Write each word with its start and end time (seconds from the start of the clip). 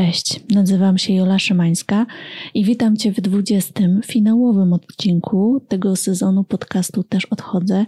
Cześć, 0.00 0.40
nazywam 0.50 0.98
się 0.98 1.12
Jola 1.12 1.38
Szymańska 1.38 2.06
i 2.54 2.64
witam 2.64 2.96
Cię 2.96 3.12
w 3.12 3.20
20. 3.20 3.72
finałowym 4.06 4.72
odcinku 4.72 5.60
tego 5.68 5.96
sezonu 5.96 6.44
podcastu 6.44 7.02
Też 7.02 7.24
Odchodzę 7.24 7.86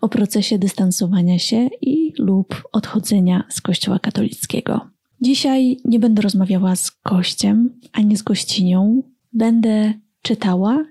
o 0.00 0.08
procesie 0.08 0.58
dystansowania 0.58 1.38
się 1.38 1.68
i 1.80 2.12
lub 2.18 2.62
odchodzenia 2.72 3.44
z 3.48 3.60
Kościoła 3.60 3.98
katolickiego. 3.98 4.80
Dzisiaj 5.20 5.76
nie 5.84 5.98
będę 5.98 6.22
rozmawiała 6.22 6.76
z 6.76 6.90
gościem 7.04 7.80
ani 7.92 8.16
z 8.16 8.22
gościnią. 8.22 9.02
Będę 9.32 9.94
czytała 10.22 10.84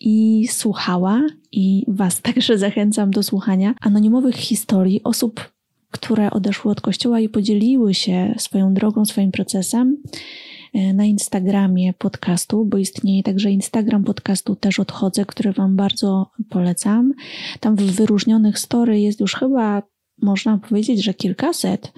i 0.00 0.48
słuchała 0.50 1.22
i 1.52 1.84
Was 1.88 2.20
także 2.32 2.58
zachęcam 2.58 3.10
do 3.10 3.22
słuchania 3.22 3.74
anonimowych 3.80 4.36
historii 4.36 5.02
osób 5.04 5.50
które 5.90 6.30
odeszły 6.30 6.70
od 6.70 6.80
kościoła 6.80 7.20
i 7.20 7.28
podzieliły 7.28 7.94
się 7.94 8.34
swoją 8.38 8.74
drogą, 8.74 9.04
swoim 9.04 9.32
procesem 9.32 9.96
e, 10.74 10.94
na 10.94 11.04
Instagramie 11.04 11.92
podcastu, 11.92 12.64
bo 12.64 12.78
istnieje 12.78 13.22
także 13.22 13.50
Instagram 13.50 14.04
podcastu 14.04 14.56
Też 14.56 14.80
Odchodzę, 14.80 15.24
który 15.24 15.52
Wam 15.52 15.76
bardzo 15.76 16.30
polecam. 16.48 17.12
Tam 17.60 17.76
w 17.76 17.82
wyróżnionych 17.82 18.58
story 18.58 19.00
jest 19.00 19.20
już 19.20 19.34
chyba, 19.34 19.82
można 20.22 20.58
powiedzieć, 20.58 21.04
że 21.04 21.14
kilkaset 21.14 21.92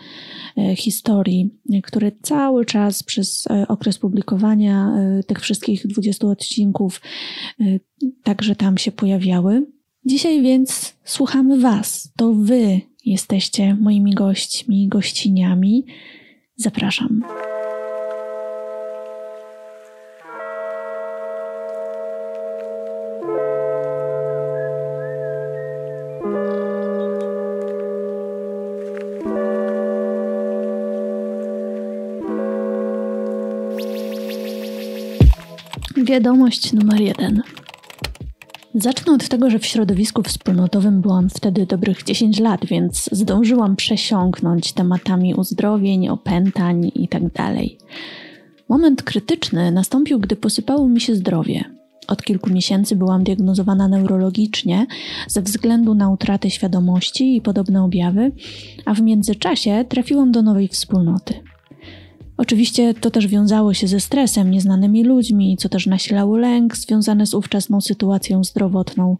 e, 0.58 0.76
historii, 0.76 1.50
które 1.82 2.12
cały 2.22 2.64
czas 2.64 3.02
przez 3.02 3.46
e, 3.50 3.68
okres 3.68 3.98
publikowania 3.98 4.92
tych 5.26 5.40
wszystkich 5.40 5.86
20 5.86 6.26
odcinków 6.26 7.00
także 8.22 8.56
tam 8.56 8.78
się 8.78 8.92
pojawiały. 8.92 9.66
Dzisiaj 10.04 10.42
więc 10.42 10.94
słuchamy 11.04 11.60
Was. 11.60 12.12
To 12.16 12.32
Wy 12.34 12.80
jesteście 13.04 13.76
moimi 13.80 14.14
gośćmi, 14.14 14.88
gościniami. 14.88 15.84
Zapraszam. 16.56 17.22
Wiadomość 35.96 36.72
numer 36.72 37.00
jeden. 37.00 37.42
Zacznę 38.74 39.12
od 39.12 39.28
tego, 39.28 39.50
że 39.50 39.58
w 39.58 39.66
środowisku 39.66 40.22
wspólnotowym 40.22 41.00
byłam 41.00 41.28
wtedy 41.30 41.66
dobrych 41.66 42.02
10 42.02 42.40
lat, 42.40 42.66
więc 42.66 43.08
zdążyłam 43.12 43.76
przesiąknąć 43.76 44.72
tematami 44.72 45.34
uzdrowień, 45.34 46.08
opętań 46.08 46.92
itd. 46.94 47.30
Tak 47.30 47.56
Moment 48.68 49.02
krytyczny 49.02 49.72
nastąpił, 49.72 50.18
gdy 50.18 50.36
posypało 50.36 50.88
mi 50.88 51.00
się 51.00 51.14
zdrowie. 51.14 51.64
Od 52.08 52.22
kilku 52.22 52.50
miesięcy 52.50 52.96
byłam 52.96 53.24
diagnozowana 53.24 53.88
neurologicznie 53.88 54.86
ze 55.28 55.42
względu 55.42 55.94
na 55.94 56.10
utratę 56.10 56.50
świadomości 56.50 57.36
i 57.36 57.40
podobne 57.40 57.82
objawy, 57.84 58.32
a 58.84 58.94
w 58.94 59.00
międzyczasie 59.00 59.84
trafiłam 59.88 60.32
do 60.32 60.42
nowej 60.42 60.68
wspólnoty. 60.68 61.34
Oczywiście 62.36 62.94
to 62.94 63.10
też 63.10 63.26
wiązało 63.26 63.74
się 63.74 63.88
ze 63.88 64.00
stresem, 64.00 64.50
nieznanymi 64.50 65.04
ludźmi, 65.04 65.56
co 65.56 65.68
też 65.68 65.86
nasilało 65.86 66.36
lęk 66.36 66.76
związany 66.76 67.26
z 67.26 67.34
ówczesną 67.34 67.80
sytuacją 67.80 68.44
zdrowotną. 68.44 69.16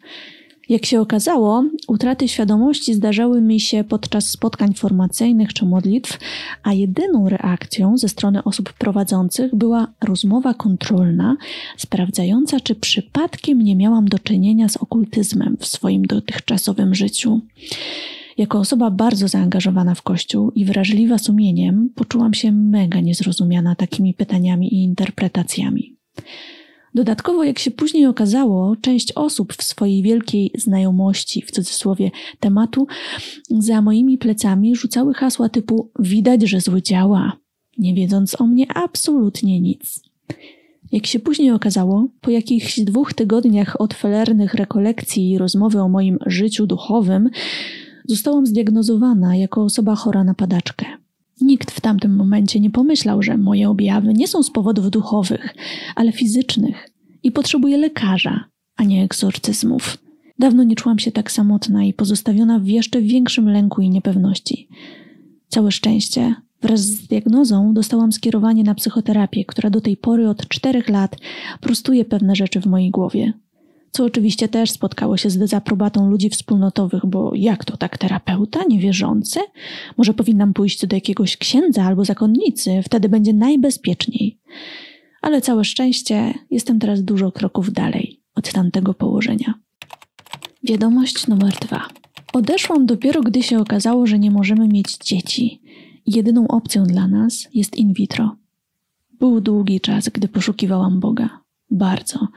Jak 0.69 0.87
się 0.87 1.01
okazało, 1.01 1.65
utraty 1.89 2.29
świadomości 2.29 2.95
zdarzały 2.95 3.41
mi 3.41 3.61
się 3.61 3.85
podczas 3.85 4.29
spotkań 4.29 4.75
formacyjnych 4.75 5.53
czy 5.55 5.65
modlitw, 5.65 6.19
a 6.63 6.73
jedyną 6.73 7.29
reakcją 7.29 7.99
ze 7.99 8.09
strony 8.09 8.45
osób 8.45 8.73
prowadzących 8.73 9.55
była 9.55 9.87
rozmowa 10.01 10.55
kontrolna, 10.55 11.37
sprawdzająca, 11.77 12.61
czy 12.61 12.75
przypadkiem 12.75 13.63
nie 13.63 13.77
miałam 13.77 14.09
do 14.09 14.19
czynienia 14.19 14.69
z 14.69 14.77
okultyzmem 14.77 15.57
w 15.61 15.67
swoim 15.67 16.07
dotychczasowym 16.07 16.95
życiu. 16.95 17.41
Jako 18.39 18.59
osoba 18.59 18.91
bardzo 18.91 19.29
zaangażowana 19.29 19.95
w 19.95 20.03
Kościół 20.03 20.51
i 20.51 20.65
wrażliwa 20.65 21.19
sumieniem, 21.19 21.91
poczułam 21.95 22.35
się 22.35 22.53
mega 22.53 23.01
niezrozumiana 23.01 23.75
takimi 23.75 24.15
pytaniami 24.15 24.75
i 24.75 24.83
interpretacjami. 24.83 25.97
Dodatkowo, 26.95 27.45
jak 27.45 27.59
się 27.59 27.71
później 27.71 28.07
okazało, 28.07 28.77
część 28.77 29.13
osób 29.13 29.53
w 29.53 29.63
swojej 29.63 30.03
wielkiej 30.03 30.51
znajomości, 30.55 31.43
w 31.43 31.51
cudzysłowie, 31.51 32.11
tematu, 32.41 32.87
za 33.51 33.83
moimi 33.83 34.19
plecami 34.19 34.77
rzucały 34.77 35.15
hasła 35.15 35.49
typu 35.49 35.91
widać, 35.99 36.43
że 36.43 36.61
zły 36.61 36.83
działa, 36.83 37.33
nie 37.79 37.95
wiedząc 37.95 38.41
o 38.41 38.47
mnie 38.47 38.67
absolutnie 38.75 39.61
nic. 39.61 40.01
Jak 40.93 41.07
się 41.07 41.19
później 41.19 41.51
okazało, 41.51 42.09
po 42.21 42.31
jakichś 42.31 42.81
dwóch 42.81 43.15
tygodniach 43.15 43.81
od 43.81 43.95
felernych 43.95 44.55
rekolekcji 44.55 45.31
i 45.31 45.39
rozmowy 45.39 45.81
o 45.81 45.89
moim 45.89 46.19
życiu 46.27 46.67
duchowym, 46.67 47.31
zostałam 48.09 48.47
zdiagnozowana 48.47 49.37
jako 49.37 49.65
osoba 49.65 49.95
chora 49.95 50.25
na 50.25 50.35
padaczkę. 50.35 50.87
Nikt 51.41 51.71
w 51.71 51.81
tamtym 51.81 52.17
momencie 52.17 52.61
nie 52.61 52.71
pomyślał, 52.71 53.23
że 53.23 53.37
moje 53.37 53.71
objawy 53.71 54.15
nie 54.15 54.29
są 54.29 54.43
z 54.43 54.51
powodów 54.51 54.91
duchowych, 54.91 55.55
ale 55.95 56.13
fizycznych 56.13 56.89
i 57.23 57.33
potrzebuję 57.33 57.79
lekarza, 57.79 58.45
a 58.77 58.85
nie 58.85 59.05
egzorcyzmów. 59.05 59.99
Dawno 60.39 60.63
nie 60.63 60.77
czułam 60.77 60.99
się 60.99 61.13
tak 61.13 61.33
samotna 61.33 61.85
i 61.85 61.93
pozostawiona 61.93 62.59
w 62.59 62.67
jeszcze 62.67 63.03
większym 63.03 63.49
lęku 63.49 63.83
i 63.83 63.91
niepewności. 63.91 64.69
Całe 65.49 65.73
szczęście, 65.73 66.35
wraz 66.63 66.81
z 66.81 67.07
diagnozą 67.07 67.75
dostałam 67.75 68.13
skierowanie 68.13 68.65
na 68.65 68.75
psychoterapię, 68.75 69.45
która 69.45 69.71
do 69.71 69.81
tej 69.81 69.97
pory 69.97 70.29
od 70.29 70.49
czterech 70.49 70.89
lat 70.89 71.17
prostuje 71.61 72.05
pewne 72.05 72.37
rzeczy 72.37 72.61
w 72.61 72.67
mojej 72.67 72.91
głowie 72.91 73.33
co 73.93 74.05
oczywiście 74.05 74.49
też 74.49 74.71
spotkało 74.71 75.17
się 75.17 75.31
z 75.31 75.39
dezaprobatą 75.39 76.11
ludzi 76.11 76.31
wspólnotowych, 76.31 77.07
bo 77.07 77.33
jak 77.35 77.65
to 77.65 77.77
tak 77.77 77.99
terapeuta, 77.99 78.61
niewierzący? 78.69 79.41
Może 79.97 80.15
powinnam 80.15 80.55
pójść 80.55 80.87
do 80.87 80.97
jakiegoś 80.97 81.37
księdza 81.37 81.85
albo 81.85 82.05
zakonnicy, 82.05 82.83
wtedy 82.85 83.09
będzie 83.09 83.33
najbezpieczniej. 83.33 84.39
Ale 85.23 85.41
całe 85.41 85.65
szczęście 85.65 86.35
jestem 86.51 86.79
teraz 86.79 87.03
dużo 87.03 87.33
kroków 87.33 87.73
dalej 87.73 88.21
od 88.35 88.53
tamtego 88.53 88.95
położenia. 88.95 89.55
Wiadomość 90.63 91.27
numer 91.27 91.53
dwa. 91.61 91.89
Odeszłam 92.33 92.87
dopiero, 92.87 93.21
gdy 93.21 93.43
się 93.43 93.59
okazało, 93.59 94.07
że 94.07 94.19
nie 94.19 94.31
możemy 94.31 94.69
mieć 94.69 94.97
dzieci. 94.97 95.63
Jedyną 96.07 96.49
opcją 96.49 96.85
dla 96.85 97.09
nas 97.09 97.49
jest 97.55 97.77
in 97.77 97.93
vitro. 97.93 98.37
Był 99.13 99.41
długi 99.41 99.81
czas, 99.81 100.09
gdy 100.09 100.29
poszukiwałam 100.29 101.01
Boga. 101.01 101.41
Bardzo. 101.71 102.29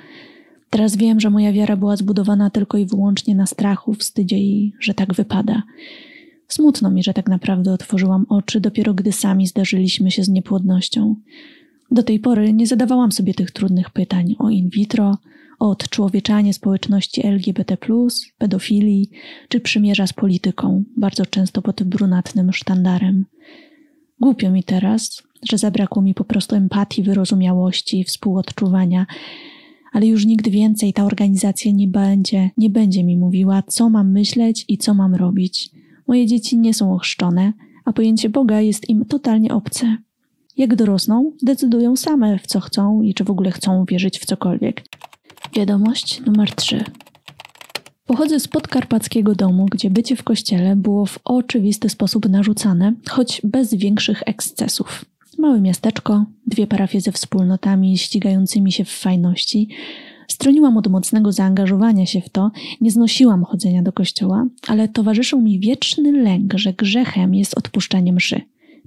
Teraz 0.75 0.95
wiem, 0.95 1.19
że 1.19 1.29
moja 1.29 1.53
wiara 1.53 1.77
była 1.77 1.95
zbudowana 1.95 2.49
tylko 2.49 2.77
i 2.77 2.85
wyłącznie 2.85 3.35
na 3.35 3.45
strachu, 3.45 3.93
wstydzie 3.93 4.37
i 4.37 4.73
że 4.79 4.93
tak 4.93 5.13
wypada. 5.13 5.63
Smutno 6.47 6.91
mi, 6.91 7.03
że 7.03 7.13
tak 7.13 7.27
naprawdę 7.27 7.73
otworzyłam 7.73 8.25
oczy 8.29 8.59
dopiero 8.59 8.93
gdy 8.93 9.11
sami 9.11 9.47
zdarzyliśmy 9.47 10.11
się 10.11 10.23
z 10.23 10.29
niepłodnością. 10.29 11.15
Do 11.91 12.03
tej 12.03 12.19
pory 12.19 12.53
nie 12.53 12.67
zadawałam 12.67 13.11
sobie 13.11 13.33
tych 13.33 13.51
trudnych 13.51 13.89
pytań 13.89 14.35
o 14.39 14.49
in 14.49 14.69
vitro, 14.69 15.17
o 15.59 15.69
odczłowieczanie 15.69 16.53
społeczności 16.53 17.27
LGBT, 17.27 17.77
pedofilii 18.37 19.09
czy 19.49 19.59
przymierza 19.59 20.07
z 20.07 20.13
polityką, 20.13 20.83
bardzo 20.97 21.25
często 21.25 21.61
pod 21.61 21.83
brunatnym 21.83 22.53
sztandarem. 22.53 23.25
Głupio 24.19 24.51
mi 24.51 24.63
teraz, 24.63 25.23
że 25.49 25.57
zabrakło 25.57 26.01
mi 26.01 26.13
po 26.13 26.23
prostu 26.23 26.55
empatii, 26.55 27.03
wyrozumiałości 27.03 27.99
i 27.99 28.03
współodczuwania, 28.03 29.05
ale 29.95 30.07
już 30.07 30.25
nigdy 30.25 30.51
więcej 30.51 30.93
ta 30.93 31.05
organizacja 31.05 31.71
nie 31.71 31.87
będzie, 31.87 32.49
nie 32.57 32.69
będzie 32.69 33.03
mi 33.03 33.17
mówiła, 33.17 33.63
co 33.67 33.89
mam 33.89 34.11
myśleć 34.11 34.65
i 34.67 34.77
co 34.77 34.93
mam 34.93 35.15
robić. 35.15 35.71
Moje 36.07 36.25
dzieci 36.25 36.57
nie 36.57 36.73
są 36.73 36.93
ochrzczone, 36.93 37.53
a 37.85 37.93
pojęcie 37.93 38.29
Boga 38.29 38.61
jest 38.61 38.89
im 38.89 39.05
totalnie 39.05 39.53
obce. 39.53 39.97
Jak 40.57 40.75
dorosną, 40.75 41.31
decydują 41.43 41.95
same, 41.95 42.39
w 42.39 42.47
co 42.47 42.59
chcą 42.59 43.01
i 43.01 43.13
czy 43.13 43.23
w 43.23 43.29
ogóle 43.29 43.51
chcą 43.51 43.85
wierzyć 43.85 44.19
w 44.19 44.25
cokolwiek. 44.25 44.83
Wiadomość 45.55 46.21
numer 46.25 46.55
3. 46.55 46.83
Pochodzę 48.05 48.39
z 48.39 48.47
podkarpackiego 48.47 49.35
domu, 49.35 49.65
gdzie 49.71 49.89
bycie 49.89 50.15
w 50.15 50.23
kościele 50.23 50.75
było 50.75 51.05
w 51.05 51.19
oczywisty 51.25 51.89
sposób 51.89 52.29
narzucane, 52.29 52.93
choć 53.09 53.41
bez 53.43 53.73
większych 53.73 54.23
ekscesów. 54.25 55.05
Małe 55.45 55.61
miasteczko, 55.61 56.25
dwie 56.47 56.67
parafie 56.67 57.01
ze 57.01 57.11
wspólnotami 57.11 57.97
ścigającymi 57.97 58.71
się 58.71 58.85
w 58.85 58.89
fajności. 58.89 59.69
Stroniłam 60.27 60.77
od 60.77 60.87
mocnego 60.87 61.31
zaangażowania 61.31 62.05
się 62.05 62.21
w 62.21 62.29
to, 62.29 62.51
nie 62.81 62.91
znosiłam 62.91 63.43
chodzenia 63.43 63.83
do 63.83 63.91
kościoła, 63.91 64.47
ale 64.67 64.87
towarzyszył 64.87 65.41
mi 65.41 65.59
wieczny 65.59 66.11
lęk, 66.11 66.53
że 66.53 66.73
grzechem 66.73 67.35
jest 67.35 67.57
odpuszczanie 67.57 68.13
mszy, 68.13 68.41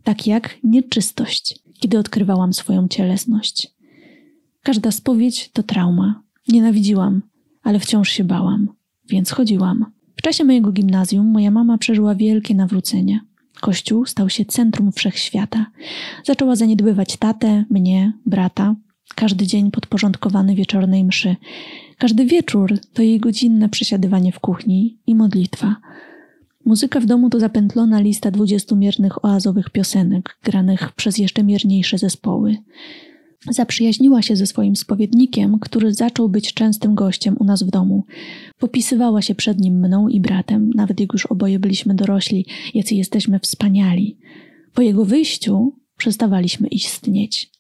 tak 0.05 0.27
jak 0.27 0.59
nieczystość, 0.65 1.59
kiedy 1.81 1.99
odkrywałam 1.99 2.53
swoją 2.53 2.89
cielesność. 2.89 3.75
Każda 4.63 4.91
spowiedź 4.91 5.51
to 5.53 5.63
trauma. 5.63 6.23
Nienawidziłam, 6.49 7.23
ale 7.63 7.79
wciąż 7.79 8.11
się 8.11 8.25
bałam, 8.25 8.69
więc 9.09 9.31
chodziłam. 9.31 9.87
W 10.17 10.23
czasie 10.23 10.45
mojego 10.45 10.73
gimnazjum 10.73 11.27
moja 11.27 11.51
mama 11.51 11.79
przeżyła 11.79 12.15
wielkie 12.15 12.55
nawrócenie. 12.55 13.21
Kościół 13.61 14.07
stał 14.07 14.29
się 14.29 14.45
centrum 14.45 14.93
wszechświata. 14.93 15.67
Zaczęła 16.25 16.57
zaniedbywać 16.57 17.17
tatę, 17.17 17.65
mnie, 17.71 18.13
brata. 18.27 18.75
Każdy 19.15 19.47
dzień 19.47 19.71
podporządkowany 19.71 20.55
wieczornej 20.55 21.05
mszy. 21.05 21.37
Każdy 21.99 22.25
wieczór 22.25 22.79
to 22.93 23.03
jej 23.03 23.21
godzinne 23.21 23.69
przesiadywanie 23.69 24.33
w 24.33 24.41
kuchni 24.41 24.99
i 25.07 25.15
modlitwa. 25.15 25.77
Muzyka 26.65 27.01
w 27.01 27.07
domu 27.07 27.31
to 27.31 27.41
zapętlona 27.41 28.01
lista 28.01 28.31
dwudziestumiernych 28.31 29.25
oazowych 29.25 29.71
piosenek, 29.71 30.39
granych 30.45 30.93
przez 30.93 31.19
jeszcze 31.19 31.45
mierniejsze 31.45 31.99
zespoły. 31.99 32.57
Zaprzyjaźniła 33.51 34.23
się 34.23 34.37
ze 34.37 34.47
swoim 34.47 34.77
spowiednikiem, 34.77 35.59
który 35.59 35.95
zaczął 35.95 36.29
być 36.29 36.55
częstym 36.55 36.95
gościem 36.95 37.37
u 37.41 37.45
nas 37.45 37.63
w 37.63 37.71
domu. 37.71 38.05
Popisywała 38.59 39.23
się 39.23 39.35
przed 39.35 39.61
nim 39.61 39.79
mną 39.79 40.09
i 40.09 40.21
bratem, 40.21 40.71
nawet 40.75 41.01
jak 41.01 41.13
już 41.13 41.27
oboje 41.27 41.59
byliśmy 41.59 41.95
dorośli, 41.95 42.47
jacy 42.75 42.95
jesteśmy 42.95 43.39
wspaniali. 43.39 44.19
Po 44.75 44.83
jego 44.83 45.05
wyjściu 45.05 45.73
przestawaliśmy 45.97 46.69
istnieć. 46.69 47.51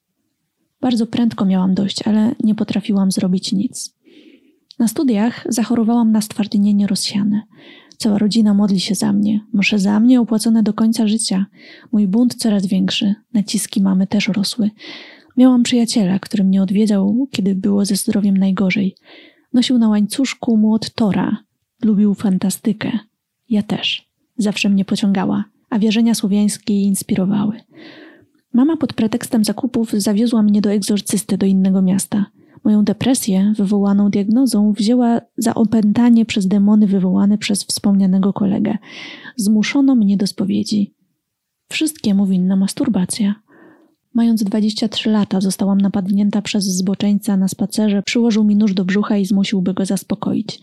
Bardzo 0.80 1.06
prędko 1.06 1.44
miałam 1.44 1.74
dość, 1.74 2.02
ale 2.02 2.34
nie 2.44 2.54
potrafiłam 2.54 3.12
zrobić 3.12 3.52
nic. 3.52 3.94
Na 4.78 4.88
studiach 4.88 5.46
zachorowałam 5.48 6.12
na 6.12 6.20
stwardnienie 6.20 6.86
rozsiane. 6.86 7.42
Cała 7.96 8.18
rodzina 8.18 8.54
modli 8.54 8.80
się 8.80 8.94
za 8.94 9.12
mnie, 9.12 9.40
muszę 9.52 9.78
za 9.78 10.00
mnie 10.00 10.20
opłacone 10.20 10.62
do 10.62 10.72
końca 10.72 11.08
życia. 11.08 11.46
Mój 11.92 12.08
bunt 12.08 12.34
coraz 12.34 12.66
większy, 12.66 13.14
naciski 13.34 13.82
mamy 13.82 14.06
też 14.06 14.28
rosły. 14.28 14.70
Miałam 15.38 15.62
przyjaciela, 15.62 16.18
który 16.18 16.44
mnie 16.44 16.62
odwiedzał, 16.62 17.28
kiedy 17.30 17.54
było 17.54 17.84
ze 17.84 17.96
zdrowiem 17.96 18.36
najgorzej. 18.36 18.94
Nosił 19.52 19.78
na 19.78 19.88
łańcuszku 19.88 20.56
młot 20.56 20.90
Tora. 20.94 21.36
Lubił 21.84 22.14
fantastykę. 22.14 22.98
Ja 23.50 23.62
też. 23.62 24.08
Zawsze 24.36 24.68
mnie 24.68 24.84
pociągała, 24.84 25.44
a 25.70 25.78
wierzenia 25.78 26.14
słowiańskie 26.14 26.82
inspirowały. 26.82 27.60
Mama 28.52 28.76
pod 28.76 28.92
pretekstem 28.92 29.44
zakupów 29.44 29.92
zawiozła 29.92 30.42
mnie 30.42 30.60
do 30.60 30.70
egzorcysty 30.70 31.38
do 31.38 31.46
innego 31.46 31.82
miasta. 31.82 32.26
Moją 32.64 32.84
depresję, 32.84 33.52
wywołaną 33.56 34.10
diagnozą, 34.10 34.72
wzięła 34.72 35.20
za 35.36 35.54
opętanie 35.54 36.24
przez 36.24 36.48
demony 36.48 36.86
wywołane 36.86 37.38
przez 37.38 37.64
wspomnianego 37.64 38.32
kolegę. 38.32 38.78
Zmuszono 39.36 39.94
mnie 39.94 40.16
do 40.16 40.26
spowiedzi. 40.26 40.94
Wszystkiemu 41.68 42.26
winna 42.26 42.56
masturbacja. 42.56 43.34
Mając 44.14 44.44
23 44.44 45.10
lata, 45.10 45.40
zostałam 45.40 45.80
napadnięta 45.80 46.42
przez 46.42 46.64
zboczeńca 46.64 47.36
na 47.36 47.48
spacerze, 47.48 48.02
przyłożył 48.02 48.44
mi 48.44 48.56
nóż 48.56 48.74
do 48.74 48.84
brzucha 48.84 49.16
i 49.16 49.26
zmusił, 49.26 49.62
by 49.62 49.74
go 49.74 49.86
zaspokoić. 49.86 50.60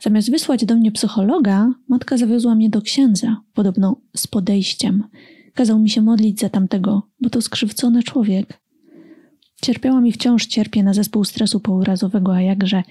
Zamiast 0.00 0.30
wysłać 0.30 0.64
do 0.64 0.76
mnie 0.76 0.92
psychologa, 0.92 1.72
matka 1.88 2.16
zawiozła 2.16 2.54
mnie 2.54 2.70
do 2.70 2.82
księdza, 2.82 3.36
podobno 3.54 3.96
z 4.16 4.26
podejściem. 4.26 5.04
Kazał 5.54 5.78
mi 5.78 5.90
się 5.90 6.02
modlić 6.02 6.40
za 6.40 6.48
tamtego, 6.48 7.02
bo 7.20 7.30
to 7.30 7.42
skrzywcony 7.42 8.02
człowiek. 8.02 8.60
Cierpiałam 9.62 10.06
i 10.06 10.12
wciąż 10.12 10.46
cierpię 10.46 10.82
na 10.82 10.94
zespół 10.94 11.24
stresu 11.24 11.60
pourazowego, 11.60 12.34
a 12.34 12.40
jakże 12.40 12.82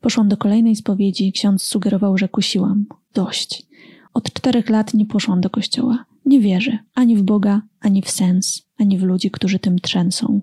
poszłam 0.00 0.28
do 0.28 0.36
kolejnej 0.36 0.76
spowiedzi, 0.76 1.32
ksiądz 1.32 1.62
sugerował, 1.62 2.18
że 2.18 2.28
kusiłam. 2.28 2.86
Dość. 3.14 3.66
Od 4.14 4.32
czterech 4.32 4.70
lat 4.70 4.94
nie 4.94 5.06
poszłam 5.06 5.40
do 5.40 5.50
kościoła. 5.50 6.04
Nie 6.28 6.40
wierzę 6.40 6.78
ani 6.94 7.16
w 7.16 7.22
Boga, 7.22 7.62
ani 7.80 8.02
w 8.02 8.10
sens, 8.10 8.62
ani 8.78 8.98
w 8.98 9.02
ludzi, 9.02 9.30
którzy 9.30 9.58
tym 9.58 9.78
trzęsą. 9.78 10.40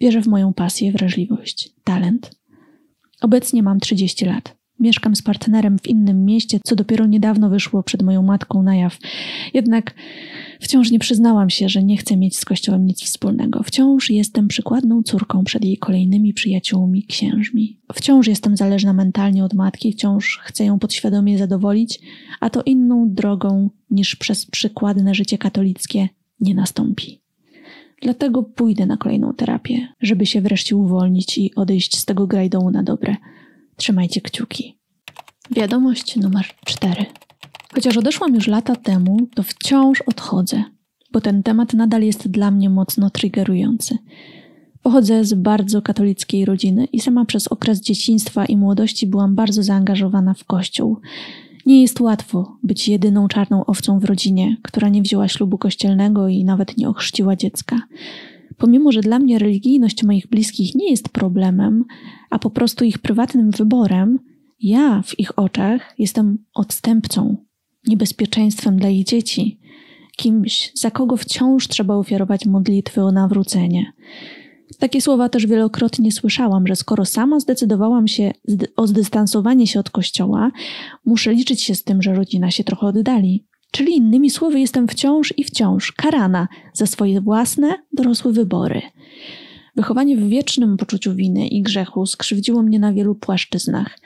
Wierzę 0.00 0.22
w 0.22 0.26
moją 0.26 0.54
pasję, 0.54 0.92
wrażliwość, 0.92 1.70
talent. 1.84 2.30
Obecnie 3.20 3.62
mam 3.62 3.80
30 3.80 4.24
lat. 4.24 4.56
Mieszkam 4.82 5.16
z 5.16 5.22
partnerem 5.22 5.78
w 5.78 5.86
innym 5.86 6.24
mieście, 6.24 6.60
co 6.64 6.76
dopiero 6.76 7.06
niedawno 7.06 7.50
wyszło 7.50 7.82
przed 7.82 8.02
moją 8.02 8.22
matką 8.22 8.62
na 8.62 8.76
jaw. 8.76 8.98
Jednak 9.54 9.94
wciąż 10.60 10.90
nie 10.90 10.98
przyznałam 10.98 11.50
się, 11.50 11.68
że 11.68 11.82
nie 11.82 11.96
chcę 11.96 12.16
mieć 12.16 12.38
z 12.38 12.44
kościołem 12.44 12.86
nic 12.86 13.02
wspólnego. 13.02 13.62
Wciąż 13.62 14.10
jestem 14.10 14.48
przykładną 14.48 15.02
córką 15.02 15.44
przed 15.44 15.64
jej 15.64 15.78
kolejnymi 15.78 16.34
przyjaciółmi, 16.34 17.06
księżmi. 17.06 17.80
Wciąż 17.94 18.26
jestem 18.26 18.56
zależna 18.56 18.92
mentalnie 18.92 19.44
od 19.44 19.54
matki, 19.54 19.92
wciąż 19.92 20.40
chcę 20.42 20.64
ją 20.64 20.78
podświadomie 20.78 21.38
zadowolić, 21.38 22.00
a 22.40 22.50
to 22.50 22.62
inną 22.62 23.06
drogą 23.10 23.70
niż 23.90 24.16
przez 24.16 24.46
przykładne 24.46 25.14
życie 25.14 25.38
katolickie 25.38 26.08
nie 26.40 26.54
nastąpi. 26.54 27.22
Dlatego 28.02 28.42
pójdę 28.42 28.86
na 28.86 28.96
kolejną 28.96 29.32
terapię, 29.32 29.88
żeby 30.00 30.26
się 30.26 30.40
wreszcie 30.40 30.76
uwolnić 30.76 31.38
i 31.38 31.54
odejść 31.54 31.98
z 31.98 32.04
tego 32.04 32.26
grajdołu 32.26 32.70
na 32.70 32.82
dobre. 32.82 33.16
Trzymajcie 33.76 34.20
kciuki. 34.20 34.78
Wiadomość 35.50 36.16
numer 36.16 36.46
4. 36.64 37.06
Chociaż 37.74 37.96
odeszłam 37.96 38.34
już 38.34 38.46
lata 38.46 38.76
temu, 38.76 39.26
to 39.34 39.42
wciąż 39.42 40.02
odchodzę, 40.02 40.64
bo 41.12 41.20
ten 41.20 41.42
temat 41.42 41.74
nadal 41.74 42.02
jest 42.02 42.28
dla 42.28 42.50
mnie 42.50 42.70
mocno 42.70 43.10
triggerujący. 43.10 43.98
Pochodzę 44.82 45.24
z 45.24 45.34
bardzo 45.34 45.82
katolickiej 45.82 46.44
rodziny 46.44 46.84
i 46.84 47.00
sama 47.00 47.24
przez 47.24 47.48
okres 47.48 47.80
dzieciństwa 47.80 48.44
i 48.44 48.56
młodości 48.56 49.06
byłam 49.06 49.34
bardzo 49.34 49.62
zaangażowana 49.62 50.34
w 50.34 50.44
kościół. 50.44 51.00
Nie 51.66 51.82
jest 51.82 52.00
łatwo 52.00 52.56
być 52.62 52.88
jedyną 52.88 53.28
czarną 53.28 53.64
owcą 53.66 53.98
w 53.98 54.04
rodzinie, 54.04 54.56
która 54.62 54.88
nie 54.88 55.02
wzięła 55.02 55.28
ślubu 55.28 55.58
kościelnego 55.58 56.28
i 56.28 56.44
nawet 56.44 56.76
nie 56.76 56.88
ochrzciła 56.88 57.36
dziecka. 57.36 57.80
Pomimo, 58.62 58.92
że 58.92 59.00
dla 59.00 59.18
mnie 59.18 59.38
religijność 59.38 60.02
moich 60.02 60.26
bliskich 60.26 60.74
nie 60.74 60.90
jest 60.90 61.08
problemem, 61.08 61.84
a 62.30 62.38
po 62.38 62.50
prostu 62.50 62.84
ich 62.84 62.98
prywatnym 62.98 63.50
wyborem, 63.50 64.18
ja 64.60 65.02
w 65.02 65.18
ich 65.18 65.38
oczach 65.38 65.94
jestem 65.98 66.38
odstępcą, 66.54 67.36
niebezpieczeństwem 67.86 68.76
dla 68.76 68.88
ich 68.88 69.06
dzieci, 69.06 69.60
kimś, 70.16 70.72
za 70.74 70.90
kogo 70.90 71.16
wciąż 71.16 71.68
trzeba 71.68 71.94
ofiarować 71.94 72.46
modlitwy 72.46 73.02
o 73.02 73.12
nawrócenie. 73.12 73.92
Takie 74.78 75.00
słowa 75.00 75.28
też 75.28 75.46
wielokrotnie 75.46 76.12
słyszałam, 76.12 76.66
że 76.66 76.76
skoro 76.76 77.04
sama 77.04 77.40
zdecydowałam 77.40 78.08
się 78.08 78.32
o 78.76 78.86
zdystansowanie 78.86 79.66
się 79.66 79.80
od 79.80 79.90
kościoła, 79.90 80.50
muszę 81.04 81.32
liczyć 81.32 81.62
się 81.62 81.74
z 81.74 81.84
tym, 81.84 82.02
że 82.02 82.14
rodzina 82.14 82.50
się 82.50 82.64
trochę 82.64 82.86
oddali. 82.86 83.46
Czyli 83.72 83.96
innymi 83.96 84.30
słowy, 84.30 84.60
jestem 84.60 84.88
wciąż 84.88 85.34
i 85.36 85.44
wciąż 85.44 85.92
karana 85.92 86.48
za 86.72 86.86
swoje 86.86 87.20
własne, 87.20 87.74
dorosłe 87.92 88.32
wybory. 88.32 88.82
Wychowanie 89.76 90.16
w 90.16 90.28
wiecznym 90.28 90.76
poczuciu 90.76 91.14
winy 91.14 91.48
i 91.48 91.62
grzechu 91.62 92.06
skrzywdziło 92.06 92.62
mnie 92.62 92.78
na 92.78 92.92
wielu 92.92 93.14
płaszczyznach. 93.14 93.98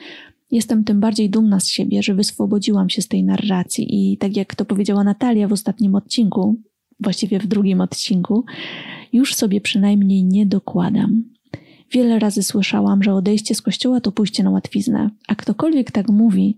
Jestem 0.51 0.85
tym 0.85 1.01
bardziej 1.01 1.31
dumna 1.31 1.61
z 1.61 1.69
siebie, 1.69 2.03
że 2.03 2.15
wyswobodziłam 2.15 2.91
się 2.91 3.03
z 3.03 3.09
tej 3.09 3.25
narracji 3.25 4.13
i 4.13 4.19
tak 4.19 4.37
jak 4.37 4.55
to 4.55 4.65
powiedziała 4.65 5.05
Natalia 5.05 5.49
w 5.49 5.53
ostatnim 5.53 5.95
odcinku, 5.95 6.57
właściwie 7.01 7.39
w 7.39 7.47
drugim 7.47 7.81
odcinku, 7.81 8.45
już 9.13 9.35
sobie 9.35 9.61
przynajmniej 9.61 10.25
nie 10.25 10.47
dokładam. 10.47 11.25
Wiele 11.93 12.19
razy 12.19 12.43
słyszałam, 12.43 13.03
że 13.03 13.15
odejście 13.15 13.55
z 13.55 13.63
kościoła 13.63 14.01
to 14.01 14.13
pójście 14.13 14.43
na 14.43 14.51
łatwiznę, 14.51 15.11
a 15.29 15.35
ktokolwiek 15.35 15.91
tak 15.91 16.09
mówi, 16.09 16.57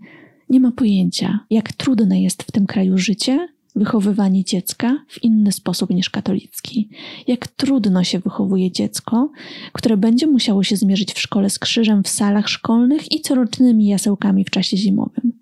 nie 0.50 0.60
ma 0.60 0.72
pojęcia, 0.72 1.40
jak 1.50 1.72
trudne 1.72 2.22
jest 2.22 2.42
w 2.42 2.52
tym 2.52 2.66
kraju 2.66 2.98
życie, 2.98 3.48
wychowywanie 3.76 4.44
dziecka 4.44 5.04
w 5.08 5.24
inny 5.24 5.52
sposób 5.52 5.90
niż 5.90 6.10
katolicki. 6.10 6.88
Jak 7.26 7.48
trudno 7.48 8.04
się 8.04 8.18
wychowuje 8.18 8.72
dziecko, 8.72 9.30
które 9.72 9.96
będzie 9.96 10.26
musiało 10.26 10.62
się 10.62 10.76
zmierzyć 10.76 11.12
w 11.12 11.20
szkole 11.20 11.50
z 11.50 11.58
krzyżem 11.58 12.02
w 12.02 12.08
salach 12.08 12.48
szkolnych 12.48 13.12
i 13.12 13.20
corocznymi 13.20 13.86
jasełkami 13.86 14.44
w 14.44 14.50
czasie 14.50 14.76
zimowym. 14.76 15.32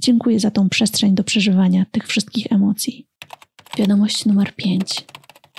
Dziękuję 0.00 0.40
za 0.40 0.50
tą 0.50 0.68
przestrzeń 0.68 1.14
do 1.14 1.24
przeżywania 1.24 1.86
tych 1.90 2.06
wszystkich 2.06 2.52
emocji. 2.52 3.06
Wiadomość 3.78 4.26
numer 4.26 4.54
5. 4.56 5.04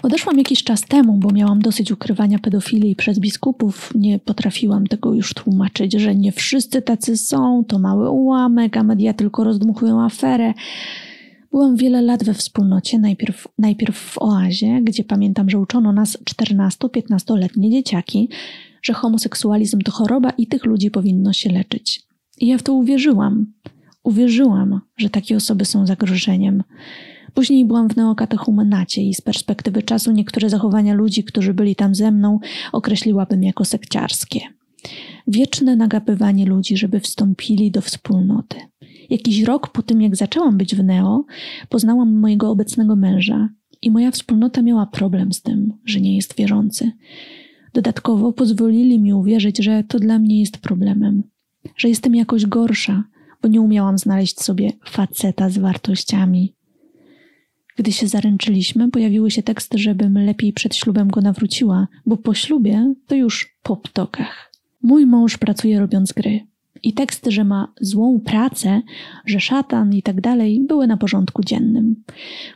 Odeszłam 0.06 0.38
jakiś 0.38 0.64
czas 0.64 0.82
temu, 0.82 1.14
bo 1.14 1.32
miałam 1.32 1.62
dosyć 1.62 1.92
ukrywania 1.92 2.40
pedofilii 2.40 2.96
przez 2.96 3.20
biskupów. 3.20 3.92
Nie 3.96 4.20
potrafiłam 4.20 4.88
tego 4.88 5.14
już 5.14 5.34
tłumaczyć, 5.34 5.94
że 5.94 6.16
nie 6.16 6.32
wszyscy 6.32 6.82
tacy 6.82 7.18
są, 7.18 7.64
to 7.68 7.80
mały 7.80 8.10
ułamek, 8.10 8.78
a 8.78 8.84
media 8.84 9.14
tylko 9.14 9.44
rozdmuchują 9.44 10.04
aferę. 10.04 10.54
Byłam 11.52 11.76
wiele 11.76 12.02
lat 12.02 12.24
we 12.24 12.34
wspólnocie, 12.34 13.00
najpierw, 13.00 13.48
najpierw 13.60 13.98
w 13.98 14.18
oazie, 14.18 14.82
gdzie 14.84 15.04
pamiętam, 15.04 15.50
że 15.50 15.60
uczono 15.60 15.94
nas 15.94 16.18
14-15-letnie 16.24 17.72
dzieciaki, 17.72 18.30
że 18.82 18.94
homoseksualizm 18.94 19.82
to 19.82 19.92
choroba 19.92 20.30
i 20.30 20.48
tych 20.48 20.66
ludzi 20.66 20.92
powinno 20.92 21.34
się 21.34 21.52
leczyć. 21.52 22.04
I 22.40 22.48
ja 22.48 22.58
w 22.58 22.64
to 22.64 22.74
uwierzyłam. 22.74 23.46
Uwierzyłam, 24.04 24.82
że 24.98 25.10
takie 25.10 25.36
osoby 25.36 25.66
są 25.66 25.86
zagrożeniem. 25.86 26.64
Później 27.36 27.66
byłam 27.66 27.90
w 27.90 27.96
neokatechumenacie 27.96 29.02
i 29.02 29.14
z 29.14 29.22
perspektywy 29.22 29.84
czasu 29.84 30.12
niektóre 30.12 30.50
zachowania 30.50 30.94
ludzi, 30.94 31.24
którzy 31.24 31.54
byli 31.54 31.76
tam 31.76 31.96
ze 31.96 32.12
mną, 32.12 32.40
określiłabym 32.72 33.44
jako 33.44 33.66
sekciarskie. 33.66 34.40
Wieczne 35.28 35.76
nagapywanie 35.76 36.46
ludzi, 36.46 36.78
żeby 36.78 37.00
wstąpili 37.00 37.72
do 37.72 37.82
wspólnoty. 37.82 38.58
Jakiś 39.10 39.42
rok 39.42 39.68
po 39.72 39.82
tym, 39.82 40.02
jak 40.02 40.16
zaczęłam 40.16 40.58
być 40.58 40.76
w 40.76 40.84
Neo, 40.84 41.26
poznałam 41.70 42.20
mojego 42.20 42.52
obecnego 42.52 42.96
męża 42.96 43.50
i 43.82 43.92
moja 43.92 44.12
wspólnota 44.12 44.62
miała 44.62 44.86
problem 44.86 45.34
z 45.34 45.42
tym, 45.42 45.74
że 45.86 46.02
nie 46.02 46.16
jest 46.16 46.36
wierzący. 46.36 46.92
Dodatkowo 47.74 48.34
pozwolili 48.34 49.00
mi 49.00 49.14
uwierzyć, 49.14 49.58
że 49.58 49.84
to 49.84 50.00
dla 50.00 50.20
mnie 50.20 50.40
jest 50.40 50.58
problemem, 50.58 51.24
że 51.78 51.90
jestem 51.90 52.16
jakoś 52.16 52.46
gorsza, 52.46 53.04
bo 53.42 53.48
nie 53.48 53.62
umiałam 53.62 53.98
znaleźć 53.98 54.42
sobie 54.42 54.72
faceta 54.86 55.50
z 55.50 55.58
wartościami, 55.58 56.56
Gdy 57.76 57.92
się 57.92 58.08
zaręczyliśmy, 58.08 58.92
pojawiły 58.92 59.32
się 59.32 59.44
teksty, 59.44 59.78
żebym 59.78 60.26
lepiej 60.26 60.54
przed 60.54 60.76
ślubem 60.76 61.08
go 61.08 61.22
nawróciła, 61.22 61.88
bo 62.06 62.18
po 62.18 62.34
ślubie 62.34 62.94
to 63.08 63.16
już 63.16 63.56
po 63.64 63.78
ptokach. 63.78 64.52
Mój 64.82 65.06
mąż 65.06 65.38
pracuje 65.38 65.80
robiąc 65.80 66.14
gry. 66.14 66.40
I 66.84 66.94
teksty, 66.94 67.32
że 67.32 67.44
ma 67.44 67.74
złą 67.82 68.20
pracę, 68.20 68.82
że 69.26 69.40
szatan 69.40 69.94
i 69.94 70.02
tak 70.02 70.22
dalej, 70.22 70.60
były 70.68 70.88
na 70.88 70.98
porządku 70.98 71.44
dziennym. 71.44 72.04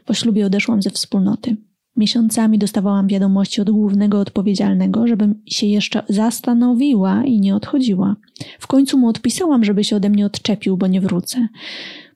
Po 0.06 0.14
ślubie 0.14 0.46
odeszłam 0.46 0.82
ze 0.82 0.90
wspólnoty. 0.90 1.58
Miesiącami 1.98 2.58
dostawałam 2.58 3.08
wiadomości 3.08 3.62
od 3.62 3.70
głównego 3.70 4.20
odpowiedzialnego, 4.20 5.08
żebym 5.08 5.42
się 5.46 5.68
jeszcze 5.68 6.04
zastanowiła 6.10 7.24
i 7.24 7.40
nie 7.40 7.56
odchodziła. 7.56 8.16
W 8.60 8.68
końcu 8.68 8.98
mu 8.98 9.08
odpisałam, 9.08 9.64
żeby 9.64 9.84
się 9.84 9.96
ode 9.96 10.10
mnie 10.10 10.26
odczepił, 10.26 10.78
bo 10.78 10.88
nie 10.88 11.02
wrócę. 11.02 11.48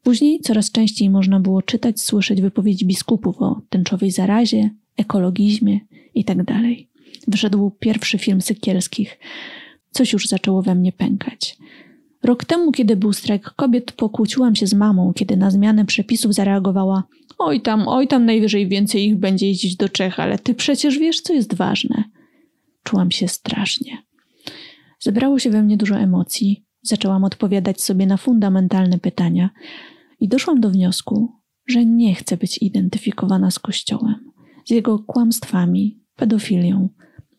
Później 0.03 0.39
coraz 0.39 0.71
częściej 0.71 1.09
można 1.09 1.39
było 1.39 1.61
czytać, 1.61 2.01
słyszeć 2.01 2.41
wypowiedzi 2.41 2.85
biskupów 2.85 3.41
o 3.41 3.61
tęczowej 3.69 4.11
zarazie, 4.11 4.69
ekologizmie 4.97 5.79
itd. 6.15 6.43
Tak 6.45 6.61
Wyszedł 7.27 7.71
pierwszy 7.79 8.17
film 8.17 8.41
Sykielskich. 8.41 9.19
Coś 9.91 10.13
już 10.13 10.27
zaczęło 10.27 10.61
we 10.61 10.75
mnie 10.75 10.91
pękać. 10.91 11.57
Rok 12.23 12.45
temu, 12.45 12.71
kiedy 12.71 12.95
był 12.95 13.13
strajk 13.13 13.53
kobiet, 13.55 13.91
pokłóciłam 13.91 14.55
się 14.55 14.67
z 14.67 14.73
mamą, 14.73 15.13
kiedy 15.13 15.37
na 15.37 15.51
zmianę 15.51 15.85
przepisów 15.85 16.33
zareagowała: 16.33 17.03
Oj 17.37 17.61
tam, 17.61 17.87
oj 17.87 18.07
tam, 18.07 18.25
najwyżej 18.25 18.67
więcej 18.67 19.05
ich 19.05 19.15
będzie 19.15 19.47
jeździć 19.47 19.75
do 19.75 19.89
Czech, 19.89 20.19
ale 20.19 20.39
ty 20.39 20.53
przecież 20.53 20.97
wiesz, 20.97 21.21
co 21.21 21.33
jest 21.33 21.53
ważne. 21.53 22.03
Czułam 22.83 23.11
się 23.11 23.27
strasznie. 23.27 23.97
Zebrało 24.99 25.39
się 25.39 25.49
we 25.49 25.63
mnie 25.63 25.77
dużo 25.77 25.95
emocji. 25.95 26.63
Zaczęłam 26.81 27.23
odpowiadać 27.23 27.81
sobie 27.81 28.05
na 28.05 28.17
fundamentalne 28.17 28.99
pytania 28.99 29.49
i 30.23 30.27
doszłam 30.27 30.61
do 30.61 30.69
wniosku, 30.69 31.31
że 31.67 31.85
nie 31.85 32.15
chcę 32.15 32.37
być 32.37 32.57
identyfikowana 32.57 33.51
z 33.51 33.59
Kościołem, 33.59 34.31
z 34.65 34.69
jego 34.69 34.99
kłamstwami, 34.99 35.99
pedofilią, 36.15 36.89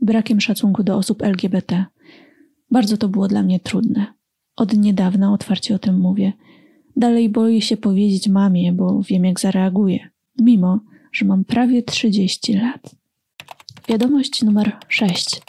brakiem 0.00 0.40
szacunku 0.40 0.82
do 0.82 0.96
osób 0.96 1.22
LGBT. 1.22 1.84
Bardzo 2.70 2.96
to 2.96 3.08
było 3.08 3.28
dla 3.28 3.42
mnie 3.42 3.60
trudne. 3.60 4.06
Od 4.56 4.76
niedawna 4.76 5.32
otwarcie 5.32 5.74
o 5.74 5.78
tym 5.78 5.98
mówię. 5.98 6.32
Dalej 6.96 7.28
boję 7.28 7.62
się 7.62 7.76
powiedzieć 7.76 8.28
mamie, 8.28 8.72
bo 8.72 9.02
wiem, 9.02 9.24
jak 9.24 9.40
zareaguje, 9.40 10.08
mimo 10.40 10.80
że 11.12 11.24
mam 11.24 11.44
prawie 11.44 11.82
30 11.82 12.52
lat. 12.52 12.96
Wiadomość 13.88 14.42
numer 14.42 14.76
6. 14.88 15.40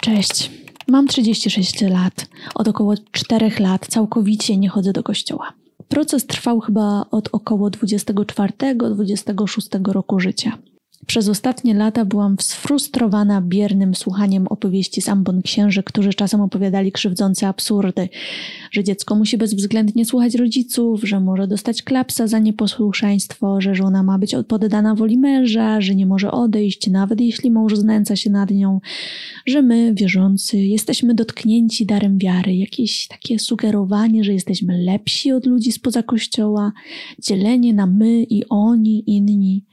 Cześć. 0.00 0.50
Mam 0.88 1.08
36 1.08 1.80
lat. 1.80 2.28
Od 2.54 2.68
około 2.68 2.94
4 3.12 3.52
lat 3.60 3.86
całkowicie 3.86 4.56
nie 4.56 4.68
chodzę 4.68 4.92
do 4.92 5.02
kościoła. 5.02 5.61
Proces 5.92 6.26
trwał 6.26 6.60
chyba 6.60 7.06
od 7.10 7.28
około 7.32 7.70
24-26 7.70 9.92
roku 9.92 10.20
życia. 10.20 10.58
Przez 11.06 11.28
ostatnie 11.28 11.74
lata 11.74 12.04
byłam 12.04 12.36
sfrustrowana 12.40 13.40
biernym 13.40 13.94
słuchaniem 13.94 14.46
opowieści 14.46 15.02
z 15.02 15.08
ambon 15.08 15.42
księży, 15.42 15.82
którzy 15.82 16.14
czasem 16.14 16.40
opowiadali 16.40 16.92
krzywdzące 16.92 17.48
absurdy, 17.48 18.08
że 18.70 18.84
dziecko 18.84 19.14
musi 19.14 19.38
bezwzględnie 19.38 20.04
słuchać 20.04 20.34
rodziców, 20.34 21.02
że 21.04 21.20
może 21.20 21.48
dostać 21.48 21.82
klapsa 21.82 22.26
za 22.26 22.38
nieposłuszeństwo, 22.38 23.60
że 23.60 23.74
żona 23.74 24.02
ma 24.02 24.18
być 24.18 24.34
poddana 24.48 24.94
woli 24.94 25.18
męża, 25.18 25.80
że 25.80 25.94
nie 25.94 26.06
może 26.06 26.30
odejść, 26.30 26.90
nawet 26.90 27.20
jeśli 27.20 27.50
mąż 27.50 27.76
znęca 27.76 28.16
się 28.16 28.30
nad 28.30 28.50
nią, 28.50 28.80
że 29.46 29.62
my, 29.62 29.94
wierzący, 29.94 30.58
jesteśmy 30.58 31.14
dotknięci 31.14 31.86
darem 31.86 32.18
wiary, 32.18 32.56
jakieś 32.56 33.08
takie 33.08 33.38
sugerowanie, 33.38 34.24
że 34.24 34.32
jesteśmy 34.32 34.82
lepsi 34.82 35.32
od 35.32 35.46
ludzi 35.46 35.72
spoza 35.72 36.02
kościoła, 36.02 36.72
dzielenie 37.18 37.74
na 37.74 37.86
my 37.86 38.22
i 38.22 38.44
oni, 38.48 39.04
inni 39.06 39.64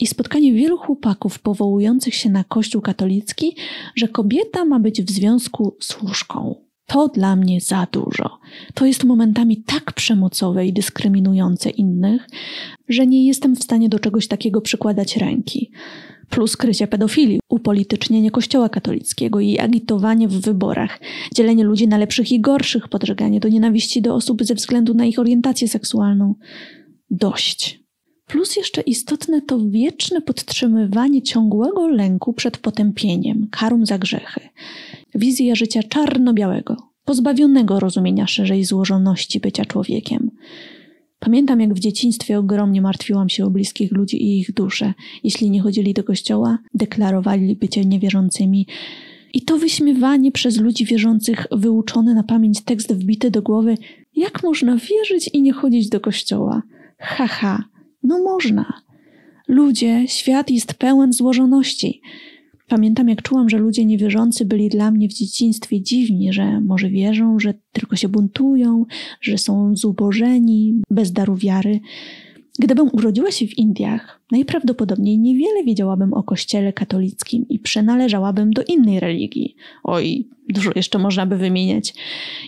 i 0.00 0.06
spotkanie 0.06 0.52
wielu 0.52 0.78
chłopaków 0.78 1.38
powołujących 1.38 2.14
się 2.14 2.30
na 2.30 2.44
Kościół 2.44 2.82
katolicki, 2.82 3.56
że 3.96 4.08
kobieta 4.08 4.64
ma 4.64 4.80
być 4.80 5.02
w 5.02 5.10
związku 5.10 5.76
z 5.80 6.02
łóżką. 6.02 6.54
To 6.86 7.08
dla 7.08 7.36
mnie 7.36 7.60
za 7.60 7.86
dużo. 7.92 8.38
To 8.74 8.86
jest 8.86 9.04
momentami 9.04 9.62
tak 9.62 9.92
przemocowe 9.92 10.66
i 10.66 10.72
dyskryminujące 10.72 11.70
innych, 11.70 12.26
że 12.88 13.06
nie 13.06 13.26
jestem 13.26 13.56
w 13.56 13.62
stanie 13.62 13.88
do 13.88 13.98
czegoś 13.98 14.28
takiego 14.28 14.60
przykładać 14.60 15.16
ręki. 15.16 15.70
Plus 16.30 16.56
krycie 16.56 16.86
pedofilii, 16.86 17.40
upolitycznienie 17.48 18.30
Kościoła 18.30 18.68
katolickiego 18.68 19.40
i 19.40 19.58
agitowanie 19.58 20.28
w 20.28 20.40
wyborach, 20.40 21.00
dzielenie 21.34 21.64
ludzi 21.64 21.88
na 21.88 21.98
lepszych 21.98 22.32
i 22.32 22.40
gorszych, 22.40 22.88
podżeganie 22.88 23.40
do 23.40 23.48
nienawiści 23.48 24.02
do 24.02 24.14
osób 24.14 24.44
ze 24.44 24.54
względu 24.54 24.94
na 24.94 25.04
ich 25.04 25.18
orientację 25.18 25.68
seksualną. 25.68 26.34
Dość. 27.10 27.83
Plus 28.26 28.56
jeszcze 28.56 28.80
istotne 28.80 29.42
to 29.42 29.58
wieczne 29.68 30.20
podtrzymywanie 30.20 31.22
ciągłego 31.22 31.88
lęku 31.88 32.32
przed 32.32 32.58
potępieniem, 32.58 33.48
karą 33.50 33.86
za 33.86 33.98
grzechy. 33.98 34.40
Wizja 35.14 35.54
życia 35.54 35.82
czarno-białego, 35.82 36.76
pozbawionego 37.04 37.80
rozumienia 37.80 38.26
szerzej 38.26 38.64
złożoności 38.64 39.40
bycia 39.40 39.64
człowiekiem. 39.64 40.30
Pamiętam, 41.18 41.60
jak 41.60 41.74
w 41.74 41.78
dzieciństwie 41.78 42.38
ogromnie 42.38 42.82
martwiłam 42.82 43.28
się 43.28 43.44
o 43.44 43.50
bliskich 43.50 43.92
ludzi 43.92 44.22
i 44.22 44.38
ich 44.40 44.54
dusze. 44.54 44.94
Jeśli 45.24 45.50
nie 45.50 45.60
chodzili 45.60 45.94
do 45.94 46.04
kościoła, 46.04 46.58
deklarowali 46.74 47.56
bycie 47.56 47.84
niewierzącymi. 47.84 48.66
I 49.34 49.42
to 49.42 49.58
wyśmiewanie 49.58 50.32
przez 50.32 50.60
ludzi 50.60 50.84
wierzących, 50.84 51.46
wyuczony 51.52 52.14
na 52.14 52.22
pamięć 52.22 52.60
tekst 52.60 52.94
wbity 52.94 53.30
do 53.30 53.42
głowy, 53.42 53.74
jak 54.16 54.42
można 54.42 54.76
wierzyć 54.76 55.30
i 55.32 55.42
nie 55.42 55.52
chodzić 55.52 55.88
do 55.88 56.00
kościoła? 56.00 56.62
Haha, 56.98 57.26
ha. 57.26 57.73
No 58.14 58.22
można. 58.22 58.82
Ludzie, 59.48 60.08
świat 60.08 60.50
jest 60.50 60.74
pełen 60.74 61.12
złożoności. 61.12 62.00
Pamiętam, 62.68 63.08
jak 63.08 63.22
czułam, 63.22 63.48
że 63.48 63.58
ludzie 63.58 63.84
niewierzący 63.84 64.44
byli 64.44 64.68
dla 64.68 64.90
mnie 64.90 65.08
w 65.08 65.12
dzieciństwie 65.12 65.82
dziwni, 65.82 66.32
że 66.32 66.60
może 66.60 66.88
wierzą, 66.90 67.38
że 67.38 67.54
tylko 67.72 67.96
się 67.96 68.08
buntują, 68.08 68.84
że 69.20 69.38
są 69.38 69.76
zubożeni, 69.76 70.82
bez 70.90 71.12
daru 71.12 71.36
wiary. 71.36 71.80
Gdybym 72.58 72.88
urodziła 72.92 73.30
się 73.30 73.46
w 73.46 73.58
Indiach, 73.58 74.20
najprawdopodobniej 74.30 75.18
niewiele 75.18 75.64
wiedziałabym 75.64 76.12
o 76.12 76.22
kościele 76.22 76.72
katolickim 76.72 77.48
i 77.48 77.58
przynależałabym 77.58 78.52
do 78.52 78.62
innej 78.68 79.00
religii. 79.00 79.56
Oj, 79.84 80.28
dużo 80.48 80.70
jeszcze 80.76 80.98
można 80.98 81.26
by 81.26 81.36
wymieniać. 81.36 81.94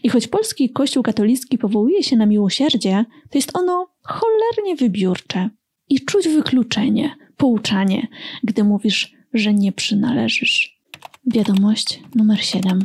I 0.02 0.08
choć 0.08 0.26
polski 0.26 0.70
kościół 0.70 1.02
katolicki 1.02 1.58
powołuje 1.58 2.02
się 2.02 2.16
na 2.16 2.26
miłosierdzie, 2.26 3.04
to 3.30 3.38
jest 3.38 3.56
ono 3.56 3.88
cholernie 4.02 4.76
wybiórcze. 4.76 5.50
I 5.88 6.00
czuć 6.00 6.28
wykluczenie, 6.28 7.16
pouczanie, 7.36 8.06
gdy 8.44 8.64
mówisz, 8.64 9.12
że 9.34 9.54
nie 9.54 9.72
przynależysz. 9.72 10.80
Wiadomość 11.26 12.00
numer 12.14 12.44
7. 12.44 12.82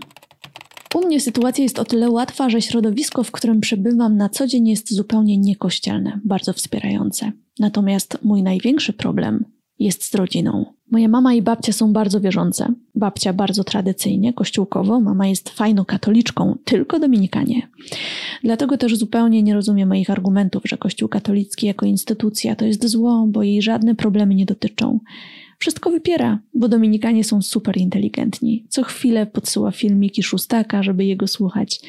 U 0.95 1.05
mnie 1.05 1.19
sytuacja 1.19 1.63
jest 1.63 1.79
o 1.79 1.85
tyle 1.85 2.09
łatwa, 2.09 2.49
że 2.49 2.61
środowisko, 2.61 3.23
w 3.23 3.31
którym 3.31 3.61
przebywam 3.61 4.17
na 4.17 4.29
co 4.29 4.47
dzień 4.47 4.67
jest 4.67 4.93
zupełnie 4.93 5.37
niekościelne, 5.37 6.19
bardzo 6.25 6.53
wspierające. 6.53 7.31
Natomiast 7.59 8.17
mój 8.23 8.43
największy 8.43 8.93
problem 8.93 9.45
jest 9.79 10.03
z 10.03 10.15
rodziną. 10.15 10.65
Moja 10.91 11.07
mama 11.07 11.33
i 11.33 11.41
babcia 11.41 11.73
są 11.73 11.93
bardzo 11.93 12.21
wierzące. 12.21 12.73
Babcia 12.95 13.33
bardzo 13.33 13.63
tradycyjnie, 13.63 14.33
kościółkowo, 14.33 14.99
mama 14.99 15.27
jest 15.27 15.49
fajną 15.49 15.85
katoliczką, 15.85 16.57
tylko 16.65 16.99
dominikanie. 16.99 17.67
Dlatego 18.43 18.77
też 18.77 18.95
zupełnie 18.95 19.43
nie 19.43 19.53
rozumiem 19.53 19.89
moich 19.89 20.09
argumentów, 20.09 20.63
że 20.65 20.77
Kościół 20.77 21.09
katolicki 21.09 21.67
jako 21.67 21.85
instytucja 21.85 22.55
to 22.55 22.65
jest 22.65 22.87
zło, 22.87 23.25
bo 23.27 23.43
jej 23.43 23.61
żadne 23.61 23.95
problemy 23.95 24.35
nie 24.35 24.45
dotyczą. 24.45 24.99
Wszystko 25.61 25.91
wypiera, 25.91 26.39
bo 26.53 26.67
Dominikanie 26.67 27.23
są 27.23 27.41
super 27.41 27.77
inteligentni. 27.77 28.65
Co 28.69 28.83
chwilę 28.83 29.25
podsyła 29.25 29.71
filmiki 29.71 30.23
szóstaka, 30.23 30.83
żeby 30.83 31.05
jego 31.05 31.27
słuchać, 31.27 31.81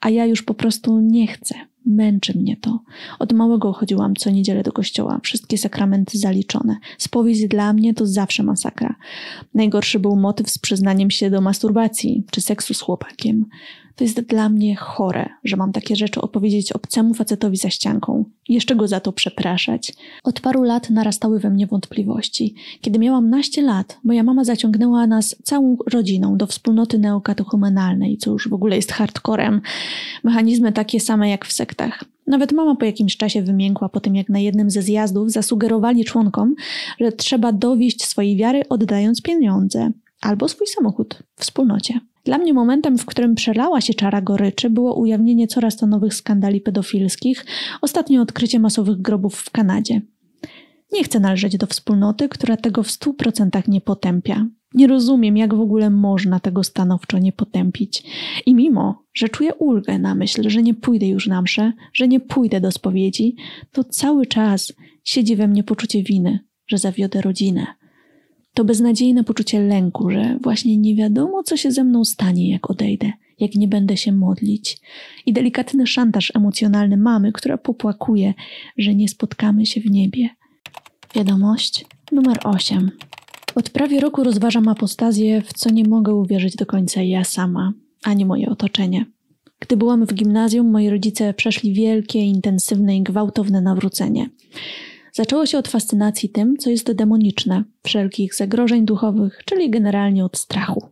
a 0.00 0.10
ja 0.10 0.26
już 0.26 0.42
po 0.42 0.54
prostu 0.54 1.00
nie 1.00 1.26
chcę. 1.26 1.54
Męczy 1.86 2.38
mnie 2.38 2.56
to. 2.56 2.80
Od 3.18 3.32
małego 3.32 3.72
chodziłam 3.72 4.14
co 4.16 4.30
niedzielę 4.30 4.62
do 4.62 4.72
kościoła, 4.72 5.20
wszystkie 5.22 5.58
sakramenty 5.58 6.18
zaliczone. 6.18 6.76
Spowiedź 6.98 7.48
dla 7.48 7.72
mnie 7.72 7.94
to 7.94 8.06
zawsze 8.06 8.42
masakra. 8.42 8.94
Najgorszy 9.54 9.98
był 9.98 10.16
motyw 10.16 10.50
z 10.50 10.58
przyznaniem 10.58 11.10
się 11.10 11.30
do 11.30 11.40
masturbacji 11.40 12.24
czy 12.30 12.40
seksu 12.40 12.74
z 12.74 12.80
chłopakiem. 12.80 13.44
To 13.96 14.04
jest 14.04 14.20
dla 14.20 14.48
mnie 14.48 14.76
chore, 14.76 15.28
że 15.44 15.56
mam 15.56 15.72
takie 15.72 15.96
rzeczy 15.96 16.20
opowiedzieć 16.20 16.72
obcemu 16.72 17.14
facetowi 17.14 17.56
za 17.56 17.70
ścianką 17.70 18.24
i 18.48 18.54
jeszcze 18.54 18.76
go 18.76 18.88
za 18.88 19.00
to 19.00 19.12
przepraszać. 19.12 19.92
Od 20.24 20.40
paru 20.40 20.62
lat 20.62 20.90
narastały 20.90 21.40
we 21.40 21.50
mnie 21.50 21.66
wątpliwości. 21.66 22.54
Kiedy 22.80 22.98
miałam 22.98 23.30
naście 23.30 23.62
lat, 23.62 23.98
moja 24.04 24.22
mama 24.22 24.44
zaciągnęła 24.44 25.06
nas 25.06 25.36
całą 25.42 25.76
rodziną 25.86 26.36
do 26.36 26.46
wspólnoty 26.46 26.98
neokatechumenalnej, 26.98 28.18
co 28.18 28.30
już 28.30 28.48
w 28.48 28.52
ogóle 28.52 28.76
jest 28.76 28.92
hardcorem. 28.92 29.60
Mechanizmy 30.24 30.72
takie 30.72 31.00
same 31.00 31.30
jak 31.30 31.44
w 31.44 31.52
sektach. 31.52 32.04
Nawet 32.26 32.52
mama 32.52 32.76
po 32.76 32.84
jakimś 32.84 33.16
czasie 33.16 33.42
wymiękła 33.42 33.88
po 33.88 34.00
tym, 34.00 34.16
jak 34.16 34.28
na 34.28 34.38
jednym 34.38 34.70
ze 34.70 34.82
zjazdów 34.82 35.30
zasugerowali 35.30 36.04
członkom, 36.04 36.54
że 37.00 37.12
trzeba 37.12 37.52
dowieść 37.52 38.04
swojej 38.04 38.36
wiary 38.36 38.62
oddając 38.68 39.22
pieniądze 39.22 39.90
albo 40.20 40.48
swój 40.48 40.66
samochód 40.66 41.22
w 41.36 41.40
wspólnocie. 41.40 42.00
Dla 42.24 42.38
mnie 42.38 42.54
momentem, 42.54 42.98
w 42.98 43.06
którym 43.06 43.34
przelała 43.34 43.80
się 43.80 43.94
czara 43.94 44.20
goryczy, 44.20 44.70
było 44.70 44.94
ujawnienie 44.94 45.46
coraz 45.46 45.76
to 45.76 45.86
nowych 45.86 46.14
skandali 46.14 46.60
pedofilskich, 46.60 47.46
ostatnio 47.82 48.22
odkrycie 48.22 48.58
masowych 48.58 49.02
grobów 49.02 49.34
w 49.36 49.50
Kanadzie. 49.50 50.00
Nie 50.92 51.04
chcę 51.04 51.20
należeć 51.20 51.56
do 51.56 51.66
wspólnoty, 51.66 52.28
która 52.28 52.56
tego 52.56 52.82
w 52.82 52.90
stu 52.90 53.14
procentach 53.14 53.68
nie 53.68 53.80
potępia. 53.80 54.46
Nie 54.74 54.86
rozumiem, 54.86 55.36
jak 55.36 55.54
w 55.54 55.60
ogóle 55.60 55.90
można 55.90 56.40
tego 56.40 56.64
stanowczo 56.64 57.18
nie 57.18 57.32
potępić. 57.32 58.02
I 58.46 58.54
mimo, 58.54 59.04
że 59.14 59.28
czuję 59.28 59.54
ulgę 59.54 59.98
na 59.98 60.14
myśl, 60.14 60.50
że 60.50 60.62
nie 60.62 60.74
pójdę 60.74 61.06
już 61.06 61.26
na 61.26 61.42
mszę, 61.42 61.72
że 61.92 62.08
nie 62.08 62.20
pójdę 62.20 62.60
do 62.60 62.72
spowiedzi, 62.72 63.36
to 63.72 63.84
cały 63.84 64.26
czas 64.26 64.72
siedzi 65.04 65.36
we 65.36 65.48
mnie 65.48 65.62
poczucie 65.64 66.02
winy, 66.02 66.40
że 66.66 66.78
zawiodę 66.78 67.20
rodzinę. 67.20 67.66
To 68.56 68.64
beznadziejne 68.64 69.24
poczucie 69.24 69.60
lęku, 69.60 70.10
że 70.10 70.38
właśnie 70.42 70.76
nie 70.76 70.94
wiadomo, 70.94 71.42
co 71.42 71.56
się 71.56 71.72
ze 71.72 71.84
mną 71.84 72.04
stanie, 72.04 72.50
jak 72.50 72.70
odejdę, 72.70 73.12
jak 73.40 73.54
nie 73.54 73.68
będę 73.68 73.96
się 73.96 74.12
modlić. 74.12 74.78
I 75.26 75.32
delikatny 75.32 75.86
szantaż 75.86 76.32
emocjonalny 76.34 76.96
mamy, 76.96 77.32
która 77.32 77.58
popłakuje, 77.58 78.34
że 78.78 78.94
nie 78.94 79.08
spotkamy 79.08 79.66
się 79.66 79.80
w 79.80 79.90
niebie. 79.90 80.28
Wiadomość 81.14 81.86
numer 82.12 82.38
8. 82.44 82.90
Od 83.54 83.70
prawie 83.70 84.00
roku 84.00 84.24
rozważam 84.24 84.68
apostazję, 84.68 85.42
w 85.42 85.52
co 85.52 85.70
nie 85.70 85.84
mogę 85.84 86.14
uwierzyć 86.14 86.56
do 86.56 86.66
końca 86.66 87.02
ja 87.02 87.24
sama, 87.24 87.72
ani 88.04 88.26
moje 88.26 88.48
otoczenie. 88.48 89.06
Gdy 89.60 89.76
byłam 89.76 90.06
w 90.06 90.14
gimnazjum, 90.14 90.70
moi 90.70 90.90
rodzice 90.90 91.34
przeszli 91.34 91.72
wielkie, 91.72 92.18
intensywne 92.18 92.96
i 92.96 93.02
gwałtowne 93.02 93.60
nawrócenie. 93.60 94.30
Zaczęło 95.16 95.46
się 95.46 95.58
od 95.58 95.68
fascynacji 95.68 96.28
tym, 96.28 96.56
co 96.56 96.70
jest 96.70 96.92
demoniczne, 96.92 97.64
wszelkich 97.82 98.34
zagrożeń 98.34 98.84
duchowych, 98.84 99.42
czyli 99.44 99.70
generalnie 99.70 100.24
od 100.24 100.38
strachu. 100.38 100.88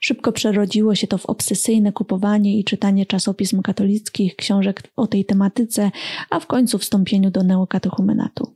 Szybko 0.00 0.32
przerodziło 0.32 0.94
się 0.94 1.06
to 1.06 1.18
w 1.18 1.26
obsesyjne 1.26 1.92
kupowanie 1.92 2.58
i 2.58 2.64
czytanie 2.64 3.06
czasopism 3.06 3.62
katolickich, 3.62 4.36
książek 4.36 4.82
o 4.96 5.06
tej 5.06 5.24
tematyce, 5.24 5.90
a 6.30 6.40
w 6.40 6.46
końcu 6.46 6.78
wstąpieniu 6.78 7.30
do 7.30 7.42
neokatechumenatu. 7.42 8.54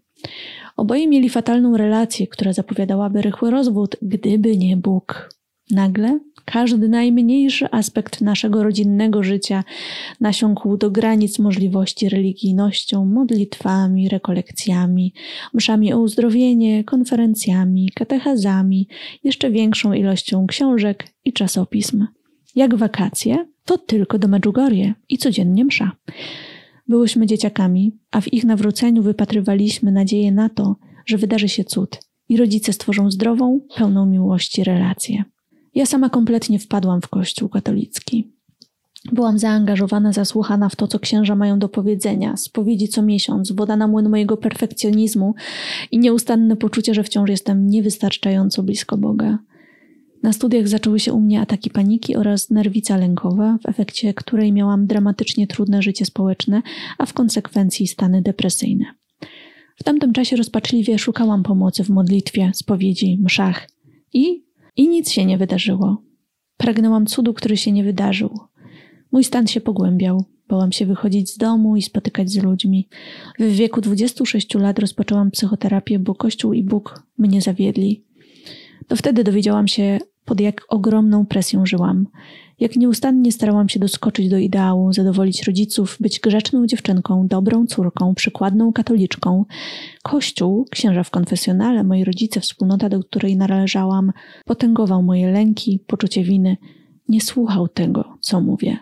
Oboje 0.76 1.08
mieli 1.08 1.28
fatalną 1.28 1.76
relację, 1.76 2.26
która 2.26 2.52
zapowiadałaby 2.52 3.22
rychły 3.22 3.50
rozwód, 3.50 3.96
gdyby 4.02 4.56
nie 4.56 4.76
Bóg. 4.76 5.39
Nagle 5.70 6.18
każdy 6.44 6.88
najmniejszy 6.88 7.70
aspekt 7.70 8.20
naszego 8.20 8.62
rodzinnego 8.62 9.22
życia 9.22 9.64
nasiąkł 10.20 10.76
do 10.76 10.90
granic 10.90 11.38
możliwości 11.38 12.08
religijnością, 12.08 13.04
modlitwami, 13.04 14.08
rekolekcjami, 14.08 15.14
mszami 15.54 15.92
o 15.92 16.00
uzdrowienie, 16.00 16.84
konferencjami, 16.84 17.90
katechazami, 17.94 18.88
jeszcze 19.24 19.50
większą 19.50 19.92
ilością 19.92 20.46
książek 20.46 21.04
i 21.24 21.32
czasopism. 21.32 22.06
Jak 22.56 22.74
wakacje, 22.74 23.46
to 23.64 23.78
tylko 23.78 24.18
do 24.18 24.28
Medjugorje 24.28 24.94
i 25.08 25.18
codziennie 25.18 25.64
msza. 25.64 25.92
Byłyśmy 26.88 27.26
dzieciakami, 27.26 27.92
a 28.10 28.20
w 28.20 28.32
ich 28.32 28.44
nawróceniu 28.44 29.02
wypatrywaliśmy 29.02 29.92
nadzieję 29.92 30.32
na 30.32 30.48
to, 30.48 30.76
że 31.06 31.18
wydarzy 31.18 31.48
się 31.48 31.64
cud 31.64 31.98
i 32.28 32.36
rodzice 32.36 32.72
stworzą 32.72 33.10
zdrową, 33.10 33.60
pełną 33.76 34.06
miłości 34.06 34.64
relację. 34.64 35.24
Ja 35.74 35.86
sama 35.86 36.10
kompletnie 36.10 36.58
wpadłam 36.58 37.00
w 37.00 37.08
Kościół 37.08 37.48
katolicki. 37.48 38.32
Byłam 39.12 39.38
zaangażowana, 39.38 40.12
zasłuchana 40.12 40.68
w 40.68 40.76
to, 40.76 40.88
co 40.88 40.98
księża 40.98 41.36
mają 41.36 41.58
do 41.58 41.68
powiedzenia, 41.68 42.36
spowiedzi 42.36 42.88
co 42.88 43.02
miesiąc, 43.02 43.52
woda 43.52 43.76
na 43.76 43.86
młyn 43.86 44.08
mojego 44.08 44.36
perfekcjonizmu 44.36 45.34
i 45.90 45.98
nieustanne 45.98 46.56
poczucie, 46.56 46.94
że 46.94 47.02
wciąż 47.02 47.30
jestem 47.30 47.66
niewystarczająco 47.66 48.62
blisko 48.62 48.96
Boga. 48.96 49.38
Na 50.22 50.32
studiach 50.32 50.68
zaczęły 50.68 51.00
się 51.00 51.12
u 51.12 51.20
mnie 51.20 51.40
ataki 51.40 51.70
paniki 51.70 52.16
oraz 52.16 52.50
nerwica 52.50 52.96
lękowa, 52.96 53.58
w 53.62 53.68
efekcie 53.68 54.14
której 54.14 54.52
miałam 54.52 54.86
dramatycznie 54.86 55.46
trudne 55.46 55.82
życie 55.82 56.04
społeczne, 56.04 56.62
a 56.98 57.06
w 57.06 57.12
konsekwencji 57.12 57.86
stany 57.86 58.22
depresyjne. 58.22 58.84
W 59.76 59.82
tamtym 59.82 60.12
czasie 60.12 60.36
rozpaczliwie 60.36 60.98
szukałam 60.98 61.42
pomocy 61.42 61.84
w 61.84 61.90
modlitwie, 61.90 62.50
spowiedzi, 62.54 63.18
mszach 63.22 63.68
i, 64.12 64.44
i 64.80 64.88
nic 64.88 65.10
się 65.10 65.24
nie 65.24 65.38
wydarzyło. 65.38 66.02
Pragnęłam 66.56 67.06
cudu, 67.06 67.34
który 67.34 67.56
się 67.56 67.72
nie 67.72 67.84
wydarzył. 67.84 68.38
Mój 69.12 69.24
stan 69.24 69.46
się 69.46 69.60
pogłębiał. 69.60 70.24
Bałam 70.48 70.72
się 70.72 70.86
wychodzić 70.86 71.30
z 71.30 71.38
domu 71.38 71.76
i 71.76 71.82
spotykać 71.82 72.30
z 72.30 72.42
ludźmi. 72.42 72.88
W 73.38 73.52
wieku 73.52 73.80
26 73.80 74.54
lat 74.54 74.78
rozpoczęłam 74.78 75.30
psychoterapię, 75.30 75.98
bo 75.98 76.14
Kościół 76.14 76.52
i 76.52 76.62
Bóg 76.62 77.02
mnie 77.18 77.40
zawiedli. 77.40 78.04
To 78.88 78.96
wtedy 78.96 79.24
dowiedziałam 79.24 79.68
się 79.68 79.98
pod 80.24 80.40
jak 80.40 80.64
ogromną 80.68 81.26
presją 81.26 81.66
żyłam. 81.66 82.06
Jak 82.60 82.76
nieustannie 82.76 83.32
starałam 83.32 83.68
się 83.68 83.80
doskoczyć 83.80 84.28
do 84.28 84.38
ideału, 84.38 84.92
zadowolić 84.92 85.42
rodziców, 85.42 85.96
być 86.00 86.20
grzeczną 86.20 86.66
dziewczynką, 86.66 87.26
dobrą 87.26 87.66
córką, 87.66 88.14
przykładną 88.14 88.72
katoliczką. 88.72 89.44
Kościół, 90.02 90.66
księża 90.70 91.02
w 91.02 91.10
konfesjonale, 91.10 91.84
moi 91.84 92.04
rodzice, 92.04 92.40
wspólnota, 92.40 92.88
do 92.88 93.04
której 93.04 93.36
należałam, 93.36 94.12
potęgował 94.44 95.02
moje 95.02 95.30
lęki, 95.30 95.80
poczucie 95.86 96.24
winy. 96.24 96.56
Nie 97.08 97.20
słuchał 97.20 97.68
tego, 97.68 98.18
co 98.20 98.40
mówię. 98.40 98.78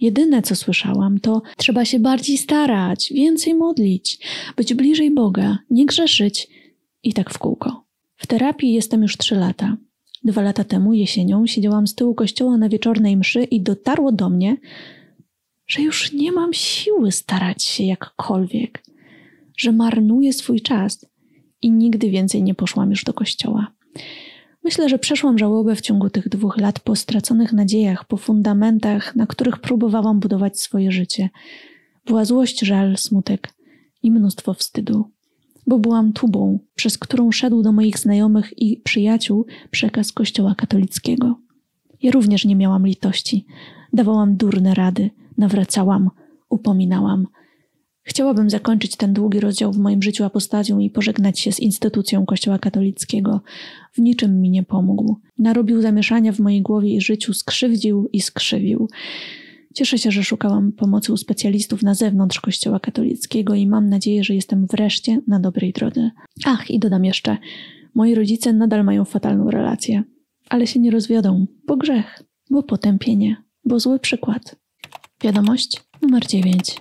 Jedyne, 0.00 0.42
co 0.42 0.56
słyszałam, 0.56 1.20
to 1.20 1.42
trzeba 1.56 1.84
się 1.84 1.98
bardziej 1.98 2.38
starać, 2.38 3.12
więcej 3.14 3.54
modlić, 3.54 4.18
być 4.56 4.74
bliżej 4.74 5.14
Boga, 5.14 5.58
nie 5.70 5.86
grzeszyć 5.86 6.48
i 7.02 7.12
tak 7.12 7.30
w 7.30 7.38
kółko. 7.38 7.84
W 8.16 8.26
terapii 8.26 8.72
jestem 8.72 9.02
już 9.02 9.16
trzy 9.16 9.34
lata. 9.34 9.76
Dwa 10.24 10.42
lata 10.42 10.64
temu, 10.64 10.92
jesienią, 10.92 11.46
siedziałam 11.46 11.86
z 11.86 11.94
tyłu 11.94 12.14
kościoła 12.14 12.56
na 12.56 12.68
wieczornej 12.68 13.16
mszy 13.16 13.44
i 13.44 13.60
dotarło 13.60 14.12
do 14.12 14.28
mnie, 14.28 14.56
że 15.66 15.82
już 15.82 16.12
nie 16.12 16.32
mam 16.32 16.52
siły 16.52 17.12
starać 17.12 17.64
się 17.64 17.84
jakkolwiek, 17.84 18.84
że 19.56 19.72
marnuję 19.72 20.32
swój 20.32 20.60
czas 20.60 21.06
i 21.62 21.70
nigdy 21.70 22.10
więcej 22.10 22.42
nie 22.42 22.54
poszłam 22.54 22.90
już 22.90 23.04
do 23.04 23.12
kościoła. 23.12 23.72
Myślę, 24.64 24.88
że 24.88 24.98
przeszłam 24.98 25.38
żałobę 25.38 25.76
w 25.76 25.80
ciągu 25.80 26.10
tych 26.10 26.28
dwóch 26.28 26.56
lat 26.56 26.80
po 26.80 26.96
straconych 26.96 27.52
nadziejach, 27.52 28.04
po 28.04 28.16
fundamentach, 28.16 29.16
na 29.16 29.26
których 29.26 29.58
próbowałam 29.58 30.20
budować 30.20 30.60
swoje 30.60 30.92
życie. 30.92 31.30
Była 32.06 32.24
złość, 32.24 32.60
żal, 32.60 32.96
smutek 32.96 33.48
i 34.02 34.10
mnóstwo 34.10 34.54
wstydu 34.54 35.10
bo 35.66 35.78
byłam 35.78 36.12
tubą, 36.12 36.58
przez 36.74 36.98
którą 36.98 37.32
szedł 37.32 37.62
do 37.62 37.72
moich 37.72 37.98
znajomych 37.98 38.62
i 38.62 38.76
przyjaciół 38.76 39.46
przekaz 39.70 40.12
Kościoła 40.12 40.54
katolickiego. 40.54 41.36
Ja 42.02 42.10
również 42.10 42.44
nie 42.44 42.56
miałam 42.56 42.86
litości. 42.86 43.46
Dawałam 43.92 44.36
durne 44.36 44.74
rady, 44.74 45.10
nawracałam, 45.38 46.10
upominałam. 46.48 47.26
Chciałabym 48.04 48.50
zakończyć 48.50 48.96
ten 48.96 49.12
długi 49.12 49.40
rozdział 49.40 49.72
w 49.72 49.78
moim 49.78 50.02
życiu 50.02 50.24
apostazją 50.24 50.78
i 50.78 50.90
pożegnać 50.90 51.40
się 51.40 51.52
z 51.52 51.60
instytucją 51.60 52.26
Kościoła 52.26 52.58
katolickiego. 52.58 53.40
W 53.92 53.98
niczym 53.98 54.40
mi 54.40 54.50
nie 54.50 54.62
pomógł. 54.62 55.16
Narobił 55.38 55.82
zamieszania 55.82 56.32
w 56.32 56.40
mojej 56.40 56.62
głowie 56.62 56.94
i 56.94 57.00
życiu, 57.00 57.34
skrzywdził 57.34 58.08
i 58.12 58.20
skrzywił. 58.20 58.88
Cieszę 59.74 59.98
się, 59.98 60.10
że 60.10 60.24
szukałam 60.24 60.72
pomocy 60.72 61.12
u 61.12 61.16
specjalistów 61.16 61.82
na 61.82 61.94
zewnątrz 61.94 62.40
Kościoła 62.40 62.80
katolickiego 62.80 63.54
i 63.54 63.66
mam 63.66 63.88
nadzieję, 63.88 64.24
że 64.24 64.34
jestem 64.34 64.66
wreszcie 64.66 65.20
na 65.26 65.40
dobrej 65.40 65.72
drodze. 65.72 66.10
Ach, 66.44 66.70
i 66.70 66.78
dodam 66.78 67.04
jeszcze, 67.04 67.36
moi 67.94 68.14
rodzice 68.14 68.52
nadal 68.52 68.84
mają 68.84 69.04
fatalną 69.04 69.50
relację, 69.50 70.02
ale 70.48 70.66
się 70.66 70.80
nie 70.80 70.90
rozwiodą, 70.90 71.46
bo 71.66 71.76
grzech, 71.76 72.22
bo 72.50 72.62
potępienie, 72.62 73.36
bo 73.64 73.80
zły 73.80 73.98
przykład. 73.98 74.56
Wiadomość 75.22 75.80
numer 76.02 76.26
9. 76.26 76.80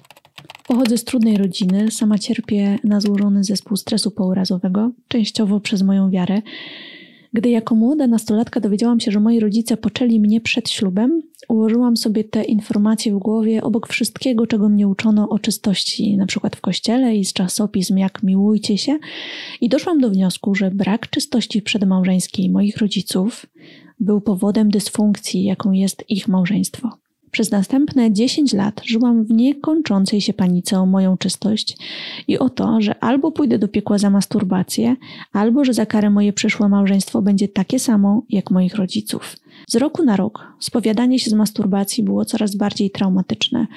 Pochodzę 0.68 0.98
z 0.98 1.04
trudnej 1.04 1.38
rodziny, 1.38 1.92
sama 1.92 2.18
cierpię 2.18 2.80
na 2.84 3.02
złożony 3.02 3.44
zespół 3.44 3.78
stresu 3.78 4.12
pourazowego, 4.12 4.92
częściowo 5.08 5.60
przez 5.60 5.82
moją 5.82 6.10
wiarę. 6.10 6.42
Gdy 7.34 7.50
jako 7.50 7.76
młoda 7.76 8.08
nastolatka 8.08 8.60
dowiedziałam 8.60 9.00
się, 9.00 9.12
że 9.12 9.20
moi 9.20 9.40
rodzice 9.40 9.78
poczęli 9.78 10.20
mnie 10.20 10.42
przed 10.42 10.70
ślubem, 10.70 11.22
ułożyłam 11.50 11.98
sobie 11.98 12.24
te 12.24 12.44
informacje 12.44 13.14
w 13.14 13.18
głowie 13.18 13.64
obok 13.64 13.88
wszystkiego, 13.88 14.48
czego 14.48 14.70
mnie 14.70 14.88
uczono 14.88 15.30
o 15.30 15.40
czystości, 15.40 16.18
na 16.18 16.26
przykład 16.26 16.56
w 16.56 16.62
kościele 16.62 17.16
i 17.16 17.26
z 17.26 17.34
czasopism 17.34 17.98
jak 17.98 18.24
Miłujcie 18.24 18.78
się, 18.78 18.98
i 19.62 19.70
doszłam 19.70 20.00
do 20.00 20.10
wniosku, 20.10 20.56
że 20.56 20.72
brak 20.72 21.10
czystości 21.10 21.62
przedmałżeńskiej 21.62 22.50
moich 22.50 22.78
rodziców 22.78 23.46
był 24.00 24.22
powodem 24.22 24.72
dysfunkcji, 24.72 25.44
jaką 25.44 25.72
jest 25.72 26.04
ich 26.10 26.28
małżeństwo. 26.28 27.01
Przez 27.32 27.52
następne 27.52 28.14
10 28.14 28.54
lat 28.54 28.82
żyłam 28.86 29.26
w 29.26 29.30
niekończącej 29.30 30.22
się 30.22 30.34
panice 30.34 30.80
o 30.80 30.86
moją 30.86 31.18
czystość 31.18 31.78
i 32.28 32.38
o 32.38 32.50
to, 32.50 32.82
że 32.82 33.04
albo 33.04 33.32
pójdę 33.32 33.60
do 33.60 33.68
piekła 33.68 33.98
za 33.98 34.10
masturbację, 34.10 34.96
albo 35.34 35.66
że 35.66 35.74
za 35.74 35.86
karę 35.86 36.10
moje 36.10 36.34
przyszłe 36.34 36.70
małżeństwo 36.70 37.22
będzie 37.22 37.48
takie 37.48 37.80
samo 37.80 38.24
jak 38.30 38.52
moich 38.52 38.76
rodziców. 38.76 39.36
Z 39.68 39.76
roku 39.76 40.04
na 40.04 40.16
rok 40.16 40.54
spowiadanie 40.60 41.20
się 41.20 41.30
z 41.30 41.34
masturbacji 41.34 42.04
było 42.04 42.26
coraz 42.26 42.56
bardziej 42.56 42.92
traumatyczne 42.92 43.68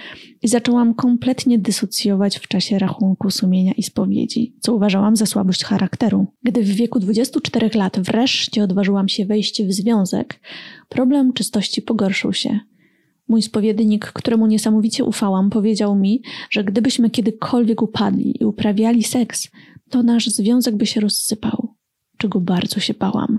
i 0.43 0.49
zaczęłam 0.49 0.95
kompletnie 0.95 1.59
dysocjować 1.59 2.38
w 2.38 2.49
czasie 2.49 2.79
rachunku 2.79 3.31
sumienia 3.31 3.73
i 3.73 3.83
spowiedzi, 3.83 4.55
co 4.61 4.75
uważałam 4.75 5.17
za 5.17 5.27
słabość 5.27 5.64
charakteru. 5.64 6.27
Gdy 6.43 6.62
w 6.62 6.69
wieku 6.69 7.01
24 7.01 7.71
lat 7.75 8.01
wreszcie 8.01 8.64
odważyłam 8.64 9.09
się 9.09 9.27
wejść 9.27 9.62
w 9.62 9.73
związek, 9.73 10.40
problem 10.88 11.33
czystości 11.33 11.83
pogorszył 11.83 12.33
się. 12.33 12.61
Mój 13.28 13.42
spowiednik, 13.42 14.04
któremu 14.06 14.46
niesamowicie 14.46 15.04
ufałam, 15.04 15.50
powiedział 15.50 15.96
mi, 15.96 16.22
że 16.50 16.64
gdybyśmy 16.64 17.10
kiedykolwiek 17.10 17.82
upadli 17.82 18.42
i 18.42 18.44
uprawiali 18.44 19.02
seks, 19.02 19.50
to 19.90 20.02
nasz 20.02 20.26
związek 20.26 20.76
by 20.76 20.87
się 20.87 21.00
rozsypał, 21.00 21.74
czego 22.18 22.40
bardzo 22.40 22.80
się 22.80 22.94
bałam. 22.94 23.38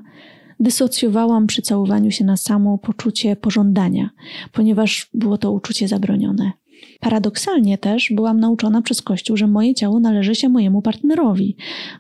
Dysocjowałam 0.60 1.48
przy 1.48 1.62
całowaniu 1.62 2.12
się 2.12 2.26
na 2.26 2.38
samo 2.38 2.78
poczucie 2.78 3.36
pożądania, 3.36 4.10
ponieważ 4.52 5.10
było 5.14 5.38
to 5.38 5.52
uczucie 5.52 5.88
zabronione. 5.88 6.52
Paradoksalnie 7.00 7.78
też 7.78 8.12
byłam 8.16 8.40
nauczona 8.40 8.82
przez 8.82 9.02
Kościół, 9.02 9.38
że 9.38 9.48
moje 9.48 9.74
ciało 9.74 10.00
należy 10.00 10.36
się 10.36 10.50
mojemu 10.50 10.82
partnerowi. 10.82 11.56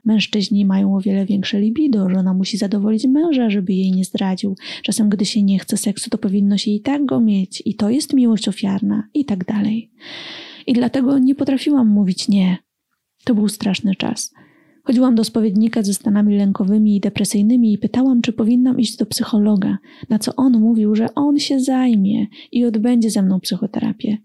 Mężczyźni 0.05 0.65
mają 0.65 0.95
o 0.95 1.01
wiele 1.01 1.25
większe 1.25 1.60
libido, 1.62 2.10
żona 2.10 2.34
musi 2.34 2.58
zadowolić 2.58 3.05
męża, 3.05 3.49
żeby 3.49 3.73
jej 3.73 3.91
nie 3.91 4.05
zdradził. 4.05 4.55
Czasem, 4.84 5.10
gdy 5.10 5.25
się 5.25 5.43
nie 5.43 5.60
chce 5.60 5.77
seksu, 5.77 6.10
to 6.10 6.17
powinno 6.17 6.58
się 6.58 6.71
i 6.71 6.81
tak 6.81 7.05
go 7.05 7.19
mieć, 7.19 7.63
i 7.65 7.75
to 7.75 7.89
jest 7.89 8.13
miłość 8.13 8.47
ofiarna, 8.47 9.08
i 9.13 9.25
tak 9.25 9.45
dalej. 9.45 9.91
I 10.67 10.73
dlatego 10.73 11.19
nie 11.19 11.36
potrafiłam 11.36 11.88
mówić 11.88 12.27
nie. 12.27 12.58
To 13.23 13.36
był 13.36 13.49
straszny 13.49 13.95
czas. 13.95 14.34
Chodziłam 14.84 15.15
do 15.15 15.23
spowiednika 15.23 15.84
ze 15.84 15.93
stanami 15.93 16.38
lękowymi 16.38 16.95
i 16.95 16.99
depresyjnymi 16.99 17.73
i 17.73 17.77
pytałam, 17.77 18.21
czy 18.21 18.34
powinnam 18.34 18.79
iść 18.79 18.97
do 18.97 19.05
psychologa, 19.05 19.77
na 20.10 20.19
co 20.19 20.36
on 20.36 20.60
mówił, 20.60 20.95
że 20.95 21.15
on 21.15 21.39
się 21.39 21.60
zajmie 21.60 22.27
i 22.51 22.65
odbędzie 22.65 23.10
ze 23.10 23.21
mną 23.21 23.39
psychoterapię 23.39 24.17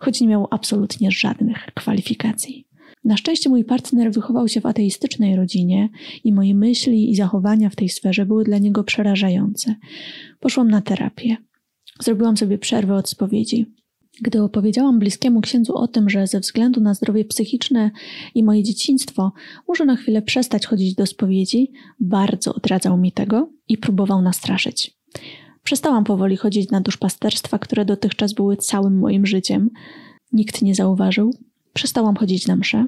choć 0.00 0.20
nie 0.20 0.28
miał 0.28 0.46
absolutnie 0.50 1.10
żadnych 1.10 1.66
kwalifikacji. 1.74 2.66
Na 3.04 3.16
szczęście 3.16 3.50
mój 3.50 3.64
partner 3.64 4.12
wychował 4.12 4.48
się 4.48 4.60
w 4.60 4.66
ateistycznej 4.66 5.36
rodzinie 5.36 5.88
i 6.24 6.32
moje 6.32 6.54
myśli 6.54 7.10
i 7.10 7.14
zachowania 7.14 7.70
w 7.70 7.76
tej 7.76 7.88
sferze 7.88 8.26
były 8.26 8.44
dla 8.44 8.58
niego 8.58 8.84
przerażające. 8.84 9.74
Poszłam 10.40 10.70
na 10.70 10.80
terapię. 10.80 11.36
Zrobiłam 12.00 12.36
sobie 12.36 12.58
przerwę 12.58 12.94
od 12.94 13.08
spowiedzi. 13.08 13.66
Gdy 14.22 14.42
opowiedziałam 14.42 14.98
bliskiemu 14.98 15.40
księdzu 15.40 15.74
o 15.74 15.88
tym, 15.88 16.10
że 16.10 16.26
ze 16.26 16.40
względu 16.40 16.80
na 16.80 16.94
zdrowie 16.94 17.24
psychiczne 17.24 17.90
i 18.34 18.44
moje 18.44 18.62
dzieciństwo 18.62 19.32
muszę 19.68 19.84
na 19.84 19.96
chwilę 19.96 20.22
przestać 20.22 20.66
chodzić 20.66 20.94
do 20.94 21.06
spowiedzi, 21.06 21.72
bardzo 22.00 22.54
odradzał 22.54 22.98
mi 22.98 23.12
tego 23.12 23.52
i 23.68 23.78
próbował 23.78 24.22
nastraszyć. 24.22 25.00
Przestałam 25.64 26.04
powoli 26.04 26.36
chodzić 26.36 26.70
na 26.70 26.80
duszpasterstwa, 26.80 27.58
które 27.58 27.84
dotychczas 27.84 28.32
były 28.32 28.56
całym 28.56 28.98
moim 28.98 29.26
życiem. 29.26 29.70
Nikt 30.32 30.62
nie 30.62 30.74
zauważył. 30.74 31.34
Przestałam 31.72 32.16
chodzić 32.16 32.46
na 32.46 32.56
msze. 32.56 32.86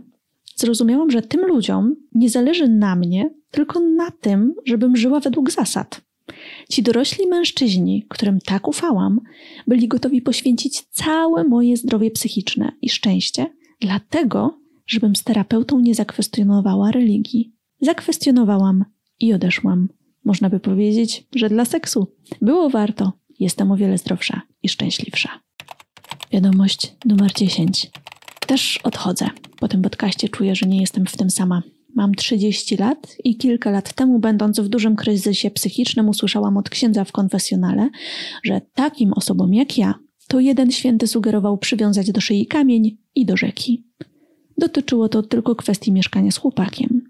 Zrozumiałam, 0.56 1.10
że 1.10 1.22
tym 1.22 1.46
ludziom 1.46 1.96
nie 2.14 2.30
zależy 2.30 2.68
na 2.68 2.96
mnie, 2.96 3.30
tylko 3.50 3.80
na 3.80 4.10
tym, 4.10 4.54
żebym 4.64 4.96
żyła 4.96 5.20
według 5.20 5.50
zasad. 5.50 6.00
Ci 6.68 6.82
dorośli 6.82 7.26
mężczyźni, 7.26 8.06
którym 8.08 8.40
tak 8.40 8.68
ufałam, 8.68 9.20
byli 9.66 9.88
gotowi 9.88 10.22
poświęcić 10.22 10.82
całe 10.90 11.44
moje 11.44 11.76
zdrowie 11.76 12.10
psychiczne 12.10 12.72
i 12.82 12.90
szczęście, 12.90 13.46
dlatego, 13.80 14.58
żebym 14.86 15.16
z 15.16 15.24
terapeutą 15.24 15.80
nie 15.80 15.94
zakwestionowała 15.94 16.90
religii. 16.90 17.52
Zakwestionowałam 17.80 18.84
i 19.20 19.34
odeszłam. 19.34 19.88
Można 20.24 20.50
by 20.50 20.60
powiedzieć, 20.60 21.26
że 21.34 21.48
dla 21.48 21.64
seksu 21.64 22.06
było 22.40 22.70
warto. 22.70 23.12
Jestem 23.38 23.72
o 23.72 23.76
wiele 23.76 23.98
zdrowsza 23.98 24.42
i 24.62 24.68
szczęśliwsza. 24.68 25.40
Wiadomość 26.32 26.94
numer 27.04 27.32
10. 27.34 27.90
Też 28.46 28.78
odchodzę. 28.84 29.26
Po 29.60 29.68
tym 29.68 29.82
podcaście 29.82 30.28
czuję, 30.28 30.56
że 30.56 30.66
nie 30.66 30.80
jestem 30.80 31.06
w 31.06 31.16
tym 31.16 31.30
sama. 31.30 31.62
Mam 31.94 32.14
30 32.14 32.76
lat 32.76 33.16
i 33.24 33.36
kilka 33.36 33.70
lat 33.70 33.92
temu, 33.92 34.18
będąc 34.18 34.60
w 34.60 34.68
dużym 34.68 34.96
kryzysie 34.96 35.50
psychicznym, 35.50 36.08
usłyszałam 36.08 36.56
od 36.56 36.70
księdza 36.70 37.04
w 37.04 37.12
konfesjonale, 37.12 37.90
że 38.44 38.60
takim 38.74 39.12
osobom 39.12 39.54
jak 39.54 39.78
ja, 39.78 39.94
to 40.28 40.40
jeden 40.40 40.70
święty 40.70 41.06
sugerował 41.06 41.58
przywiązać 41.58 42.12
do 42.12 42.20
szyi 42.20 42.46
kamień 42.46 42.98
i 43.14 43.26
do 43.26 43.36
rzeki. 43.36 43.84
Dotyczyło 44.58 45.08
to 45.08 45.22
tylko 45.22 45.56
kwestii 45.56 45.92
mieszkania 45.92 46.30
z 46.30 46.36
chłopakiem. 46.36 47.02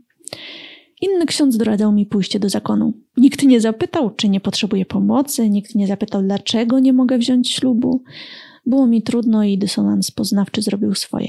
Inny 1.03 1.27
ksiądz 1.27 1.57
doradzał 1.57 1.93
mi 1.93 2.07
pójście 2.07 2.41
do 2.41 2.49
zakonu. 2.49 2.93
Nikt 3.17 3.43
nie 3.43 3.61
zapytał, 3.61 4.11
czy 4.11 4.29
nie 4.29 4.41
potrzebuję 4.41 4.87
pomocy, 4.87 5.51
nikt 5.51 5.75
nie 5.75 5.87
zapytał, 5.87 6.23
dlaczego 6.23 6.79
nie 6.79 6.93
mogę 6.93 7.19
wziąć 7.19 7.51
ślubu. 7.51 8.03
Było 8.67 8.87
mi 8.87 9.03
trudno 9.03 9.45
i 9.45 9.59
dysonans 9.59 10.11
poznawczy 10.11 10.63
zrobił 10.63 10.95
swoje. 10.95 11.29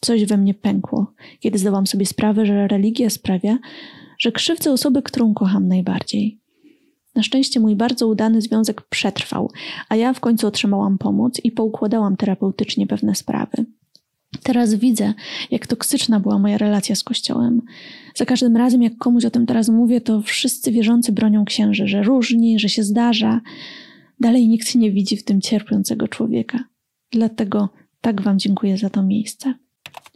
Coś 0.00 0.24
we 0.24 0.36
mnie 0.36 0.54
pękło, 0.54 1.12
kiedy 1.40 1.58
zdałam 1.58 1.86
sobie 1.86 2.06
sprawę, 2.06 2.46
że 2.46 2.68
religia 2.68 3.10
sprawia, 3.10 3.58
że 4.18 4.32
krzywdzę 4.32 4.72
osobę, 4.72 5.02
którą 5.02 5.34
kocham 5.34 5.68
najbardziej. 5.68 6.38
Na 7.14 7.22
szczęście 7.22 7.60
mój 7.60 7.76
bardzo 7.76 8.08
udany 8.08 8.40
związek 8.40 8.82
przetrwał, 8.82 9.50
a 9.88 9.96
ja 9.96 10.12
w 10.12 10.20
końcu 10.20 10.46
otrzymałam 10.46 10.98
pomoc 10.98 11.40
i 11.44 11.52
poukładałam 11.52 12.16
terapeutycznie 12.16 12.86
pewne 12.86 13.14
sprawy. 13.14 13.64
Teraz 14.42 14.74
widzę, 14.74 15.14
jak 15.50 15.66
toksyczna 15.66 16.20
była 16.20 16.38
moja 16.38 16.58
relacja 16.58 16.94
z 16.94 17.04
Kościołem. 17.04 17.62
Za 18.14 18.24
każdym 18.24 18.56
razem, 18.56 18.82
jak 18.82 18.96
komuś 18.96 19.24
o 19.24 19.30
tym 19.30 19.46
teraz 19.46 19.68
mówię, 19.68 20.00
to 20.00 20.22
wszyscy 20.22 20.72
wierzący 20.72 21.12
bronią 21.12 21.44
księży, 21.44 21.88
że 21.88 22.02
różni, 22.02 22.58
że 22.58 22.68
się 22.68 22.82
zdarza. 22.82 23.40
Dalej 24.20 24.48
nikt 24.48 24.74
nie 24.74 24.92
widzi 24.92 25.16
w 25.16 25.24
tym 25.24 25.40
cierpiącego 25.40 26.08
człowieka. 26.08 26.64
Dlatego 27.12 27.68
tak 28.00 28.22
Wam 28.22 28.38
dziękuję 28.38 28.78
za 28.78 28.90
to 28.90 29.02
miejsce. 29.02 29.54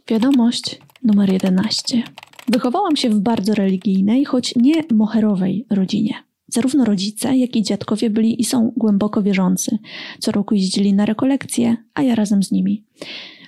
Wiadomość 0.07 0.79
numer 1.03 1.33
11. 1.33 2.03
Wychowałam 2.47 2.95
się 2.95 3.09
w 3.09 3.19
bardzo 3.19 3.55
religijnej, 3.55 4.25
choć 4.25 4.55
nie 4.55 4.83
moherowej 4.91 5.65
rodzinie. 5.69 6.13
Zarówno 6.47 6.85
rodzice, 6.85 7.37
jak 7.37 7.55
i 7.55 7.63
dziadkowie 7.63 8.09
byli 8.09 8.41
i 8.41 8.45
są 8.45 8.71
głęboko 8.77 9.21
wierzący. 9.21 9.77
Co 10.19 10.31
roku 10.31 10.55
jeździli 10.55 10.93
na 10.93 11.05
rekolekcje, 11.05 11.77
a 11.93 12.01
ja 12.01 12.15
razem 12.15 12.43
z 12.43 12.51
nimi. 12.51 12.83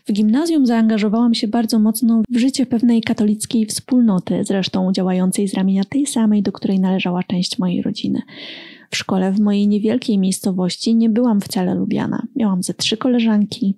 W 0.05 0.11
gimnazjum 0.13 0.65
zaangażowałam 0.65 1.33
się 1.33 1.47
bardzo 1.47 1.79
mocno 1.79 2.21
w 2.29 2.37
życie 2.37 2.65
pewnej 2.65 3.01
katolickiej 3.01 3.65
wspólnoty, 3.65 4.43
zresztą 4.43 4.91
działającej 4.91 5.47
z 5.47 5.53
ramienia 5.53 5.83
tej 5.83 6.07
samej, 6.07 6.43
do 6.43 6.51
której 6.51 6.79
należała 6.79 7.23
część 7.23 7.59
mojej 7.59 7.81
rodziny. 7.81 8.21
W 8.89 8.97
szkole 8.97 9.31
w 9.31 9.39
mojej 9.39 9.67
niewielkiej 9.67 10.17
miejscowości 10.17 10.95
nie 10.95 11.09
byłam 11.09 11.41
wcale 11.41 11.75
lubiana. 11.75 12.27
Miałam 12.35 12.63
ze 12.63 12.73
trzy 12.73 12.97
koleżanki, 12.97 13.75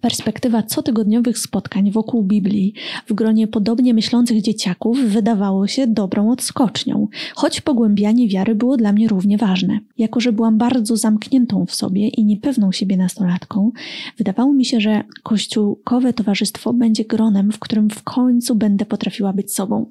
Perspektywa 0.00 0.62
cotygodniowych 0.62 1.38
spotkań 1.38 1.90
wokół 1.90 2.22
Biblii 2.22 2.74
w 3.06 3.12
gronie 3.12 3.48
podobnie 3.48 3.94
myślących 3.94 4.42
dzieciaków 4.42 4.98
wydawało 4.98 5.66
się 5.66 5.86
dobrą 5.86 6.30
odskocznią, 6.30 7.08
choć 7.34 7.60
pogłębianie 7.60 8.28
wiary 8.28 8.54
było 8.54 8.76
dla 8.76 8.92
mnie 8.92 9.08
równie 9.08 9.38
ważne. 9.38 9.78
Jako, 9.98 10.20
że 10.20 10.32
byłam 10.32 10.58
bardzo 10.58 10.96
zamkniętą 10.96 11.66
w 11.66 11.74
sobie 11.74 12.08
i 12.08 12.24
niepewną 12.24 12.72
siebie 12.72 12.96
nastolatką, 12.96 13.72
wydawało 14.18 14.52
mi 14.52 14.64
się, 14.64 14.80
że 14.80 15.04
kościółkowe 15.22 16.12
towarzystwo 16.12 16.72
będzie 16.72 17.04
gronem, 17.04 17.52
w 17.52 17.58
którym 17.58 17.90
w 17.90 18.02
końcu 18.02 18.54
będę 18.54 18.86
potrafiła 18.86 19.32
być 19.32 19.54
sobą. 19.54 19.86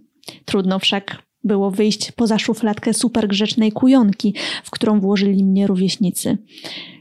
Trudno 0.45 0.80
wszak 0.80 1.21
było 1.45 1.71
wyjść 1.71 2.12
poza 2.12 2.39
szufladkę 2.39 2.93
supergrzecznej 2.93 3.71
kujonki, 3.71 4.34
w 4.63 4.71
którą 4.71 4.99
włożyli 4.99 5.43
mnie 5.43 5.67
rówieśnicy. 5.67 6.38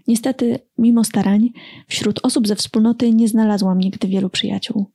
Niestety, 0.09 0.59
mimo 0.79 1.05
starań, 1.05 1.51
wśród 1.89 2.21
osób 2.23 2.49
ze 2.49 2.57
wspólnoty 2.57 3.13
nie 3.13 3.29
znalazłam 3.29 3.79
nigdy 3.79 4.09
wielu 4.09 4.31
przyjaciół. 4.31 4.87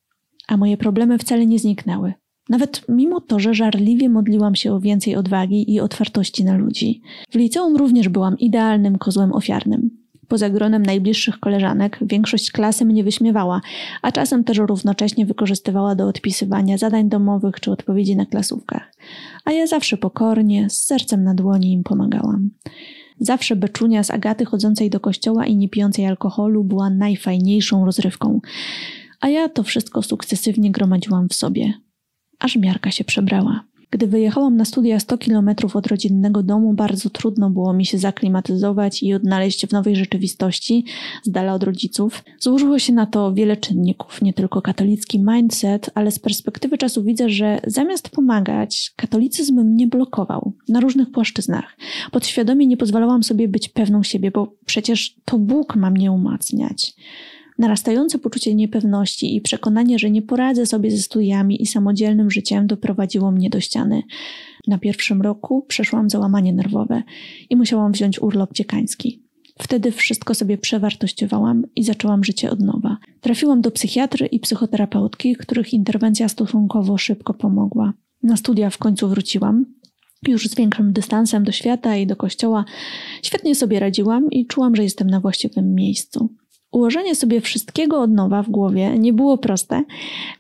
A 0.47 0.57
moje 0.57 0.77
problemy 0.77 1.17
wcale 1.17 1.45
nie 1.45 1.59
zniknęły. 1.59 2.13
Nawet 2.49 2.85
mimo 2.89 3.21
to, 3.21 3.39
że 3.39 3.53
żarliwie 3.53 4.09
modliłam 4.09 4.55
się 4.55 4.73
o 4.73 4.79
więcej 4.79 5.15
odwagi 5.15 5.73
i 5.73 5.79
otwartości 5.79 6.43
na 6.43 6.57
ludzi. 6.57 7.01
W 7.31 7.35
liceum 7.35 7.75
również 7.75 8.09
byłam 8.09 8.37
idealnym 8.37 8.97
kozłem 8.97 9.33
ofiarnym. 9.33 9.98
Poza 10.29 10.49
gronem 10.49 10.83
najbliższych 10.83 11.39
koleżanek 11.39 11.99
większość 12.01 12.51
klasy 12.51 12.85
mnie 12.85 13.03
wyśmiewała, 13.03 13.61
a 14.01 14.11
czasem 14.11 14.43
też 14.43 14.57
równocześnie 14.57 15.25
wykorzystywała 15.25 15.95
do 15.95 16.07
odpisywania 16.07 16.77
zadań 16.77 17.09
domowych 17.09 17.59
czy 17.59 17.71
odpowiedzi 17.71 18.15
na 18.15 18.25
klasówkach. 18.25 18.93
A 19.45 19.51
ja 19.51 19.67
zawsze 19.67 19.97
pokornie, 19.97 20.69
z 20.69 20.83
sercem 20.83 21.23
na 21.23 21.33
dłoni 21.33 21.73
im 21.73 21.83
pomagałam. 21.83 22.49
Zawsze 23.19 23.55
beczunia 23.55 24.03
z 24.03 24.11
Agaty 24.11 24.45
chodzącej 24.45 24.89
do 24.89 24.99
kościoła 24.99 25.45
i 25.45 25.55
nie 25.55 25.69
pijącej 25.69 26.05
alkoholu 26.05 26.63
była 26.63 26.89
najfajniejszą 26.89 27.85
rozrywką. 27.85 28.39
A 29.19 29.29
ja 29.29 29.49
to 29.49 29.63
wszystko 29.63 30.01
sukcesywnie 30.01 30.71
gromadziłam 30.71 31.29
w 31.29 31.33
sobie. 31.33 31.73
Aż 32.39 32.55
miarka 32.55 32.91
się 32.91 33.03
przebrała. 33.03 33.68
Gdy 33.91 34.07
wyjechałam 34.07 34.57
na 34.57 34.65
studia 34.65 34.99
100 34.99 35.17
kilometrów 35.17 35.75
od 35.75 35.87
rodzinnego 35.87 36.43
domu, 36.43 36.73
bardzo 36.73 37.09
trudno 37.09 37.49
było 37.49 37.73
mi 37.73 37.85
się 37.85 37.97
zaklimatyzować 37.97 39.03
i 39.03 39.13
odnaleźć 39.13 39.67
w 39.67 39.71
nowej 39.71 39.95
rzeczywistości, 39.95 40.85
z 41.23 41.31
dala 41.31 41.53
od 41.53 41.63
rodziców. 41.63 42.23
Złożyło 42.39 42.79
się 42.79 42.93
na 42.93 43.05
to 43.05 43.33
wiele 43.33 43.57
czynników, 43.57 44.21
nie 44.21 44.33
tylko 44.33 44.61
katolicki 44.61 45.19
mindset, 45.19 45.89
ale 45.95 46.11
z 46.11 46.19
perspektywy 46.19 46.77
czasu 46.77 47.03
widzę, 47.03 47.29
że 47.29 47.61
zamiast 47.67 48.09
pomagać, 48.09 48.93
katolicyzm 48.95 49.61
mnie 49.61 49.87
blokował 49.87 50.53
na 50.67 50.79
różnych 50.79 51.11
płaszczyznach. 51.11 51.77
Podświadomie 52.11 52.67
nie 52.67 52.77
pozwalałam 52.77 53.23
sobie 53.23 53.47
być 53.47 53.69
pewną 53.69 54.03
siebie, 54.03 54.31
bo 54.31 54.55
przecież 54.65 55.15
to 55.25 55.37
Bóg 55.37 55.75
ma 55.75 55.89
mnie 55.89 56.11
umacniać. 56.11 56.93
Narastające 57.59 58.19
poczucie 58.19 58.55
niepewności 58.55 59.35
i 59.35 59.41
przekonanie, 59.41 59.99
że 59.99 60.09
nie 60.09 60.21
poradzę 60.21 60.65
sobie 60.65 60.91
ze 60.91 60.97
studiami 60.97 61.61
i 61.61 61.65
samodzielnym 61.65 62.31
życiem 62.31 62.67
doprowadziło 62.67 63.31
mnie 63.31 63.49
do 63.49 63.59
ściany. 63.59 64.03
Na 64.67 64.77
pierwszym 64.77 65.21
roku 65.21 65.65
przeszłam 65.67 66.09
załamanie 66.09 66.53
nerwowe 66.53 67.03
i 67.49 67.55
musiałam 67.55 67.91
wziąć 67.91 68.21
urlop 68.21 68.53
dziekański. 68.53 69.23
Wtedy 69.59 69.91
wszystko 69.91 70.35
sobie 70.35 70.57
przewartościowałam 70.57 71.63
i 71.75 71.83
zaczęłam 71.83 72.23
życie 72.23 72.51
od 72.51 72.59
nowa. 72.59 72.97
Trafiłam 73.21 73.61
do 73.61 73.71
psychiatry 73.71 74.25
i 74.25 74.39
psychoterapeutki, 74.39 75.35
których 75.35 75.73
interwencja 75.73 76.29
stosunkowo 76.29 76.97
szybko 76.97 77.33
pomogła. 77.33 77.93
Na 78.23 78.37
studia 78.37 78.69
w 78.69 78.77
końcu 78.77 79.09
wróciłam, 79.09 79.65
już 80.27 80.47
z 80.47 80.55
większym 80.55 80.93
dystansem 80.93 81.43
do 81.43 81.51
świata 81.51 81.97
i 81.97 82.07
do 82.07 82.15
kościoła. 82.15 82.65
Świetnie 83.23 83.55
sobie 83.55 83.79
radziłam 83.79 84.31
i 84.31 84.45
czułam, 84.45 84.75
że 84.75 84.83
jestem 84.83 85.09
na 85.09 85.19
właściwym 85.19 85.75
miejscu. 85.75 86.29
Ułożenie 86.71 87.15
sobie 87.15 87.41
wszystkiego 87.41 88.01
od 88.01 88.11
nowa 88.11 88.43
w 88.43 88.49
głowie 88.49 88.97
nie 88.99 89.13
było 89.13 89.37
proste. 89.37 89.83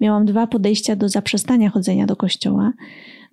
Miałam 0.01 0.25
dwa 0.25 0.47
podejścia 0.47 0.95
do 0.95 1.09
zaprzestania 1.09 1.69
chodzenia 1.69 2.05
do 2.05 2.15
kościoła. 2.15 2.73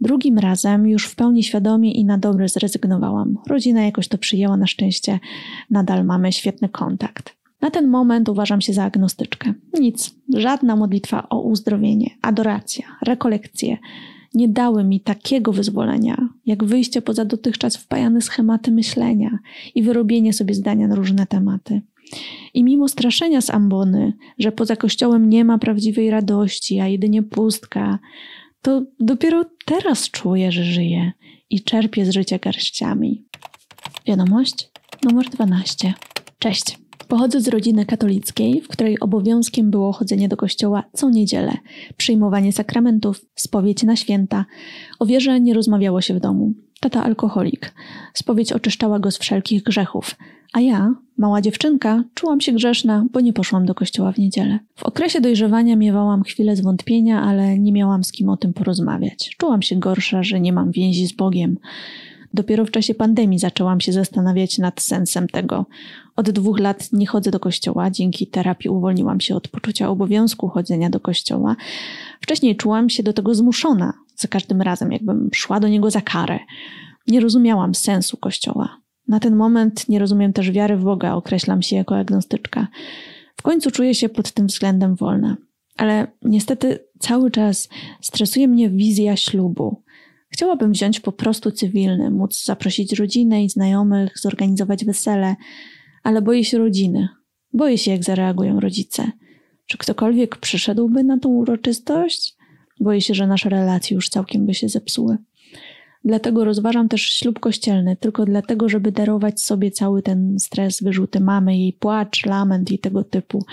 Drugim 0.01 0.39
razem 0.39 0.87
już 0.87 1.07
w 1.07 1.17
pełni 1.17 1.43
świadomie 1.43 1.93
i 1.93 2.05
na 2.05 2.19
dobre 2.19 2.49
zrezygnowałam. 2.49 3.39
Rodzina 3.47 3.83
jakoś 3.85 4.09
to 4.09 4.19
przyjęła 4.19 4.57
na 4.57 4.67
szczęście. 4.67 5.19
Nadal 5.71 6.05
mamy 6.05 6.33
świetny 6.33 6.69
kontakt. 6.69 7.37
Na 7.61 7.71
ten 7.71 7.89
moment 7.89 8.29
uważam 8.29 8.61
się 8.61 8.73
za 8.73 8.85
agnostyczkę. 8.85 9.53
Nic, 9.81 10.15
żadna 10.35 10.77
modlitwa 10.77 11.29
o 11.29 11.41
uzdrowienie, 11.41 12.11
adoracja, 12.23 12.87
rekolekcje 13.03 13.79
nie 14.35 14.49
dały 14.49 14.85
mi 14.85 15.01
takiego 15.01 15.53
wyzwolenia, 15.53 16.29
jak 16.47 16.65
wyjście 16.65 17.03
poza 17.03 17.25
dotychczas 17.25 17.77
wpajane 17.77 18.21
schematy 18.21 18.71
myślenia 18.71 19.39
i 19.75 19.83
wyrobienie 19.83 20.33
sobie 20.33 20.55
zdania 20.55 20.89
na 20.89 20.95
różne 20.95 21.27
tematy. 21.27 21.81
I 22.55 22.65
mimo 22.65 22.89
straszenia 22.89 23.41
z 23.41 23.51
ambony, 23.51 24.13
że 24.39 24.53
poza 24.53 24.77
kościołem 24.77 25.29
nie 25.29 25.45
ma 25.45 25.59
prawdziwej 25.59 26.11
radości, 26.11 26.81
a 26.81 26.89
jedynie 26.89 27.23
pustka, 27.23 27.99
to 28.63 28.83
dopiero 29.01 29.45
teraz 29.65 30.11
czuję, 30.11 30.53
że 30.53 30.65
żyję 30.65 31.13
i 31.51 31.63
czerpię 31.63 32.07
z 32.07 32.11
życia 32.11 32.39
garściami. 32.39 33.25
Wiadomość 34.07 34.71
numer 35.05 35.29
12. 35.31 35.95
Cześć. 36.39 36.79
Pochodzę 37.09 37.41
z 37.41 37.49
rodziny 37.49 37.87
katolickiej, 37.87 38.61
w 38.61 38.69
której 38.69 39.01
obowiązkiem 39.01 39.71
było 39.71 39.93
chodzenie 39.93 40.29
do 40.29 40.37
kościoła 40.37 40.85
co 40.93 41.11
niedzielę, 41.11 41.53
przyjmowanie 41.97 42.53
sakramentów, 42.53 43.25
spowiedź 43.35 43.83
na 43.83 43.97
święta. 43.97 44.45
O 44.99 45.07
wierze 45.07 45.41
nie 45.41 45.55
rozmawiało 45.55 46.01
się 46.01 46.15
w 46.15 46.21
domu. 46.21 46.55
Tata 46.87 47.05
alkoholik. 47.05 47.73
Spowiedź 48.15 48.53
oczyszczała 48.53 48.99
go 48.99 49.11
z 49.11 49.19
wszelkich 49.19 49.63
grzechów. 49.63 50.17
A 50.53 50.61
ja, 50.61 50.95
mała 51.19 51.41
dziewczynka, 51.41 52.05
czułam 52.15 52.41
się 52.41 52.53
grzeszna, 52.53 53.07
bo 53.13 53.21
nie 53.21 53.33
poszłam 53.33 53.67
do 53.67 53.75
kościoła 53.75 54.13
w 54.13 54.19
niedzielę. 54.19 54.59
W 54.77 54.83
okresie 54.83 55.21
dojrzewania 55.21 55.77
miewałam 55.77 56.23
chwilę 56.23 56.57
zwątpienia, 56.57 57.23
ale 57.23 57.59
nie 57.59 57.73
miałam 57.73 58.05
z 58.05 58.13
kim 58.13 58.29
o 58.29 58.37
tym 58.37 58.53
porozmawiać. 58.53 59.37
Czułam 59.39 59.63
się 59.63 59.77
gorsza, 59.77 60.23
że 60.23 60.41
nie 60.41 60.53
mam 60.53 60.71
więzi 60.71 61.07
z 61.07 61.13
Bogiem. 61.13 61.59
Dopiero 62.35 62.65
w 62.65 62.71
czasie 62.71 62.95
pandemii 62.95 63.39
zaczęłam 63.39 63.81
się 63.81 63.93
zastanawiać 63.93 64.59
nad 64.59 64.81
sensem 64.81 65.29
tego. 65.29 65.67
Od 66.17 66.31
dwóch 66.31 66.59
lat 66.59 66.93
nie 66.93 67.07
chodzę 67.07 67.31
do 67.31 67.41
kościoła, 67.41 67.91
dzięki 67.91 68.27
terapii 68.27 68.71
uwolniłam 68.71 69.21
się 69.21 69.37
od 69.37 69.49
poczucia 69.49 69.89
obowiązku 69.89 70.49
chodzenia 70.49 70.91
do 70.91 71.01
kościoła. 71.01 71.57
Wcześniej 72.21 72.57
czułam 72.57 72.89
się 72.89 73.03
do 73.03 73.13
tego 73.13 73.35
zmuszona, 73.35 73.93
za 74.17 74.29
każdym 74.29 74.63
razem, 74.63 74.93
jakbym 74.93 75.31
szła 75.35 75.61
do 75.61 75.69
niego 75.69 75.91
za 75.91 76.01
karę. 76.01 76.39
Nie 77.09 77.21
rozumiałam 77.21 77.75
sensu 77.75 78.17
kościoła. 78.17 78.81
Na 79.09 79.21
ten 79.21 79.37
moment 79.37 79.89
nie 79.89 79.99
rozumiem 79.99 80.33
też 80.33 80.51
wiary 80.51 80.77
w 80.77 80.85
Boga, 80.85 81.15
określam 81.15 81.63
się 81.63 81.77
jako 81.77 81.97
agnostyczka. 81.97 82.69
W 83.37 83.43
końcu 83.43 83.71
czuję 83.71 83.95
się 83.95 84.09
pod 84.09 84.33
tym 84.33 84.47
względem 84.47 84.95
wolna. 84.95 85.37
Ale 85.77 86.07
niestety 86.23 86.79
cały 86.99 87.31
czas 87.31 87.69
stresuje 88.01 88.49
mnie 88.49 88.71
wizja 88.71 89.17
ślubu. 89.17 89.83
Chciałabym 90.29 90.73
wziąć 90.73 91.01
po 91.01 91.13
prostu 91.13 91.51
cywilny, 91.51 92.11
móc 92.11 92.45
zaprosić 92.45 92.93
rodzinę 92.93 93.45
i 93.45 93.49
znajomych, 93.49 94.19
zorganizować 94.19 94.85
wesele, 94.85 95.37
ale 96.03 96.23
boję 96.23 96.45
się 96.45 96.59
rodziny. 96.59 97.09
Boję 97.53 97.79
się, 97.79 97.91
jak 97.91 98.05
zareagują 98.05 98.61
rodzice. 98.61 99.11
Czy 99.67 99.79
ktokolwiek 99.79 100.37
przyszedłby 100.37 101.05
na 101.05 101.19
tą 101.19 101.29
uroczystość? 101.29 102.36
Boję 102.81 103.01
się, 103.01 103.15
że 103.15 103.27
nasze 103.27 103.49
relacje 103.49 103.95
już 103.95 104.09
całkiem 104.09 104.47
by 104.47 104.55
się 104.55 104.69
zepsuły. 104.69 105.17
Dlatego 106.05 106.45
rozważam 106.45 106.89
też 106.89 107.03
ślub 107.03 107.41
kościelny, 107.41 107.97
tylko 107.97 108.25
dlatego, 108.25 108.69
żeby 108.69 108.93
darować 108.93 109.41
sobie 109.41 109.71
cały 109.71 110.03
ten 110.03 110.39
stres, 110.39 110.83
wyrzuty 110.83 111.21
mamy, 111.21 111.59
jej 111.59 111.73
płacz, 111.73 112.27
lament 112.27 112.71
i 112.71 112.79
tego 112.79 113.05
typu. 113.05 113.45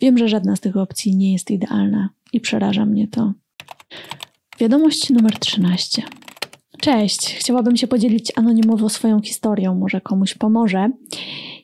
Wiem, 0.00 0.18
że 0.18 0.28
żadna 0.28 0.56
z 0.56 0.60
tych 0.60 0.76
opcji 0.76 1.16
nie 1.16 1.32
jest 1.32 1.50
idealna 1.50 2.08
i 2.32 2.40
przeraża 2.40 2.86
mnie 2.86 3.08
to. 3.08 3.32
Wiadomość 4.58 5.10
numer 5.10 5.38
13. 5.38 6.02
Cześć, 6.80 7.34
chciałabym 7.34 7.76
się 7.76 7.86
podzielić 7.86 8.32
anonimowo 8.36 8.88
swoją 8.88 9.22
historią, 9.22 9.74
może 9.74 10.00
komuś 10.00 10.34
pomoże. 10.34 10.90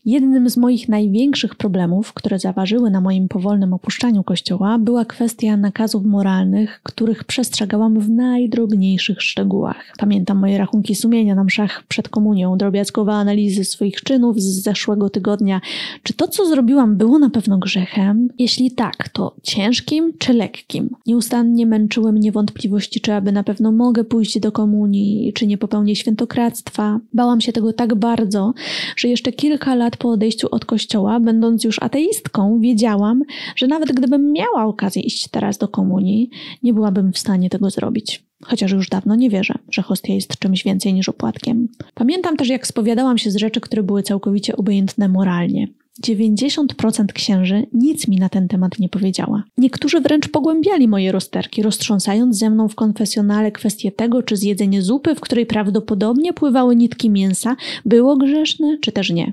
Jednym 0.07 0.51
z 0.51 0.57
moich 0.57 0.89
największych 0.89 1.55
problemów, 1.55 2.13
które 2.13 2.39
zaważyły 2.39 2.91
na 2.91 3.01
moim 3.01 3.29
powolnym 3.29 3.73
opuszczaniu 3.73 4.25
kościoła, 4.25 4.79
była 4.79 5.05
kwestia 5.05 5.57
nakazów 5.57 6.05
moralnych, 6.05 6.81
których 6.83 7.25
przestrzegałam 7.25 8.01
w 8.01 8.11
najdrobniejszych 8.11 9.23
szczegółach. 9.23 9.95
Pamiętam 9.99 10.39
moje 10.39 10.59
rachunki 10.59 10.95
sumienia 10.95 11.35
na 11.35 11.45
mszach 11.45 11.83
przed 11.89 12.09
komunią, 12.09 12.59
drobiazgowe 12.59 13.13
analizy 13.13 13.65
swoich 13.65 14.03
czynów 14.03 14.41
z 14.41 14.63
zeszłego 14.63 15.11
tygodnia. 15.11 15.61
Czy 16.03 16.13
to, 16.13 16.29
co 16.29 16.47
zrobiłam, 16.47 16.97
było 16.97 17.19
na 17.19 17.31
pewno 17.31 17.59
grzechem? 17.59 18.29
Jeśli 18.39 18.71
tak, 18.71 19.09
to 19.09 19.35
ciężkim 19.43 20.13
czy 20.19 20.33
lekkim? 20.33 20.91
Nieustannie 21.07 21.67
męczyły 21.67 22.13
mnie 22.13 22.33
wątpliwości, 22.33 23.01
czy 23.01 23.13
aby 23.13 23.33
na 23.33 23.45
pewno 23.45 23.73
mogę 23.73 24.05
pójść 24.05 24.41
do 24.41 24.53
komunii, 24.53 25.33
czy 25.33 25.47
nie 25.47 25.59
popełnię 25.59 25.97
świętokradztwa. 25.97 27.01
Bałam 27.13 27.41
się 27.41 27.53
tego 27.53 27.73
tak 27.73 27.95
bardzo, 27.95 28.55
że 28.97 29.09
jeszcze 29.09 29.33
kilka 29.33 29.75
lat 29.75 29.96
po 29.97 30.11
odejściu 30.11 30.49
od 30.51 30.65
kościoła, 30.65 31.21
będąc 31.21 31.65
już 31.65 31.83
ateistką, 31.83 32.61
wiedziałam, 32.61 33.23
że 33.57 33.67
nawet 33.67 33.93
gdybym 33.93 34.33
miała 34.33 34.65
okazję 34.65 35.03
iść 35.03 35.29
teraz 35.29 35.59
do 35.59 35.69
komunii, 35.69 36.31
nie 36.63 36.75
byłabym 36.75 37.13
w 37.13 37.19
stanie 37.19 37.51
tego 37.51 37.71
zrobić. 37.71 38.25
Chociaż 38.45 38.73
już 38.73 38.89
dawno 38.89 39.15
nie 39.15 39.31
wierzę, 39.31 39.55
że 39.71 39.83
hostia 39.83 40.13
jest 40.13 40.39
czymś 40.39 40.65
więcej 40.65 40.95
niż 40.95 41.09
opłatkiem. 41.09 41.69
Pamiętam 41.95 42.37
też, 42.37 42.49
jak 42.49 42.67
spowiadałam 42.67 43.19
się 43.19 43.31
z 43.31 43.37
rzeczy, 43.37 43.61
które 43.61 43.83
były 43.83 44.03
całkowicie 44.03 44.57
obojętne 44.57 45.09
moralnie. 45.09 45.69
90% 46.05 47.07
księży 47.15 47.67
nic 47.73 48.09
mi 48.09 48.17
na 48.17 48.29
ten 48.29 48.49
temat 48.49 48.79
nie 48.79 48.89
powiedziała. 48.89 49.43
Niektórzy 49.59 50.01
wręcz 50.01 50.29
pogłębiali 50.29 50.89
moje 50.89 51.13
rozterki, 51.13 51.63
roztrząsając 51.63 52.39
ze 52.39 52.51
mną 52.51 52.69
w 52.69 52.75
konfesjonale 52.75 53.53
kwestię 53.53 53.93
tego, 53.93 54.23
czy 54.23 54.37
zjedzenie 54.37 54.83
zupy, 54.83 55.15
w 55.15 55.21
której 55.21 55.47
prawdopodobnie 55.47 56.33
pływały 56.33 56.77
nitki 56.77 57.11
mięsa, 57.11 57.57
było 57.85 58.17
grzeszne, 58.17 58.79
czy 58.81 58.93
też 58.93 59.11
nie. 59.11 59.33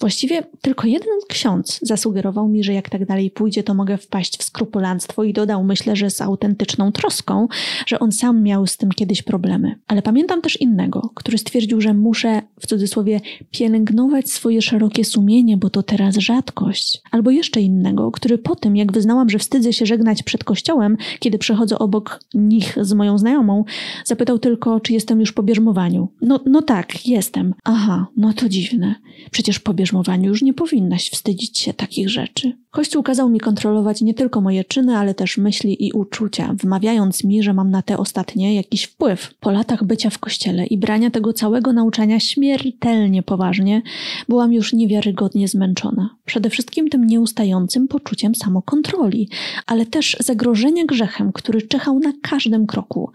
Właściwie 0.00 0.42
tylko 0.60 0.86
jeden 0.86 1.18
ksiądz 1.28 1.78
zasugerował 1.82 2.48
mi, 2.48 2.64
że 2.64 2.72
jak 2.72 2.88
tak 2.88 3.06
dalej 3.06 3.30
pójdzie, 3.30 3.62
to 3.62 3.74
mogę 3.74 3.98
wpaść 3.98 4.38
w 4.38 4.42
skrupulanstwo 4.42 5.24
i 5.24 5.32
dodał, 5.32 5.64
myślę, 5.64 5.96
że 5.96 6.10
z 6.10 6.20
autentyczną 6.20 6.92
troską, 6.92 7.48
że 7.86 7.98
on 7.98 8.12
sam 8.12 8.42
miał 8.42 8.66
z 8.66 8.76
tym 8.76 8.90
kiedyś 8.90 9.22
problemy. 9.22 9.74
Ale 9.86 10.02
pamiętam 10.02 10.40
też 10.40 10.60
innego, 10.60 11.10
który 11.14 11.38
stwierdził, 11.38 11.80
że 11.80 11.94
muszę, 11.94 12.42
w 12.60 12.66
cudzysłowie, 12.66 13.20
pielęgnować 13.50 14.30
swoje 14.30 14.62
szerokie 14.62 15.04
sumienie, 15.04 15.56
bo 15.56 15.70
to 15.70 15.83
teraz 15.84 16.16
rzadkość. 16.16 17.00
Albo 17.10 17.30
jeszcze 17.30 17.60
innego, 17.60 18.10
który 18.10 18.38
po 18.38 18.56
tym, 18.56 18.76
jak 18.76 18.92
wyznałam, 18.92 19.30
że 19.30 19.38
wstydzę 19.38 19.72
się 19.72 19.86
żegnać 19.86 20.22
przed 20.22 20.44
kościołem, 20.44 20.96
kiedy 21.18 21.38
przechodzę 21.38 21.78
obok 21.78 22.20
nich 22.34 22.76
z 22.80 22.92
moją 22.92 23.18
znajomą, 23.18 23.64
zapytał 24.04 24.38
tylko, 24.38 24.80
czy 24.80 24.92
jestem 24.92 25.20
już 25.20 25.32
po 25.32 25.42
bierzmowaniu. 25.42 26.08
No, 26.20 26.40
no 26.46 26.62
tak, 26.62 27.06
jestem. 27.06 27.54
Aha, 27.64 28.06
no 28.16 28.32
to 28.32 28.48
dziwne. 28.48 28.94
Przecież 29.30 29.58
po 29.58 29.74
bierzmowaniu 29.74 30.28
już 30.28 30.42
nie 30.42 30.54
powinnaś 30.54 31.10
wstydzić 31.10 31.58
się 31.58 31.74
takich 31.74 32.10
rzeczy. 32.10 32.52
Kościół 32.74 33.02
kazał 33.02 33.30
mi 33.30 33.40
kontrolować 33.40 34.02
nie 34.02 34.14
tylko 34.14 34.40
moje 34.40 34.64
czyny, 34.64 34.96
ale 34.96 35.14
też 35.14 35.38
myśli 35.38 35.86
i 35.86 35.92
uczucia, 35.92 36.54
wmawiając 36.62 37.24
mi, 37.24 37.42
że 37.42 37.52
mam 37.52 37.70
na 37.70 37.82
te 37.82 37.98
ostatnie 37.98 38.54
jakiś 38.54 38.84
wpływ. 38.84 39.34
Po 39.40 39.50
latach 39.50 39.84
bycia 39.84 40.10
w 40.10 40.18
kościele 40.18 40.66
i 40.66 40.78
brania 40.78 41.10
tego 41.10 41.32
całego 41.32 41.72
nauczania 41.72 42.20
śmiertelnie 42.20 43.22
poważnie, 43.22 43.82
byłam 44.28 44.52
już 44.52 44.72
niewiarygodnie 44.72 45.48
zmęczona. 45.48 46.16
Przede 46.24 46.50
wszystkim 46.50 46.88
tym 46.88 47.06
nieustającym 47.06 47.88
poczuciem 47.88 48.34
samokontroli, 48.34 49.28
ale 49.66 49.86
też 49.86 50.16
zagrożenia 50.20 50.84
grzechem, 50.84 51.32
który 51.32 51.62
czechał 51.62 51.98
na 51.98 52.12
każdym 52.22 52.66
kroku. 52.66 53.10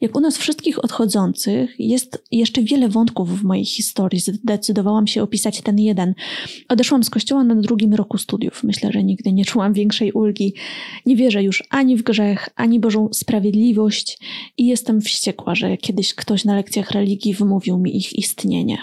Jak 0.00 0.16
u 0.16 0.20
nas 0.20 0.38
wszystkich 0.38 0.84
odchodzących, 0.84 1.74
jest 1.78 2.24
jeszcze 2.30 2.62
wiele 2.62 2.88
wątków 2.88 3.40
w 3.40 3.44
mojej 3.44 3.64
historii. 3.64 4.20
Zdecydowałam 4.20 5.06
się 5.06 5.22
opisać 5.22 5.60
ten 5.60 5.78
jeden. 5.78 6.14
Odeszłam 6.68 7.04
z 7.04 7.10
kościoła 7.10 7.44
na 7.44 7.54
drugim 7.54 7.94
roku 7.94 8.18
studiów. 8.18 8.64
Myślę, 8.64 8.92
że 8.92 9.04
nigdy 9.04 9.32
nie 9.32 9.44
czułam 9.44 9.72
większej 9.72 10.12
ulgi. 10.12 10.54
Nie 11.06 11.16
wierzę 11.16 11.42
już 11.42 11.64
ani 11.70 11.96
w 11.96 12.02
grzech, 12.02 12.48
ani 12.56 12.80
Bożą 12.80 13.08
sprawiedliwość 13.12 14.18
i 14.58 14.66
jestem 14.66 15.00
wściekła, 15.00 15.54
że 15.54 15.76
kiedyś 15.76 16.14
ktoś 16.14 16.44
na 16.44 16.56
lekcjach 16.56 16.90
religii 16.90 17.34
wymówił 17.34 17.78
mi 17.78 17.96
ich 17.96 18.18
istnienie. 18.18 18.78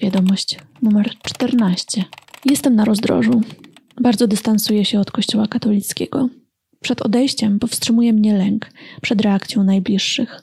Wiadomość 0.00 0.58
numer 0.82 1.10
14. 1.22 2.04
Jestem 2.44 2.74
na 2.74 2.84
rozdrożu. 2.84 3.40
Bardzo 4.00 4.26
dystansuję 4.26 4.84
się 4.84 5.00
od 5.00 5.10
Kościoła 5.10 5.46
katolickiego. 5.46 6.28
Przed 6.82 7.02
odejściem 7.02 7.58
powstrzymuje 7.58 8.12
mnie 8.12 8.34
lęk 8.38 8.70
przed 9.02 9.20
reakcją 9.20 9.64
najbliższych, 9.64 10.42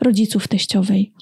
rodziców 0.00 0.48
teściowej. 0.48 1.12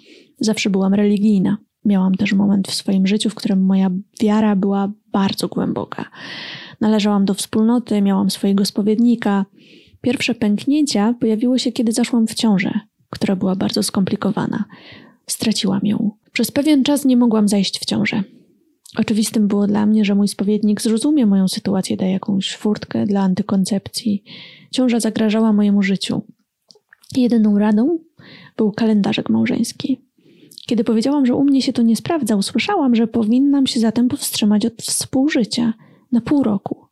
Zawsze 0.41 0.71
byłam 0.71 0.95
religijna. 0.95 1.57
Miałam 1.85 2.15
też 2.15 2.33
moment 2.33 2.69
w 2.69 2.75
swoim 2.75 3.07
życiu, 3.07 3.31
w 3.31 3.35
którym 3.35 3.65
moja 3.65 3.91
wiara 4.21 4.57
była 4.57 4.93
bardzo 5.13 5.49
głęboka. 5.49 6.11
Należałam 6.81 7.25
do 7.25 7.35
wspólnoty, 7.35 8.03
miałam 8.03 8.31
swojego 8.31 8.65
spowiednika. 8.65 9.45
Pierwsze 10.01 10.35
pęknięcia 10.35 11.15
pojawiły 11.21 11.59
się, 11.59 11.73
kiedy 11.73 11.93
zaszłam 11.93 12.27
w 12.27 12.35
ciążę. 12.35 12.81
która 13.11 13.37
była 13.37 13.57
bardzo 13.57 13.83
skomplikowana. 13.83 14.65
Straciłam 15.27 15.81
ją. 15.83 16.11
Przez 16.33 16.51
pewien 16.51 16.85
czas 16.85 17.05
nie 17.05 17.17
mogłam 17.17 17.49
zajść 17.49 17.81
w 17.81 17.85
ciążę. 17.85 18.23
Oczywistym 18.99 19.49
było 19.49 19.67
dla 19.67 19.87
mnie, 19.87 20.05
że 20.05 20.15
mój 20.15 20.29
spowiednik 20.29 20.83
zrozumie 20.83 21.27
moją 21.27 21.49
sytuację, 21.49 21.97
da 21.97 22.07
jakąś 22.07 22.57
furtkę 22.57 23.07
dla 23.07 23.21
antykoncepcji. 23.21 24.25
Ciąża 24.71 25.01
zagrażała 25.01 25.53
mojemu 25.53 25.83
życiu. 25.83 26.23
Jedyną 27.17 27.59
radą 27.59 27.99
był 28.57 28.73
kalendarzek 28.73 29.31
małżeński. 29.31 30.01
Kiedy 30.67 30.85
powiedziałam, 30.85 31.27
że 31.27 31.35
u 31.35 31.45
mnie 31.45 31.63
się 31.63 31.73
to 31.73 31.83
nie 31.83 31.97
sprawdza, 31.97 32.37
usłyszałam, 32.37 32.95
że 32.95 33.07
powinnam 33.07 33.67
się 33.67 33.81
zatem 33.81 34.09
powstrzymać 34.09 34.67
od 34.67 34.83
współżycia 34.83 35.75
na 36.13 36.21
pół 36.21 36.43
roku. 36.43 36.87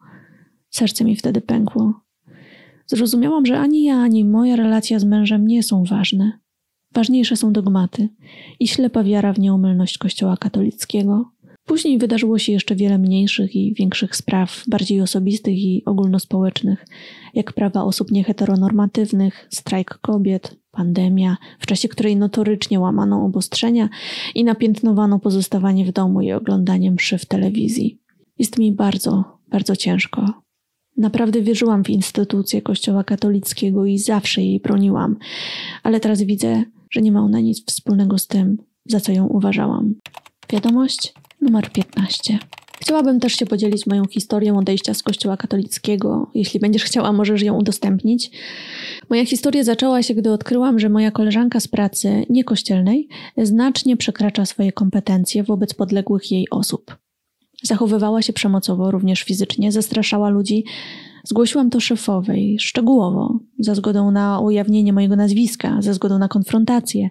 Serce 0.71 1.05
mi 1.05 1.17
wtedy 1.17 1.41
pękło. 1.41 2.01
Zrozumiałam, 2.87 3.47
że 3.47 3.59
ani 3.59 3.85
ja, 3.85 3.97
ani 3.97 4.25
moja 4.25 4.57
relacja 4.57 4.99
z 4.99 5.05
mężem 5.05 5.47
nie 5.47 5.63
są 5.63 5.85
ważne. 5.85 6.39
Ważniejsze 6.93 7.37
są 7.37 7.53
dogmaty 7.53 8.09
i 8.61 8.69
ślepa 8.69 9.05
wiara 9.05 9.33
w 9.33 9.39
nieomylność 9.39 9.99
Kościoła 9.99 10.37
katolickiego. 10.37 11.34
Później 11.67 11.99
wydarzyło 11.99 12.39
się 12.39 12.53
jeszcze 12.53 12.77
wiele 12.77 12.99
mniejszych 12.99 13.57
i 13.57 13.75
większych 13.75 14.17
spraw, 14.17 14.65
bardziej 14.69 15.01
osobistych 15.01 15.59
i 15.59 15.83
ogólnospołecznych, 15.85 16.87
jak 17.35 17.53
prawa 17.53 17.85
osób 17.85 18.11
nieheteronormatywnych, 18.11 19.47
strajk 19.51 19.99
kobiet, 20.03 20.57
pandemia, 20.71 21.37
w 21.61 21.67
czasie 21.67 21.89
której 21.89 22.17
notorycznie 22.17 22.81
łamano 22.81 23.25
obostrzenia 23.25 23.89
i 24.35 24.45
napiętnowano 24.45 25.19
pozostawanie 25.19 25.85
w 25.85 25.93
domu 25.93 26.21
i 26.21 26.33
oglądanie 26.33 26.91
mszy 26.91 27.19
w 27.19 27.27
telewizji. 27.27 27.99
Jest 28.39 28.59
mi 28.59 28.73
bardzo, 28.73 29.25
bardzo 29.49 29.77
ciężko. 29.77 30.45
Naprawdę 30.97 31.43
wierzyłam 31.43 31.85
w 31.85 31.91
instytucję 31.91 32.63
Kościoła 32.63 33.05
katolickiego 33.05 33.87
i 33.87 33.99
zawsze 33.99 34.43
jej 34.43 34.61
broniłam, 34.61 35.17
ale 35.83 36.01
teraz 36.01 36.23
widzę, 36.23 36.65
że 36.91 37.03
nie 37.03 37.13
ma 37.13 37.21
ona 37.21 37.41
nic 37.41 37.67
wspólnego 37.67 38.19
z 38.19 38.27
tym, 38.27 38.59
za 38.87 39.01
co 39.01 39.13
ją 39.13 39.27
uważałam. 39.27 39.95
Wiadomość 40.53 41.15
numer 41.45 41.73
15. 41.73 42.39
Chciałabym 42.81 43.21
też 43.21 43.33
się 43.33 43.47
podzielić 43.47 43.87
moją 43.87 44.05
historią 44.05 44.59
odejścia 44.59 44.95
z 44.95 45.03
Kościoła 45.03 45.37
katolickiego. 45.37 46.31
Jeśli 46.35 46.61
będziesz 46.61 46.85
chciała, 46.85 47.13
możesz 47.13 47.43
ją 47.43 47.55
udostępnić. 47.55 48.31
Moja 49.11 49.27
historia 49.27 49.65
zaczęła 49.65 50.03
się, 50.03 50.15
gdy 50.15 50.33
odkryłam, 50.33 50.79
że 50.79 50.89
moja 50.89 51.11
koleżanka 51.11 51.61
z 51.61 51.69
pracy 51.69 52.27
niekościelnej 52.31 53.09
znacznie 53.37 53.97
przekracza 53.97 54.47
swoje 54.47 54.73
kompetencje 54.73 55.43
wobec 55.43 55.75
podległych 55.75 56.33
jej 56.33 56.51
osób. 56.51 56.97
Zachowywała 57.63 58.23
się 58.23 58.33
przemocowo, 58.33 58.91
również 58.91 59.23
fizycznie, 59.23 59.73
zastraszała 59.73 60.29
ludzi. 60.29 60.65
Zgłosiłam 61.25 61.71
to 61.71 61.81
szefowej, 61.81 62.57
szczegółowo, 62.61 63.39
za 63.59 63.75
zgodą 63.75 64.11
na 64.11 64.41
ujawnienie 64.41 64.93
mojego 64.93 65.17
nazwiska, 65.17 65.83
za 65.83 65.93
zgodą 65.93 66.19
na 66.19 66.29
konfrontację. 66.29 67.11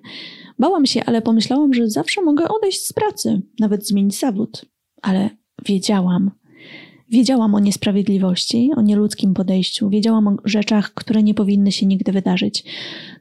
Bałam 0.60 0.86
się, 0.86 1.04
ale 1.06 1.22
pomyślałam, 1.22 1.74
że 1.74 1.90
zawsze 1.90 2.22
mogę 2.22 2.48
odejść 2.48 2.86
z 2.86 2.94
pracy, 2.94 3.42
nawet 3.60 3.88
zmienić 3.88 4.20
zawód. 4.20 4.66
Ale 5.02 5.30
wiedziałam. 5.66 6.32
Wiedziałam 7.10 7.56
o 7.56 7.60
niesprawiedliwości, 7.60 8.72
o 8.76 8.82
nieludzkim 8.82 9.34
podejściu, 9.34 9.90
wiedziałam 9.90 10.28
o 10.28 10.36
rzeczach, 10.46 10.94
które 10.94 11.24
nie 11.24 11.34
powinny 11.34 11.72
się 11.72 11.86
nigdy 11.86 12.12
wydarzyć. 12.12 12.64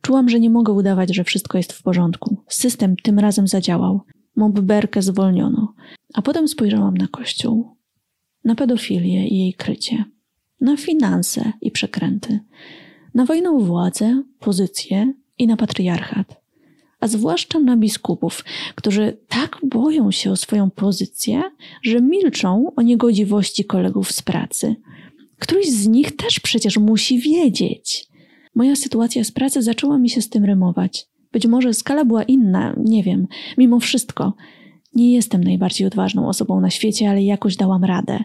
Czułam, 0.01 0.29
że 0.29 0.41
nie 0.41 0.51
mogę 0.51 0.73
udawać, 0.73 1.15
że 1.15 1.25
wszystko 1.25 1.59
jest 1.59 1.73
w 1.73 1.83
porządku. 1.83 2.37
System 2.49 2.97
tym 3.03 3.19
razem 3.19 3.49
zadziałał. 3.49 4.01
Mobberkę 4.37 5.03
zwolniono. 5.03 5.75
A 6.15 6.23
potem 6.23 6.49
spojrzałam 6.49 6.97
na 6.97 7.09
kościół, 7.09 7.77
na 8.45 8.55
pedofilię 8.55 9.29
i 9.29 9.39
jej 9.39 9.55
krycie, 9.55 10.05
na 10.61 10.77
finanse 10.77 11.53
i 11.61 11.71
przekręty, 11.71 12.41
na 13.15 13.25
wojnę 13.25 13.59
władzę, 13.59 14.23
pozycję 14.39 15.13
i 15.39 15.47
na 15.47 15.57
patriarchat 15.57 16.42
a 17.03 17.09
zwłaszcza 17.09 17.59
na 17.59 17.77
biskupów, 17.77 18.45
którzy 18.75 19.17
tak 19.29 19.59
boją 19.63 20.11
się 20.11 20.31
o 20.31 20.37
swoją 20.37 20.71
pozycję, 20.71 21.43
że 21.83 22.01
milczą 22.01 22.73
o 22.77 22.83
niegodziwości 22.83 23.65
kolegów 23.65 24.13
z 24.13 24.23
pracy. 24.23 24.77
Któryś 25.39 25.71
z 25.71 25.87
nich 25.87 26.17
też 26.17 26.41
przecież 26.41 26.77
musi 26.77 27.19
wiedzieć. 27.19 28.07
Moja 28.55 28.77
sytuacja 28.77 29.25
z 29.25 29.31
pracy 29.31 29.63
zaczęła 29.63 29.99
mi 29.99 30.11
się 30.11 30.23
z 30.23 30.29
tym 30.29 30.45
rymować. 30.45 31.07
Być 31.33 31.47
może 31.47 31.75
skala 31.75 32.05
była 32.05 32.23
inna, 32.23 32.75
nie 32.85 33.03
wiem. 33.03 33.27
Mimo 33.59 33.81
wszystko, 33.81 34.33
nie 34.95 35.13
jestem 35.13 35.45
najbardziej 35.45 35.87
odważną 35.87 36.29
osobą 36.29 36.61
na 36.61 36.71
świecie, 36.71 37.11
ale 37.11 37.23
jakoś 37.23 37.57
dałam 37.57 37.85
radę. 37.85 38.25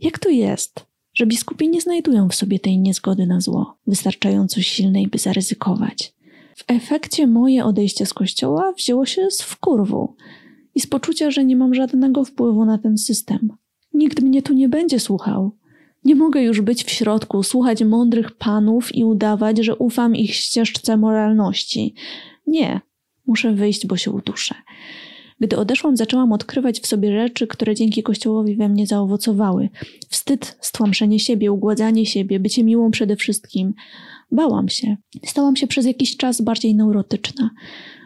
Jak 0.00 0.18
to 0.18 0.28
jest, 0.28 0.86
że 1.14 1.26
biskupi 1.26 1.68
nie 1.68 1.80
znajdują 1.80 2.28
w 2.28 2.34
sobie 2.34 2.58
tej 2.58 2.78
niezgody 2.78 3.26
na 3.26 3.40
zło, 3.40 3.76
wystarczająco 3.86 4.62
silnej, 4.62 5.08
by 5.08 5.18
zaryzykować? 5.18 6.19
W 6.60 6.64
efekcie 6.68 7.26
moje 7.26 7.64
odejście 7.64 8.06
z 8.06 8.14
kościoła 8.14 8.72
wzięło 8.72 9.06
się 9.06 9.30
z 9.30 9.42
wkurwu 9.42 10.16
i 10.74 10.80
z 10.80 10.86
poczucia, 10.86 11.30
że 11.30 11.44
nie 11.44 11.56
mam 11.56 11.74
żadnego 11.74 12.24
wpływu 12.24 12.64
na 12.64 12.78
ten 12.78 12.98
system. 12.98 13.52
Nikt 13.94 14.20
mnie 14.22 14.42
tu 14.42 14.54
nie 14.54 14.68
będzie 14.68 15.00
słuchał. 15.00 15.50
Nie 16.04 16.14
mogę 16.14 16.42
już 16.42 16.60
być 16.60 16.84
w 16.84 16.90
środku, 16.90 17.42
słuchać 17.42 17.84
mądrych 17.84 18.30
panów 18.30 18.94
i 18.94 19.04
udawać, 19.04 19.58
że 19.58 19.76
ufam 19.76 20.16
ich 20.16 20.34
ścieżce 20.34 20.96
moralności. 20.96 21.94
Nie, 22.46 22.80
muszę 23.26 23.52
wyjść, 23.52 23.86
bo 23.86 23.96
się 23.96 24.10
uduszę. 24.10 24.54
Gdy 25.40 25.56
odeszłam, 25.56 25.96
zaczęłam 25.96 26.32
odkrywać 26.32 26.80
w 26.80 26.86
sobie 26.86 27.12
rzeczy, 27.12 27.46
które 27.46 27.74
dzięki 27.74 28.02
Kościołowi 28.02 28.56
we 28.56 28.68
mnie 28.68 28.86
zaowocowały. 28.86 29.68
Wstyd, 30.08 30.56
stłamszenie 30.60 31.20
siebie, 31.20 31.52
ugładzanie 31.52 32.06
siebie, 32.06 32.40
bycie 32.40 32.64
miłą 32.64 32.90
przede 32.90 33.16
wszystkim. 33.16 33.74
Bałam 34.32 34.68
się. 34.68 34.96
Stałam 35.26 35.56
się 35.56 35.66
przez 35.66 35.86
jakiś 35.86 36.16
czas 36.16 36.40
bardziej 36.40 36.74
neurotyczna. 36.74 37.50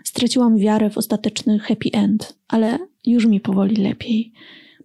Straciłam 0.04 0.58
wiarę 0.58 0.90
w 0.90 0.98
ostateczny 0.98 1.58
happy 1.58 1.88
end, 1.92 2.36
ale 2.48 2.78
już 3.06 3.26
mi 3.26 3.40
powoli 3.40 3.76
lepiej. 3.76 4.32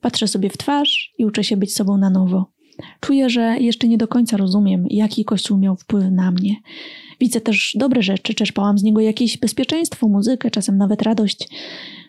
Patrzę 0.02 0.28
sobie 0.28 0.50
w 0.50 0.58
twarz 0.58 1.14
i 1.18 1.26
uczę 1.26 1.44
się 1.44 1.58
być 1.58 1.76
sobą 1.76 1.98
na 1.98 2.10
nowo. 2.10 2.52
Czuję, 3.00 3.30
że 3.30 3.58
jeszcze 3.60 3.88
nie 3.88 3.98
do 3.98 4.08
końca 4.08 4.38
rozumiem, 4.38 4.86
jaki 4.90 5.26
Kościół 5.26 5.58
miał 5.58 5.76
wpływ 5.76 6.06
na 6.12 6.32
mnie. 6.32 6.56
Widzę 7.20 7.42
też 7.42 7.76
dobre 7.76 8.02
rzeczy, 8.04 8.34
czerpałam 8.34 8.78
z 8.78 8.84
niego 8.84 9.02
jakieś 9.02 9.38
bezpieczeństwo, 9.38 10.08
muzykę, 10.08 10.52
czasem 10.52 10.78
nawet 10.78 11.02
radość. 11.02 11.50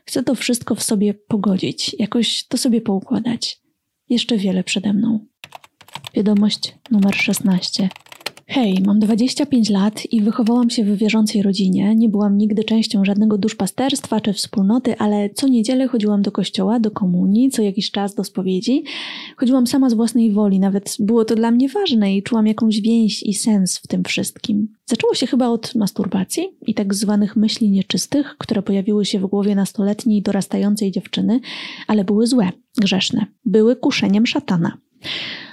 Chcę 0.05 0.23
to 0.23 0.35
wszystko 0.35 0.75
w 0.75 0.83
sobie 0.83 1.15
pogodzić, 1.15 1.97
jakoś 1.99 2.47
to 2.47 2.57
sobie 2.57 2.81
poukładać. 2.81 3.61
Jeszcze 4.09 4.37
wiele 4.37 4.65
przede 4.65 4.93
mną. 4.93 5.27
Wiadomość 6.15 6.75
numer 6.91 7.15
16. 7.15 7.89
Hej, 8.53 8.79
mam 8.87 8.99
25 8.99 9.71
lat 9.71 10.13
i 10.13 10.21
wychowałam 10.21 10.71
się 10.71 10.85
w 10.85 10.97
wierzącej 10.97 11.43
rodzinie. 11.43 11.95
Nie 11.97 12.09
byłam 12.09 12.39
nigdy 12.39 12.65
częścią 12.65 13.05
żadnego 13.05 13.39
duszpasterstwa 13.39 14.21
czy 14.21 14.33
wspólnoty, 14.33 14.99
ale 14.99 15.31
co 15.31 15.49
niedzielę 15.49 15.89
chodziłam 15.89 16.23
do 16.23 16.33
kościoła, 16.33 16.81
do 16.81 16.91
komunii, 16.91 17.51
co 17.51 17.63
jakiś 17.63 17.91
czas 17.91 18.15
do 18.15 18.25
spowiedzi. 18.25 18.85
Chodziłam 19.37 19.67
sama 19.67 19.91
z 19.91 19.95
własnej 19.95 20.33
woli, 20.33 20.61
nawet 20.61 20.97
było 20.99 21.25
to 21.25 21.35
dla 21.35 21.51
mnie 21.51 21.69
ważne 21.69 22.17
i 22.17 22.23
czułam 22.23 22.47
jakąś 22.47 22.81
więź 22.81 23.23
i 23.23 23.35
sens 23.35 23.79
w 23.79 23.87
tym 23.87 24.05
wszystkim. 24.05 24.69
Zaczęło 24.87 25.15
się 25.15 25.27
chyba 25.27 25.49
od 25.49 25.75
masturbacji 25.75 26.49
i 26.67 26.75
tak 26.75 26.95
zwanych 26.95 27.37
myśli 27.37 27.71
nieczystych, 27.71 28.35
które 28.39 28.63
pojawiły 28.63 29.05
się 29.05 29.19
w 29.19 29.27
głowie 29.27 29.55
nastoletniej 29.55 30.19
i 30.19 30.23
dorastającej 30.23 30.91
dziewczyny, 30.91 31.41
ale 31.87 32.05
były 32.05 32.27
złe, 32.27 32.51
grzeszne, 32.81 33.27
były 33.45 33.77
kuszeniem 33.77 34.27
szatana. 34.27 34.79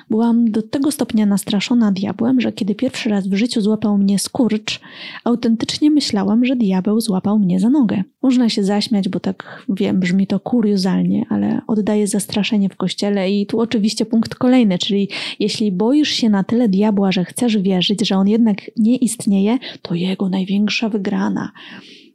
Byłam 0.09 0.51
do 0.51 0.61
tego 0.61 0.91
stopnia 0.91 1.25
nastraszona 1.25 1.91
diabłem, 1.91 2.41
że 2.41 2.51
kiedy 2.51 2.75
pierwszy 2.75 3.09
raz 3.09 3.27
w 3.27 3.33
życiu 3.33 3.61
złapał 3.61 3.97
mnie 3.97 4.19
skurcz, 4.19 4.79
autentycznie 5.23 5.91
myślałam, 5.91 6.45
że 6.45 6.55
diabeł 6.55 7.01
złapał 7.01 7.39
mnie 7.39 7.59
za 7.59 7.69
nogę. 7.69 8.03
Można 8.21 8.49
się 8.49 8.63
zaśmiać, 8.63 9.09
bo 9.09 9.19
tak 9.19 9.65
wiem, 9.69 9.99
brzmi 9.99 10.27
to 10.27 10.39
kuriozalnie, 10.39 11.25
ale 11.29 11.61
oddaje 11.67 12.07
zastraszenie 12.07 12.69
w 12.69 12.75
kościele 12.75 13.31
i 13.31 13.45
tu 13.45 13.59
oczywiście 13.59 14.05
punkt 14.05 14.35
kolejny, 14.35 14.77
czyli 14.77 15.09
jeśli 15.39 15.71
boisz 15.71 16.09
się 16.09 16.29
na 16.29 16.43
tyle 16.43 16.69
diabła, 16.69 17.11
że 17.11 17.25
chcesz 17.25 17.57
wierzyć, 17.57 18.07
że 18.07 18.15
on 18.15 18.27
jednak 18.27 18.57
nie 18.77 18.95
istnieje, 18.95 19.57
to 19.81 19.95
jego 19.95 20.29
największa 20.29 20.89
wygrana. 20.89 21.51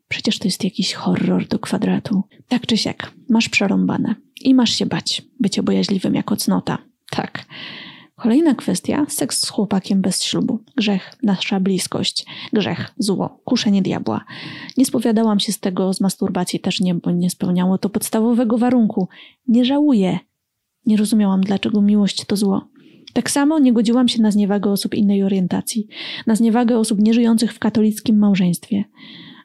Przecież 0.09 0.39
to 0.39 0.49
jest 0.49 0.65
jakiś 0.65 0.95
horror 0.95 1.49
do 1.49 1.59
kwadratu. 1.59 2.23
Tak 2.49 2.67
czy 2.67 2.77
siak, 2.77 3.13
masz 3.29 3.49
przerąbane 3.49 4.15
i 4.41 4.55
masz 4.55 4.71
się 4.71 4.87
bać, 4.87 5.23
bycie 5.41 5.63
bojaźliwym 5.63 6.15
jako 6.15 6.37
cnota. 6.37 6.79
Tak. 7.11 7.45
Kolejna 8.23 8.55
kwestia, 8.55 9.07
seks 9.09 9.41
z 9.41 9.49
chłopakiem 9.49 10.01
bez 10.01 10.23
ślubu. 10.23 10.59
Grzech, 10.77 11.17
nasza 11.23 11.61
bliskość. 11.61 12.27
Grzech, 12.53 12.91
zło, 12.99 13.41
kuszenie 13.45 13.83
diabła. 13.83 14.25
Nie 14.77 14.85
spowiadałam 14.85 15.41
się 15.41 15.53
z 15.53 15.61
tego, 15.61 15.95
z 15.95 16.01
masturbacji 16.01 16.61
też 16.61 16.81
nie, 16.81 16.95
bo 16.95 17.11
nie 17.11 17.31
spełniało 17.31 17.79
to 17.79 17.89
podstawowego 17.89 18.59
warunku. 18.59 19.09
Nie 19.49 19.65
żałuję. 19.65 20.19
Nie 20.87 20.97
rozumiałam, 20.97 21.41
dlaczego 21.41 21.83
miłość 21.83 22.25
to 22.25 22.37
zło. 22.37 22.69
Tak 23.13 23.31
samo 23.31 23.59
nie 23.59 23.73
godziłam 23.73 24.09
się 24.09 24.23
na 24.23 24.31
zniewagę 24.31 24.71
osób 24.71 24.95
innej 24.95 25.23
orientacji, 25.23 25.87
na 26.27 26.35
zniewagę 26.35 26.79
osób 26.79 26.99
nieżyjących 26.99 27.53
w 27.53 27.59
katolickim 27.59 28.19
małżeństwie. 28.19 28.85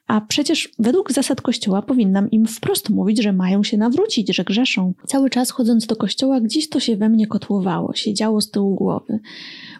A 0.07 0.21
przecież 0.21 0.69
według 0.79 1.11
zasad 1.11 1.41
Kościoła 1.41 1.81
powinnam 1.81 2.31
im 2.31 2.47
wprost 2.47 2.89
mówić, 2.89 3.23
że 3.23 3.33
mają 3.33 3.63
się 3.63 3.77
nawrócić, 3.77 4.35
że 4.35 4.43
grzeszą. 4.43 4.93
Cały 5.07 5.29
czas 5.29 5.51
chodząc 5.51 5.85
do 5.85 5.95
Kościoła, 5.95 6.41
gdzieś 6.41 6.69
to 6.69 6.79
się 6.79 6.97
we 6.97 7.09
mnie 7.09 7.27
kotłowało, 7.27 7.93
siedziało 7.93 8.41
z 8.41 8.51
tyłu 8.51 8.75
głowy. 8.75 9.19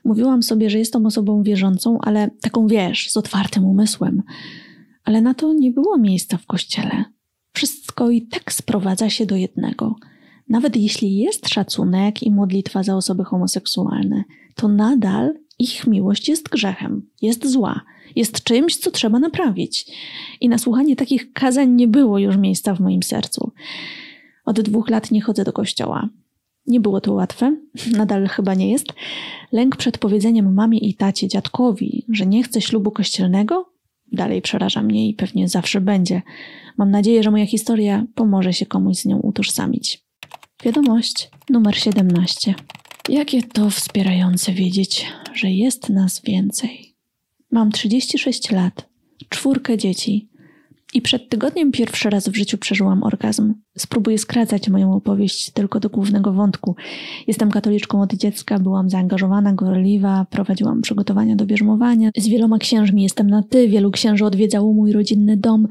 Mówiłam 0.03 0.43
sobie, 0.43 0.69
że 0.69 0.80
jestem 0.80 1.05
osobą 1.05 1.43
wierzącą, 1.43 1.97
ale 2.01 2.30
taką 2.41 2.67
wiesz, 2.67 3.11
z 3.11 3.17
otwartym 3.17 3.65
umysłem. 3.65 4.23
ale 5.03 5.21
na 5.21 5.34
to 5.34 5.53
nie 5.53 5.71
było 5.71 5.97
miejsca 5.97 6.38
w 6.38 6.45
kościele. 6.45 7.05
Wszystko 7.53 8.09
i 8.09 8.21
tak 8.21 8.53
sprowadza 8.53 9.09
się 9.09 9.25
do 9.25 9.36
jednego. 9.36 9.95
Nawet 10.49 10.75
jeśli 10.75 11.17
jest 11.17 11.49
szacunek 11.49 12.23
i 12.23 12.32
modlitwa 12.32 12.84
za 12.84 12.95
osoby 12.95 13.23
homoseksualne, 13.23 14.23
to 14.55 14.67
nadal 14.67 15.34
ich 15.60 15.88
miłość 15.88 16.30
jest 16.30 16.49
grzechem, 16.49 17.10
jest 17.22 17.47
zła, 17.47 17.82
jest 18.16 18.43
czymś, 18.43 18.78
co 18.78 18.91
trzeba 18.91 19.20
naprawić. 19.20 19.86
I 20.41 20.49
na 20.49 20.58
słuchanie 20.58 20.95
takich 20.95 21.34
kazań 21.34 21.72
nie 21.72 21.88
było 21.88 22.20
już 22.20 22.38
miejsca 22.38 22.76
w 22.76 22.80
moim 22.80 23.03
sercu. 23.03 23.51
Od 24.45 24.62
dwóch 24.62 24.89
lat 24.89 25.12
nie 25.12 25.22
chodzę 25.22 25.43
do 25.43 25.53
kościoła. 25.53 26.10
Nie 26.68 26.80
było 26.80 27.01
to 27.01 27.14
łatwe, 27.14 27.58
nadal 27.97 28.28
chyba 28.28 28.53
nie 28.53 28.72
jest. 28.72 28.88
Lęk 29.51 29.76
przed 29.76 29.97
powiedzeniem 29.97 30.53
mamie 30.53 30.78
i 30.78 30.93
tacie, 30.93 31.28
dziadkowi, 31.28 32.05
że 32.10 32.26
nie 32.26 32.43
chce 32.43 32.62
ślubu 32.62 32.91
kościelnego, 32.91 33.70
dalej 34.12 34.41
przeraża 34.41 34.82
mnie 34.82 35.10
i 35.10 35.14
pewnie 35.14 35.49
zawsze 35.49 35.82
będzie. 35.82 36.22
Mam 36.78 36.91
nadzieję, 36.91 37.24
że 37.24 37.32
moja 37.32 37.45
historia 37.45 38.05
pomoże 38.16 38.53
się 38.53 38.66
komuś 38.66 38.97
z 38.97 39.05
nią 39.05 39.18
utożsamić. 39.20 40.03
Wiadomość 40.64 41.30
numer 41.49 41.76
17. 41.76 42.55
Jakie 43.10 43.43
to 43.43 43.70
wspierające 43.70 44.53
wiedzieć, 44.53 45.05
że 45.34 45.51
jest 45.51 45.89
nas 45.89 46.22
więcej. 46.22 46.95
Mam 47.51 47.72
36 47.72 48.51
lat, 48.51 48.89
czwórkę 49.30 49.78
dzieci 49.78 50.30
i 50.93 51.01
przed 51.01 51.30
tygodniem 51.30 51.72
pierwszy 51.72 52.10
raz 52.10 52.30
w 52.30 52.36
życiu 52.36 52.58
przeżyłam 52.58 53.03
orgazm. 53.03 53.53
Spróbuję 53.78 54.17
skracać 54.17 54.69
moją 54.69 54.93
opowieść 54.93 55.51
tylko 55.51 55.80
do 55.80 55.89
głównego 55.89 56.34
wątku. 56.34 56.75
Jestem 57.28 57.51
katoliczką 57.51 58.01
od 58.01 58.13
dziecka, 58.13 58.59
byłam 58.59 58.89
zaangażowana, 58.89 59.53
gorliwa, 59.53 60.25
prowadziłam 60.30 60.82
przygotowania 60.82 61.36
do 61.36 61.45
bierzmowania. 61.45 62.09
Z 62.17 62.28
wieloma 62.28 62.57
księżmi 62.57 63.03
jestem 63.03 63.30
na 63.30 63.43
ty, 63.43 63.67
wielu 63.67 63.91
księży 63.91 64.25
odwiedzało 64.25 64.73
mój 64.73 64.91
rodzinny 64.91 65.38
dom. 65.38 65.67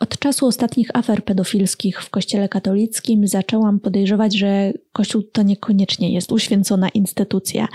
Od 0.00 0.18
czasu 0.18 0.46
ostatnich 0.46 0.96
afer 0.96 1.24
pedofilskich 1.24 2.02
w 2.02 2.10
kościele 2.10 2.48
katolickim 2.48 3.26
zaczęłam 3.28 3.80
podejrzewać, 3.80 4.36
że 4.36 4.72
kościół 4.92 5.22
to 5.22 5.42
niekoniecznie 5.42 6.12
jest 6.12 6.32
uświęcona 6.32 6.88
instytucja. 6.88 7.68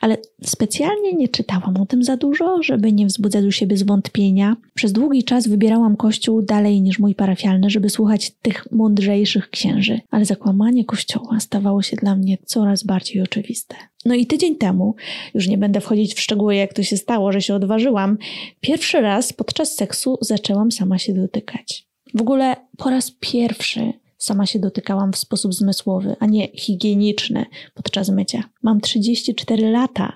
Ale 0.00 0.16
specjalnie 0.42 1.12
nie 1.12 1.28
czytałam 1.28 1.76
o 1.76 1.86
tym 1.86 2.02
za 2.02 2.16
dużo, 2.16 2.62
żeby 2.62 2.92
nie 2.92 3.06
wzbudzać 3.06 3.44
u 3.44 3.52
siebie 3.52 3.76
zwątpienia. 3.76 4.56
Przez 4.74 4.92
długi 4.92 5.24
czas 5.24 5.48
wybierałam 5.48 5.96
kościół 5.96 6.42
dalej 6.42 6.82
niż 6.82 6.98
mój 6.98 7.14
parafialny, 7.14 7.70
żeby 7.70 7.90
słuchać 7.90 8.30
tych 8.42 8.72
mądrzejszych 9.12 9.50
księży. 9.50 10.00
Ale 10.10 10.24
zakłamanie 10.24 10.84
kościoła 10.84 11.40
stawało 11.40 11.82
się 11.82 11.96
dla 11.96 12.16
mnie 12.16 12.38
coraz 12.46 12.82
bardziej 12.82 13.22
oczywiste. 13.22 13.76
No 14.04 14.14
i 14.14 14.26
tydzień 14.26 14.56
temu, 14.56 14.94
już 15.34 15.48
nie 15.48 15.58
będę 15.58 15.80
wchodzić 15.80 16.14
w 16.14 16.20
szczegóły, 16.20 16.54
jak 16.56 16.74
to 16.74 16.82
się 16.82 16.96
stało, 16.96 17.32
że 17.32 17.42
się 17.42 17.54
odważyłam, 17.54 18.18
pierwszy 18.60 19.00
raz 19.00 19.32
podczas 19.32 19.74
seksu 19.74 20.18
zaczęłam 20.20 20.72
sama 20.72 20.98
się 20.98 21.14
dotykać. 21.14 21.86
W 22.14 22.20
ogóle 22.20 22.56
po 22.76 22.90
raz 22.90 23.10
pierwszy 23.20 23.92
sama 24.18 24.46
się 24.46 24.58
dotykałam 24.58 25.12
w 25.12 25.16
sposób 25.16 25.54
zmysłowy, 25.54 26.16
a 26.20 26.26
nie 26.26 26.48
higieniczny 26.48 27.46
podczas 27.74 28.08
mycia. 28.08 28.44
Mam 28.62 28.80
34 28.80 29.70
lata. 29.70 30.12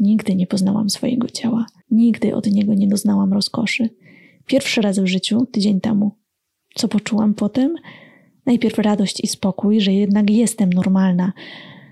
Nigdy 0.00 0.34
nie 0.34 0.46
poznałam 0.46 0.90
swojego 0.90 1.28
ciała. 1.28 1.66
Nigdy 1.90 2.34
od 2.34 2.46
niego 2.46 2.74
nie 2.74 2.88
doznałam 2.88 3.32
rozkoszy. 3.32 3.88
Pierwszy 4.46 4.80
raz 4.80 4.98
w 4.98 5.06
życiu, 5.06 5.46
tydzień 5.52 5.80
temu. 5.80 6.10
Co 6.74 6.88
poczułam 6.88 7.34
po 7.34 7.48
tym? 7.48 7.74
Najpierw 8.48 8.78
radość 8.78 9.20
i 9.24 9.26
spokój, 9.26 9.80
że 9.80 9.92
jednak 9.92 10.30
jestem 10.30 10.72
normalna, 10.72 11.32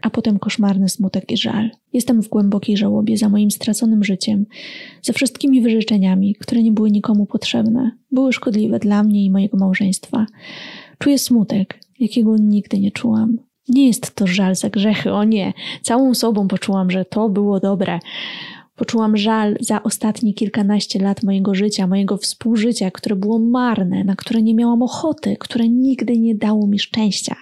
a 0.03 0.11
potem 0.11 0.39
koszmarny 0.39 0.89
smutek 0.89 1.33
i 1.33 1.37
żal. 1.37 1.71
Jestem 1.93 2.23
w 2.23 2.29
głębokiej 2.29 2.77
żałobie 2.77 3.17
za 3.17 3.29
moim 3.29 3.51
straconym 3.51 4.05
życiem, 4.05 4.47
za 5.03 5.13
wszystkimi 5.13 5.61
wyrzeczeniami, 5.61 6.35
które 6.35 6.63
nie 6.63 6.73
były 6.73 6.91
nikomu 6.91 7.27
potrzebne, 7.27 7.91
były 8.11 8.33
szkodliwe 8.33 8.79
dla 8.79 9.03
mnie 9.03 9.25
i 9.25 9.31
mojego 9.31 9.57
małżeństwa. 9.57 10.27
Czuję 10.99 11.19
smutek, 11.19 11.81
jakiego 11.99 12.37
nigdy 12.37 12.79
nie 12.79 12.91
czułam. 12.91 13.39
Nie 13.69 13.87
jest 13.87 14.15
to 14.15 14.27
żal 14.27 14.55
za 14.55 14.71
grzechy, 14.71 15.13
o 15.13 15.25
nie. 15.25 15.53
Całą 15.83 16.15
sobą 16.15 16.49
poczułam, 16.49 16.91
że 16.91 17.05
to 17.05 17.29
było 17.29 17.61
dobre. 17.61 17.99
Poczułam 18.77 19.17
żal 19.17 19.57
za 19.61 19.83
ostatnie 19.83 20.35
kilkanaście 20.35 20.99
lat 20.99 21.23
mojego 21.23 21.55
życia, 21.55 21.87
mojego 21.87 22.17
współżycia, 22.17 22.91
które 22.91 23.17
było 23.17 23.39
marne, 23.39 24.05
na 24.05 24.17
które 24.17 24.43
nie 24.43 24.55
miałam 24.55 24.83
ochoty, 24.83 25.37
które 25.41 25.69
nigdy 25.69 26.19
nie 26.19 26.35
dało 26.35 26.67
mi 26.67 26.79
szczęścia. 26.79 27.37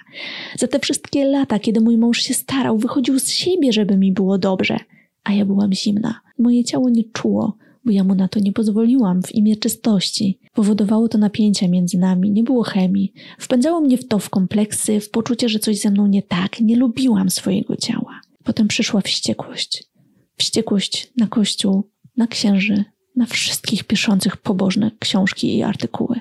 Za 0.58 0.68
te 0.68 0.78
wszystkie 0.78 1.24
lata, 1.24 1.58
kiedy 1.58 1.80
mój 1.80 1.98
mąż 1.98 2.18
się 2.18 2.34
starał, 2.34 2.78
wychodził 2.78 3.18
z 3.18 3.28
siebie, 3.28 3.72
żeby 3.72 3.96
mi 3.96 4.12
było 4.12 4.38
dobrze, 4.38 4.78
a 5.24 5.32
ja 5.32 5.44
byłam 5.44 5.72
zimna. 5.72 6.20
Moje 6.38 6.64
ciało 6.64 6.90
nie 6.90 7.04
czuło, 7.04 7.56
bo 7.84 7.90
ja 7.92 8.04
mu 8.04 8.14
na 8.14 8.28
to 8.28 8.40
nie 8.40 8.52
pozwoliłam 8.52 9.22
w 9.22 9.34
imię 9.34 9.56
czystości. 9.56 10.38
Powodowało 10.54 11.08
to 11.08 11.18
napięcia 11.18 11.68
między 11.68 11.98
nami, 11.98 12.30
nie 12.30 12.42
było 12.42 12.62
chemii. 12.62 13.12
Wpędzało 13.38 13.80
mnie 13.80 13.98
w 13.98 14.08
to 14.08 14.18
w 14.18 14.30
kompleksy, 14.30 15.00
w 15.00 15.10
poczucie, 15.10 15.48
że 15.48 15.58
coś 15.58 15.80
ze 15.80 15.90
mną 15.90 16.06
nie 16.06 16.22
tak. 16.22 16.60
Nie 16.60 16.76
lubiłam 16.76 17.30
swojego 17.30 17.76
ciała. 17.76 18.20
Potem 18.44 18.68
przyszła 18.68 19.00
wściekłość. 19.00 19.93
Wściekłość 20.36 21.12
na 21.16 21.26
Kościół, 21.26 21.90
na 22.16 22.26
księży, 22.26 22.84
na 23.16 23.26
wszystkich 23.26 23.84
piszących 23.84 24.36
pobożne 24.36 24.90
książki 24.98 25.56
i 25.56 25.62
artykuły. 25.62 26.16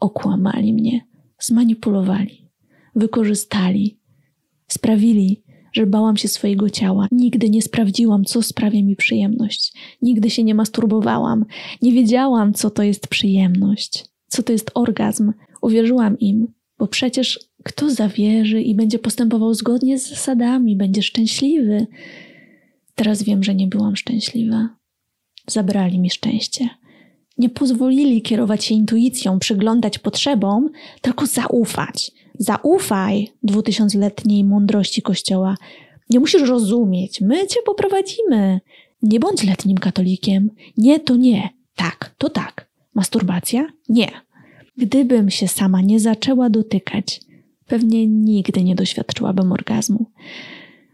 Okłamali 0.00 0.74
mnie, 0.74 1.06
zmanipulowali, 1.40 2.50
wykorzystali, 2.96 3.98
sprawili, 4.68 5.44
że 5.72 5.86
bałam 5.86 6.16
się 6.16 6.28
swojego 6.28 6.70
ciała. 6.70 7.08
Nigdy 7.12 7.50
nie 7.50 7.62
sprawdziłam, 7.62 8.24
co 8.24 8.42
sprawia 8.42 8.82
mi 8.82 8.96
przyjemność. 8.96 9.72
Nigdy 10.02 10.30
się 10.30 10.44
nie 10.44 10.54
masturbowałam. 10.54 11.44
Nie 11.82 11.92
wiedziałam, 11.92 12.54
co 12.54 12.70
to 12.70 12.82
jest 12.82 13.08
przyjemność, 13.08 14.04
co 14.26 14.42
to 14.42 14.52
jest 14.52 14.70
orgazm. 14.74 15.32
Uwierzyłam 15.62 16.18
im, 16.18 16.46
bo 16.78 16.86
przecież 16.86 17.40
kto 17.64 17.90
zawierzy 17.90 18.62
i 18.62 18.74
będzie 18.74 18.98
postępował 18.98 19.54
zgodnie 19.54 19.98
z 19.98 20.08
zasadami, 20.08 20.76
będzie 20.76 21.02
szczęśliwy. 21.02 21.86
Teraz 22.94 23.22
wiem, 23.22 23.44
że 23.44 23.54
nie 23.54 23.66
byłam 23.66 23.96
szczęśliwa. 23.96 24.68
Zabrali 25.46 25.98
mi 25.98 26.10
szczęście. 26.10 26.68
Nie 27.38 27.48
pozwolili 27.48 28.22
kierować 28.22 28.64
się 28.64 28.74
intuicją, 28.74 29.38
przyglądać 29.38 29.98
potrzebom, 29.98 30.70
tylko 31.00 31.26
zaufać. 31.26 32.12
Zaufaj 32.38 33.28
dwutysiącletniej 33.42 34.44
mądrości 34.44 35.02
Kościoła. 35.02 35.56
Nie 36.10 36.20
musisz 36.20 36.42
rozumieć, 36.42 37.20
my 37.20 37.46
cię 37.46 37.60
poprowadzimy. 37.66 38.60
Nie 39.02 39.20
bądź 39.20 39.42
letnim 39.42 39.78
katolikiem. 39.78 40.50
Nie, 40.76 41.00
to 41.00 41.16
nie. 41.16 41.48
Tak, 41.76 42.14
to 42.18 42.30
tak. 42.30 42.68
Masturbacja? 42.94 43.66
Nie. 43.88 44.10
Gdybym 44.76 45.30
się 45.30 45.48
sama 45.48 45.80
nie 45.80 46.00
zaczęła 46.00 46.50
dotykać, 46.50 47.20
pewnie 47.66 48.06
nigdy 48.06 48.62
nie 48.62 48.74
doświadczyłabym 48.74 49.52
orgazmu. 49.52 50.06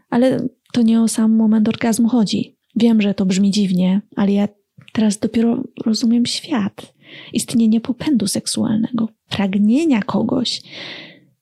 Ale 0.09 0.47
to 0.71 0.81
nie 0.81 1.01
o 1.01 1.07
sam 1.07 1.35
moment 1.35 1.69
orgazmu 1.69 2.09
chodzi. 2.09 2.55
Wiem, 2.75 3.01
że 3.01 3.13
to 3.13 3.25
brzmi 3.25 3.51
dziwnie, 3.51 4.01
ale 4.15 4.31
ja 4.31 4.47
teraz 4.93 5.19
dopiero 5.19 5.63
rozumiem 5.85 6.25
świat. 6.25 6.93
Istnienie 7.33 7.81
popędu 7.81 8.27
seksualnego, 8.27 9.09
pragnienia 9.29 10.01
kogoś. 10.01 10.61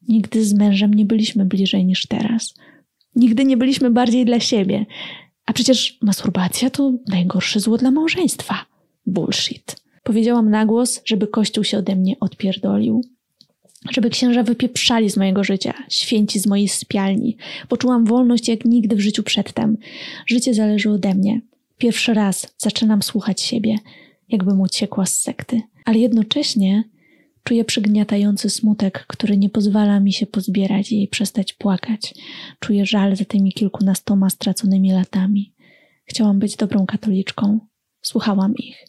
Nigdy 0.08 0.46
z 0.46 0.54
mężem 0.54 0.94
nie 0.94 1.06
byliśmy 1.06 1.46
bliżej 1.46 1.86
niż 1.86 2.06
teraz. 2.06 2.54
Nigdy 3.16 3.46
nie 3.46 3.58
byliśmy 3.58 3.92
bardziej 3.92 4.26
dla 4.26 4.40
siebie. 4.40 4.86
A 5.46 5.54
przecież 5.54 5.98
masturbacja 6.02 6.70
to 6.70 6.94
najgorsze 7.08 7.60
zło 7.60 7.78
dla 7.78 7.92
małżeństwa. 7.92 8.66
Bullshit. 9.06 9.76
Powiedziałam 10.04 10.50
na 10.50 10.66
głos, 10.66 11.02
żeby 11.06 11.28
Kościół 11.28 11.64
się 11.64 11.78
ode 11.78 11.96
mnie 11.96 12.16
odpierdolił 12.20 13.02
żeby 13.92 14.10
księża 14.10 14.44
wypieprzali 14.44 15.10
z 15.10 15.18
mojego 15.18 15.44
życia, 15.44 15.74
święci 15.90 16.40
z 16.40 16.48
mojej 16.48 16.68
spialni. 16.68 17.38
Poczułam 17.68 18.06
wolność 18.06 18.48
jak 18.48 18.66
nigdy 18.66 18.96
w 18.96 19.00
życiu 19.00 19.24
przedtem. 19.24 19.78
Życie 20.26 20.54
zależy 20.54 20.90
ode 20.90 21.16
mnie. 21.16 21.42
Pierwszy 21.78 22.14
raz 22.14 22.56
zaczynam 22.58 23.02
słuchać 23.02 23.42
siebie, 23.42 23.76
jakbym 24.30 24.62
uciekła 24.62 25.06
z 25.06 25.20
sekty. 25.20 25.62
Ale 25.86 25.98
jednocześnie 26.00 26.84
czuję 27.44 27.66
przygniatający 27.66 28.50
smutek, 28.50 29.06
który 29.08 29.38
nie 29.38 29.50
pozwala 29.50 30.00
mi 30.00 30.14
się 30.14 30.26
pozbierać 30.26 30.92
i 30.92 31.08
przestać 31.08 31.54
płakać. 31.54 32.14
Czuję 32.60 32.86
żal 32.86 33.16
za 33.16 33.26
tymi 33.26 33.54
kilkunastoma 33.54 34.30
straconymi 34.30 34.92
latami. 34.92 35.54
Chciałam 36.06 36.40
być 36.40 36.56
dobrą 36.56 36.86
katoliczką. 36.86 37.60
Słuchałam 38.02 38.56
ich. 38.56 38.86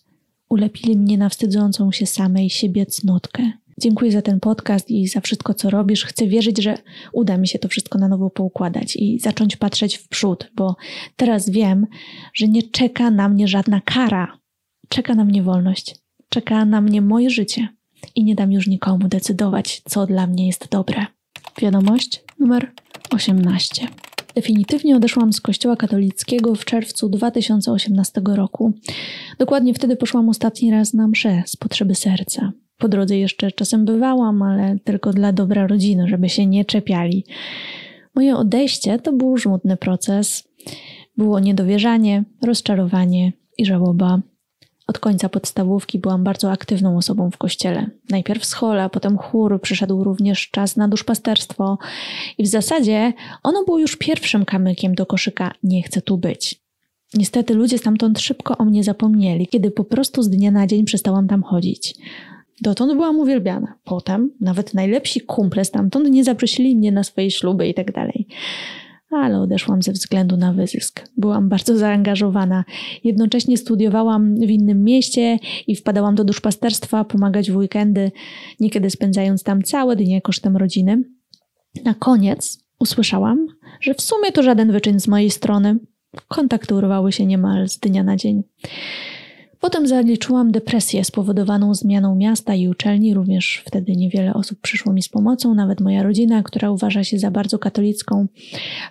Ulepili 0.48 0.96
mnie 0.96 1.18
na 1.18 1.28
wstydzącą 1.28 1.92
się 1.92 2.06
samej 2.06 2.50
siebie 2.50 2.86
cnotkę. 2.86 3.52
Dziękuję 3.80 4.12
za 4.12 4.22
ten 4.22 4.40
podcast 4.40 4.90
i 4.90 5.08
za 5.08 5.20
wszystko, 5.20 5.54
co 5.54 5.70
robisz. 5.70 6.04
Chcę 6.04 6.26
wierzyć, 6.26 6.62
że 6.62 6.78
uda 7.12 7.36
mi 7.36 7.48
się 7.48 7.58
to 7.58 7.68
wszystko 7.68 7.98
na 7.98 8.08
nowo 8.08 8.30
poukładać 8.30 8.96
i 8.96 9.18
zacząć 9.18 9.56
patrzeć 9.56 9.96
w 9.96 10.08
przód, 10.08 10.50
bo 10.56 10.76
teraz 11.16 11.50
wiem, 11.50 11.86
że 12.34 12.48
nie 12.48 12.62
czeka 12.62 13.10
na 13.10 13.28
mnie 13.28 13.48
żadna 13.48 13.80
kara. 13.84 14.38
Czeka 14.88 15.14
na 15.14 15.24
mnie 15.24 15.42
wolność. 15.42 15.96
Czeka 16.28 16.64
na 16.64 16.80
mnie 16.80 17.02
moje 17.02 17.30
życie 17.30 17.68
i 18.14 18.24
nie 18.24 18.34
dam 18.34 18.52
już 18.52 18.66
nikomu 18.66 19.08
decydować, 19.08 19.82
co 19.88 20.06
dla 20.06 20.26
mnie 20.26 20.46
jest 20.46 20.68
dobre. 20.70 21.06
Wiadomość 21.60 22.22
numer 22.38 22.72
18. 23.10 23.86
Definitywnie 24.34 24.96
odeszłam 24.96 25.32
z 25.32 25.40
Kościoła 25.40 25.76
katolickiego 25.76 26.54
w 26.54 26.64
czerwcu 26.64 27.08
2018 27.08 28.20
roku. 28.24 28.72
Dokładnie 29.38 29.74
wtedy 29.74 29.96
poszłam 29.96 30.28
ostatni 30.28 30.70
raz 30.70 30.94
na 30.94 31.08
mszę 31.08 31.42
z 31.46 31.56
potrzeby 31.56 31.94
serca. 31.94 32.52
Po 32.80 32.88
drodze 32.88 33.16
jeszcze 33.16 33.52
czasem 33.52 33.84
bywałam, 33.84 34.42
ale 34.42 34.78
tylko 34.84 35.12
dla 35.12 35.32
dobra 35.32 35.66
rodziny, 35.66 36.08
żeby 36.08 36.28
się 36.28 36.46
nie 36.46 36.64
czepiali. 36.64 37.24
Moje 38.14 38.36
odejście 38.36 38.98
to 38.98 39.12
był 39.12 39.36
żmudny 39.36 39.76
proces. 39.76 40.48
Było 41.16 41.40
niedowierzanie, 41.40 42.24
rozczarowanie 42.42 43.32
i 43.58 43.66
żałoba. 43.66 44.20
Od 44.86 44.98
końca 44.98 45.28
podstawówki 45.28 45.98
byłam 45.98 46.24
bardzo 46.24 46.52
aktywną 46.52 46.96
osobą 46.96 47.30
w 47.30 47.36
kościele. 47.36 47.90
Najpierw 48.10 48.44
schola, 48.44 48.88
potem 48.88 49.18
chór, 49.18 49.60
przyszedł 49.60 50.04
również 50.04 50.50
czas 50.50 50.76
na 50.76 50.88
duszpasterstwo 50.88 51.78
i 52.38 52.44
w 52.44 52.48
zasadzie 52.48 53.12
ono 53.42 53.64
było 53.64 53.78
już 53.78 53.96
pierwszym 53.96 54.44
kamykiem 54.44 54.94
do 54.94 55.06
koszyka 55.06 55.52
nie 55.62 55.82
chcę 55.82 56.02
tu 56.02 56.18
być. 56.18 56.60
Niestety 57.14 57.54
ludzie 57.54 57.78
stamtąd 57.78 58.20
szybko 58.20 58.58
o 58.58 58.64
mnie 58.64 58.84
zapomnieli, 58.84 59.46
kiedy 59.46 59.70
po 59.70 59.84
prostu 59.84 60.22
z 60.22 60.30
dnia 60.30 60.50
na 60.50 60.66
dzień 60.66 60.84
przestałam 60.84 61.28
tam 61.28 61.42
chodzić. 61.42 61.94
Dotąd 62.60 62.92
byłam 62.92 63.18
uwielbiana. 63.18 63.74
Potem 63.84 64.30
nawet 64.40 64.74
najlepsi 64.74 65.20
kumple 65.20 65.64
stamtąd 65.64 66.10
nie 66.10 66.24
zaprosili 66.24 66.76
mnie 66.76 66.92
na 66.92 67.04
swoje 67.04 67.30
śluby 67.30 67.68
i 67.68 67.74
tak 67.74 67.92
dalej 67.92 68.26
ale 69.10 69.40
odeszłam 69.40 69.82
ze 69.82 69.92
względu 69.92 70.36
na 70.36 70.52
wyzysk. 70.52 71.08
Byłam 71.16 71.48
bardzo 71.48 71.76
zaangażowana. 71.76 72.64
Jednocześnie 73.04 73.56
studiowałam 73.56 74.34
w 74.34 74.50
innym 74.50 74.84
mieście 74.84 75.38
i 75.66 75.76
wpadałam 75.76 76.14
do 76.14 76.24
duszpasterstwa 76.24 77.04
pomagać 77.04 77.50
w 77.50 77.56
weekendy, 77.56 78.12
niekiedy 78.60 78.90
spędzając 78.90 79.42
tam 79.42 79.62
całe 79.62 79.96
dnie 79.96 80.22
kosztem 80.22 80.56
rodziny. 80.56 81.02
Na 81.84 81.94
koniec 81.94 82.64
usłyszałam, 82.80 83.46
że 83.80 83.94
w 83.94 84.00
sumie 84.00 84.32
to 84.32 84.42
żaden 84.42 84.72
wyczyn 84.72 85.00
z 85.00 85.08
mojej 85.08 85.30
strony. 85.30 85.78
Kontakty 86.28 86.74
urwały 86.74 87.12
się 87.12 87.26
niemal 87.26 87.68
z 87.68 87.78
dnia 87.78 88.02
na 88.02 88.16
dzień. 88.16 88.42
Potem 89.60 89.86
zaliczyłam 89.86 90.52
depresję 90.52 91.04
spowodowaną 91.04 91.74
zmianą 91.74 92.14
miasta 92.14 92.54
i 92.54 92.68
uczelni. 92.68 93.14
Również 93.14 93.62
wtedy 93.66 93.96
niewiele 93.96 94.34
osób 94.34 94.60
przyszło 94.60 94.92
mi 94.92 95.02
z 95.02 95.08
pomocą, 95.08 95.54
nawet 95.54 95.80
moja 95.80 96.02
rodzina, 96.02 96.42
która 96.42 96.70
uważa 96.70 97.04
się 97.04 97.18
za 97.18 97.30
bardzo 97.30 97.58
katolicką. 97.58 98.26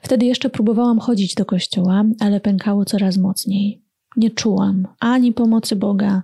Wtedy 0.01 0.25
jeszcze 0.25 0.49
próbowałam 0.49 0.99
chodzić 0.99 1.35
do 1.35 1.45
kościoła, 1.45 2.03
ale 2.19 2.39
pękało 2.39 2.85
coraz 2.85 3.17
mocniej. 3.17 3.81
Nie 4.17 4.31
czułam 4.31 4.87
ani 4.99 5.33
pomocy 5.33 5.75
Boga, 5.75 6.23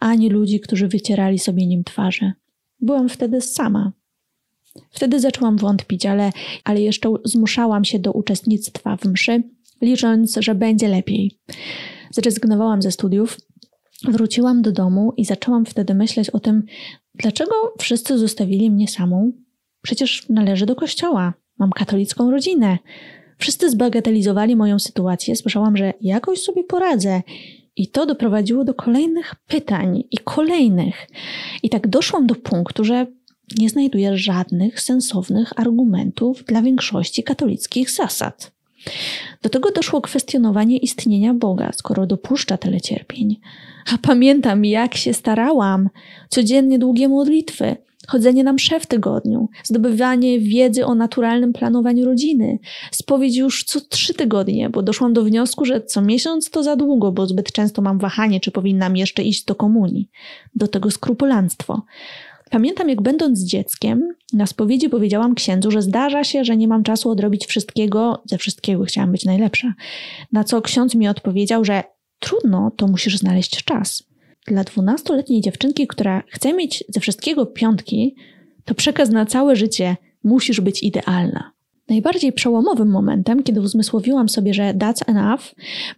ani 0.00 0.30
ludzi, 0.30 0.60
którzy 0.60 0.88
wycierali 0.88 1.38
sobie 1.38 1.66
nim 1.66 1.84
twarze. 1.84 2.32
Byłam 2.80 3.08
wtedy 3.08 3.40
sama. 3.40 3.92
Wtedy 4.90 5.20
zaczęłam 5.20 5.56
wątpić, 5.56 6.06
ale, 6.06 6.32
ale 6.64 6.80
jeszcze 6.80 7.12
zmuszałam 7.24 7.84
się 7.84 7.98
do 7.98 8.12
uczestnictwa 8.12 8.96
w 8.96 9.04
mszy, 9.04 9.42
licząc, 9.80 10.38
że 10.40 10.54
będzie 10.54 10.88
lepiej. 10.88 11.38
Zrezygnowałam 12.10 12.82
ze 12.82 12.92
studiów, 12.92 13.38
Wróciłam 14.04 14.62
do 14.62 14.72
domu 14.72 15.12
i 15.16 15.24
zaczęłam 15.24 15.66
wtedy 15.66 15.94
myśleć 15.94 16.30
o 16.30 16.40
tym, 16.40 16.62
dlaczego 17.14 17.54
wszyscy 17.78 18.18
zostawili 18.18 18.70
mnie 18.70 18.88
samą. 18.88 19.32
Przecież 19.82 20.28
należę 20.28 20.66
do 20.66 20.76
kościoła, 20.76 21.34
mam 21.58 21.70
katolicką 21.70 22.30
rodzinę. 22.30 22.78
Wszyscy 23.38 23.70
zbagatelizowali 23.70 24.56
moją 24.56 24.78
sytuację, 24.78 25.36
słyszałam, 25.36 25.76
że 25.76 25.92
jakoś 26.00 26.42
sobie 26.42 26.64
poradzę. 26.64 27.22
I 27.76 27.88
to 27.88 28.06
doprowadziło 28.06 28.64
do 28.64 28.74
kolejnych 28.74 29.34
pytań 29.46 30.04
i 30.10 30.18
kolejnych. 30.18 31.08
I 31.62 31.70
tak 31.70 31.88
doszłam 31.88 32.26
do 32.26 32.34
punktu, 32.34 32.84
że 32.84 33.06
nie 33.58 33.68
znajduję 33.68 34.18
żadnych 34.18 34.80
sensownych 34.80 35.60
argumentów 35.60 36.44
dla 36.44 36.62
większości 36.62 37.22
katolickich 37.22 37.90
zasad. 37.90 38.55
Do 39.42 39.48
tego 39.48 39.70
doszło 39.70 40.00
kwestionowanie 40.00 40.76
istnienia 40.76 41.34
Boga, 41.34 41.70
skoro 41.74 42.06
dopuszcza 42.06 42.56
tyle 42.56 42.80
cierpień. 42.80 43.40
A 43.94 43.98
pamiętam, 43.98 44.64
jak 44.64 44.94
się 44.94 45.14
starałam. 45.14 45.88
Codziennie 46.28 46.78
długie 46.78 47.08
modlitwy, 47.08 47.76
chodzenie 48.06 48.44
na 48.44 48.52
msze 48.52 48.80
w 48.80 48.86
tygodniu, 48.86 49.48
zdobywanie 49.64 50.40
wiedzy 50.40 50.86
o 50.86 50.94
naturalnym 50.94 51.52
planowaniu 51.52 52.04
rodziny, 52.04 52.58
spowiedź 52.90 53.36
już 53.36 53.64
co 53.64 53.80
trzy 53.80 54.14
tygodnie, 54.14 54.70
bo 54.70 54.82
doszłam 54.82 55.12
do 55.12 55.24
wniosku, 55.24 55.64
że 55.64 55.80
co 55.80 56.02
miesiąc 56.02 56.50
to 56.50 56.62
za 56.62 56.76
długo, 56.76 57.12
bo 57.12 57.26
zbyt 57.26 57.52
często 57.52 57.82
mam 57.82 57.98
wahanie, 57.98 58.40
czy 58.40 58.50
powinnam 58.50 58.96
jeszcze 58.96 59.22
iść 59.22 59.44
do 59.44 59.54
komunii. 59.54 60.10
Do 60.54 60.68
tego 60.68 60.90
skrupulanstwo. 60.90 61.82
Pamiętam, 62.50 62.88
jak 62.88 63.02
będąc 63.02 63.40
dzieckiem, 63.40 64.08
na 64.32 64.46
spowiedzi 64.46 64.88
powiedziałam 64.88 65.34
księdzu, 65.34 65.70
że 65.70 65.82
zdarza 65.82 66.24
się, 66.24 66.44
że 66.44 66.56
nie 66.56 66.68
mam 66.68 66.82
czasu 66.82 67.10
odrobić 67.10 67.46
wszystkiego, 67.46 68.22
ze 68.24 68.38
wszystkiego 68.38 68.84
chciałam 68.84 69.12
być 69.12 69.24
najlepsza. 69.24 69.74
Na 70.32 70.44
co 70.44 70.62
ksiądz 70.62 70.94
mi 70.94 71.08
odpowiedział, 71.08 71.64
że 71.64 71.82
trudno, 72.18 72.70
to 72.76 72.86
musisz 72.86 73.18
znaleźć 73.18 73.64
czas. 73.64 74.02
Dla 74.46 74.64
dwunastoletniej 74.64 75.40
dziewczynki, 75.40 75.86
która 75.86 76.22
chce 76.28 76.52
mieć 76.52 76.84
ze 76.88 77.00
wszystkiego 77.00 77.46
piątki, 77.46 78.14
to 78.64 78.74
przekaz 78.74 79.10
na 79.10 79.26
całe 79.26 79.56
życie 79.56 79.96
musisz 80.24 80.60
być 80.60 80.82
idealna. 80.82 81.52
Najbardziej 81.88 82.32
przełomowym 82.32 82.88
momentem, 82.88 83.42
kiedy 83.42 83.60
uzmysłowiłam 83.60 84.28
sobie, 84.28 84.54
że 84.54 84.62
that's 84.62 85.02
enough, 85.06 85.42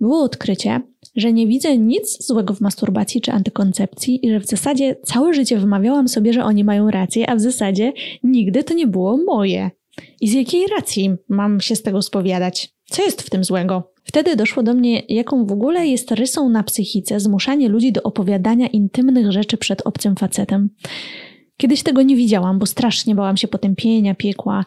było 0.01 0.22
odkrycie, 0.22 0.80
że 1.18 1.32
nie 1.32 1.46
widzę 1.46 1.78
nic 1.78 2.26
złego 2.26 2.54
w 2.54 2.60
masturbacji 2.60 3.20
czy 3.20 3.32
antykoncepcji 3.32 4.26
i 4.26 4.30
że 4.30 4.40
w 4.40 4.46
zasadzie 4.46 4.96
całe 5.04 5.34
życie 5.34 5.58
wymawiałam 5.58 6.08
sobie, 6.08 6.32
że 6.32 6.44
oni 6.44 6.64
mają 6.64 6.90
rację, 6.90 7.30
a 7.30 7.36
w 7.36 7.40
zasadzie 7.40 7.92
nigdy 8.22 8.64
to 8.64 8.74
nie 8.74 8.86
było 8.86 9.16
moje. 9.16 9.70
I 10.20 10.28
z 10.28 10.32
jakiej 10.32 10.66
racji 10.76 11.14
mam 11.28 11.60
się 11.60 11.76
z 11.76 11.82
tego 11.82 12.02
spowiadać? 12.02 12.74
Co 12.84 13.02
jest 13.02 13.22
w 13.22 13.30
tym 13.30 13.44
złego? 13.44 13.92
Wtedy 14.04 14.36
doszło 14.36 14.62
do 14.62 14.74
mnie, 14.74 15.02
jaką 15.08 15.46
w 15.46 15.52
ogóle 15.52 15.86
jest 15.86 16.12
rysą 16.12 16.48
na 16.48 16.62
psychice 16.62 17.20
zmuszanie 17.20 17.68
ludzi 17.68 17.92
do 17.92 18.02
opowiadania 18.02 18.66
intymnych 18.66 19.32
rzeczy 19.32 19.56
przed 19.56 19.86
obcym 19.86 20.16
facetem. 20.16 20.70
Kiedyś 21.56 21.82
tego 21.82 22.02
nie 22.02 22.16
widziałam, 22.16 22.58
bo 22.58 22.66
strasznie 22.66 23.14
bałam 23.14 23.36
się 23.36 23.48
potępienia, 23.48 24.14
piekła. 24.14 24.64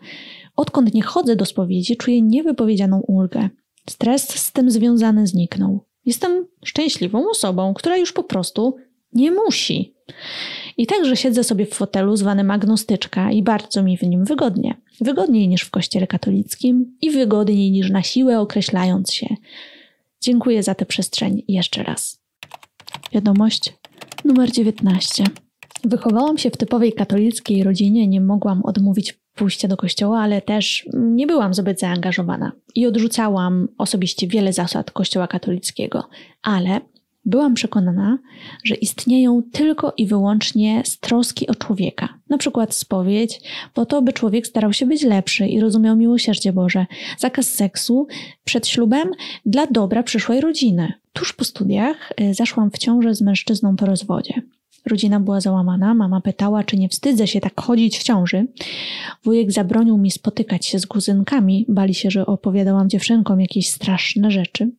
Odkąd 0.56 0.94
nie 0.94 1.02
chodzę 1.02 1.36
do 1.36 1.46
spowiedzi, 1.46 1.98
czuję 1.98 2.22
niewypowiedzianą 2.22 3.00
ulgę. 3.00 3.50
Stres 3.90 4.30
z 4.30 4.52
tym 4.52 4.72
związany 4.72 5.28
zniknął. 5.28 5.91
Jestem 6.06 6.48
szczęśliwą 6.66 7.30
osobą, 7.30 7.74
która 7.74 7.98
już 7.98 8.14
po 8.14 8.24
prostu 8.24 8.76
nie 9.14 9.32
musi. 9.32 9.96
I 10.78 10.88
także 10.88 11.16
siedzę 11.16 11.44
sobie 11.44 11.66
w 11.66 11.74
fotelu 11.74 12.16
zwanym 12.16 12.52
agnostyczka 12.52 13.32
i 13.32 13.44
bardzo 13.44 13.84
mi 13.84 13.98
w 13.98 14.02
nim 14.02 14.26
wygodnie. 14.26 14.82
Wygodniej 15.02 15.48
niż 15.48 15.62
w 15.62 15.70
kościele 15.70 16.08
katolickim 16.08 16.98
i 17.02 17.12
wygodniej 17.12 17.72
niż 17.72 17.90
na 17.90 18.04
siłę 18.04 18.40
określając 18.40 19.14
się. 19.14 19.28
Dziękuję 20.22 20.64
za 20.64 20.76
tę 20.76 20.86
przestrzeń 20.86 21.44
jeszcze 21.48 21.84
raz. 21.84 22.22
Wiadomość 23.12 23.74
numer 24.26 24.52
19. 24.52 25.24
Wychowałam 25.84 26.38
się 26.38 26.50
w 26.50 26.58
typowej 26.58 26.94
katolickiej 26.94 27.64
rodzinie, 27.64 28.08
nie 28.08 28.22
mogłam 28.22 28.62
odmówić 28.66 29.21
pójścia 29.36 29.68
do 29.68 29.78
kościoła, 29.78 30.20
ale 30.20 30.42
też 30.42 30.86
nie 30.94 31.28
byłam 31.28 31.54
zbyt 31.54 31.80
zaangażowana 31.80 32.52
i 32.76 32.88
odrzucałam 32.88 33.68
osobiście 33.78 34.28
wiele 34.28 34.54
zasad 34.54 34.92
kościoła 34.92 35.28
katolickiego, 35.28 36.04
ale 36.42 36.82
byłam 37.26 37.54
przekonana, 37.54 38.18
że 38.64 38.76
istnieją 38.76 39.42
tylko 39.52 39.94
i 39.98 40.08
wyłącznie 40.08 40.82
z 40.86 41.00
troski 41.00 41.48
o 41.48 41.56
człowieka, 41.56 42.10
na 42.30 42.38
przykład 42.38 42.76
spowiedź, 42.76 43.42
po 43.74 43.86
to, 43.86 44.02
by 44.02 44.14
człowiek 44.14 44.48
starał 44.48 44.74
się 44.74 44.86
być 44.86 45.04
lepszy 45.04 45.48
i 45.48 45.60
rozumiał 45.60 45.96
miłosierdzie 45.96 46.54
Boże, 46.54 46.86
zakaz 47.18 47.46
seksu 47.48 48.08
przed 48.44 48.68
ślubem 48.68 49.12
dla 49.46 49.68
dobra 49.68 50.04
przyszłej 50.04 50.42
rodziny. 50.42 50.94
Tuż 51.14 51.34
po 51.34 51.44
studiach 51.44 52.12
y, 52.22 52.34
zaszłam 52.34 52.72
w 52.72 52.78
ciążę 52.78 53.16
z 53.16 53.22
mężczyzną 53.22 53.76
po 53.76 53.86
rozwodzie. 53.86 54.42
Rodzina 54.86 55.20
była 55.20 55.42
załamana, 55.42 55.94
mama 55.94 56.22
pytała, 56.22 56.64
czy 56.64 56.78
nie 56.78 56.90
wstydzę 56.90 57.28
się 57.28 57.40
tak 57.40 57.62
chodzić 57.62 57.98
w 57.98 58.04
ciąży. 58.04 58.48
Wujek 59.24 59.52
zabronił 59.52 59.98
mi 59.98 60.12
spotykać 60.12 60.66
się 60.66 60.80
z 60.80 60.88
kuzynkami, 60.88 61.66
bali 61.70 61.94
się, 61.94 62.12
że 62.12 62.26
opowiadałam 62.26 62.90
dziewczynkom 62.90 63.42
jakieś 63.42 63.70
straszne 63.70 64.32
rzeczy. 64.32 64.72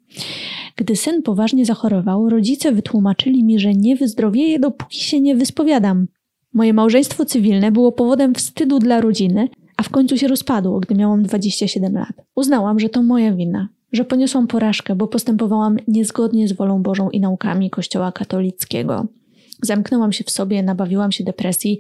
Gdy 0.77 0.97
syn 0.97 1.23
poważnie 1.23 1.67
zachorował, 1.67 2.29
rodzice 2.29 2.73
wytłumaczyli 2.73 3.45
mi, 3.45 3.59
że 3.59 3.75
nie 3.75 3.97
wyzdrowieję, 3.97 4.59
dopóki 4.59 5.01
się 5.01 5.21
nie 5.21 5.37
wyspowiadam. 5.37 6.07
Moje 6.55 6.73
małżeństwo 6.73 7.25
cywilne 7.25 7.73
było 7.73 7.93
powodem 7.93 8.35
wstydu 8.35 8.79
dla 8.79 9.01
rodziny, 9.01 9.49
a 9.77 9.83
w 9.83 9.89
końcu 9.89 10.19
się 10.19 10.29
rozpadło, 10.29 10.81
gdy 10.81 10.95
miałam 10.95 11.23
27 11.23 11.95
lat. 11.95 12.13
Uznałam, 12.35 12.81
że 12.81 12.89
to 12.89 13.03
moja 13.03 13.33
wina, 13.33 13.69
że 13.93 14.05
poniosłam 14.05 14.47
porażkę, 14.47 14.97
bo 14.97 15.09
postępowałam 15.09 15.77
niezgodnie 15.89 16.49
z 16.49 16.53
wolą 16.53 16.83
Bożą 16.83 17.11
i 17.11 17.21
naukami 17.21 17.71
Kościoła 17.71 18.13
katolickiego. 18.13 19.07
Zamknęłam 19.63 20.13
się 20.13 20.25
w 20.25 20.31
sobie, 20.31 20.63
nabawiłam 20.63 21.13
się 21.13 21.25
depresji. 21.25 21.79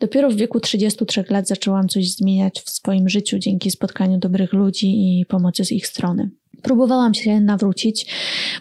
Dopiero 0.00 0.30
w 0.30 0.34
wieku 0.34 0.60
33 0.60 1.24
lat 1.30 1.48
zaczęłam 1.48 1.88
coś 1.88 2.10
zmieniać 2.10 2.60
w 2.60 2.70
swoim 2.70 3.08
życiu 3.08 3.38
dzięki 3.38 3.70
spotkaniu 3.70 4.18
dobrych 4.18 4.52
ludzi 4.52 4.86
i 4.86 5.26
pomocy 5.26 5.64
z 5.64 5.72
ich 5.72 5.86
strony. 5.86 6.30
Próbowałam 6.62 7.14
się 7.14 7.40
nawrócić, 7.40 8.06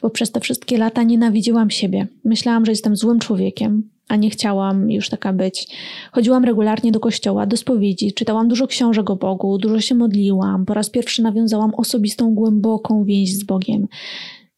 bo 0.02 0.10
przez 0.10 0.32
te 0.32 0.40
wszystkie 0.40 0.78
lata 0.78 1.04
nienawidziłam 1.04 1.70
siebie. 1.70 2.08
Myślałam, 2.26 2.66
że 2.66 2.72
jestem 2.72 2.96
złym 2.96 3.20
człowiekiem, 3.20 3.90
a 4.08 4.16
nie 4.16 4.30
chciałam 4.30 4.92
już 4.92 5.10
taka 5.10 5.34
być. 5.34 5.68
Chodziłam 6.12 6.46
regularnie 6.46 6.92
do 6.92 7.00
kościoła, 7.00 7.46
do 7.46 7.58
spowiedzi, 7.58 8.14
czytałam 8.14 8.48
dużo 8.48 8.68
książek 8.68 9.10
o 9.10 9.16
Bogu, 9.16 9.58
dużo 9.58 9.82
się 9.82 9.96
modliłam, 9.96 10.66
po 10.66 10.74
raz 10.74 10.90
pierwszy 10.90 11.22
nawiązałam 11.22 11.74
osobistą, 11.76 12.36
głęboką 12.36 13.04
więź 13.04 13.36
z 13.36 13.44
Bogiem. 13.44 13.88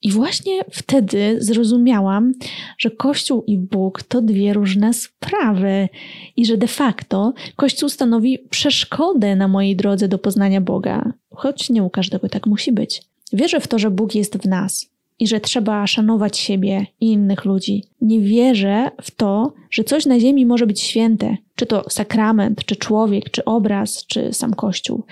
I 0.04 0.12
właśnie 0.12 0.62
wtedy 0.72 1.38
zrozumiałam, 1.39 2.34
że 2.78 2.91
Kościół 2.91 3.43
i 3.47 3.58
Bóg 3.58 4.04
to 4.04 4.22
dwie 4.22 4.54
różne 4.54 4.93
sprawy 4.93 5.89
i 6.38 6.45
że 6.45 6.58
de 6.58 6.68
facto 6.68 7.34
Kościół 7.56 7.89
stanowi 7.89 8.39
przeszkodę 8.49 9.36
na 9.36 9.47
mojej 9.47 9.76
drodze 9.76 10.08
do 10.08 10.18
poznania 10.18 10.62
Boga, 10.62 11.14
choć 11.30 11.70
nie 11.70 11.84
u 11.84 11.89
każdego 11.89 12.30
tak 12.30 12.47
musi 12.47 12.72
być. 12.72 13.01
Wierzę 13.34 13.60
w 13.60 13.68
to, 13.68 13.80
że 13.80 13.91
Bóg 13.91 14.16
jest 14.16 14.38
w 14.38 14.47
nas 14.47 14.89
i 15.20 15.28
że 15.28 15.39
trzeba 15.39 15.88
szanować 15.88 16.38
siebie 16.38 16.86
i 16.99 17.12
innych 17.12 17.45
ludzi. 17.45 17.84
Nie 18.01 18.22
wierzę 18.22 18.91
w 19.01 19.12
to, 19.12 19.54
że 19.72 19.84
coś 19.84 20.06
na 20.06 20.20
ziemi 20.20 20.45
może 20.45 20.68
być 20.68 20.82
święte, 20.82 21.38
czy 21.56 21.66
to 21.66 21.86
sakrament, 21.89 22.66
czy 22.66 22.76
człowiek, 22.76 23.30
czy 23.30 23.45
obraz, 23.45 24.06
czy 24.08 24.34
sam 24.34 24.54
Kościół. 24.54 25.04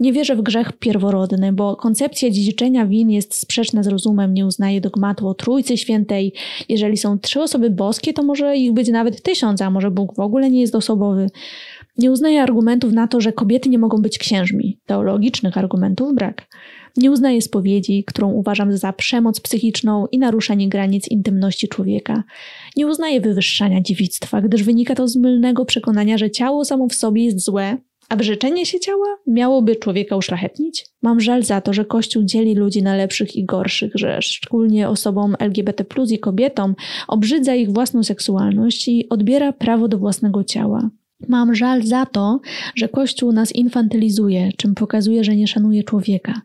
Nie 0.00 0.12
wierzę 0.12 0.36
w 0.36 0.42
grzech 0.42 0.72
pierworodny, 0.72 1.52
bo 1.52 1.76
koncepcja 1.76 2.30
dziedziczenia 2.30 2.86
win 2.86 3.10
jest 3.10 3.34
sprzeczna 3.34 3.82
z 3.82 3.86
rozumem, 3.86 4.34
nie 4.34 4.46
uznaje 4.46 4.80
dogmatu 4.80 5.28
o 5.28 5.34
Trójcy 5.34 5.76
Świętej. 5.76 6.32
Jeżeli 6.68 6.96
są 6.96 7.18
trzy 7.18 7.42
osoby 7.42 7.70
boskie, 7.70 8.12
to 8.12 8.22
może 8.22 8.56
ich 8.56 8.72
być 8.72 8.88
nawet 8.88 9.22
tysiąc, 9.22 9.62
a 9.62 9.70
może 9.70 9.90
Bóg 9.90 10.14
w 10.14 10.20
ogóle 10.20 10.50
nie 10.50 10.60
jest 10.60 10.74
osobowy. 10.74 11.30
Nie 11.98 12.12
uznaje 12.12 12.42
argumentów 12.42 12.92
na 12.92 13.08
to, 13.08 13.20
że 13.20 13.32
kobiety 13.32 13.68
nie 13.68 13.78
mogą 13.78 13.98
być 13.98 14.18
księżmi. 14.18 14.78
Teologicznych 14.86 15.58
argumentów 15.58 16.14
brak. 16.14 16.46
Nie 16.96 17.10
uznaję 17.10 17.42
spowiedzi, 17.42 18.04
którą 18.06 18.32
uważam 18.32 18.76
za 18.76 18.92
przemoc 18.92 19.40
psychiczną 19.40 20.06
i 20.06 20.18
naruszenie 20.18 20.68
granic 20.68 21.08
intymności 21.08 21.68
człowieka. 21.68 22.24
Nie 22.76 22.86
uznaję 22.86 23.20
wywyższania 23.20 23.80
dziewictwa, 23.80 24.40
gdyż 24.40 24.62
wynika 24.62 24.94
to 24.94 25.08
z 25.08 25.16
mylnego 25.16 25.64
przekonania, 25.64 26.18
że 26.18 26.30
ciało 26.30 26.64
samo 26.64 26.88
w 26.88 26.94
sobie 26.94 27.24
jest 27.24 27.44
złe, 27.44 27.78
a 28.08 28.16
wyrzeczenie 28.16 28.66
się 28.66 28.80
ciała 28.80 29.06
miałoby 29.26 29.76
człowieka 29.76 30.16
uszlachetnić? 30.16 30.86
Mam 31.02 31.20
żal 31.20 31.42
za 31.42 31.60
to, 31.60 31.72
że 31.72 31.84
Kościół 31.84 32.22
dzieli 32.24 32.54
ludzi 32.54 32.82
na 32.82 32.96
lepszych 32.96 33.36
i 33.36 33.44
gorszych, 33.44 33.92
że 33.94 34.22
szczególnie 34.22 34.88
osobom 34.88 35.36
LGBT 35.38 35.84
i 36.10 36.18
kobietom 36.18 36.74
obrzydza 37.08 37.54
ich 37.54 37.72
własną 37.72 38.02
seksualność 38.02 38.88
i 38.88 39.08
odbiera 39.08 39.52
prawo 39.52 39.88
do 39.88 39.98
własnego 39.98 40.44
ciała. 40.44 40.90
Mam 41.28 41.54
żal 41.54 41.82
za 41.82 42.06
to, 42.06 42.40
że 42.74 42.88
Kościół 42.88 43.32
nas 43.32 43.54
infantylizuje, 43.54 44.50
czym 44.56 44.74
pokazuje, 44.74 45.24
że 45.24 45.36
nie 45.36 45.46
szanuje 45.46 45.82
człowieka. 45.84 46.40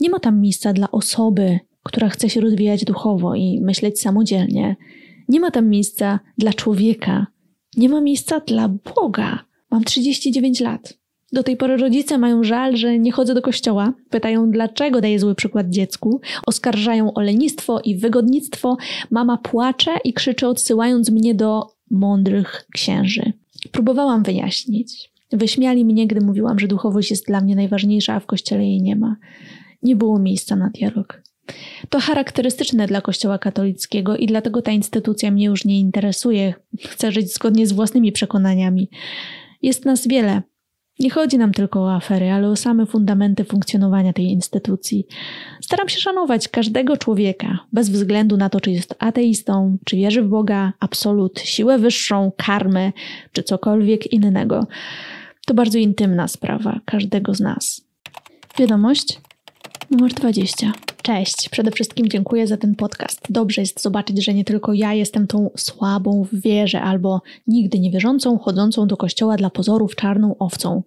Nie 0.00 0.10
ma 0.10 0.18
tam 0.18 0.40
miejsca 0.40 0.72
dla 0.72 0.90
osoby, 0.90 1.58
która 1.82 2.08
chce 2.08 2.30
się 2.30 2.40
rozwijać 2.40 2.84
duchowo 2.84 3.34
i 3.34 3.60
myśleć 3.60 4.00
samodzielnie. 4.00 4.76
Nie 5.28 5.40
ma 5.40 5.50
tam 5.50 5.68
miejsca 5.68 6.20
dla 6.38 6.52
człowieka. 6.52 7.26
Nie 7.76 7.88
ma 7.88 8.00
miejsca 8.00 8.40
dla 8.40 8.68
Boga. 8.68 9.44
Mam 9.70 9.84
39 9.84 10.60
lat. 10.60 11.03
Do 11.34 11.42
tej 11.42 11.56
pory 11.56 11.76
rodzice 11.76 12.18
mają 12.18 12.44
żal, 12.44 12.76
że 12.76 12.98
nie 12.98 13.12
chodzę 13.12 13.34
do 13.34 13.42
kościoła, 13.42 13.92
pytają, 14.10 14.50
dlaczego 14.50 15.00
daję 15.00 15.18
zły 15.18 15.34
przykład 15.34 15.70
dziecku, 15.70 16.20
oskarżają 16.46 17.14
o 17.14 17.20
lenistwo 17.20 17.80
i 17.84 17.96
wygodnictwo. 17.96 18.76
Mama 19.10 19.36
płacze 19.36 19.90
i 20.04 20.12
krzyczy, 20.12 20.48
odsyłając 20.48 21.10
mnie 21.10 21.34
do 21.34 21.66
mądrych 21.90 22.66
księży. 22.74 23.32
Próbowałam 23.72 24.22
wyjaśnić. 24.22 25.12
Wyśmiali 25.32 25.84
mnie, 25.84 26.06
gdy 26.06 26.20
mówiłam, 26.20 26.58
że 26.58 26.68
duchowość 26.68 27.10
jest 27.10 27.26
dla 27.26 27.40
mnie 27.40 27.56
najważniejsza, 27.56 28.14
a 28.14 28.20
w 28.20 28.26
kościele 28.26 28.64
jej 28.64 28.82
nie 28.82 28.96
ma. 28.96 29.16
Nie 29.82 29.96
było 29.96 30.18
miejsca 30.18 30.56
na 30.56 30.70
dialog. 30.70 31.22
To 31.88 32.00
charakterystyczne 32.00 32.86
dla 32.86 33.00
Kościoła 33.00 33.38
katolickiego 33.38 34.16
i 34.16 34.26
dlatego 34.26 34.62
ta 34.62 34.72
instytucja 34.72 35.30
mnie 35.30 35.44
już 35.44 35.64
nie 35.64 35.80
interesuje. 35.80 36.54
Chcę 36.80 37.12
żyć 37.12 37.34
zgodnie 37.34 37.66
z 37.66 37.72
własnymi 37.72 38.12
przekonaniami. 38.12 38.90
Jest 39.62 39.84
nas 39.84 40.08
wiele. 40.08 40.42
Nie 40.98 41.10
chodzi 41.10 41.38
nam 41.38 41.52
tylko 41.52 41.80
o 41.80 41.94
afery, 41.94 42.30
ale 42.30 42.48
o 42.48 42.56
same 42.56 42.86
fundamenty 42.86 43.44
funkcjonowania 43.44 44.12
tej 44.12 44.24
instytucji. 44.24 45.06
Staram 45.60 45.88
się 45.88 46.00
szanować 46.00 46.48
każdego 46.48 46.96
człowieka, 46.96 47.58
bez 47.72 47.90
względu 47.90 48.36
na 48.36 48.48
to, 48.48 48.60
czy 48.60 48.70
jest 48.70 48.94
ateistą, 48.98 49.78
czy 49.84 49.96
wierzy 49.96 50.22
w 50.22 50.28
Boga, 50.28 50.72
absolut, 50.80 51.40
siłę 51.40 51.78
wyższą, 51.78 52.32
karmę, 52.36 52.92
czy 53.32 53.42
cokolwiek 53.42 54.12
innego. 54.12 54.66
To 55.46 55.54
bardzo 55.54 55.78
intymna 55.78 56.28
sprawa 56.28 56.80
każdego 56.84 57.34
z 57.34 57.40
nas. 57.40 57.84
Wiadomość 58.58 59.20
numer 59.90 60.14
20. 60.14 60.72
Cześć, 61.02 61.48
przede 61.48 61.70
wszystkim 61.70 62.08
dziękuję 62.08 62.46
za 62.46 62.56
ten 62.56 62.74
podcast. 62.74 63.20
Dobrze 63.30 63.60
jest 63.60 63.82
zobaczyć, 63.82 64.24
że 64.24 64.34
nie 64.34 64.44
tylko 64.44 64.72
ja 64.72 64.94
jestem 64.94 65.26
tą 65.26 65.50
słabą 65.56 66.24
w 66.24 66.40
wierze 66.40 66.80
albo 66.80 67.22
nigdy 67.46 67.78
niewierzącą, 67.78 68.38
chodzącą 68.38 68.86
do 68.86 68.96
kościoła 68.96 69.36
dla 69.36 69.50
pozorów 69.50 69.96
czarną 69.96 70.38
owcą. 70.38 70.82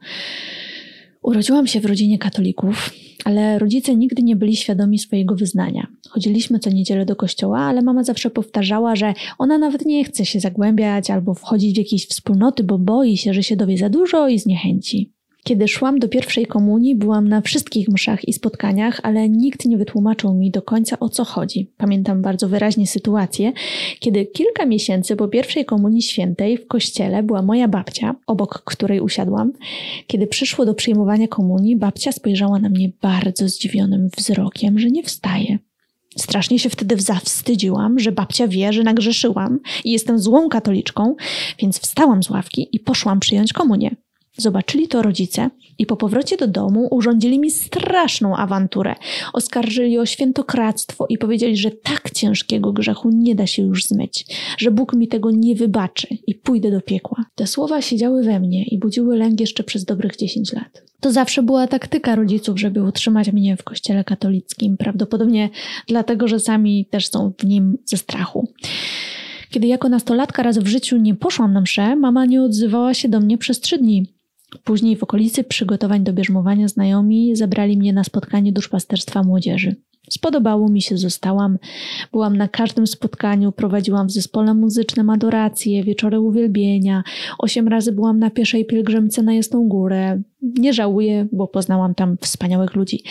Urodziłam 1.22 1.68
się 1.68 1.80
w 1.80 1.86
rodzinie 1.86 2.18
katolików, 2.18 2.93
ale 3.26 3.60
rodzice 3.60 3.95
nigdy 3.95 4.24
nie 4.24 4.36
byli 4.36 4.56
świadomi 4.56 5.00
swojego 5.00 5.36
wyznania. 5.36 5.88
Chodziliśmy 6.10 6.60
co 6.60 6.70
niedzielę 6.70 7.06
do 7.06 7.16
kościoła, 7.16 7.60
ale 7.60 7.82
mama 7.82 8.04
zawsze 8.04 8.30
powtarzała, 8.30 8.95
że 8.95 9.14
ona 9.38 9.58
nawet 9.58 9.86
nie 9.86 10.04
chce 10.04 10.26
się 10.26 10.39
zagłębiać 10.39 11.10
albo 11.10 11.34
wchodzić 11.34 11.76
w 11.76 11.78
jakieś 11.78 12.08
wspólnoty, 12.08 12.64
bo 12.64 12.78
boi 12.78 13.18
się, 13.18 13.34
że 13.34 13.43
się 13.43 13.56
dowie 13.56 13.78
za 13.78 13.89
dużo 13.89 14.28
i 14.28 14.39
zniechęci. 14.39 15.16
Kiedy 15.48 15.68
szłam 15.68 16.00
do 16.00 16.08
pierwszej 16.08 16.45
komunii, 16.45 16.95
byłam 16.95 17.28
na 17.28 17.41
wszystkich 17.41 17.89
mszach 17.89 18.28
i 18.28 18.34
spotkaniach, 18.34 19.00
ale 19.04 19.30
nikt 19.30 19.66
nie 19.66 19.78
wytłumaczył 19.78 20.34
mi 20.34 20.52
do 20.52 20.62
końca 20.62 21.00
o 21.00 21.10
co 21.10 21.26
chodzi. 21.26 21.72
Pamiętam 21.78 22.22
bardzo 22.22 22.50
wyraźnie 22.50 22.88
sytuację, 22.88 23.54
kiedy 24.00 24.26
kilka 24.26 24.66
miesięcy 24.66 25.16
po 25.16 25.28
pierwszej 25.28 25.66
komunii 25.66 26.02
świętej 26.02 26.58
w 26.58 26.68
kościele 26.68 27.24
była 27.24 27.41
moja 27.41 27.68
babcia, 27.68 28.16
obok 28.26 28.64
której 28.66 29.00
usiadłam. 29.00 29.54
Kiedy 30.08 30.28
przyszło 30.28 30.66
do 30.66 30.74
przyjmowania 30.74 31.28
komunii, 31.28 31.76
babcia 31.76 32.12
spojrzała 32.12 32.60
na 32.60 32.70
mnie 32.70 32.91
bardzo 33.02 33.50
zdziwionym 33.50 34.10
wzrokiem, 34.18 34.80
że 34.80 34.88
nie 34.88 35.04
wstaje. 35.04 35.60
Strasznie 36.18 36.60
się 36.60 36.70
wtedy 36.70 37.00
zawstydziłam, 37.00 38.00
że 38.00 38.12
babcia 38.12 38.48
wie, 38.48 38.74
że 38.74 38.84
nagrzeszyłam 38.84 39.60
i 39.84 39.91
jestem 39.91 40.20
złą 40.20 40.50
katoliczką, 40.50 41.16
więc 41.60 41.80
wstałam 41.80 42.24
z 42.24 42.30
ławki 42.30 42.70
i 42.72 42.80
poszłam 42.80 43.20
przyjąć 43.20 43.54
komunię. 43.54 43.95
Zobaczyli 44.38 44.88
to 44.88 45.02
rodzice 45.02 45.50
i 45.78 45.86
po 45.86 45.98
powrocie 45.98 46.38
do 46.38 46.48
domu 46.48 46.88
urządzili 46.92 47.40
mi 47.40 47.52
straszną 47.52 48.36
awanturę. 48.36 48.96
Oskarżyli 49.34 50.00
o 50.00 50.06
świętokradztwo 50.06 51.06
i 51.10 51.18
powiedzieli, 51.18 51.58
że 51.58 51.72
tak 51.72 52.12
ciężkiego 52.12 52.74
grzechu 52.74 53.10
nie 53.10 53.36
da 53.36 53.48
się 53.48 53.62
już 53.62 53.84
zmyć, 53.84 54.26
że 54.58 54.72
Bóg 54.72 54.94
mi 54.94 55.08
tego 55.08 55.32
nie 55.32 55.56
wybaczy 55.56 56.08
i 56.28 56.36
pójdę 56.36 56.72
do 56.72 56.82
piekła. 56.82 57.26
Te 57.36 57.48
słowa 57.48 57.82
siedziały 57.82 58.24
we 58.24 58.40
mnie 58.40 58.64
i 58.64 58.78
budziły 58.78 59.18
lęk 59.18 59.40
jeszcze 59.40 59.64
przez 59.64 59.86
dobrych 59.86 60.16
10 60.16 60.54
lat. 60.54 60.84
To 61.00 61.12
zawsze 61.12 61.44
była 61.44 61.68
taktyka 61.68 62.16
rodziców, 62.16 62.60
żeby 62.60 62.84
utrzymać 62.84 63.32
mnie 63.32 63.58
w 63.58 63.64
kościele 63.64 64.04
katolickim, 64.04 64.78
prawdopodobnie 64.78 65.50
dlatego, 65.88 66.28
że 66.28 66.40
sami 66.40 66.86
też 66.86 67.08
są 67.08 67.34
w 67.38 67.44
nim 67.44 67.78
ze 67.86 67.98
strachu. 67.98 68.48
Kiedy 69.50 69.68
jako 69.68 69.90
nastolatka 69.90 70.44
raz 70.44 70.58
w 70.58 70.68
życiu 70.68 70.98
nie 70.98 71.16
poszłam 71.16 71.54
na 71.54 71.62
mszę, 71.62 71.96
mama 71.96 72.26
nie 72.26 72.44
odzywała 72.44 72.94
się 72.94 73.10
do 73.10 73.20
mnie 73.20 73.38
przez 73.38 73.60
trzy 73.60 73.78
dni. 73.78 74.16
Później 74.64 74.95
w 74.95 75.04
okolicy 75.04 75.43
przygotowań 75.43 76.04
do 76.04 76.14
bierzmowania 76.14 76.68
znajomi 76.68 77.36
zabrali 77.36 77.78
mnie 77.78 77.93
na 77.93 78.04
spotkanie 78.04 78.52
duszpasterstwa 78.52 79.24
młodzieży. 79.24 79.76
Spodobało 80.10 80.70
mi 80.70 80.82
się, 80.82 80.98
zostałam. 80.98 81.58
Byłam 82.12 82.38
na 82.38 82.48
każdym 82.48 82.88
spotkaniu, 82.88 83.52
prowadziłam 83.52 84.08
w 84.08 84.12
zespole 84.12 84.54
muzycznym 84.54 85.10
adoracje, 85.10 85.84
wieczory 85.84 86.20
uwielbienia. 86.20 87.04
Osiem 87.38 87.68
razy 87.68 87.91
byłam 87.91 88.20
na 88.20 88.30
pieszej 88.30 88.66
pielgrzymce 88.66 89.24
na 89.24 89.34
Jasną 89.34 89.68
Górę. 89.68 90.22
Nie 90.41 90.74
żałuję, 90.74 91.28
bo 91.32 91.48
poznałam 91.48 91.95
tam 91.95 92.18
wspaniałych 92.22 92.76
ludzi. 92.76 93.04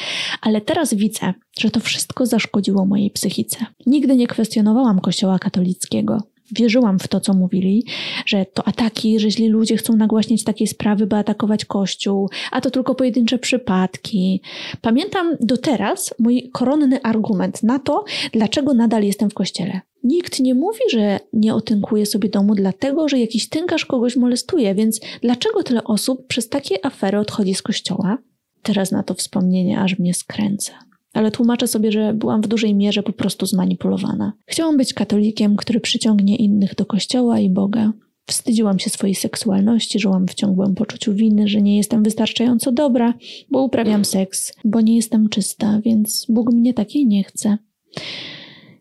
Ale 0.43 0.61
teraz 0.61 0.95
widzę, 0.95 1.35
że 1.59 1.71
to 1.71 1.81
wszystko 1.81 2.27
zaszkodziło 2.27 2.87
mojej 2.87 3.11
psychice. 3.11 3.57
Nigdy 3.87 4.17
nie 4.17 4.27
kwestionowałam 4.27 5.01
kościoła 5.01 5.39
katolickiego 5.39 6.23
wierzyłam 6.53 6.99
w 6.99 7.09
to, 7.09 7.21
co 7.21 7.35
mówili, 7.35 7.85
że 8.27 8.47
to 8.55 8.69
ataki, 8.69 9.21
że 9.21 9.31
źli 9.31 9.49
ludzie 9.49 9.77
chcą 9.77 9.97
nagłaśniać 9.97 10.45
takie 10.45 10.67
sprawy, 10.67 11.07
by 11.07 11.17
atakować 11.17 11.65
Kościół, 11.65 12.29
a 12.51 12.61
to 12.61 12.71
tylko 12.71 12.95
pojedyncze 12.95 13.39
przypadki. 13.39 14.41
Pamiętam 14.81 15.37
do 15.41 15.57
teraz 15.57 16.15
mój 16.19 16.51
koronny 16.53 17.03
argument 17.03 17.63
na 17.63 17.79
to, 17.79 18.05
dlaczego 18.33 18.75
nadal 18.75 19.03
jestem 19.03 19.31
w 19.31 19.35
Kościele. 19.35 19.81
Nikt 20.05 20.41
nie 20.41 20.55
mówi, 20.55 20.81
że 20.91 21.21
nie 21.33 21.55
otynkuje 21.55 22.07
sobie 22.07 22.29
domu 22.29 22.55
dlatego, 22.55 23.09
że 23.09 23.19
jakiś 23.19 23.49
tynkarz 23.49 23.85
kogoś 23.85 24.17
molestuje, 24.17 24.75
więc 24.75 25.01
dlaczego 25.21 25.63
tyle 25.63 25.85
osób 25.85 26.27
przez 26.27 26.49
takie 26.49 26.87
afery 26.87 27.19
odchodzi 27.19 27.55
z 27.55 27.63
Kościoła? 27.63 28.19
Teraz 28.63 28.93
na 28.93 29.03
to 29.03 29.15
wspomnienie 29.15 29.81
aż 29.81 29.99
mnie 29.99 30.15
skręca 30.15 30.86
ale 31.17 31.31
tłumaczę 31.31 31.67
sobie, 31.67 31.93
że 31.93 32.15
byłam 32.15 32.43
w 32.43 32.49
dużej 32.49 32.75
mierze 32.75 33.03
po 33.03 33.13
prostu 33.13 33.47
zmanipulowana. 33.47 34.33
Chciałam 34.47 34.77
być 34.77 34.95
katolikiem, 34.95 35.57
który 35.57 35.81
przyciągnie 35.81 36.37
innych 36.37 36.75
do 36.75 36.87
kościoła 36.87 37.39
i 37.39 37.51
Boga. 37.51 37.93
Wstydziłam 38.27 38.79
się 38.79 38.91
swojej 38.91 39.15
seksualności, 39.15 39.99
żyłam 39.99 40.27
w 40.29 40.35
ciągłym 40.35 40.75
poczuciu 40.75 41.15
winy, 41.15 41.49
że 41.49 41.63
nie 41.63 41.77
jestem 41.77 42.03
wystarczająco 42.03 42.73
dobra, 42.73 43.15
bo 43.51 43.63
uprawiam 43.63 44.05
seks, 44.05 44.53
bo 44.65 44.81
nie 44.81 44.97
jestem 44.97 45.29
czysta, 45.29 45.81
więc 45.85 46.27
Bóg 46.29 46.53
mnie 46.53 46.75
takiej 46.75 47.07
nie 47.07 47.25
chce. 47.25 47.59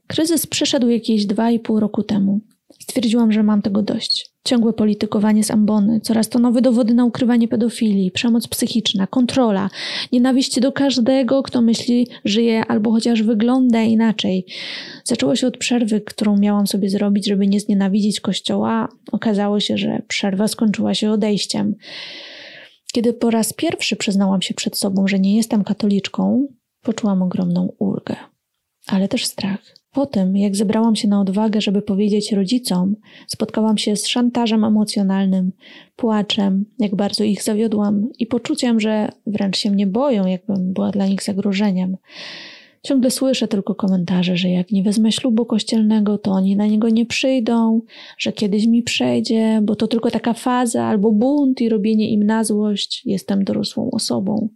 Kryzys 0.08 0.48
przyszedł 0.48 0.90
jakieś 0.90 1.26
dwa 1.26 1.52
i 1.52 1.60
pół 1.60 1.80
roku 1.80 2.04
temu. 2.04 2.40
Stwierdziłam, 2.80 3.32
że 3.32 3.44
mam 3.44 3.62
tego 3.62 3.82
dość. 3.82 4.36
Ciągłe 4.44 4.74
politykowanie 4.74 5.44
z 5.44 5.52
ambony, 5.52 6.02
coraz 6.02 6.30
to 6.30 6.40
nowe 6.40 6.62
dowody 6.62 6.94
na 6.94 7.06
ukrywanie 7.06 7.48
pedofilii, 7.48 8.12
przemoc 8.12 8.48
psychiczna, 8.48 9.08
kontrola, 9.08 9.70
nienawiść 10.12 10.60
do 10.60 10.72
każdego, 10.72 11.44
kto 11.44 11.62
myśli, 11.62 12.08
żyje 12.26 12.66
albo 12.66 12.92
chociaż 12.92 13.24
wygląda 13.24 13.82
inaczej. 13.82 14.46
Zaczęło 15.04 15.36
się 15.36 15.48
od 15.48 15.58
przerwy, 15.58 16.02
którą 16.02 16.38
miałam 16.38 16.68
sobie 16.68 16.90
zrobić, 16.90 17.28
żeby 17.28 17.48
nie 17.48 17.60
znienawidzić 17.60 18.20
kościoła. 18.20 18.88
Okazało 19.12 19.60
się, 19.60 19.78
że 19.78 20.02
przerwa 20.08 20.48
skończyła 20.48 20.94
się 20.94 21.12
odejściem. 21.12 21.76
Kiedy 22.94 23.14
po 23.14 23.32
raz 23.32 23.54
pierwszy 23.54 23.96
przyznałam 23.96 24.42
się 24.42 24.54
przed 24.54 24.78
sobą, 24.78 25.08
że 25.08 25.20
nie 25.20 25.36
jestem 25.36 25.64
katoliczką, 25.64 26.48
poczułam 26.82 27.22
ogromną 27.22 27.74
ulgę, 27.80 28.16
ale 28.88 29.08
też 29.08 29.26
strach. 29.26 29.76
Po 29.96 30.06
tym, 30.06 30.38
jak 30.38 30.56
zebrałam 30.56 30.96
się 30.96 31.08
na 31.08 31.22
odwagę, 31.22 31.62
żeby 31.62 31.82
powiedzieć 31.82 32.32
rodzicom, 32.32 32.96
spotkałam 33.28 33.78
się 33.78 33.96
z 33.96 34.08
szantażem 34.08 34.64
emocjonalnym, 34.64 35.52
płaczem, 35.96 36.66
jak 36.80 36.96
bardzo 36.96 37.24
ich 37.24 37.44
zawiodłam 37.44 38.10
i 38.20 38.28
poczuciem, 38.28 38.80
że 38.80 39.10
wręcz 39.28 39.58
się 39.58 39.72
mnie 39.72 39.88
boją, 39.88 40.26
jakbym 40.26 40.74
była 40.74 40.92
dla 40.92 41.08
nich 41.08 41.24
zagrożeniem. 41.24 41.98
Ciągle 42.84 43.12
słyszę 43.12 43.48
tylko 43.48 43.76
komentarze, 43.76 44.38
że 44.38 44.50
jak 44.50 44.72
nie 44.72 44.84
wezmę 44.84 45.12
ślubu 45.12 45.46
kościelnego, 45.46 46.18
to 46.18 46.32
oni 46.32 46.56
na 46.56 46.68
niego 46.68 46.90
nie 46.90 47.06
przyjdą, 47.06 47.82
że 48.18 48.34
kiedyś 48.34 48.68
mi 48.68 48.84
przejdzie, 48.84 49.60
bo 49.64 49.76
to 49.76 49.88
tylko 49.88 50.12
taka 50.12 50.34
faza 50.34 50.84
albo 50.84 51.12
bunt 51.12 51.62
i 51.62 51.70
robienie 51.70 52.10
im 52.10 52.24
na 52.24 52.44
złość. 52.44 53.02
Jestem 53.06 53.44
dorosłą 53.44 53.92
osobą. 53.92 54.50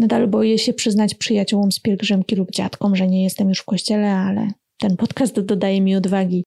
Nadal 0.00 0.28
boję 0.28 0.58
się 0.58 0.72
przyznać 0.72 1.14
przyjaciołom 1.14 1.72
z 1.72 1.80
pielgrzymki 1.80 2.36
lub 2.36 2.50
dziadkom, 2.50 2.96
że 2.96 3.08
nie 3.08 3.24
jestem 3.24 3.48
już 3.48 3.58
w 3.58 3.64
kościele, 3.64 4.16
ale 4.16 4.48
ten 4.78 4.96
podcast 4.96 5.40
dodaje 5.40 5.80
mi 5.80 5.96
odwagi. 5.96 6.44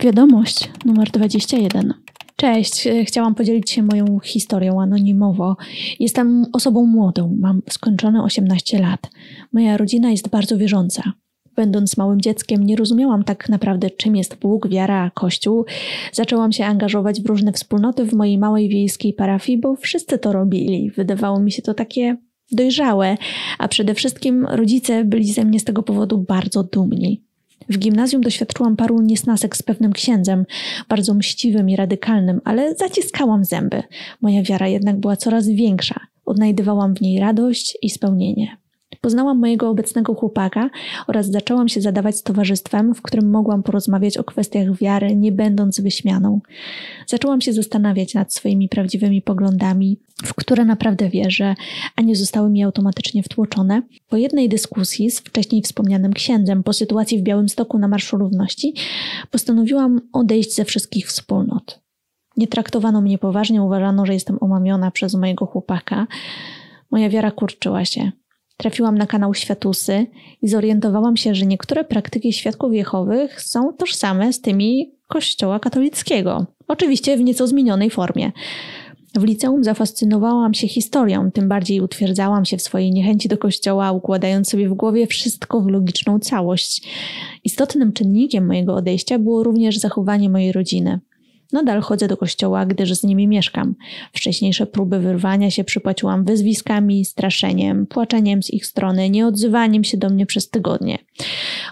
Wiadomość 0.00 0.70
numer 0.84 1.10
21. 1.10 1.94
Cześć, 2.36 2.88
chciałam 3.04 3.34
podzielić 3.34 3.70
się 3.70 3.82
moją 3.82 4.20
historią 4.24 4.82
anonimowo. 4.82 5.56
Jestem 6.00 6.46
osobą 6.52 6.86
młodą, 6.86 7.36
mam 7.40 7.62
skończone 7.70 8.22
18 8.22 8.78
lat. 8.78 9.10
Moja 9.52 9.76
rodzina 9.76 10.10
jest 10.10 10.28
bardzo 10.28 10.58
wierząca. 10.58 11.12
Będąc 11.56 11.96
małym 11.96 12.20
dzieckiem, 12.20 12.66
nie 12.66 12.76
rozumiałam 12.76 13.24
tak 13.24 13.48
naprawdę, 13.48 13.90
czym 13.90 14.16
jest 14.16 14.36
Bóg, 14.36 14.68
wiara, 14.68 15.10
Kościół. 15.14 15.64
Zaczęłam 16.12 16.52
się 16.52 16.64
angażować 16.64 17.22
w 17.22 17.26
różne 17.26 17.52
wspólnoty 17.52 18.04
w 18.04 18.12
mojej 18.12 18.38
małej 18.38 18.68
wiejskiej 18.68 19.12
parafii, 19.12 19.58
bo 19.58 19.76
wszyscy 19.76 20.18
to 20.18 20.32
robili. 20.32 20.90
Wydawało 20.90 21.40
mi 21.40 21.52
się 21.52 21.62
to 21.62 21.74
takie 21.74 22.16
dojrzałe, 22.52 23.16
a 23.58 23.68
przede 23.68 23.94
wszystkim 23.94 24.46
rodzice 24.46 25.04
byli 25.04 25.32
ze 25.32 25.44
mnie 25.44 25.60
z 25.60 25.64
tego 25.64 25.82
powodu 25.82 26.18
bardzo 26.18 26.62
dumni. 26.62 27.22
W 27.68 27.78
gimnazjum 27.78 28.22
doświadczyłam 28.22 28.76
paru 28.76 29.00
niesnasek 29.00 29.56
z 29.56 29.62
pewnym 29.62 29.92
księdzem, 29.92 30.46
bardzo 30.88 31.14
mściwym 31.14 31.70
i 31.70 31.76
radykalnym, 31.76 32.40
ale 32.44 32.74
zaciskałam 32.74 33.44
zęby. 33.44 33.82
Moja 34.20 34.42
wiara 34.42 34.68
jednak 34.68 34.96
była 34.96 35.16
coraz 35.16 35.48
większa. 35.48 36.00
Odnajdywałam 36.24 36.94
w 36.94 37.00
niej 37.00 37.20
radość 37.20 37.78
i 37.82 37.90
spełnienie. 37.90 38.56
Poznałam 39.00 39.38
mojego 39.38 39.70
obecnego 39.70 40.14
chłopaka 40.14 40.70
oraz 41.06 41.30
zaczęłam 41.30 41.68
się 41.68 41.80
zadawać 41.80 42.16
z 42.16 42.22
towarzystwem, 42.22 42.94
w 42.94 43.02
którym 43.02 43.30
mogłam 43.30 43.62
porozmawiać 43.62 44.18
o 44.18 44.24
kwestiach 44.24 44.76
wiary, 44.76 45.16
nie 45.16 45.32
będąc 45.32 45.80
wyśmianą. 45.80 46.40
Zaczęłam 47.06 47.40
się 47.40 47.52
zastanawiać 47.52 48.14
nad 48.14 48.34
swoimi 48.34 48.68
prawdziwymi 48.68 49.22
poglądami, 49.22 49.98
w 50.24 50.34
które 50.34 50.64
naprawdę 50.64 51.08
wierzę, 51.08 51.54
a 51.96 52.02
nie 52.02 52.16
zostały 52.16 52.50
mi 52.50 52.62
automatycznie 52.64 53.22
wtłoczone. 53.22 53.82
Po 54.08 54.16
jednej 54.16 54.48
dyskusji 54.48 55.10
z 55.10 55.20
wcześniej 55.20 55.62
wspomnianym 55.62 56.12
księdzem 56.12 56.62
po 56.62 56.72
sytuacji 56.72 57.18
w 57.18 57.22
Białymstoku 57.22 57.78
na 57.78 57.88
Marszu 57.88 58.18
Równości 58.18 58.74
postanowiłam 59.30 60.00
odejść 60.12 60.54
ze 60.54 60.64
wszystkich 60.64 61.06
wspólnot. 61.06 61.80
Nie 62.36 62.46
traktowano 62.46 63.00
mnie 63.00 63.18
poważnie, 63.18 63.62
uważano, 63.62 64.06
że 64.06 64.14
jestem 64.14 64.38
omamiona 64.40 64.90
przez 64.90 65.14
mojego 65.14 65.46
chłopaka. 65.46 66.06
Moja 66.90 67.08
wiara 67.08 67.30
kurczyła 67.30 67.84
się. 67.84 68.12
Trafiłam 68.60 68.98
na 68.98 69.06
kanał 69.06 69.34
Światusy 69.34 70.06
i 70.42 70.48
zorientowałam 70.48 71.16
się, 71.16 71.34
że 71.34 71.46
niektóre 71.46 71.84
praktyki 71.84 72.32
świadków 72.32 72.74
Jehowych 72.74 73.42
są 73.42 73.72
tożsame 73.72 74.32
z 74.32 74.40
tymi 74.40 74.92
Kościoła 75.08 75.60
katolickiego. 75.60 76.46
Oczywiście 76.68 77.16
w 77.16 77.20
nieco 77.20 77.46
zmienionej 77.46 77.90
formie. 77.90 78.32
W 79.14 79.24
liceum 79.24 79.64
zafascynowałam 79.64 80.54
się 80.54 80.68
historią, 80.68 81.30
tym 81.30 81.48
bardziej 81.48 81.80
utwierdzałam 81.80 82.44
się 82.44 82.56
w 82.56 82.62
swojej 82.62 82.90
niechęci 82.90 83.28
do 83.28 83.38
kościoła, 83.38 83.92
układając 83.92 84.48
sobie 84.50 84.68
w 84.68 84.74
głowie 84.74 85.06
wszystko 85.06 85.60
w 85.60 85.66
logiczną 85.66 86.18
całość. 86.18 86.88
Istotnym 87.44 87.92
czynnikiem 87.92 88.46
mojego 88.46 88.74
odejścia 88.74 89.18
było 89.18 89.42
również 89.42 89.78
zachowanie 89.78 90.30
mojej 90.30 90.52
rodziny. 90.52 91.00
Nadal 91.52 91.80
chodzę 91.80 92.08
do 92.08 92.16
kościoła, 92.16 92.66
gdyż 92.66 92.94
z 92.94 93.04
nimi 93.04 93.28
mieszkam. 93.28 93.74
Wcześniejsze 94.12 94.66
próby 94.66 94.98
wyrwania 94.98 95.50
się 95.50 95.64
przypłaciłam 95.64 96.24
wyzwiskami, 96.24 97.04
straszeniem, 97.04 97.86
płaczeniem 97.86 98.42
z 98.42 98.50
ich 98.50 98.66
strony, 98.66 99.10
nieodzywaniem 99.10 99.84
się 99.84 99.96
do 99.96 100.10
mnie 100.10 100.26
przez 100.26 100.50
tygodnie. 100.50 100.98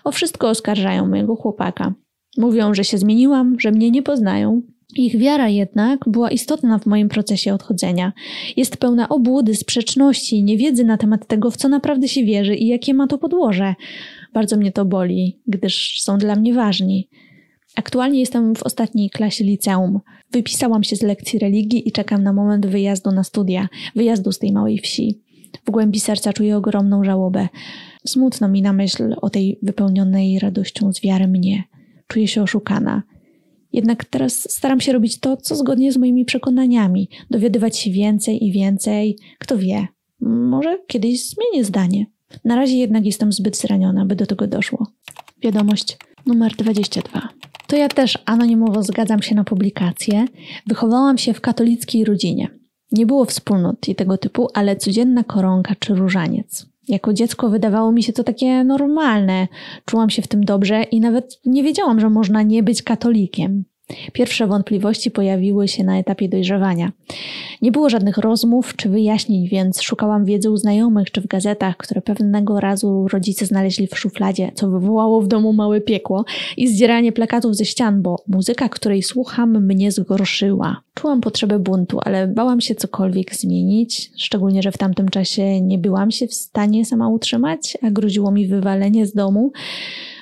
O 0.05 0.13
wszystko 0.13 0.49
oskarżają 0.49 1.09
mojego 1.09 1.37
chłopaka. 1.37 1.95
Mówią, 2.37 2.75
że 2.75 2.85
się 2.85 2.99
zmieniłam, 2.99 3.61
że 3.61 3.71
mnie 3.71 3.91
nie 3.91 4.03
poznają. 4.03 4.63
Ich 4.97 5.19
wiara 5.19 5.49
jednak 5.49 6.01
była 6.07 6.31
istotna 6.31 6.79
w 6.79 6.87
moim 6.87 7.09
procesie 7.09 7.55
odchodzenia. 7.55 8.13
Jest 8.57 8.77
pełna 8.77 9.09
obłudy, 9.09 9.55
sprzeczności, 9.55 10.45
niewiedzy 10.45 10.85
na 10.85 10.97
temat 10.97 11.27
tego, 11.27 11.51
w 11.51 11.57
co 11.57 11.69
naprawdę 11.69 12.09
się 12.09 12.25
wierzy 12.25 12.55
i 12.55 12.67
jakie 12.67 12.95
ma 12.95 13.07
to 13.07 13.19
podłoże. 13.19 13.75
Bardzo 14.33 14.57
mnie 14.57 14.73
to 14.73 14.85
boli, 14.85 15.39
gdyż 15.47 16.01
są 16.01 16.19
dla 16.19 16.37
mnie 16.37 16.55
ważni. 16.55 17.09
Aktualnie 17.77 18.21
jestem 18.21 18.55
w 18.55 18.63
ostatniej 18.63 19.11
klasie 19.11 19.45
liceum. 19.45 20.01
Wypisałam 20.33 20.85
się 20.85 20.97
z 20.97 21.03
lekcji 21.03 21.39
religii 21.39 21.89
i 21.89 21.93
czekam 21.93 22.23
na 22.23 22.33
moment 22.33 22.67
wyjazdu 22.67 23.13
na 23.13 23.25
studia, 23.25 23.69
wyjazdu 23.95 24.33
z 24.33 24.39
tej 24.39 24.53
małej 24.53 24.79
wsi. 24.79 25.23
W 25.67 25.71
głębi 25.71 26.01
serca 26.01 26.33
czuję 26.33 26.57
ogromną 26.57 27.05
żałobę. 27.05 27.49
Smutno 28.07 28.49
mi 28.49 28.63
na 28.63 28.73
myśl 28.73 29.15
o 29.23 29.31
tej 29.31 29.59
wypełnionej 29.63 30.39
radością 30.39 30.93
z 30.93 31.01
wiary 31.01 31.29
mnie. 31.29 31.65
Czuję 32.07 32.29
się 32.29 32.43
oszukana. 32.43 33.03
Jednak 33.73 34.05
teraz 34.05 34.51
staram 34.51 34.81
się 34.81 34.93
robić 34.93 35.21
to, 35.21 35.37
co 35.37 35.57
zgodnie 35.57 35.93
z 35.93 35.97
moimi 35.97 36.25
przekonaniami, 36.25 37.09
dowiadywać 37.31 37.79
się 37.79 37.91
więcej 37.91 38.45
i 38.45 38.53
więcej. 38.53 39.19
Kto 39.39 39.59
wie, 39.59 39.87
może 40.21 40.79
kiedyś 40.87 41.29
zmienię 41.29 41.65
zdanie. 41.65 42.07
Na 42.45 42.57
razie 42.57 42.77
jednak 42.77 43.07
jestem 43.07 43.33
zbyt 43.33 43.57
zraniona, 43.57 44.07
by 44.07 44.17
do 44.17 44.27
tego 44.27 44.47
doszło. 44.47 44.87
Wiadomość 45.43 45.97
numer 46.27 46.53
22. 46.57 47.29
To 47.67 47.77
ja 47.77 47.89
też 47.89 48.19
anonimowo 48.25 48.83
zgadzam 48.83 49.23
się 49.23 49.35
na 49.35 49.45
publikację. 49.45 50.27
Wychowałam 50.67 51.19
się 51.19 51.35
w 51.35 51.41
katolickiej 51.41 52.05
rodzinie. 52.05 52.49
Nie 52.93 53.07
było 53.07 53.25
wspólnot 53.25 53.89
i 53.89 53.95
tego 53.95 54.19
typu, 54.19 54.49
ale 54.55 54.77
codzienna 54.77 55.25
koronka 55.25 55.75
czy 55.79 55.95
różaniec. 55.95 56.67
Jako 56.89 57.13
dziecko 57.13 57.51
wydawało 57.51 57.93
mi 57.93 58.03
się 58.03 58.13
to 58.13 58.25
takie 58.25 58.65
normalne. 58.65 59.49
Czułam 59.85 60.11
się 60.11 60.23
w 60.23 60.29
tym 60.29 60.45
dobrze 60.45 60.83
i 60.83 61.01
nawet 61.01 61.41
nie 61.45 61.63
wiedziałam, 61.63 62.01
że 62.01 62.11
można 62.11 62.43
nie 62.43 62.63
być 62.63 62.83
katolikiem. 62.83 63.65
Pierwsze 64.13 64.47
wątpliwości 64.47 65.11
pojawiły 65.11 65.69
się 65.69 65.85
na 65.85 65.99
etapie 65.99 66.29
dojrzewania. 66.29 66.93
Nie 67.63 67.73
było 67.73 67.91
żadnych 67.91 68.19
rozmów 68.19 68.77
czy 68.77 68.89
wyjaśnień, 68.89 69.49
więc 69.49 69.83
szukałam 69.83 70.25
wiedzy 70.25 70.51
u 70.51 70.57
znajomych 70.57 71.11
czy 71.11 71.21
w 71.21 71.27
gazetach, 71.27 71.77
które 71.77 72.03
pewnego 72.03 72.61
razu 72.61 73.09
rodzice 73.09 73.47
znaleźli 73.47 73.87
w 73.87 73.99
szufladzie, 73.99 74.51
co 74.55 74.71
wywołało 74.71 75.21
w 75.21 75.29
domu 75.29 75.53
małe 75.53 75.81
piekło 75.81 76.25
i 76.57 76.69
zdzieranie 76.69 77.13
plakatów 77.13 77.57
ze 77.57 77.65
ścian, 77.65 78.03
bo 78.03 78.17
muzyka, 78.29 78.69
której 78.69 79.03
słucham, 79.03 79.67
mnie 79.67 79.93
zgorszyła. 79.93 80.81
Czułam 80.95 81.21
potrzebę 81.21 81.59
buntu, 81.59 81.99
ale 82.03 82.29
bałam 82.29 82.61
się 82.61 82.75
cokolwiek 82.75 83.35
zmienić, 83.35 84.11
szczególnie, 84.17 84.63
że 84.63 84.73
w 84.73 84.79
tamtym 84.79 85.09
czasie 85.09 85.61
nie 85.61 85.79
byłam 85.79 86.11
się 86.11 86.27
w 86.27 86.35
stanie 86.35 86.85
sama 86.85 87.09
utrzymać, 87.09 87.79
a 87.83 87.91
groziło 87.91 88.31
mi 88.31 88.47
wywalenie 88.47 89.07
z 89.07 89.15
domu. 89.15 89.53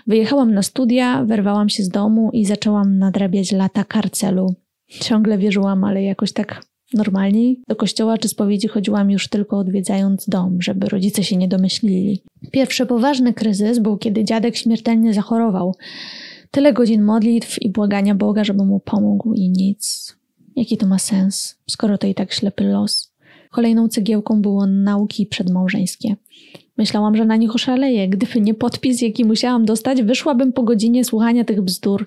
Wyjechałam 0.07 0.55
na 0.55 0.63
studia, 0.63 1.25
wyrwałam 1.25 1.69
się 1.69 1.83
z 1.83 1.89
domu 1.89 2.31
i 2.33 2.47
zaczęłam 2.47 2.99
nadrabiać 2.99 3.53
lata 3.53 3.85
karcelu. 3.85 4.55
Ciągle 4.89 5.39
wierzyłam, 5.39 5.85
ale 5.85 6.03
jakoś 6.03 6.33
tak 6.33 6.65
normalniej. 6.95 7.61
Do 7.69 7.77
kościoła 7.77 8.19
czy 8.19 8.29
spowiedzi 8.29 8.69
chodziłam 8.69 9.11
już 9.11 9.29
tylko 9.29 9.59
odwiedzając 9.59 10.29
dom, 10.29 10.63
żeby 10.63 10.89
rodzice 10.89 11.25
się 11.25 11.37
nie 11.37 11.49
domyślili. 11.49 12.23
Pierwszy 12.53 12.87
poważny 12.87 13.35
kryzys 13.35 13.79
był, 13.79 13.99
kiedy 13.99 14.25
dziadek 14.25 14.57
śmiertelnie 14.57 15.15
zachorował. 15.15 15.75
Tyle 16.51 16.73
godzin 16.73 17.03
modlitw 17.03 17.63
i 17.63 17.71
błagania 17.71 18.15
Boga, 18.15 18.45
żeby 18.45 18.65
mu 18.65 18.81
pomógł 18.81 19.33
i 19.33 19.49
nic. 19.49 20.15
Jaki 20.57 20.77
to 20.77 20.87
ma 20.87 20.99
sens, 20.99 21.59
skoro 21.71 21.99
to 21.99 22.07
i 22.07 22.15
tak 22.15 22.33
ślepy 22.33 22.65
los? 22.65 23.15
Kolejną 23.51 23.89
cegiełką 23.89 24.43
było 24.43 24.67
nauki 24.67 25.27
przedmałżeńskie. 25.27 26.17
Myślałam, 26.79 27.17
że 27.17 27.25
na 27.25 27.37
nich 27.37 27.55
oszaleję. 27.55 28.09
Gdyby 28.09 28.41
nie 28.41 28.55
podpis, 28.55 29.03
jaki 29.03 29.25
musiałam 29.25 29.65
dostać, 29.65 30.03
wyszłabym 30.03 30.53
po 30.53 30.63
godzinie 30.63 31.05
słuchania 31.05 31.45
tych 31.45 31.63
bzdur 31.63 32.05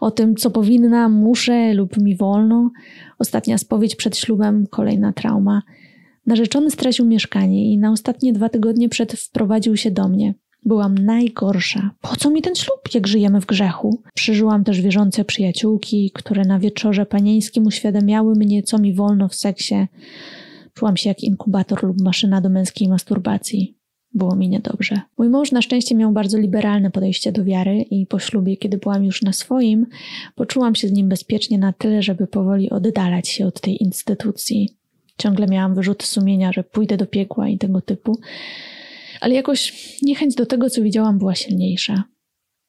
o 0.00 0.10
tym, 0.10 0.36
co 0.36 0.50
powinna, 0.50 1.08
muszę 1.08 1.74
lub 1.74 1.96
mi 1.96 2.16
wolno. 2.16 2.70
Ostatnia 3.18 3.58
spowiedź 3.58 3.96
przed 3.96 4.16
ślubem, 4.16 4.66
kolejna 4.70 5.12
trauma. 5.12 5.62
Narzeczony 6.26 6.70
stracił 6.70 7.06
mieszkanie 7.06 7.72
i 7.72 7.78
na 7.78 7.92
ostatnie 7.92 8.32
dwa 8.32 8.48
tygodnie 8.48 8.88
przed 8.88 9.12
wprowadził 9.12 9.76
się 9.76 9.90
do 9.90 10.08
mnie. 10.08 10.34
Byłam 10.64 10.94
najgorsza. 10.98 11.90
Po 12.00 12.16
co 12.16 12.30
mi 12.30 12.42
ten 12.42 12.54
ślub, 12.54 12.80
jak 12.94 13.06
żyjemy 13.06 13.40
w 13.40 13.46
grzechu? 13.46 14.02
Przeżyłam 14.14 14.64
też 14.64 14.80
wierzące 14.80 15.24
przyjaciółki, 15.24 16.10
które 16.14 16.44
na 16.44 16.58
wieczorze 16.58 17.06
panieńskim 17.06 17.66
uświadamiały 17.66 18.34
mnie, 18.34 18.62
co 18.62 18.78
mi 18.78 18.94
wolno 18.94 19.28
w 19.28 19.34
seksie. 19.34 19.86
Czułam 20.74 20.96
się 20.96 21.08
jak 21.08 21.22
inkubator 21.22 21.84
lub 21.84 22.00
maszyna 22.00 22.40
do 22.40 22.48
męskiej 22.48 22.88
masturbacji. 22.88 23.75
Było 24.16 24.36
mi 24.36 24.48
niedobrze. 24.48 25.00
Mój 25.18 25.28
mąż 25.28 25.52
na 25.52 25.62
szczęście 25.62 25.94
miał 25.94 26.12
bardzo 26.12 26.38
liberalne 26.38 26.90
podejście 26.90 27.32
do 27.32 27.44
wiary 27.44 27.82
i 27.90 28.06
po 28.06 28.18
ślubie, 28.18 28.56
kiedy 28.56 28.78
byłam 28.78 29.04
już 29.04 29.22
na 29.22 29.32
swoim, 29.32 29.86
poczułam 30.34 30.74
się 30.74 30.88
z 30.88 30.92
nim 30.92 31.08
bezpiecznie 31.08 31.58
na 31.58 31.72
tyle, 31.72 32.02
żeby 32.02 32.26
powoli 32.26 32.70
oddalać 32.70 33.28
się 33.28 33.46
od 33.46 33.60
tej 33.60 33.82
instytucji. 33.82 34.70
Ciągle 35.18 35.46
miałam 35.46 35.74
wyrzuty 35.74 36.06
sumienia, 36.06 36.52
że 36.52 36.64
pójdę 36.64 36.96
do 36.96 37.06
piekła 37.06 37.48
i 37.48 37.58
tego 37.58 37.80
typu 37.80 38.18
ale 39.20 39.34
jakoś 39.34 39.72
niechęć 40.02 40.34
do 40.34 40.46
tego, 40.46 40.70
co 40.70 40.82
widziałam, 40.82 41.18
była 41.18 41.34
silniejsza. 41.34 42.04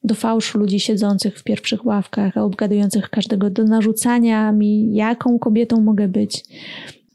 Do 0.03 0.15
fałszu 0.15 0.59
ludzi 0.59 0.79
siedzących 0.79 1.39
w 1.39 1.43
pierwszych 1.43 1.85
ławkach, 1.85 2.37
a 2.37 2.43
obgadujących 2.43 3.09
każdego, 3.09 3.49
do 3.49 3.63
narzucania 3.63 4.51
mi, 4.51 4.95
jaką 4.95 5.39
kobietą 5.39 5.81
mogę 5.81 6.07
być. 6.07 6.43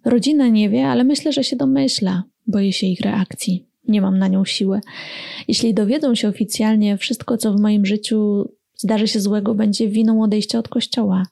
Rodzina 0.05 0.49
nie 0.49 0.71
wie, 0.71 0.89
ale 0.89 1.05
myślę, 1.05 1.33
że 1.33 1.45
się 1.45 1.57
domyśla. 1.57 2.23
Boję 2.47 2.73
się 2.73 2.87
ich 2.87 3.01
reakcji. 3.01 3.67
Nie 3.89 4.01
mam 4.01 4.19
na 4.19 4.29
nią 4.29 4.45
siły. 4.45 4.81
Jeśli 5.49 5.75
dowiedzą 5.75 6.15
się 6.15 6.29
oficjalnie, 6.29 6.97
wszystko, 6.97 7.37
co 7.37 7.53
w 7.53 7.61
moim 7.61 7.87
życiu 7.87 8.49
zdarzy 8.77 9.09
się 9.09 9.21
złego, 9.21 9.55
będzie 9.55 9.89
winą 9.89 10.23
odejścia 10.23 10.59
od 10.59 10.69
kościoła. 10.69 11.23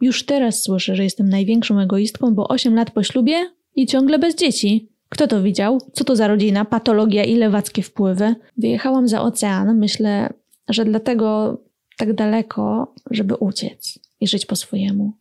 Już 0.00 0.26
teraz 0.26 0.62
słyszę, 0.62 0.96
że 0.96 1.04
jestem 1.04 1.28
największą 1.28 1.80
egoistką, 1.80 2.34
bo 2.34 2.48
8 2.48 2.74
lat 2.74 2.90
po 2.90 3.02
ślubie 3.02 3.34
i 3.76 3.86
ciągle 3.86 4.18
bez 4.18 4.34
dzieci. 4.34 4.88
Kto 5.08 5.26
to 5.26 5.42
widział? 5.42 5.78
Co 5.92 6.04
to 6.04 6.16
za 6.16 6.28
rodzina? 6.28 6.64
Patologia 6.64 7.24
i 7.24 7.34
lewackie 7.34 7.82
wpływy? 7.82 8.34
Wyjechałam 8.56 9.08
za 9.08 9.22
ocean. 9.22 9.78
Myślę, 9.78 10.32
że 10.68 10.84
dlatego 10.84 11.58
tak 11.96 12.14
daleko, 12.14 12.94
żeby 13.10 13.34
uciec 13.36 13.98
i 14.20 14.28
żyć 14.28 14.46
po 14.46 14.56
swojemu. 14.56 15.12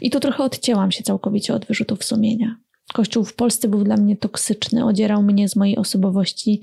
I 0.00 0.10
tu 0.10 0.20
trochę 0.20 0.44
odcięłam 0.44 0.92
się 0.92 1.02
całkowicie 1.02 1.54
od 1.54 1.66
wyrzutów 1.66 2.04
sumienia. 2.04 2.56
Kościół 2.92 3.24
w 3.24 3.34
Polsce 3.34 3.68
był 3.68 3.84
dla 3.84 3.96
mnie 3.96 4.16
toksyczny, 4.16 4.84
odzierał 4.84 5.22
mnie 5.22 5.48
z 5.48 5.56
mojej 5.56 5.76
osobowości. 5.76 6.60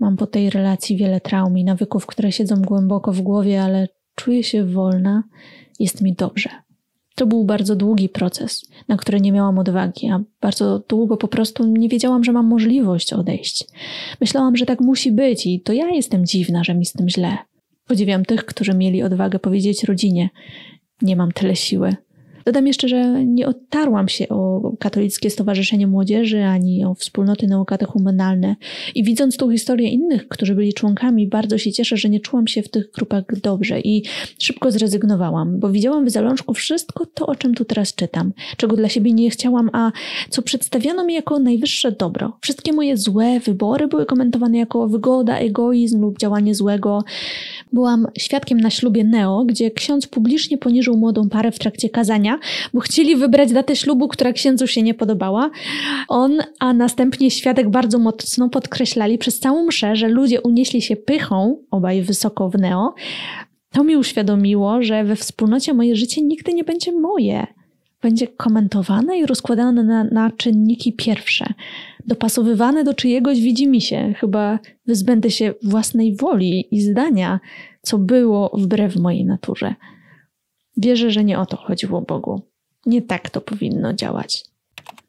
Mam 0.00 0.16
po 0.16 0.26
tej 0.26 0.50
relacji 0.50 0.96
wiele 0.96 1.20
traum 1.20 1.58
i 1.58 1.64
nawyków, 1.64 2.06
które 2.06 2.32
siedzą 2.32 2.62
głęboko 2.62 3.12
w 3.12 3.20
głowie, 3.20 3.62
ale 3.62 3.88
czuję 4.14 4.42
się 4.42 4.64
wolna, 4.64 5.22
jest 5.78 6.02
mi 6.02 6.14
dobrze. 6.14 6.50
To 7.14 7.26
był 7.26 7.44
bardzo 7.44 7.76
długi 7.76 8.08
proces, 8.08 8.64
na 8.88 8.96
który 8.96 9.20
nie 9.20 9.32
miałam 9.32 9.58
odwagi, 9.58 10.08
a 10.08 10.20
bardzo 10.40 10.78
długo 10.88 11.16
po 11.16 11.28
prostu 11.28 11.66
nie 11.66 11.88
wiedziałam, 11.88 12.24
że 12.24 12.32
mam 12.32 12.46
możliwość 12.46 13.12
odejść. 13.12 13.64
Myślałam, 14.20 14.56
że 14.56 14.66
tak 14.66 14.80
musi 14.80 15.12
być 15.12 15.46
i 15.46 15.60
to 15.60 15.72
ja 15.72 15.88
jestem 15.88 16.26
dziwna, 16.26 16.64
że 16.64 16.74
mi 16.74 16.86
z 16.86 16.92
tym 16.92 17.08
źle. 17.08 17.38
Podziwiam 17.86 18.24
tych, 18.24 18.44
którzy 18.44 18.74
mieli 18.74 19.02
odwagę 19.02 19.38
powiedzieć 19.38 19.84
rodzinie: 19.84 20.30
Nie 21.02 21.16
mam 21.16 21.32
tyle 21.32 21.56
siły, 21.56 21.96
Dodam 22.44 22.66
jeszcze, 22.66 22.88
że 22.88 23.24
nie 23.24 23.46
odtarłam 23.46 24.08
się 24.08 24.28
o 24.28 24.72
katolickie 24.78 25.30
stowarzyszenie 25.30 25.86
młodzieży 25.86 26.44
ani 26.44 26.84
o 26.84 26.94
wspólnoty 26.94 27.46
naukatechumenalne 27.46 28.56
i 28.94 29.04
widząc 29.04 29.36
tą 29.36 29.50
historię 29.50 29.88
innych, 29.88 30.28
którzy 30.28 30.54
byli 30.54 30.74
członkami, 30.74 31.26
bardzo 31.26 31.58
się 31.58 31.72
cieszę, 31.72 31.96
że 31.96 32.08
nie 32.08 32.20
czułam 32.20 32.46
się 32.46 32.62
w 32.62 32.68
tych 32.68 32.90
grupach 32.90 33.24
dobrze 33.42 33.80
i 33.80 34.02
szybko 34.38 34.70
zrezygnowałam, 34.70 35.60
bo 35.60 35.70
widziałam 35.70 36.04
w 36.04 36.10
zalążku 36.10 36.54
wszystko 36.54 37.06
to, 37.06 37.26
o 37.26 37.34
czym 37.34 37.54
tu 37.54 37.64
teraz 37.64 37.94
czytam, 37.94 38.32
czego 38.56 38.76
dla 38.76 38.88
siebie 38.88 39.12
nie 39.12 39.30
chciałam, 39.30 39.70
a 39.72 39.92
co 40.30 40.42
przedstawiano 40.42 41.04
mi 41.04 41.14
jako 41.14 41.38
najwyższe 41.38 41.92
dobro. 41.92 42.38
Wszystkie 42.40 42.72
moje 42.72 42.96
złe 42.96 43.40
wybory 43.40 43.88
były 43.88 44.06
komentowane 44.06 44.58
jako 44.58 44.88
wygoda, 44.88 45.38
egoizm 45.38 46.00
lub 46.00 46.18
działanie 46.18 46.54
złego. 46.54 47.04
Byłam 47.72 48.06
świadkiem 48.18 48.60
na 48.60 48.70
ślubie 48.70 49.04
Neo, 49.04 49.44
gdzie 49.44 49.70
ksiądz 49.70 50.06
publicznie 50.06 50.58
poniżył 50.58 50.96
młodą 50.96 51.28
parę 51.28 51.52
w 51.52 51.58
trakcie 51.58 51.88
kazania, 51.88 52.31
bo 52.74 52.80
chcieli 52.80 53.16
wybrać 53.16 53.52
datę 53.52 53.76
ślubu, 53.76 54.08
która 54.08 54.32
księdzu 54.32 54.66
się 54.66 54.82
nie 54.82 54.94
podobała. 54.94 55.50
On, 56.08 56.38
a 56.58 56.72
następnie 56.72 57.30
świadek 57.30 57.70
bardzo 57.70 57.98
mocno 57.98 58.48
podkreślali 58.48 59.18
przez 59.18 59.38
całą 59.38 59.66
mszę, 59.66 59.96
że 59.96 60.08
ludzie 60.08 60.40
unieśli 60.40 60.82
się 60.82 60.96
pychą, 60.96 61.56
obaj 61.70 62.02
wysoko 62.02 62.48
w 62.48 62.58
Neo. 62.58 62.94
To 63.70 63.84
mi 63.84 63.96
uświadomiło, 63.96 64.82
że 64.82 65.04
we 65.04 65.16
wspólnocie 65.16 65.74
moje 65.74 65.96
życie 65.96 66.22
nigdy 66.22 66.52
nie 66.52 66.64
będzie 66.64 66.92
moje. 66.92 67.46
Będzie 68.02 68.26
komentowane 68.26 69.18
i 69.18 69.26
rozkładane 69.26 69.82
na, 69.82 70.04
na 70.04 70.30
czynniki 70.30 70.92
pierwsze 70.92 71.54
dopasowywane 72.06 72.84
do 72.84 72.94
czyjegoś 72.94 73.40
widzi 73.40 73.80
się, 73.80 74.14
chyba 74.16 74.58
wyzbędę 74.86 75.30
się 75.30 75.54
własnej 75.62 76.16
woli 76.16 76.68
i 76.70 76.80
zdania, 76.80 77.40
co 77.82 77.98
było 77.98 78.56
wbrew 78.58 78.96
mojej 78.96 79.24
naturze. 79.24 79.74
Wierzę, 80.76 81.10
że 81.10 81.24
nie 81.24 81.38
o 81.38 81.46
to 81.46 81.56
chodziło 81.56 82.00
Bogu. 82.00 82.42
Nie 82.86 83.02
tak 83.02 83.30
to 83.30 83.40
powinno 83.40 83.92
działać. 83.92 84.44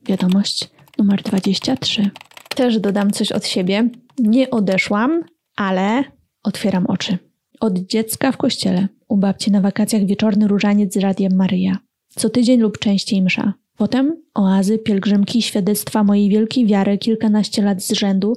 Wiadomość 0.05 0.69
numer 0.97 1.23
23. 1.23 2.09
Też 2.55 2.79
dodam 2.79 3.11
coś 3.11 3.31
od 3.31 3.45
siebie. 3.45 3.89
Nie 4.19 4.49
odeszłam, 4.49 5.23
ale 5.55 6.03
otwieram 6.43 6.85
oczy. 6.85 7.17
Od 7.59 7.79
dziecka 7.79 8.31
w 8.31 8.37
kościele, 8.37 8.87
u 9.07 9.17
babci 9.17 9.51
na 9.51 9.61
wakacjach 9.61 10.05
wieczorny 10.05 10.47
różaniec 10.47 10.93
z 10.93 10.97
Radiem 10.97 11.35
Maryja. 11.35 11.77
Co 12.09 12.29
tydzień 12.29 12.59
lub 12.59 12.79
częściej 12.79 13.21
msza. 13.21 13.53
Potem 13.77 14.21
oazy, 14.33 14.79
pielgrzymki, 14.79 15.41
świadectwa 15.41 16.03
mojej 16.03 16.29
wielkiej 16.29 16.65
wiary 16.65 16.97
kilkanaście 16.97 17.61
lat 17.61 17.83
z 17.83 17.91
rzędu, 17.91 18.35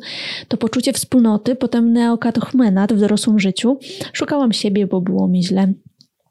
to 0.48 0.56
poczucie 0.56 0.92
wspólnoty, 0.92 1.56
potem 1.56 1.92
neokatochmenat 1.92 2.92
w 2.92 3.00
dorosłym 3.00 3.38
życiu. 3.38 3.78
Szukałam 4.12 4.52
siebie, 4.52 4.86
bo 4.86 5.00
było 5.00 5.28
mi 5.28 5.44
źle. 5.44 5.72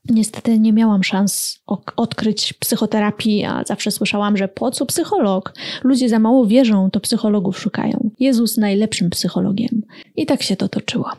Niestety 0.09 0.59
nie 0.59 0.73
miałam 0.73 1.03
szans 1.03 1.59
odkryć 1.95 2.53
psychoterapii, 2.53 3.43
a 3.43 3.63
zawsze 3.63 3.91
słyszałam, 3.91 4.37
że 4.37 4.47
po 4.47 4.71
co 4.71 4.85
psycholog? 4.85 5.53
Ludzie 5.83 6.09
za 6.09 6.19
mało 6.19 6.45
wierzą, 6.45 6.89
to 6.91 6.99
psychologów 6.99 7.59
szukają. 7.59 8.09
Jezus 8.19 8.57
najlepszym 8.57 9.09
psychologiem. 9.09 9.81
I 10.15 10.25
tak 10.25 10.43
się 10.43 10.55
to 10.55 10.69
toczyło. 10.69 11.11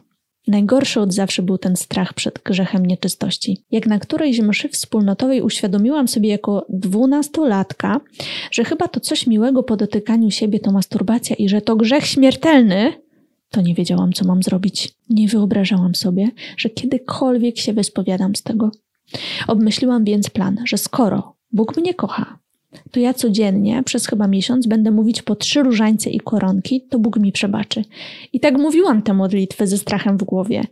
Najgorszy 0.47 1.01
od 1.01 1.15
zawsze 1.15 1.43
był 1.43 1.59
ten 1.59 1.77
strach 1.77 2.15
przed 2.15 2.39
grzechem 2.45 2.87
nieczystości. 2.87 3.65
Jak 3.71 3.87
na 3.87 3.99
którejś 3.99 4.41
mszy 4.41 4.69
wspólnotowej 4.69 5.43
uświadomiłam 5.43 6.09
sobie 6.09 6.29
jako 6.29 6.67
dwunastolatka, 6.69 8.01
że 8.51 8.65
chyba 8.65 8.89
to 8.89 9.01
coś 9.01 9.27
miłego 9.27 9.63
po 9.63 9.77
dotykaniu 9.77 10.31
siebie 10.31 10.61
to 10.61 10.73
masturbacja 10.73 11.37
i 11.37 11.49
że 11.49 11.61
to 11.61 11.77
grzech 11.77 12.07
śmiertelny, 12.07 12.93
to 13.51 13.61
nie 13.61 13.75
wiedziałam, 13.75 14.13
co 14.13 14.25
mam 14.25 14.43
zrobić. 14.43 14.95
Nie 15.11 15.29
wyobrażałam 15.29 15.95
sobie, 15.95 16.31
że 16.57 16.71
kiedykolwiek 16.71 17.59
się 17.59 17.73
wyspowiadam 17.73 18.37
z 18.37 18.43
tego. 18.43 18.71
Obmyśliłam 19.49 20.05
więc 20.05 20.31
plan, 20.31 20.59
że 20.65 20.79
skoro 20.79 21.37
Bóg 21.53 21.77
mnie 21.77 21.95
kocha, 21.95 22.39
to 22.91 23.01
ja 23.01 23.15
codziennie 23.15 23.83
przez 23.83 24.07
chyba 24.07 24.27
miesiąc 24.27 24.67
będę 24.67 24.91
mówić 24.91 25.23
po 25.23 25.37
trzy 25.37 25.63
różańce 25.63 26.11
i 26.11 26.21
koronki, 26.21 26.87
to 26.91 26.99
Bóg 26.99 27.19
mi 27.19 27.33
przebaczy. 27.33 27.85
I 28.33 28.41
tak 28.41 28.59
mówiłam 28.59 29.03
te 29.03 29.15
modlitwy 29.15 29.67
ze 29.67 29.79
strachem 29.79 30.19
w 30.19 30.25
głowie. 30.25 30.65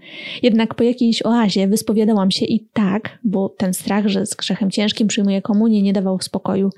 Jednak 0.42 0.74
po 0.74 0.84
jakiejś 0.84 1.26
oazie 1.26 1.68
wyspowiadałam 1.68 2.30
się 2.30 2.46
i 2.46 2.68
tak, 2.72 3.18
bo 3.24 3.48
ten 3.48 3.74
strach, 3.74 4.08
że 4.08 4.26
z 4.26 4.34
grzechem 4.34 4.70
ciężkim 4.70 5.08
przyjmuję 5.08 5.42
komunię, 5.42 5.82
nie 5.82 5.92
dawał 5.92 6.20
spokoju. 6.20 6.70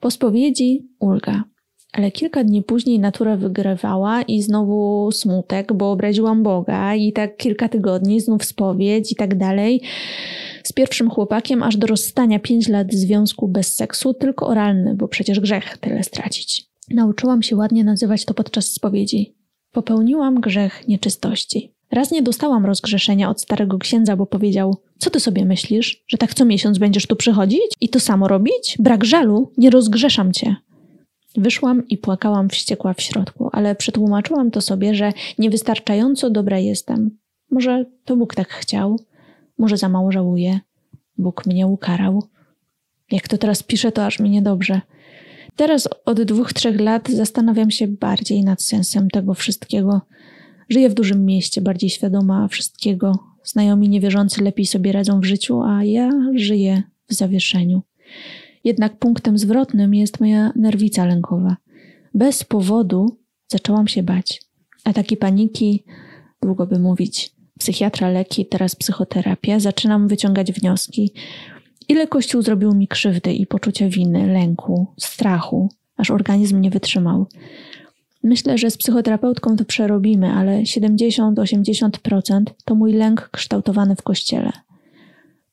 Po 0.00 0.10
spowiedzi 0.10 0.88
ulga. 0.98 1.44
Ale 1.92 2.10
kilka 2.10 2.44
dni 2.44 2.62
później 2.62 2.98
natura 2.98 3.36
wygrywała 3.36 4.22
i 4.22 4.42
znowu 4.42 5.10
smutek, 5.12 5.72
bo 5.72 5.92
obraziłam 5.92 6.42
Boga 6.42 6.94
i 6.94 7.12
tak 7.12 7.36
kilka 7.36 7.68
tygodni, 7.68 8.20
znów 8.20 8.44
spowiedź 8.44 9.12
i 9.12 9.16
tak 9.16 9.38
dalej. 9.38 9.82
Z 10.64 10.72
pierwszym 10.72 11.10
chłopakiem 11.10 11.62
aż 11.62 11.76
do 11.76 11.86
rozstania 11.86 12.38
pięć 12.38 12.68
lat 12.68 12.92
związku 12.92 13.48
bez 13.48 13.74
seksu, 13.74 14.14
tylko 14.14 14.46
oralny, 14.46 14.94
bo 14.94 15.08
przecież 15.08 15.40
grzech 15.40 15.78
tyle 15.78 16.02
stracić. 16.02 16.66
Nauczyłam 16.90 17.42
się 17.42 17.56
ładnie 17.56 17.84
nazywać 17.84 18.24
to 18.24 18.34
podczas 18.34 18.66
spowiedzi. 18.66 19.34
Popełniłam 19.72 20.40
grzech 20.40 20.88
nieczystości. 20.88 21.72
Raz 21.90 22.10
nie 22.10 22.22
dostałam 22.22 22.66
rozgrzeszenia 22.66 23.30
od 23.30 23.42
starego 23.42 23.78
księdza, 23.78 24.16
bo 24.16 24.26
powiedział: 24.26 24.76
Co 24.98 25.10
ty 25.10 25.20
sobie 25.20 25.44
myślisz, 25.44 26.04
że 26.08 26.18
tak 26.18 26.34
co 26.34 26.44
miesiąc 26.44 26.78
będziesz 26.78 27.06
tu 27.06 27.16
przychodzić 27.16 27.76
i 27.80 27.88
to 27.88 28.00
samo 28.00 28.28
robić? 28.28 28.76
Brak 28.78 29.04
żalu, 29.04 29.52
nie 29.56 29.70
rozgrzeszam 29.70 30.32
cię. 30.32 30.56
Wyszłam 31.36 31.88
i 31.88 31.98
płakałam 31.98 32.48
wściekła 32.48 32.94
w 32.94 33.00
środku, 33.00 33.48
ale 33.52 33.74
przetłumaczyłam 33.74 34.50
to 34.50 34.60
sobie, 34.60 34.94
że 34.94 35.12
niewystarczająco 35.38 36.30
dobra 36.30 36.58
jestem. 36.58 37.18
Może 37.50 37.84
to 38.04 38.16
Bóg 38.16 38.34
tak 38.34 38.48
chciał, 38.48 39.00
może 39.58 39.76
za 39.76 39.88
mało 39.88 40.12
żałuję. 40.12 40.60
Bóg 41.18 41.46
mnie 41.46 41.66
ukarał. 41.66 42.22
Jak 43.10 43.28
to 43.28 43.38
teraz 43.38 43.62
piszę, 43.62 43.92
to 43.92 44.06
aż 44.06 44.20
mi 44.20 44.30
niedobrze. 44.30 44.80
Teraz 45.56 45.88
od 46.04 46.22
dwóch, 46.22 46.52
trzech 46.52 46.80
lat 46.80 47.08
zastanawiam 47.08 47.70
się 47.70 47.88
bardziej 47.88 48.44
nad 48.44 48.62
sensem 48.62 49.10
tego 49.10 49.34
wszystkiego. 49.34 50.00
Żyję 50.68 50.88
w 50.88 50.94
dużym 50.94 51.24
mieście, 51.24 51.60
bardziej 51.60 51.90
świadoma 51.90 52.48
wszystkiego. 52.48 53.18
Znajomi 53.44 53.88
niewierzący 53.88 54.42
lepiej 54.42 54.66
sobie 54.66 54.92
radzą 54.92 55.20
w 55.20 55.24
życiu, 55.24 55.62
a 55.62 55.84
ja 55.84 56.10
żyję 56.34 56.82
w 57.08 57.14
zawieszeniu. 57.14 57.82
Jednak 58.64 58.96
punktem 58.96 59.38
zwrotnym 59.38 59.94
jest 59.94 60.20
moja 60.20 60.52
nerwica 60.56 61.04
lękowa. 61.06 61.56
Bez 62.14 62.44
powodu 62.44 63.16
zaczęłam 63.48 63.88
się 63.88 64.02
bać. 64.02 64.42
Ataki 64.84 65.16
paniki, 65.16 65.84
długo 66.42 66.66
by 66.66 66.78
mówić. 66.78 67.32
Psychiatra, 67.58 68.10
leki, 68.10 68.46
teraz 68.46 68.76
psychoterapia. 68.76 69.60
Zaczynam 69.60 70.08
wyciągać 70.08 70.52
wnioski. 70.52 71.12
Ile 71.88 72.06
Kościół 72.06 72.42
zrobił 72.42 72.74
mi 72.74 72.88
krzywdy 72.88 73.32
i 73.32 73.46
poczucia 73.46 73.88
winy, 73.88 74.26
lęku, 74.26 74.86
strachu, 75.00 75.68
aż 75.96 76.10
organizm 76.10 76.60
nie 76.60 76.70
wytrzymał. 76.70 77.26
Myślę, 78.22 78.58
że 78.58 78.70
z 78.70 78.76
psychoterapeutką 78.76 79.56
to 79.56 79.64
przerobimy, 79.64 80.32
ale 80.32 80.62
70-80% 80.62 82.42
to 82.64 82.74
mój 82.74 82.92
lęk 82.92 83.28
kształtowany 83.32 83.96
w 83.96 84.02
kościele. 84.02 84.52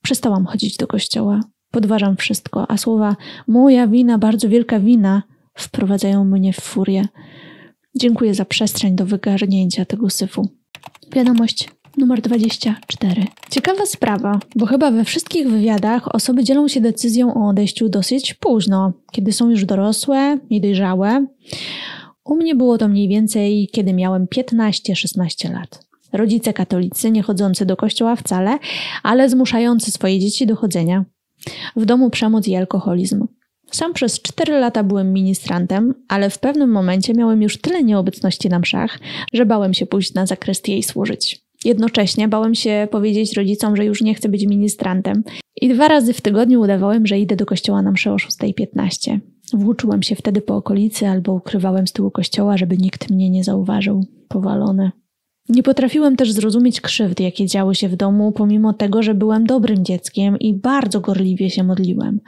Przestałam 0.01 0.45
chodzić 0.45 0.77
do 0.77 0.87
kościoła. 0.87 1.41
Podważam 1.71 2.17
wszystko, 2.17 2.71
a 2.71 2.77
słowa 2.77 3.15
moja 3.47 3.87
wina, 3.87 4.17
bardzo 4.17 4.49
wielka 4.49 4.79
wina 4.79 5.23
wprowadzają 5.53 6.25
mnie 6.25 6.53
w 6.53 6.59
furię. 6.59 7.07
Dziękuję 7.95 8.33
za 8.33 8.45
przestrzeń 8.45 8.95
do 8.95 9.05
wygarnięcia 9.05 9.85
tego 9.85 10.09
syfu. 10.09 10.49
Wiadomość 11.11 11.69
numer 11.97 12.21
24. 12.21 13.25
Ciekawa 13.49 13.85
sprawa, 13.85 14.39
bo 14.55 14.65
chyba 14.65 14.91
we 14.91 15.05
wszystkich 15.05 15.49
wywiadach 15.49 16.15
osoby 16.15 16.43
dzielą 16.43 16.67
się 16.67 16.81
decyzją 16.81 17.33
o 17.33 17.47
odejściu 17.49 17.89
dosyć 17.89 18.33
późno, 18.33 18.93
kiedy 19.11 19.33
są 19.33 19.49
już 19.49 19.65
dorosłe, 19.65 20.37
niedojrzałe. 20.49 21.25
U 22.25 22.35
mnie 22.35 22.55
było 22.55 22.77
to 22.77 22.87
mniej 22.87 23.07
więcej, 23.07 23.69
kiedy 23.71 23.93
miałem 23.93 24.25
15-16 24.25 25.53
lat. 25.53 25.85
Rodzice 26.13 26.53
katolicy, 26.53 27.11
nie 27.11 27.23
chodzący 27.23 27.65
do 27.65 27.77
kościoła 27.77 28.15
wcale, 28.15 28.59
ale 29.03 29.29
zmuszający 29.29 29.91
swoje 29.91 30.19
dzieci 30.19 30.47
do 30.47 30.55
chodzenia. 30.55 31.05
W 31.75 31.85
domu 31.85 32.09
przemoc 32.09 32.47
i 32.47 32.55
alkoholizm. 32.55 33.27
Sam 33.71 33.93
przez 33.93 34.21
4 34.21 34.59
lata 34.59 34.83
byłem 34.83 35.13
ministrantem, 35.13 35.93
ale 36.07 36.29
w 36.29 36.39
pewnym 36.39 36.71
momencie 36.71 37.13
miałem 37.13 37.41
już 37.41 37.57
tyle 37.57 37.83
nieobecności 37.83 38.49
na 38.49 38.59
mszach, 38.59 38.99
że 39.33 39.45
bałem 39.45 39.73
się 39.73 39.85
pójść 39.85 40.13
na 40.13 40.25
zakrystię 40.25 40.77
i 40.77 40.83
służyć. 40.83 41.45
Jednocześnie 41.65 42.27
bałem 42.27 42.55
się 42.55 42.87
powiedzieć 42.91 43.33
rodzicom, 43.33 43.75
że 43.75 43.85
już 43.85 44.01
nie 44.01 44.15
chcę 44.15 44.29
być 44.29 44.45
ministrantem. 44.45 45.23
I 45.61 45.69
dwa 45.69 45.87
razy 45.87 46.13
w 46.13 46.21
tygodniu 46.21 46.61
udawałem, 46.61 47.07
że 47.07 47.19
idę 47.19 47.35
do 47.35 47.45
kościoła 47.45 47.81
na 47.81 47.91
mszę 47.91 48.13
o 48.13 48.15
6.15. 48.15 49.19
Włóczyłem 49.53 50.03
się 50.03 50.15
wtedy 50.15 50.41
po 50.41 50.55
okolicy 50.55 51.07
albo 51.07 51.33
ukrywałem 51.33 51.87
z 51.87 51.93
tyłu 51.93 52.11
kościoła, 52.11 52.57
żeby 52.57 52.77
nikt 52.77 53.09
mnie 53.09 53.29
nie 53.29 53.43
zauważył. 53.43 54.05
Powalone. 54.27 54.91
Nie 55.49 55.63
potrafiłem 55.63 56.15
też 56.15 56.31
zrozumieć 56.31 56.81
krzywd, 56.81 57.19
jakie 57.19 57.45
działy 57.45 57.75
się 57.75 57.89
w 57.89 57.95
domu, 57.95 58.31
pomimo 58.31 58.73
tego, 58.73 59.03
że 59.03 59.13
byłem 59.13 59.45
dobrym 59.45 59.85
dzieckiem 59.85 60.39
i 60.39 60.53
bardzo 60.53 60.99
gorliwie 60.99 61.49
się 61.49 61.63
modliłem. 61.63 62.19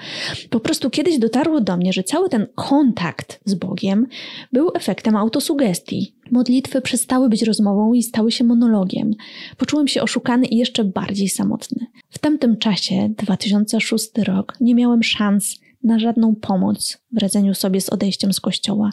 Po 0.50 0.60
prostu 0.60 0.90
kiedyś 0.90 1.20
dotarło 1.20 1.62
do 1.62 1.78
mnie, 1.78 1.94
że 1.94 2.04
cały 2.04 2.30
ten 2.30 2.48
kontakt 2.56 3.40
z 3.46 3.54
Bogiem 3.54 4.08
był 4.54 4.72
efektem 4.76 5.16
autosugestii. 5.16 6.16
Modlitwy 6.32 6.82
przestały 6.82 7.30
być 7.30 7.44
rozmową 7.44 7.94
i 7.94 8.04
stały 8.04 8.32
się 8.32 8.44
monologiem. 8.44 9.12
Poczułem 9.58 9.88
się 9.88 10.02
oszukany 10.02 10.46
i 10.46 10.58
jeszcze 10.58 10.84
bardziej 10.84 11.30
samotny. 11.30 11.88
W 12.10 12.20
tamtym 12.20 12.58
czasie, 12.58 13.10
2006 13.18 14.10
rok, 14.18 14.54
nie 14.62 14.76
miałem 14.76 15.04
szans 15.04 15.60
na 15.84 16.00
żadną 16.00 16.36
pomoc 16.36 16.98
w 17.12 17.18
radzeniu 17.18 17.54
sobie 17.54 17.82
z 17.82 17.90
odejściem 17.90 18.34
z 18.34 18.40
kościoła. 18.40 18.92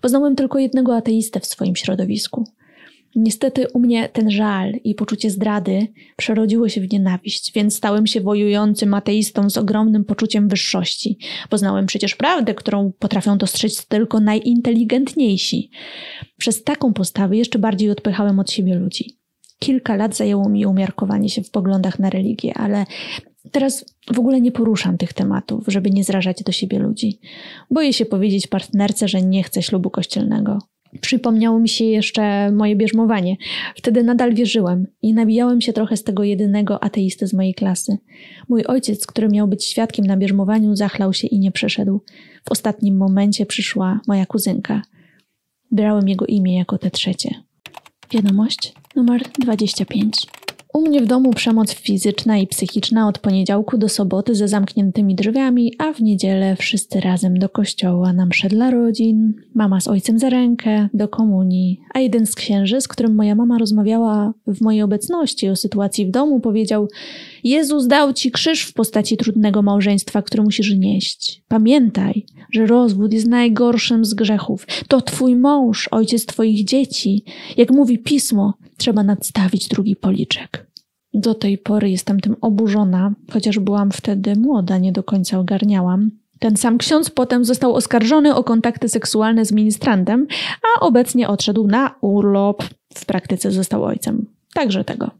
Poznałem 0.00 0.36
tylko 0.36 0.58
jednego 0.58 0.96
ateistę 0.96 1.40
w 1.40 1.46
swoim 1.46 1.76
środowisku. 1.76 2.44
Niestety 3.16 3.66
u 3.74 3.80
mnie 3.80 4.08
ten 4.08 4.30
żal 4.30 4.72
i 4.84 4.94
poczucie 4.94 5.30
zdrady 5.30 5.86
przerodziło 6.16 6.68
się 6.68 6.80
w 6.80 6.92
nienawiść, 6.92 7.52
więc 7.52 7.76
stałem 7.76 8.06
się 8.06 8.20
wojującym 8.20 8.94
ateistą 8.94 9.50
z 9.50 9.56
ogromnym 9.56 10.04
poczuciem 10.04 10.48
wyższości. 10.48 11.18
Poznałem 11.48 11.86
przecież 11.86 12.14
prawdę, 12.14 12.54
którą 12.54 12.92
potrafią 12.98 13.38
dostrzec 13.38 13.86
tylko 13.86 14.20
najinteligentniejsi. 14.20 15.70
Przez 16.36 16.64
taką 16.64 16.92
postawę 16.92 17.36
jeszcze 17.36 17.58
bardziej 17.58 17.90
odpychałem 17.90 18.38
od 18.38 18.50
siebie 18.50 18.74
ludzi. 18.74 19.18
Kilka 19.58 19.96
lat 19.96 20.16
zajęło 20.16 20.48
mi 20.48 20.66
umiarkowanie 20.66 21.28
się 21.28 21.42
w 21.42 21.50
poglądach 21.50 21.98
na 21.98 22.10
religię, 22.10 22.54
ale 22.54 22.84
teraz 23.50 23.84
w 24.14 24.18
ogóle 24.18 24.40
nie 24.40 24.52
poruszam 24.52 24.98
tych 24.98 25.12
tematów, 25.12 25.64
żeby 25.68 25.90
nie 25.90 26.04
zrażać 26.04 26.42
do 26.42 26.52
siebie 26.52 26.78
ludzi. 26.78 27.20
Boję 27.70 27.92
się 27.92 28.06
powiedzieć 28.06 28.46
partnerce, 28.46 29.08
że 29.08 29.22
nie 29.22 29.42
chcę 29.42 29.62
ślubu 29.62 29.90
kościelnego. 29.90 30.58
Przypomniało 31.00 31.60
mi 31.60 31.68
się 31.68 31.84
jeszcze 31.84 32.52
moje 32.52 32.76
bierzmowanie. 32.76 33.36
Wtedy 33.74 34.02
nadal 34.02 34.34
wierzyłem 34.34 34.86
i 35.02 35.14
nabijałem 35.14 35.60
się 35.60 35.72
trochę 35.72 35.96
z 35.96 36.04
tego 36.04 36.24
jedynego 36.24 36.82
ateisty 36.84 37.26
z 37.26 37.34
mojej 37.34 37.54
klasy. 37.54 37.98
Mój 38.48 38.64
ojciec, 38.64 39.06
który 39.06 39.28
miał 39.28 39.48
być 39.48 39.64
świadkiem 39.64 40.06
na 40.06 40.16
bierzmowaniu, 40.16 40.76
zachlał 40.76 41.12
się 41.12 41.26
i 41.26 41.38
nie 41.38 41.52
przeszedł. 41.52 42.00
W 42.44 42.52
ostatnim 42.52 42.96
momencie 42.96 43.46
przyszła 43.46 44.00
moja 44.08 44.26
kuzynka. 44.26 44.82
Brałem 45.70 46.08
jego 46.08 46.26
imię 46.26 46.58
jako 46.58 46.78
te 46.78 46.90
trzecie. 46.90 47.30
Wiadomość 48.10 48.72
numer 48.96 49.22
25. 49.38 50.26
U 50.76 50.80
mnie 50.80 51.00
w 51.00 51.06
domu 51.06 51.30
przemoc 51.30 51.74
fizyczna 51.74 52.38
i 52.38 52.46
psychiczna 52.46 53.08
od 53.08 53.18
poniedziałku 53.18 53.78
do 53.78 53.88
soboty 53.88 54.34
ze 54.34 54.48
zamkniętymi 54.48 55.14
drzwiami, 55.14 55.72
a 55.78 55.92
w 55.92 56.00
niedzielę 56.00 56.56
wszyscy 56.56 57.00
razem 57.00 57.38
do 57.38 57.48
kościoła 57.48 58.12
na 58.12 58.26
msze 58.26 58.48
dla 58.48 58.70
rodzin, 58.70 59.34
mama 59.54 59.80
z 59.80 59.88
ojcem 59.88 60.18
za 60.18 60.30
rękę, 60.30 60.88
do 60.94 61.08
komunii, 61.08 61.80
a 61.94 62.00
jeden 62.00 62.26
z 62.26 62.34
księży, 62.34 62.80
z 62.80 62.88
którym 62.88 63.14
moja 63.14 63.34
mama 63.34 63.58
rozmawiała 63.58 64.34
w 64.46 64.60
mojej 64.60 64.82
obecności 64.82 65.48
o 65.48 65.56
sytuacji 65.56 66.06
w 66.06 66.10
domu, 66.10 66.40
powiedział 66.40 66.88
Jezus 67.44 67.86
dał 67.86 68.12
ci 68.12 68.30
krzyż 68.30 68.62
w 68.62 68.72
postaci 68.72 69.16
trudnego 69.16 69.62
małżeństwa, 69.62 70.22
który 70.22 70.42
musisz 70.42 70.74
nieść. 70.74 71.42
Pamiętaj, 71.48 72.26
że 72.52 72.66
rozwód 72.66 73.12
jest 73.12 73.26
najgorszym 73.26 74.04
z 74.04 74.14
grzechów. 74.14 74.66
To 74.88 75.00
twój 75.00 75.36
mąż, 75.36 75.88
ojciec 75.90 76.26
twoich 76.26 76.64
dzieci. 76.64 77.24
Jak 77.56 77.70
mówi 77.70 77.98
pismo, 77.98 78.54
trzeba 78.76 79.02
nadstawić 79.02 79.68
drugi 79.68 79.96
policzek. 79.96 80.66
Do 81.14 81.34
tej 81.34 81.58
pory 81.58 81.90
jestem 81.90 82.20
tym 82.20 82.36
oburzona, 82.40 83.14
chociaż 83.32 83.58
byłam 83.58 83.90
wtedy 83.90 84.36
młoda, 84.36 84.78
nie 84.78 84.92
do 84.92 85.02
końca 85.02 85.38
ogarniałam. 85.38 86.10
Ten 86.38 86.56
sam 86.56 86.78
ksiądz 86.78 87.10
potem 87.10 87.44
został 87.44 87.74
oskarżony 87.74 88.34
o 88.34 88.44
kontakty 88.44 88.88
seksualne 88.88 89.44
z 89.44 89.52
ministrantem, 89.52 90.26
a 90.62 90.80
obecnie 90.80 91.28
odszedł 91.28 91.66
na 91.66 91.94
urlop. 92.00 92.64
W 92.94 93.06
praktyce 93.06 93.50
został 93.50 93.84
ojcem. 93.84 94.26
Także 94.54 94.84
tego. 94.84 95.10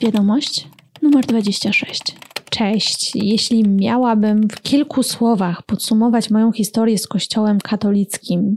Wiadomość 0.00 0.68
numer 1.02 1.26
26. 1.26 2.02
Cześć. 2.50 3.12
Jeśli 3.14 3.68
miałabym 3.68 4.48
w 4.48 4.62
kilku 4.62 5.02
słowach 5.02 5.62
podsumować 5.62 6.30
moją 6.30 6.52
historię 6.52 6.98
z 6.98 7.06
Kościołem 7.06 7.58
katolickim, 7.58 8.56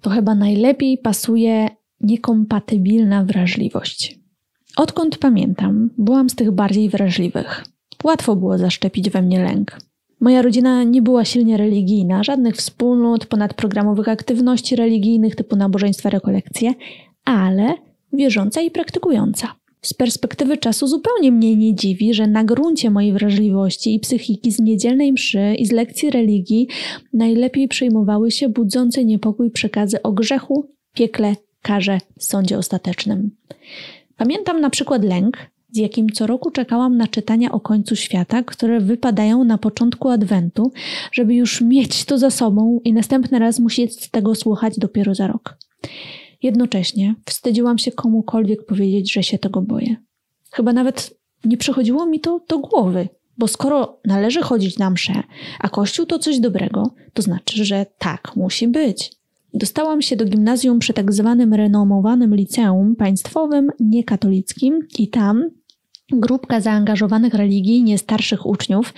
to 0.00 0.10
chyba 0.10 0.34
najlepiej 0.34 0.98
pasuje 0.98 1.68
niekompatybilna 2.02 3.24
wrażliwość. 3.24 4.18
Odkąd 4.76 5.18
pamiętam, 5.18 5.90
byłam 5.98 6.30
z 6.30 6.34
tych 6.34 6.50
bardziej 6.50 6.88
wrażliwych. 6.88 7.64
Łatwo 8.04 8.36
było 8.36 8.58
zaszczepić 8.58 9.10
we 9.10 9.22
mnie 9.22 9.44
lęk. 9.44 9.78
Moja 10.20 10.42
rodzina 10.42 10.84
nie 10.84 11.02
była 11.02 11.24
silnie 11.24 11.56
religijna, 11.56 12.22
żadnych 12.22 12.56
wspólnot, 12.56 13.26
ponadprogramowych 13.26 14.08
aktywności 14.08 14.76
religijnych 14.76 15.36
typu 15.36 15.56
nabożeństwa, 15.56 16.10
rekolekcje, 16.10 16.74
ale 17.24 17.74
wierząca 18.12 18.60
i 18.60 18.70
praktykująca. 18.70 19.48
Z 19.82 19.94
perspektywy 19.94 20.56
czasu 20.58 20.86
zupełnie 20.86 21.32
mnie 21.32 21.56
nie 21.56 21.74
dziwi, 21.74 22.14
że 22.14 22.26
na 22.26 22.44
gruncie 22.44 22.90
mojej 22.90 23.12
wrażliwości 23.12 23.94
i 23.94 24.00
psychiki 24.00 24.52
z 24.52 24.60
niedzielnej 24.60 25.12
mszy 25.12 25.54
i 25.58 25.66
z 25.66 25.72
lekcji 25.72 26.10
religii 26.10 26.68
najlepiej 27.12 27.68
przejmowały 27.68 28.30
się 28.30 28.48
budzące 28.48 29.04
niepokój 29.04 29.50
przekazy 29.50 30.02
o 30.02 30.12
grzechu, 30.12 30.68
piekle, 30.94 31.36
karze, 31.62 31.98
sądzie 32.18 32.58
ostatecznym. 32.58 33.30
Pamiętam 34.16 34.60
na 34.60 34.70
przykład 34.70 35.04
lęk, 35.04 35.36
z 35.72 35.76
jakim 35.76 36.10
co 36.10 36.26
roku 36.26 36.50
czekałam 36.50 36.96
na 36.96 37.06
czytania 37.06 37.52
o 37.52 37.60
końcu 37.60 37.96
świata, 37.96 38.42
które 38.42 38.80
wypadają 38.80 39.44
na 39.44 39.58
początku 39.58 40.08
adwentu, 40.08 40.72
żeby 41.12 41.34
już 41.34 41.60
mieć 41.60 42.04
to 42.04 42.18
za 42.18 42.30
sobą 42.30 42.80
i 42.84 42.92
następny 42.92 43.38
raz 43.38 43.58
musieć 43.58 44.10
tego 44.10 44.34
słuchać 44.34 44.78
dopiero 44.78 45.14
za 45.14 45.26
rok. 45.26 45.56
Jednocześnie 46.42 47.14
wstydziłam 47.26 47.78
się 47.78 47.92
komukolwiek 47.92 48.66
powiedzieć, 48.66 49.12
że 49.12 49.22
się 49.22 49.38
tego 49.38 49.62
boję. 49.62 49.96
Chyba 50.50 50.72
nawet 50.72 51.14
nie 51.44 51.56
przychodziło 51.56 52.06
mi 52.06 52.20
to 52.20 52.40
do 52.48 52.58
głowy, 52.58 53.08
bo 53.38 53.48
skoro 53.48 54.00
należy 54.04 54.42
chodzić 54.42 54.78
na 54.78 54.90
mszę, 54.90 55.22
a 55.60 55.68
kościół 55.68 56.06
to 56.06 56.18
coś 56.18 56.38
dobrego, 56.38 56.94
to 57.12 57.22
znaczy, 57.22 57.64
że 57.64 57.86
tak 57.98 58.36
musi 58.36 58.68
być. 58.68 59.21
Dostałam 59.54 60.02
się 60.02 60.16
do 60.16 60.24
gimnazjum 60.24 60.78
przy 60.78 60.92
tak 60.92 61.12
zwanym 61.12 61.54
renomowanym 61.54 62.34
liceum 62.34 62.96
państwowym, 62.96 63.70
niekatolickim 63.80 64.78
i 64.98 65.08
tam 65.08 65.50
Grupka 66.12 66.60
zaangażowanych 66.60 67.34
religijnie 67.34 67.98
starszych 67.98 68.46
uczniów 68.46 68.94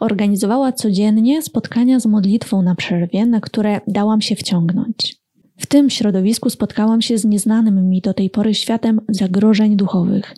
organizowała 0.00 0.72
codziennie 0.72 1.42
spotkania 1.42 2.00
z 2.00 2.06
modlitwą 2.06 2.62
na 2.62 2.74
przerwie, 2.74 3.26
na 3.26 3.40
które 3.40 3.80
dałam 3.86 4.20
się 4.20 4.36
wciągnąć. 4.36 5.16
W 5.56 5.66
tym 5.66 5.90
środowisku 5.90 6.50
spotkałam 6.50 7.02
się 7.02 7.18
z 7.18 7.24
nieznanym 7.24 7.88
mi 7.88 8.00
do 8.00 8.14
tej 8.14 8.30
pory 8.30 8.54
światem 8.54 9.00
zagrożeń 9.08 9.76
duchowych. 9.76 10.34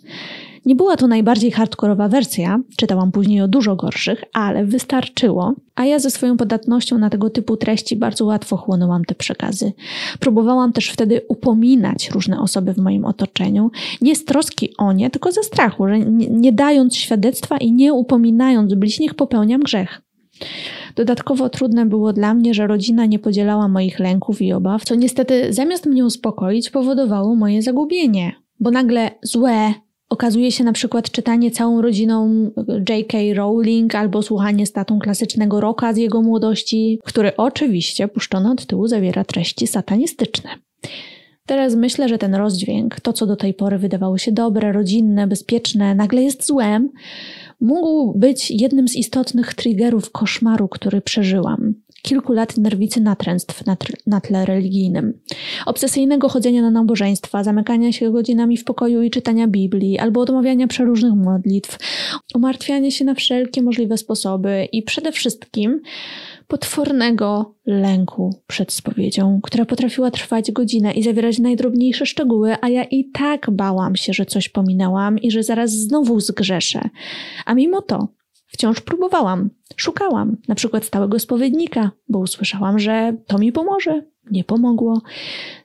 Nie 0.65 0.75
była 0.75 0.97
to 0.97 1.07
najbardziej 1.07 1.51
hardkorowa 1.51 2.07
wersja, 2.07 2.59
czytałam 2.77 3.11
później 3.11 3.41
o 3.41 3.47
dużo 3.47 3.75
gorszych, 3.75 4.23
ale 4.33 4.65
wystarczyło, 4.65 5.53
a 5.75 5.85
ja 5.85 5.99
ze 5.99 6.11
swoją 6.11 6.37
podatnością 6.37 6.97
na 6.97 7.09
tego 7.09 7.29
typu 7.29 7.57
treści 7.57 7.95
bardzo 7.95 8.25
łatwo 8.25 8.57
chłonęłam 8.57 9.05
te 9.05 9.15
przekazy. 9.15 9.73
Próbowałam 10.19 10.73
też 10.73 10.89
wtedy 10.89 11.21
upominać 11.27 12.09
różne 12.11 12.39
osoby 12.39 12.73
w 12.73 12.77
moim 12.77 13.05
otoczeniu, 13.05 13.71
nie 14.01 14.15
z 14.15 14.25
troski 14.25 14.69
o 14.77 14.93
nie, 14.93 15.09
tylko 15.09 15.31
ze 15.31 15.43
strachu, 15.43 15.87
że 15.87 15.99
nie, 15.99 16.27
nie 16.27 16.51
dając 16.51 16.95
świadectwa 16.95 17.57
i 17.57 17.71
nie 17.71 17.93
upominając 17.93 18.73
bliźnich 18.73 19.13
popełniam 19.13 19.61
grzech. 19.61 20.01
Dodatkowo 20.95 21.49
trudne 21.49 21.85
było 21.85 22.13
dla 22.13 22.33
mnie, 22.33 22.53
że 22.53 22.67
rodzina 22.67 23.05
nie 23.05 23.19
podzielała 23.19 23.67
moich 23.67 23.99
lęków 23.99 24.41
i 24.41 24.53
obaw, 24.53 24.83
co 24.83 24.95
niestety 24.95 25.53
zamiast 25.53 25.85
mnie 25.85 26.05
uspokoić, 26.05 26.69
powodowało 26.69 27.35
moje 27.35 27.61
zagubienie. 27.61 28.35
Bo 28.59 28.71
nagle 28.71 29.11
złe 29.23 29.73
okazuje 30.11 30.51
się 30.51 30.63
na 30.63 30.73
przykład 30.73 31.11
czytanie 31.11 31.51
całą 31.51 31.81
rodziną 31.81 32.51
J.K. 32.89 33.17
Rowling 33.33 33.95
albo 33.95 34.21
słuchanie 34.21 34.65
statą 34.65 34.99
klasycznego 34.99 35.61
rocka 35.61 35.93
z 35.93 35.97
jego 35.97 36.21
młodości, 36.21 36.99
który 37.03 37.35
oczywiście 37.37 38.07
puszczony 38.07 38.51
od 38.51 38.65
tyłu 38.65 38.87
zawiera 38.87 39.23
treści 39.23 39.67
satanistyczne. 39.67 40.49
Teraz 41.45 41.75
myślę, 41.75 42.09
że 42.09 42.17
ten 42.17 42.35
rozdźwięk, 42.35 42.99
to 42.99 43.13
co 43.13 43.25
do 43.25 43.35
tej 43.35 43.53
pory 43.53 43.77
wydawało 43.77 44.17
się 44.17 44.31
dobre, 44.31 44.71
rodzinne, 44.71 45.27
bezpieczne, 45.27 45.95
nagle 45.95 46.23
jest 46.23 46.47
złem, 46.47 46.89
mógł 47.61 48.19
być 48.19 48.51
jednym 48.51 48.87
z 48.87 48.95
istotnych 48.95 49.53
triggerów 49.53 50.11
koszmaru, 50.11 50.67
który 50.67 51.01
przeżyłam. 51.01 51.73
Kilku 52.01 52.33
lat 52.33 52.57
nerwicy 52.57 53.01
natręstw 53.01 53.65
na, 53.65 53.77
na 54.07 54.21
tle 54.21 54.45
religijnym. 54.45 55.13
Obsesyjnego 55.65 56.29
chodzenia 56.29 56.61
na 56.61 56.71
nabożeństwa, 56.71 57.43
zamykania 57.43 57.91
się 57.91 58.11
godzinami 58.11 58.57
w 58.57 58.63
pokoju 58.63 59.01
i 59.01 59.09
czytania 59.09 59.47
Biblii, 59.47 59.99
albo 59.99 60.21
odmawiania 60.21 60.67
przeróżnych 60.67 61.13
modlitw, 61.13 61.77
umartwiania 62.35 62.91
się 62.91 63.05
na 63.05 63.13
wszelkie 63.13 63.61
możliwe 63.61 63.97
sposoby 63.97 64.67
i 64.71 64.83
przede 64.83 65.11
wszystkim 65.11 65.81
potwornego 66.47 67.55
lęku 67.65 68.35
przed 68.47 68.73
spowiedzią, 68.73 69.39
która 69.43 69.65
potrafiła 69.65 70.11
trwać 70.11 70.51
godzinę 70.51 70.93
i 70.93 71.03
zawierać 71.03 71.39
najdrobniejsze 71.39 72.05
szczegóły, 72.05 72.55
a 72.61 72.69
ja 72.69 72.83
i 72.83 73.11
tak 73.11 73.51
bałam 73.51 73.95
się, 73.95 74.13
że 74.13 74.25
coś 74.25 74.49
pominęłam 74.49 75.17
i 75.19 75.31
że 75.31 75.43
zaraz 75.43 75.71
znowu 75.71 76.19
zgrzeszę. 76.19 76.89
A 77.45 77.53
mimo 77.53 77.81
to 77.81 78.07
wciąż 78.51 78.81
próbowałam, 78.81 79.49
szukałam 79.75 80.37
na 80.47 80.55
przykład 80.55 80.85
stałego 80.85 81.19
spowiednika, 81.19 81.91
bo 82.09 82.19
usłyszałam, 82.19 82.79
że 82.79 83.17
to 83.27 83.37
mi 83.37 83.51
pomoże. 83.51 84.01
Nie 84.31 84.43
pomogło. 84.43 85.01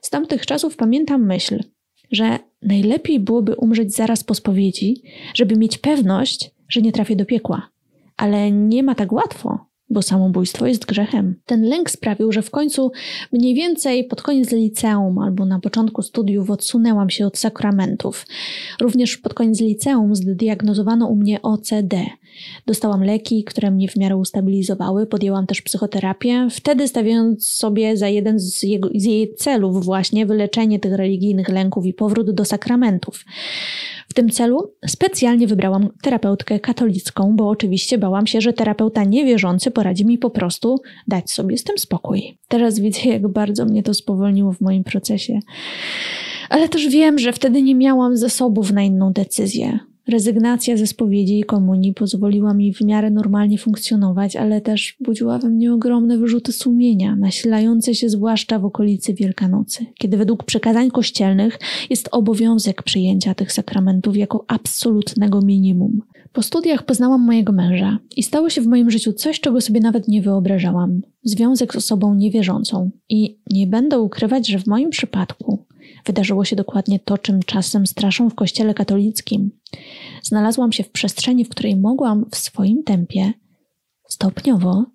Z 0.01 0.09
tamtych 0.09 0.45
czasów 0.45 0.75
pamiętam 0.75 1.25
myśl, 1.25 1.63
że 2.11 2.39
najlepiej 2.61 3.19
byłoby 3.19 3.55
umrzeć 3.55 3.95
zaraz 3.95 4.23
po 4.23 4.33
spowiedzi, 4.33 5.01
żeby 5.33 5.55
mieć 5.55 5.77
pewność, 5.77 6.51
że 6.69 6.81
nie 6.81 6.91
trafię 6.91 7.15
do 7.15 7.25
piekła. 7.25 7.69
Ale 8.17 8.51
nie 8.51 8.83
ma 8.83 8.95
tak 8.95 9.11
łatwo, 9.11 9.65
bo 9.89 10.01
samobójstwo 10.01 10.67
jest 10.67 10.85
grzechem. 10.85 11.35
Ten 11.45 11.63
lęk 11.63 11.89
sprawił, 11.89 12.31
że 12.31 12.41
w 12.41 12.51
końcu 12.51 12.91
mniej 13.31 13.55
więcej 13.55 14.03
pod 14.03 14.21
koniec 14.21 14.51
liceum 14.51 15.19
albo 15.19 15.45
na 15.45 15.59
początku 15.59 16.01
studiów 16.01 16.49
odsunęłam 16.49 17.09
się 17.09 17.27
od 17.27 17.37
sakramentów. 17.37 18.25
Również 18.81 19.17
pod 19.17 19.33
koniec 19.33 19.61
liceum 19.61 20.15
zdiagnozowano 20.15 21.07
u 21.07 21.15
mnie 21.15 21.41
OCD. 21.41 22.05
Dostałam 22.65 23.03
leki, 23.03 23.43
które 23.43 23.71
mnie 23.71 23.87
w 23.87 23.95
miarę 23.95 24.17
ustabilizowały, 24.17 25.05
podjęłam 25.05 25.47
też 25.47 25.61
psychoterapię, 25.61 26.47
wtedy 26.51 26.87
stawiając 26.87 27.47
sobie 27.47 27.97
za 27.97 28.07
jeden 28.07 28.39
z, 28.39 28.63
jego, 28.63 28.89
z 28.95 29.03
jej 29.03 29.35
celów 29.35 29.85
właśnie 29.85 30.25
wyleczenie 30.25 30.79
tych 30.79 30.93
religijnych 30.93 31.49
lęków 31.49 31.85
i 31.85 31.93
powrót 31.93 32.31
do 32.31 32.45
sakramentów. 32.45 33.25
Tym 34.17 34.29
celu 34.29 34.73
specjalnie 34.87 35.47
wybrałam 35.47 35.89
terapeutkę 36.01 36.59
katolicką, 36.59 37.35
bo 37.35 37.49
oczywiście 37.49 37.97
bałam 37.97 38.27
się, 38.27 38.41
że 38.41 38.53
terapeuta 38.53 39.03
niewierzący 39.03 39.71
poradzi 39.71 40.05
mi 40.05 40.17
po 40.17 40.29
prostu 40.29 40.81
dać 41.07 41.31
sobie 41.31 41.57
z 41.57 41.63
tym 41.63 41.77
spokój. 41.77 42.37
Teraz 42.47 42.79
widzę, 42.79 42.99
jak 43.09 43.27
bardzo 43.27 43.65
mnie 43.65 43.83
to 43.83 43.93
spowolniło 43.93 44.53
w 44.53 44.61
moim 44.61 44.83
procesie. 44.83 45.39
Ale 46.49 46.69
też 46.69 46.87
wiem, 46.87 47.19
że 47.19 47.33
wtedy 47.33 47.61
nie 47.61 47.75
miałam 47.75 48.17
zasobów 48.17 48.71
na 48.71 48.83
inną 48.83 49.13
decyzję. 49.13 49.79
Rezygnacja 50.07 50.77
ze 50.77 50.87
spowiedzi 50.87 51.39
i 51.39 51.43
komunii 51.43 51.93
pozwoliła 51.93 52.53
mi 52.53 52.73
w 52.73 52.81
miarę 52.81 53.11
normalnie 53.11 53.57
funkcjonować, 53.57 54.35
ale 54.35 54.61
też 54.61 54.95
budziła 54.99 55.39
we 55.39 55.49
mnie 55.49 55.73
ogromne 55.73 56.17
wyrzuty 56.17 56.51
sumienia, 56.51 57.15
nasilające 57.15 57.95
się 57.95 58.09
zwłaszcza 58.09 58.59
w 58.59 58.65
okolicy 58.65 59.13
Wielkanocy, 59.13 59.85
kiedy 59.97 60.17
według 60.17 60.43
przekazań 60.43 60.91
kościelnych 60.91 61.59
jest 61.89 62.09
obowiązek 62.11 62.83
przyjęcia 62.83 63.35
tych 63.35 63.51
sakramentów 63.51 64.17
jako 64.17 64.45
absolutnego 64.47 65.41
minimum. 65.41 66.01
Po 66.33 66.41
studiach 66.41 66.83
poznałam 66.83 67.21
mojego 67.21 67.53
męża 67.53 67.99
i 68.15 68.23
stało 68.23 68.49
się 68.49 68.61
w 68.61 68.67
moim 68.67 68.91
życiu 68.91 69.13
coś, 69.13 69.39
czego 69.39 69.61
sobie 69.61 69.79
nawet 69.79 70.07
nie 70.07 70.21
wyobrażałam. 70.21 71.01
Związek 71.23 71.73
z 71.73 71.75
osobą 71.75 72.15
niewierzącą. 72.15 72.91
I 73.09 73.39
nie 73.51 73.67
będę 73.67 73.99
ukrywać, 73.99 74.47
że 74.47 74.59
w 74.59 74.67
moim 74.67 74.89
przypadku 74.89 75.66
wydarzyło 76.07 76.45
się 76.45 76.55
dokładnie 76.55 76.99
to, 76.99 77.17
czym 77.17 77.43
czasem 77.43 77.87
straszą 77.87 78.29
w 78.29 78.35
kościele 78.35 78.73
katolickim. 78.73 79.51
Znalazłam 80.23 80.71
się 80.71 80.83
w 80.83 80.91
przestrzeni, 80.91 81.45
w 81.45 81.49
której 81.49 81.75
mogłam 81.75 82.25
w 82.31 82.35
swoim 82.35 82.83
tempie, 82.83 83.33
stopniowo, 84.07 84.85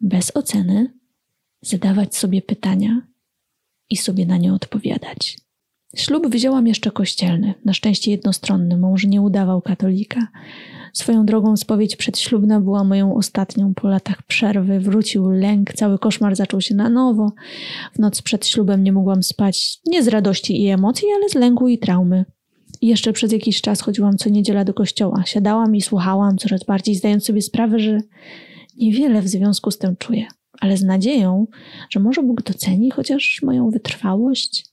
bez 0.00 0.36
oceny, 0.36 0.94
zadawać 1.62 2.16
sobie 2.16 2.42
pytania 2.42 3.02
i 3.90 3.96
sobie 3.96 4.26
na 4.26 4.36
nie 4.36 4.54
odpowiadać. 4.54 5.38
Ślub 5.96 6.26
wzięłam 6.28 6.66
jeszcze 6.66 6.90
kościelny, 6.90 7.54
na 7.64 7.72
szczęście 7.72 8.10
jednostronny, 8.10 8.76
mąż 8.76 9.04
nie 9.04 9.22
udawał 9.22 9.62
katolika. 9.62 10.28
Swoją 10.94 11.26
drogą 11.26 11.56
spowiedź 11.56 11.96
przedślubna 11.96 12.60
była 12.60 12.84
moją 12.84 13.14
ostatnią 13.14 13.74
po 13.74 13.88
latach 13.88 14.22
przerwy. 14.22 14.80
Wrócił 14.80 15.30
lęk, 15.30 15.72
cały 15.72 15.98
koszmar 15.98 16.36
zaczął 16.36 16.60
się 16.60 16.74
na 16.74 16.88
nowo. 16.88 17.32
W 17.94 17.98
noc 17.98 18.22
przed 18.22 18.46
ślubem 18.46 18.84
nie 18.84 18.92
mogłam 18.92 19.22
spać 19.22 19.80
nie 19.86 20.02
z 20.02 20.08
radości 20.08 20.62
i 20.62 20.68
emocji, 20.68 21.08
ale 21.14 21.28
z 21.28 21.34
lęku 21.34 21.68
i 21.68 21.78
traumy. 21.78 22.24
Jeszcze 22.82 23.12
przez 23.12 23.32
jakiś 23.32 23.60
czas 23.60 23.80
chodziłam 23.80 24.18
co 24.18 24.30
niedziela 24.30 24.64
do 24.64 24.74
kościoła. 24.74 25.22
Siadałam 25.26 25.76
i 25.76 25.82
słuchałam, 25.82 26.38
coraz 26.38 26.64
bardziej 26.64 26.94
zdając 26.94 27.24
sobie 27.24 27.42
sprawę, 27.42 27.78
że 27.78 28.00
niewiele 28.76 29.22
w 29.22 29.28
związku 29.28 29.70
z 29.70 29.78
tym 29.78 29.96
czuję, 29.96 30.26
ale 30.60 30.76
z 30.76 30.82
nadzieją, 30.82 31.46
że 31.90 32.00
może 32.00 32.22
Bóg 32.22 32.42
doceni 32.42 32.90
chociaż 32.90 33.42
moją 33.42 33.70
wytrwałość. 33.70 34.66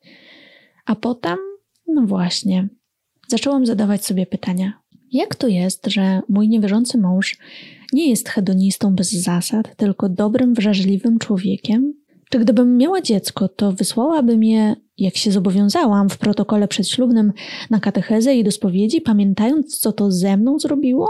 A 0.86 0.96
potem, 0.96 1.38
no 1.88 2.02
właśnie, 2.02 2.68
zaczęłam 3.28 3.66
zadawać 3.66 4.06
sobie 4.06 4.26
pytania. 4.26 4.81
Jak 5.12 5.36
to 5.36 5.48
jest, 5.48 5.88
że 5.88 6.22
mój 6.30 6.50
niewierzący 6.50 6.98
mąż 6.98 7.38
nie 7.94 8.10
jest 8.10 8.30
hedonistą 8.30 8.96
bez 8.96 9.12
zasad, 9.12 9.76
tylko 9.76 10.10
dobrym, 10.10 10.54
wrażliwym 10.54 11.20
człowiekiem? 11.20 11.94
Czy 12.30 12.40
gdybym 12.40 12.78
miała 12.78 13.02
dziecko, 13.02 13.48
to 13.48 13.72
wysłałabym 13.72 14.44
je, 14.44 14.76
jak 14.98 15.18
się 15.18 15.32
zobowiązałam 15.32 16.10
w 16.10 16.18
protokole 16.18 16.68
przedślubnym, 16.68 17.34
na 17.70 17.80
katechezę 17.80 18.36
i 18.36 18.44
do 18.44 18.52
spowiedzi, 18.52 19.02
pamiętając, 19.02 19.80
co 19.80 19.92
to 19.92 20.12
ze 20.12 20.38
mną 20.38 20.60
zrobiło? 20.60 21.08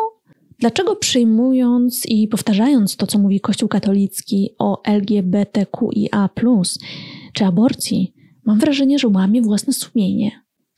Dlaczego 0.59 0.95
przyjmując 0.95 2.05
i 2.05 2.27
powtarzając 2.27 2.95
to, 2.95 3.07
co 3.07 3.19
mówi 3.19 3.39
Kościół 3.39 3.69
katolicki 3.69 4.49
o 4.59 4.81
LGBTQIA, 4.83 6.29
czy 7.33 7.45
aborcji, 7.45 8.13
mam 8.45 8.59
wrażenie, 8.59 8.99
że 8.99 9.07
łamie 9.07 9.41
własne 9.41 9.73
sumienie? 9.73 10.31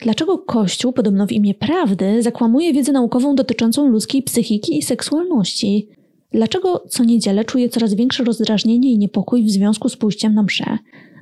Dlaczego 0.03 0.37
Kościół, 0.37 0.93
podobno 0.93 1.27
w 1.27 1.31
imię 1.31 1.53
prawdy, 1.53 2.21
zakłamuje 2.21 2.73
wiedzę 2.73 2.91
naukową 2.91 3.35
dotyczącą 3.35 3.87
ludzkiej 3.87 4.23
psychiki 4.23 4.77
i 4.77 4.81
seksualności? 4.81 5.87
Dlaczego 6.31 6.83
co 6.89 7.03
niedzielę 7.03 7.45
czuję 7.45 7.69
coraz 7.69 7.93
większe 7.93 8.23
rozdrażnienie 8.23 8.91
i 8.91 8.97
niepokój 8.97 9.43
w 9.43 9.49
związku 9.49 9.89
z 9.89 9.97
pójściem 9.97 10.33
na 10.33 10.43
mszę? 10.43 10.77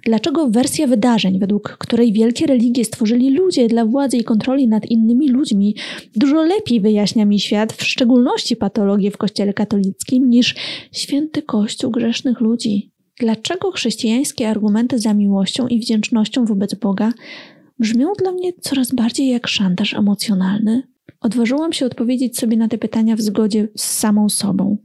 Dlaczego 0.05 0.49
wersja 0.49 0.87
wydarzeń, 0.87 1.39
według 1.39 1.77
której 1.79 2.13
wielkie 2.13 2.45
religie 2.45 2.85
stworzyli 2.85 3.29
ludzie 3.29 3.67
dla 3.67 3.85
władzy 3.85 4.17
i 4.17 4.23
kontroli 4.23 4.67
nad 4.67 4.85
innymi 4.85 5.29
ludźmi, 5.29 5.75
dużo 6.15 6.43
lepiej 6.43 6.81
wyjaśnia 6.81 7.25
mi 7.25 7.39
świat, 7.39 7.73
w 7.73 7.83
szczególności 7.83 8.55
patologię 8.55 9.11
w 9.11 9.17
Kościele 9.17 9.53
katolickim, 9.53 10.29
niż 10.29 10.55
święty 10.91 11.41
Kościół 11.41 11.91
grzesznych 11.91 12.39
ludzi? 12.39 12.91
Dlaczego 13.19 13.71
chrześcijańskie 13.71 14.49
argumenty 14.49 14.99
za 14.99 15.13
miłością 15.13 15.67
i 15.67 15.79
wdzięcznością 15.79 16.45
wobec 16.45 16.75
Boga 16.75 17.13
brzmią 17.79 18.13
dla 18.19 18.31
mnie 18.31 18.53
coraz 18.61 18.91
bardziej 18.91 19.27
jak 19.27 19.47
szantaż 19.47 19.93
emocjonalny. 19.93 20.83
Odważyłam 21.21 21.73
się 21.73 21.85
odpowiedzieć 21.85 22.39
sobie 22.39 22.57
na 22.57 22.67
te 22.67 22.77
pytania 22.77 23.15
w 23.15 23.21
zgodzie 23.21 23.67
z 23.77 23.83
samą 23.83 24.29
sobą. 24.29 24.77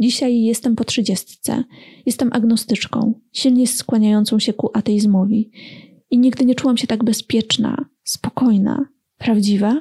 Dzisiaj 0.00 0.42
jestem 0.42 0.76
po 0.76 0.84
trzydziestce. 0.84 1.64
Jestem 2.06 2.32
agnostyczką, 2.32 3.14
silnie 3.32 3.66
skłaniającą 3.66 4.38
się 4.38 4.52
ku 4.52 4.70
ateizmowi. 4.74 5.50
I 6.10 6.18
nigdy 6.18 6.44
nie 6.44 6.54
czułam 6.54 6.76
się 6.76 6.86
tak 6.86 7.04
bezpieczna, 7.04 7.84
spokojna, 8.04 8.88
prawdziwa 9.18 9.80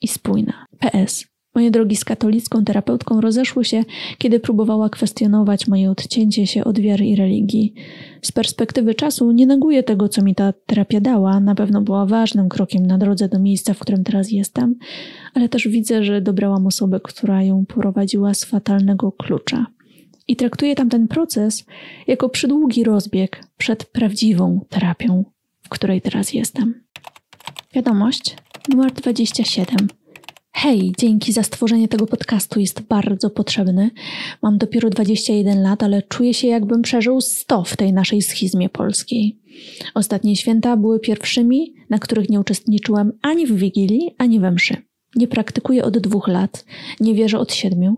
i 0.00 0.08
spójna. 0.08 0.66
PS. 0.78 1.35
Moje 1.56 1.70
drogi 1.70 1.96
z 1.96 2.04
katolicką 2.04 2.64
terapeutką 2.64 3.20
rozeszły 3.20 3.64
się, 3.64 3.84
kiedy 4.18 4.40
próbowała 4.40 4.88
kwestionować 4.90 5.68
moje 5.68 5.90
odcięcie 5.90 6.46
się 6.46 6.64
od 6.64 6.80
wiary 6.80 7.06
i 7.06 7.16
religii. 7.16 7.74
Z 8.22 8.32
perspektywy 8.32 8.94
czasu 8.94 9.32
nie 9.32 9.46
neguję 9.46 9.82
tego, 9.82 10.08
co 10.08 10.22
mi 10.22 10.34
ta 10.34 10.52
terapia 10.66 11.00
dała. 11.00 11.40
Na 11.40 11.54
pewno 11.54 11.80
była 11.80 12.06
ważnym 12.06 12.48
krokiem 12.48 12.86
na 12.86 12.98
drodze 12.98 13.28
do 13.28 13.38
miejsca, 13.38 13.74
w 13.74 13.78
którym 13.78 14.04
teraz 14.04 14.30
jestem, 14.30 14.74
ale 15.34 15.48
też 15.48 15.68
widzę, 15.68 16.04
że 16.04 16.20
dobrałam 16.20 16.66
osobę, 16.66 17.00
która 17.00 17.42
ją 17.42 17.66
prowadziła 17.66 18.34
z 18.34 18.44
fatalnego 18.44 19.12
klucza. 19.12 19.66
I 20.28 20.36
traktuję 20.36 20.74
tamten 20.74 21.08
proces 21.08 21.66
jako 22.06 22.28
przydługi 22.28 22.84
rozbieg 22.84 23.40
przed 23.56 23.84
prawdziwą 23.84 24.60
terapią, 24.68 25.24
w 25.62 25.68
której 25.68 26.00
teraz 26.00 26.32
jestem. 26.32 26.74
Wiadomość 27.74 28.36
numer 28.68 28.92
27. 28.92 30.05
Hej, 30.58 30.92
dzięki 30.98 31.32
za 31.32 31.42
stworzenie 31.42 31.88
tego 31.88 32.06
podcastu 32.06 32.60
jest 32.60 32.80
bardzo 32.80 33.30
potrzebny. 33.30 33.90
Mam 34.42 34.58
dopiero 34.58 34.90
21 34.90 35.62
lat, 35.62 35.82
ale 35.82 36.02
czuję 36.02 36.34
się 36.34 36.48
jakbym 36.48 36.82
przeżył 36.82 37.20
100 37.20 37.64
w 37.64 37.76
tej 37.76 37.92
naszej 37.92 38.22
schizmie 38.22 38.68
polskiej. 38.68 39.38
Ostatnie 39.94 40.36
święta 40.36 40.76
były 40.76 41.00
pierwszymi, 41.00 41.74
na 41.90 41.98
których 41.98 42.28
nie 42.30 42.40
uczestniczyłem 42.40 43.12
ani 43.22 43.46
w 43.46 43.56
Wigilii, 43.56 44.14
ani 44.18 44.40
we 44.40 44.50
mszy. 44.50 44.76
Nie 45.16 45.28
praktykuję 45.28 45.84
od 45.84 45.98
dwóch 45.98 46.28
lat, 46.28 46.64
nie 47.00 47.14
wierzę 47.14 47.38
od 47.38 47.52
siedmiu. 47.52 47.96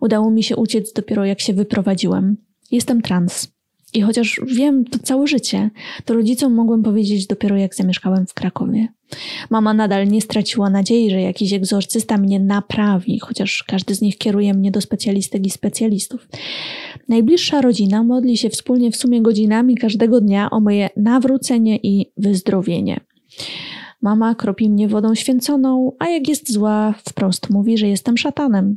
Udało 0.00 0.30
mi 0.30 0.42
się 0.42 0.56
uciec 0.56 0.92
dopiero 0.92 1.24
jak 1.24 1.40
się 1.40 1.52
wyprowadziłem. 1.52 2.36
Jestem 2.70 3.02
trans. 3.02 3.53
I 3.94 4.02
chociaż 4.02 4.40
wiem 4.46 4.84
to 4.84 4.98
całe 4.98 5.26
życie, 5.26 5.70
to 6.04 6.14
rodzicom 6.14 6.54
mogłem 6.54 6.82
powiedzieć 6.82 7.26
dopiero 7.26 7.56
jak 7.56 7.74
zamieszkałem 7.74 8.26
w 8.26 8.34
Krakowie. 8.34 8.88
Mama 9.50 9.74
nadal 9.74 10.08
nie 10.08 10.20
straciła 10.20 10.70
nadziei, 10.70 11.10
że 11.10 11.20
jakiś 11.20 11.52
egzorcysta 11.52 12.18
mnie 12.18 12.40
naprawi, 12.40 13.18
chociaż 13.18 13.64
każdy 13.66 13.94
z 13.94 14.00
nich 14.00 14.18
kieruje 14.18 14.54
mnie 14.54 14.70
do 14.70 14.80
specjalistek 14.80 15.46
i 15.46 15.50
specjalistów. 15.50 16.28
Najbliższa 17.08 17.60
rodzina 17.60 18.02
modli 18.02 18.36
się 18.36 18.50
wspólnie 18.50 18.90
w 18.90 18.96
sumie 18.96 19.22
godzinami 19.22 19.74
każdego 19.74 20.20
dnia 20.20 20.50
o 20.50 20.60
moje 20.60 20.90
nawrócenie 20.96 21.78
i 21.82 22.12
wyzdrowienie. 22.16 23.00
Mama 24.04 24.34
kropi 24.34 24.70
mnie 24.70 24.88
wodą 24.88 25.14
święconą, 25.14 25.92
a 25.98 26.08
jak 26.08 26.28
jest 26.28 26.52
zła, 26.52 26.94
wprost 27.08 27.50
mówi, 27.50 27.78
że 27.78 27.88
jestem 27.88 28.18
szatanem. 28.18 28.76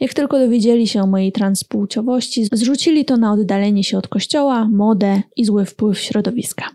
Jak 0.00 0.14
tylko 0.14 0.38
dowiedzieli 0.38 0.88
się 0.88 1.02
o 1.02 1.06
mojej 1.06 1.32
transpłciowości, 1.32 2.44
zrzucili 2.52 3.04
to 3.04 3.16
na 3.16 3.32
oddalenie 3.32 3.84
się 3.84 3.98
od 3.98 4.08
kościoła, 4.08 4.68
modę 4.68 5.22
i 5.36 5.44
zły 5.44 5.64
wpływ 5.64 5.98
środowiska. 5.98 6.70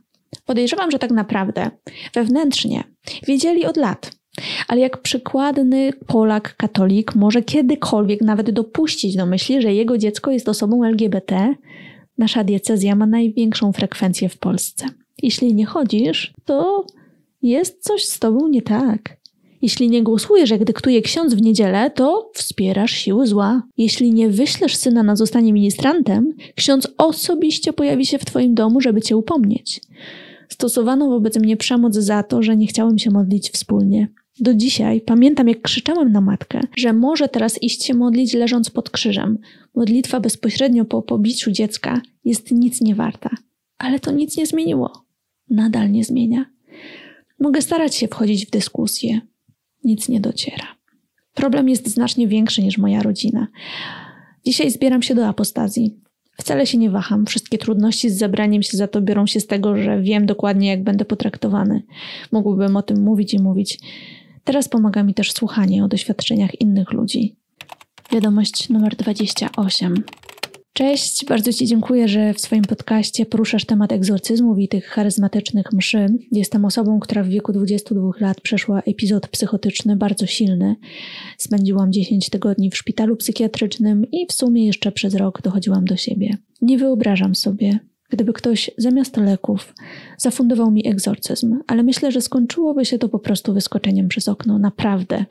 Podejrzewam, 0.46 0.92
że 0.92 1.00
tak 1.00 1.12
naprawdę 1.12 1.72
wewnętrznie 2.14 2.84
wiedzieli 3.28 3.66
od 3.66 3.78
lat. 3.78 4.12
Ale 4.68 4.82
jak 4.82 5.02
przykładny 5.02 5.94
Polak, 6.08 6.56
katolik 6.58 7.16
może 7.16 7.42
kiedykolwiek 7.42 8.22
nawet 8.22 8.52
dopuścić 8.52 9.16
do 9.16 9.26
myśli, 9.26 9.62
że 9.62 9.74
jego 9.74 9.98
dziecko 9.98 10.32
jest 10.32 10.50
osobą 10.50 10.84
LGBT, 10.84 11.56
nasza 12.18 12.44
diecezja 12.44 12.96
ma 12.96 13.06
największą 13.06 13.72
frekwencję 13.72 14.30
w 14.30 14.38
Polsce. 14.38 14.86
Jeśli 15.24 15.54
nie 15.54 15.66
chodzisz, 15.66 16.34
to 16.46 16.86
jest 17.42 17.84
coś 17.84 18.06
z 18.06 18.20
tobą 18.20 18.48
nie 18.48 18.62
tak. 18.62 19.18
Jeśli 19.62 19.90
nie 19.90 20.04
głosujesz, 20.04 20.50
jak 20.50 20.64
dyktuje 20.64 21.02
ksiądz 21.02 21.34
w 21.34 21.42
niedzielę, 21.42 21.92
to 21.92 22.32
wspierasz 22.34 22.92
siły 22.92 23.28
zła. 23.28 23.64
Jeśli 23.78 24.14
nie 24.14 24.30
wyślesz 24.30 24.76
syna 24.76 25.04
na 25.04 25.16
zostanie 25.16 25.54
ministrantem, 25.54 26.34
ksiądz 26.56 26.88
osobiście 26.98 27.74
pojawi 27.74 28.06
się 28.06 28.18
w 28.18 28.26
twoim 28.26 28.56
domu, 28.56 28.82
żeby 28.82 29.02
cię 29.02 29.18
upomnieć. 29.18 29.82
Stosowano 30.50 31.10
wobec 31.10 31.38
mnie 31.38 31.58
przemoc 31.58 31.96
za 31.96 32.24
to, 32.24 32.44
że 32.44 32.58
nie 32.58 32.68
chciałem 32.68 33.00
się 33.00 33.12
modlić 33.12 33.50
wspólnie. 33.50 34.08
Do 34.40 34.54
dzisiaj 34.54 35.02
pamiętam, 35.02 35.48
jak 35.48 35.62
krzyczałem 35.62 36.12
na 36.12 36.22
matkę, 36.22 36.62
że 36.78 36.94
może 36.94 37.30
teraz 37.30 37.64
iść 37.64 37.86
się 37.86 37.94
modlić 37.94 38.34
leżąc 38.34 38.70
pod 38.70 38.90
krzyżem. 38.90 39.38
Modlitwa 39.76 40.20
bezpośrednio 40.20 40.86
po 40.86 41.02
pobiciu 41.02 41.52
dziecka 41.52 42.02
jest 42.26 42.52
nic 42.52 42.82
nie 42.82 42.96
warta. 42.96 43.30
Ale 43.78 44.00
to 44.00 44.12
nic 44.12 44.38
nie 44.38 44.46
zmieniło. 44.46 45.06
Nadal 45.50 45.92
nie 45.92 46.04
zmienia. 46.04 46.46
Mogę 47.40 47.62
starać 47.62 47.96
się 47.96 48.08
wchodzić 48.08 48.46
w 48.46 48.50
dyskusję. 48.50 49.22
Nic 49.84 50.10
nie 50.10 50.20
dociera. 50.20 50.68
Problem 51.34 51.70
jest 51.70 51.88
znacznie 51.88 52.28
większy 52.28 52.64
niż 52.64 52.78
moja 52.78 53.04
rodzina. 53.04 53.48
Dzisiaj 54.46 54.72
zbieram 54.72 55.02
się 55.02 55.16
do 55.16 55.28
apostazji. 55.28 55.96
Wcale 56.38 56.68
się 56.68 56.78
nie 56.78 56.90
waham. 56.90 57.26
Wszystkie 57.26 57.58
trudności 57.58 58.10
z 58.10 58.18
zabraniem 58.18 58.64
się 58.64 58.78
za 58.78 58.88
to 58.88 59.02
biorą 59.02 59.28
się 59.28 59.40
z 59.40 59.48
tego, 59.48 59.78
że 59.78 60.02
wiem 60.02 60.26
dokładnie, 60.26 60.70
jak 60.70 60.84
będę 60.84 61.06
potraktowany. 61.06 61.84
Mógłbym 62.32 62.78
o 62.78 62.82
tym 62.82 63.04
mówić 63.04 63.34
i 63.34 63.40
mówić. 63.40 63.80
Teraz 64.44 64.70
pomaga 64.70 65.04
mi 65.04 65.14
też 65.14 65.32
słuchanie 65.32 65.84
o 65.84 65.88
doświadczeniach 65.88 66.62
innych 66.62 66.92
ludzi. 66.92 67.36
Wiadomość 68.12 68.70
numer 68.70 68.96
28. 68.96 70.04
Cześć, 70.78 71.26
bardzo 71.26 71.54
Ci 71.54 71.66
dziękuję, 71.66 72.08
że 72.08 72.34
w 72.34 72.42
swoim 72.42 72.62
podcaście 72.62 73.26
poruszasz 73.26 73.66
temat 73.66 73.92
egzorcyzmów 73.92 74.60
i 74.60 74.68
tych 74.68 74.86
charyzmatycznych 74.86 75.74
mszy. 75.74 76.06
Jestem 76.32 76.66
osobą, 76.66 77.00
która 77.00 77.24
w 77.24 77.28
wieku 77.28 77.54
22 77.54 78.12
lat 78.20 78.42
przeszła 78.42 78.82
epizod 78.82 79.28
psychotyczny 79.28 79.96
bardzo 79.96 80.26
silny. 80.26 80.76
Spędziłam 81.38 81.92
10 81.92 82.30
tygodni 82.30 82.70
w 82.70 82.78
szpitalu 82.78 83.16
psychiatrycznym 83.16 84.06
i 84.12 84.28
w 84.28 84.34
sumie 84.34 84.66
jeszcze 84.66 84.92
przez 84.92 85.16
rok 85.16 85.42
dochodziłam 85.42 85.86
do 85.86 85.96
siebie. 85.96 86.38
Nie 86.62 86.78
wyobrażam 86.78 87.36
sobie, 87.36 87.80
gdyby 88.10 88.34
ktoś 88.34 88.72
zamiast 88.78 89.18
leków 89.18 89.74
zafundował 90.18 90.72
mi 90.72 90.88
egzorcyzm, 90.88 91.60
ale 91.68 91.84
myślę, 91.84 92.12
że 92.12 92.22
skończyłoby 92.22 92.86
się 92.86 92.98
to 92.98 93.10
po 93.10 93.20
prostu 93.20 93.54
wyskoczeniem 93.54 94.08
przez 94.08 94.28
okno. 94.28 94.60
Naprawdę. 94.60 95.26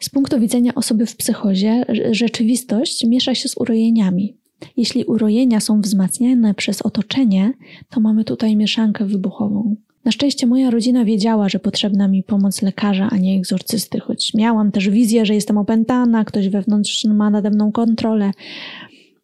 Z 0.00 0.08
punktu 0.08 0.40
widzenia 0.40 0.74
osoby 0.74 1.06
w 1.06 1.16
psychozie, 1.16 1.84
rzeczywistość 2.10 3.04
miesza 3.04 3.34
się 3.34 3.48
z 3.48 3.56
urojeniami. 3.56 4.36
Jeśli 4.76 5.04
urojenia 5.04 5.60
są 5.60 5.80
wzmacniane 5.80 6.54
przez 6.54 6.82
otoczenie, 6.82 7.52
to 7.90 8.00
mamy 8.00 8.24
tutaj 8.24 8.56
mieszankę 8.56 9.04
wybuchową. 9.04 9.76
Na 10.04 10.12
szczęście 10.12 10.46
moja 10.46 10.70
rodzina 10.70 11.04
wiedziała, 11.04 11.48
że 11.48 11.58
potrzebna 11.58 12.08
mi 12.08 12.22
pomoc 12.22 12.62
lekarza, 12.62 13.08
a 13.10 13.16
nie 13.16 13.36
egzorcysty, 13.36 14.00
choć 14.00 14.34
miałam 14.34 14.72
też 14.72 14.88
wizję, 14.88 15.26
że 15.26 15.34
jestem 15.34 15.58
opętana, 15.58 16.24
ktoś 16.24 16.48
wewnątrz 16.48 17.04
ma 17.04 17.30
nade 17.30 17.50
mną 17.50 17.72
kontrolę. 17.72 18.30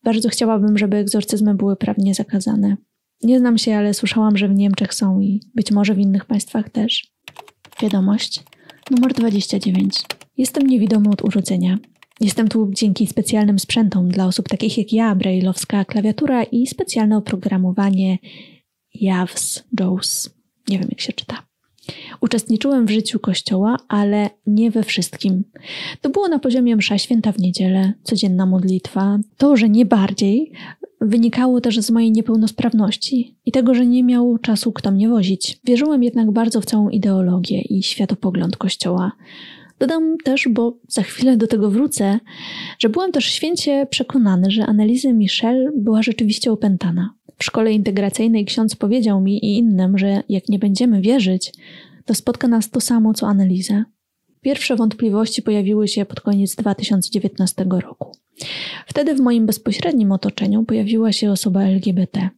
Bardzo 0.05 0.28
chciałabym, 0.28 0.78
żeby 0.78 0.97
egzorcyzmy 0.97 1.55
były 1.55 1.77
prawnie 1.77 2.15
zakazane. 2.15 2.77
Nie 3.23 3.39
znam 3.39 3.59
się, 3.59 3.77
ale 3.77 3.94
słyszałam, 3.94 4.36
że 4.36 4.48
w 4.48 4.55
Niemczech 4.55 4.94
są 4.94 5.20
i 5.20 5.40
być 5.55 5.73
może 5.73 5.94
w 5.94 5.98
innych 5.98 6.24
państwach 6.24 6.70
też. 6.70 7.15
Wiadomość 7.82 8.43
numer 8.90 9.15
29. 9.15 10.02
Jestem 10.36 10.66
niewidomy 10.66 11.09
od 11.09 11.24
urodzenia. 11.24 11.78
Jestem 12.20 12.49
tu 12.49 12.70
dzięki 12.73 13.07
specjalnym 13.07 13.59
sprzętom 13.59 14.09
dla 14.09 14.27
osób 14.27 14.49
takich 14.49 14.78
jak 14.78 14.93
ja, 14.93 15.15
brailleowska 15.15 15.85
klawiatura 15.85 16.43
i 16.43 16.66
specjalne 16.66 17.16
oprogramowanie 17.16 18.19
JAWS, 18.95 19.65
JAWS. 19.81 20.31
Nie 20.69 20.78
wiem 20.78 20.89
jak 20.91 21.01
się 21.01 21.12
czyta. 21.12 21.43
Uczestniczyłem 22.20 22.86
w 22.86 22.91
życiu 22.91 23.19
kościoła, 23.19 23.77
ale 23.89 24.31
nie 24.47 24.70
we 24.70 24.82
wszystkim. 24.82 25.45
To 26.01 26.11
było 26.11 26.28
na 26.28 26.39
poziomie 26.39 26.77
msza 26.77 26.99
święta 26.99 27.32
w 27.32 27.39
niedzielę, 27.39 27.93
codzienna 28.03 28.47
modlitwa. 28.47 29.19
To, 29.36 29.57
że 29.57 29.69
nie 29.69 29.86
bardziej, 29.86 30.53
wynikało 31.01 31.61
też 31.61 31.81
z 31.81 31.91
mojej 31.91 32.12
niepełnosprawności 32.12 33.36
i 33.47 33.53
tego, 33.53 33.74
że 33.74 33.86
nie 33.86 34.05
miał 34.05 34.39
czasu 34.39 34.73
kto 34.73 34.91
mnie 34.91 35.09
wozić. 35.09 35.61
Wierzyłem 35.65 36.03
jednak 36.03 36.31
bardzo 36.31 36.61
w 36.61 36.65
całą 36.65 36.89
ideologię 36.89 37.61
i 37.61 37.82
światopogląd 37.82 38.57
kościoła. 38.57 39.12
Dodam 39.78 40.16
też, 40.24 40.48
bo 40.51 40.76
za 40.88 41.02
chwilę 41.02 41.36
do 41.36 41.46
tego 41.46 41.70
wrócę, 41.70 42.20
że 42.78 42.88
byłem 42.88 43.12
też 43.12 43.24
święcie 43.24 43.86
przekonany, 43.90 44.51
że 44.51 44.66
analiza 44.66 45.12
Michel 45.12 45.72
była 45.76 46.02
rzeczywiście 46.02 46.52
opętana. 46.52 47.14
W 47.38 47.44
szkole 47.44 47.72
integracyjnej 47.72 48.44
ksiądz 48.44 48.76
powiedział 48.76 49.20
mi 49.20 49.44
i 49.44 49.59
innym, 49.59 49.98
że 49.98 50.22
jak 50.28 50.48
nie 50.48 50.59
będziemy 50.59 51.01
wierzyć, 51.01 51.52
to 52.05 52.14
spotka 52.14 52.48
nas 52.48 52.70
to 52.70 52.80
samo 52.80 53.14
co 53.14 53.26
analizę. 53.26 53.84
Pierwsze 54.40 54.76
wątpliwości 54.76 55.42
pojawiły 55.42 55.88
się 55.88 56.05
pod 56.05 56.20
koniec 56.20 56.55
2019 56.55 57.66
roku. 57.68 58.12
Wtedy 58.86 59.14
w 59.14 59.20
moim 59.20 59.46
bezpośrednim 59.46 60.12
otoczeniu 60.12 60.64
pojawiła 60.64 61.12
się 61.12 61.30
osoba 61.30 61.62
LGBT. 61.62 62.28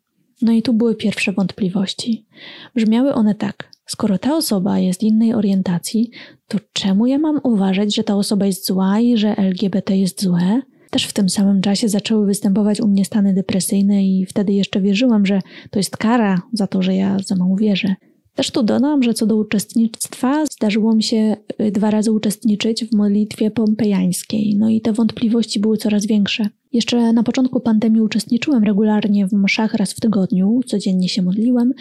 No 0.42 0.52
i 0.52 0.62
tu 0.62 0.72
były 0.72 0.94
pierwsze 0.94 1.32
wątpliwości. 1.32 2.26
Brzmiały 2.74 3.14
one 3.14 3.34
tak: 3.34 3.70
skoro 3.86 4.18
ta 4.18 4.36
osoba 4.36 4.78
jest 4.78 5.02
innej 5.02 5.34
orientacji, 5.34 6.10
to 6.48 6.58
czemu 6.72 7.06
ja 7.06 7.18
mam 7.18 7.40
uważać, 7.42 7.94
że 7.94 8.04
ta 8.04 8.16
osoba 8.16 8.46
jest 8.46 8.66
zła 8.66 9.00
i 9.00 9.16
że 9.16 9.36
LGBT 9.36 9.96
jest 9.96 10.22
złe? 10.22 10.62
Też 10.90 11.06
w 11.06 11.12
tym 11.12 11.28
samym 11.28 11.60
czasie 11.60 11.88
zaczęły 11.88 12.26
występować 12.26 12.80
u 12.80 12.88
mnie 12.88 13.04
stany 13.04 13.34
depresyjne 13.34 14.04
i 14.04 14.26
wtedy 14.26 14.52
jeszcze 14.52 14.80
wierzyłam, 14.80 15.26
że 15.26 15.40
to 15.70 15.78
jest 15.78 15.96
kara 15.96 16.42
za 16.52 16.66
to, 16.66 16.82
że 16.82 16.94
ja 16.94 17.16
za 17.18 17.36
mało 17.36 17.56
wierzę. 17.56 17.94
Też 18.36 18.50
tu 18.50 18.62
dodam, 18.62 19.02
że 19.02 19.14
co 19.14 19.26
do 19.26 19.36
uczestnictwa, 19.36 20.46
zdarzyło 20.46 20.94
mi 20.94 21.02
się 21.02 21.36
y, 21.60 21.70
dwa 21.70 21.90
razy 21.90 22.12
uczestniczyć 22.12 22.84
w 22.84 22.94
modlitwie 22.94 23.50
pompejańskiej, 23.50 24.56
no 24.58 24.68
i 24.68 24.80
te 24.80 24.92
wątpliwości 24.92 25.60
były 25.60 25.76
coraz 25.76 26.06
większe. 26.06 26.48
Jeszcze 26.72 27.12
na 27.12 27.22
początku 27.22 27.60
pandemii 27.60 28.00
uczestniczyłem 28.00 28.64
regularnie 28.64 29.26
w 29.26 29.32
mszach 29.32 29.74
raz 29.74 29.92
w 29.92 30.00
tygodniu, 30.00 30.60
codziennie 30.66 31.08
się 31.08 31.22
modliłem, 31.22 31.72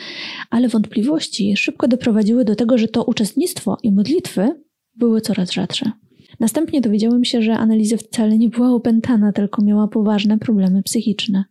ale 0.50 0.68
wątpliwości 0.68 1.58
szybko 1.58 1.88
doprowadziły 1.88 2.46
do 2.46 2.56
tego, 2.56 2.78
że 2.78 2.88
to 2.88 3.04
uczestnictwo 3.04 3.78
i 3.84 3.92
modlitwy 3.92 4.62
były 4.96 5.22
coraz 5.22 5.52
rzadsze. 5.52 5.92
Następnie 6.40 6.82
dowiedziałem 6.82 7.26
się, 7.26 7.42
że 7.42 7.58
Analiza 7.58 7.98
wcale 7.98 8.38
nie 8.38 8.50
była 8.50 8.70
opętana, 8.70 9.32
tylko 9.32 9.64
miała 9.64 9.88
poważne 9.88 10.40
problemy 10.40 10.84
psychiczne. 10.84 11.44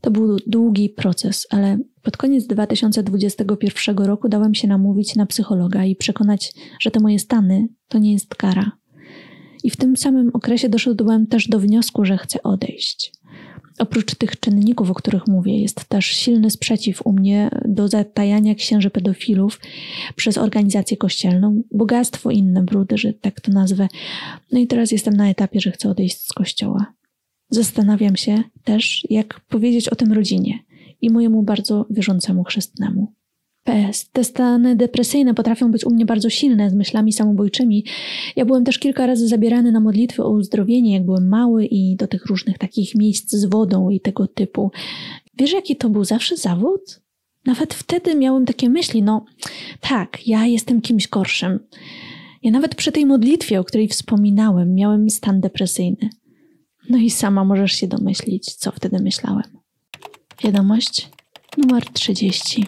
To 0.00 0.10
był 0.10 0.36
długi 0.46 0.88
proces, 0.88 1.46
ale 1.50 1.78
pod 2.02 2.16
koniec 2.16 2.46
2021 2.46 3.98
roku 3.98 4.28
dałem 4.28 4.54
się 4.54 4.68
namówić 4.68 5.16
na 5.16 5.26
psychologa 5.26 5.84
i 5.84 5.96
przekonać, 5.96 6.52
że 6.80 6.90
te 6.90 7.00
moje 7.00 7.18
stany 7.18 7.68
to 7.88 7.98
nie 7.98 8.12
jest 8.12 8.34
kara. 8.34 8.72
I 9.64 9.70
w 9.70 9.76
tym 9.76 9.96
samym 9.96 10.30
okresie 10.32 10.68
doszedłem 10.68 11.26
też 11.26 11.48
do 11.48 11.60
wniosku, 11.60 12.04
że 12.04 12.18
chcę 12.18 12.42
odejść. 12.42 13.12
Oprócz 13.78 14.14
tych 14.14 14.40
czynników, 14.40 14.90
o 14.90 14.94
których 14.94 15.26
mówię, 15.26 15.60
jest 15.60 15.84
też 15.84 16.06
silny 16.06 16.50
sprzeciw 16.50 17.06
u 17.06 17.12
mnie 17.12 17.50
do 17.64 17.88
zatajania 17.88 18.54
księży 18.54 18.90
pedofilów 18.90 19.60
przez 20.16 20.38
organizację 20.38 20.96
kościelną, 20.96 21.62
bogactwo 21.72 22.30
inne 22.30 22.62
brudy, 22.62 22.98
że 22.98 23.12
tak 23.12 23.40
to 23.40 23.52
nazwę. 23.52 23.88
No 24.52 24.58
i 24.58 24.66
teraz 24.66 24.92
jestem 24.92 25.14
na 25.14 25.30
etapie, 25.30 25.60
że 25.60 25.70
chcę 25.70 25.90
odejść 25.90 26.20
z 26.20 26.32
kościoła. 26.32 26.86
Zastanawiam 27.50 28.16
się 28.16 28.42
też, 28.64 29.06
jak 29.10 29.40
powiedzieć 29.40 29.88
o 29.88 29.94
tym 29.94 30.12
rodzinie 30.12 30.67
i 31.00 31.10
mojemu 31.10 31.42
bardzo 31.42 31.86
wierzącemu 31.90 32.44
chrzestnemu. 32.44 33.12
PS. 33.64 34.10
Te 34.10 34.24
stany 34.24 34.76
depresyjne 34.76 35.34
potrafią 35.34 35.70
być 35.70 35.84
u 35.84 35.90
mnie 35.90 36.06
bardzo 36.06 36.30
silne, 36.30 36.70
z 36.70 36.74
myślami 36.74 37.12
samobójczymi. 37.12 37.84
Ja 38.36 38.44
byłem 38.44 38.64
też 38.64 38.78
kilka 38.78 39.06
razy 39.06 39.28
zabierany 39.28 39.72
na 39.72 39.80
modlitwy 39.80 40.24
o 40.24 40.30
uzdrowienie, 40.30 40.94
jak 40.94 41.04
byłem 41.04 41.28
mały 41.28 41.66
i 41.66 41.96
do 41.96 42.06
tych 42.06 42.26
różnych 42.26 42.58
takich 42.58 42.94
miejsc 42.94 43.30
z 43.30 43.44
wodą 43.44 43.90
i 43.90 44.00
tego 44.00 44.26
typu. 44.26 44.70
Wiesz, 45.38 45.52
jaki 45.52 45.76
to 45.76 45.90
był 45.90 46.04
zawsze 46.04 46.36
zawód? 46.36 47.00
Nawet 47.46 47.74
wtedy 47.74 48.14
miałem 48.14 48.46
takie 48.46 48.68
myśli, 48.68 49.02
no 49.02 49.24
tak, 49.80 50.26
ja 50.26 50.46
jestem 50.46 50.80
kimś 50.80 51.08
gorszym. 51.08 51.58
Ja 52.42 52.50
nawet 52.50 52.74
przy 52.74 52.92
tej 52.92 53.06
modlitwie, 53.06 53.60
o 53.60 53.64
której 53.64 53.88
wspominałem, 53.88 54.74
miałem 54.74 55.10
stan 55.10 55.40
depresyjny. 55.40 56.10
No 56.90 56.98
i 56.98 57.10
sama 57.10 57.44
możesz 57.44 57.72
się 57.72 57.86
domyślić, 57.86 58.54
co 58.54 58.72
wtedy 58.72 58.98
myślałem. 59.02 59.57
Wiadomość 60.44 61.08
numer 61.56 61.84
30. 61.84 62.66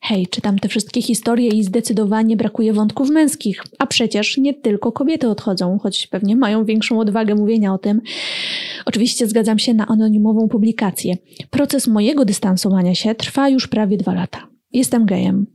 Hej, 0.00 0.26
czytam 0.26 0.58
te 0.58 0.68
wszystkie 0.68 1.02
historie 1.02 1.48
i 1.48 1.64
zdecydowanie 1.64 2.36
brakuje 2.36 2.72
wątków 2.72 3.10
męskich. 3.10 3.62
A 3.78 3.86
przecież 3.86 4.38
nie 4.38 4.54
tylko 4.54 4.92
kobiety 4.92 5.28
odchodzą, 5.28 5.78
choć 5.78 6.06
pewnie 6.06 6.36
mają 6.36 6.64
większą 6.64 7.00
odwagę 7.00 7.34
mówienia 7.34 7.74
o 7.74 7.78
tym. 7.78 8.00
Oczywiście 8.86 9.26
zgadzam 9.26 9.58
się 9.58 9.74
na 9.74 9.86
anonimową 9.86 10.48
publikację. 10.48 11.16
Proces 11.50 11.86
mojego 11.86 12.24
dystansowania 12.24 12.94
się 12.94 13.14
trwa 13.14 13.48
już 13.48 13.68
prawie 13.68 13.96
dwa 13.96 14.14
lata. 14.14 14.48
Jestem 14.72 15.06
gejem. 15.06 15.46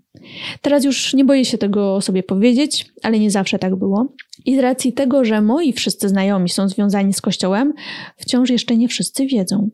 Teraz 0.62 0.86
już 0.86 1.14
nie 1.14 1.26
boję 1.26 1.46
się 1.46 1.58
tego 1.58 2.02
sobie 2.02 2.24
powiedzieć, 2.24 2.86
ale 3.04 3.20
nie 3.20 3.32
zawsze 3.32 3.60
tak 3.60 3.76
było. 3.76 4.14
I 4.46 4.56
z 4.56 4.60
racji 4.60 4.94
tego, 4.94 5.26
że 5.26 5.42
moi 5.42 5.74
wszyscy 5.74 6.10
znajomi 6.10 6.50
są 6.50 6.70
związani 6.70 7.14
z 7.14 7.22
kościołem, 7.22 7.74
wciąż 8.18 8.50
jeszcze 8.50 8.78
nie 8.78 8.88
wszyscy 8.88 9.26
wiedzą. 9.26 9.70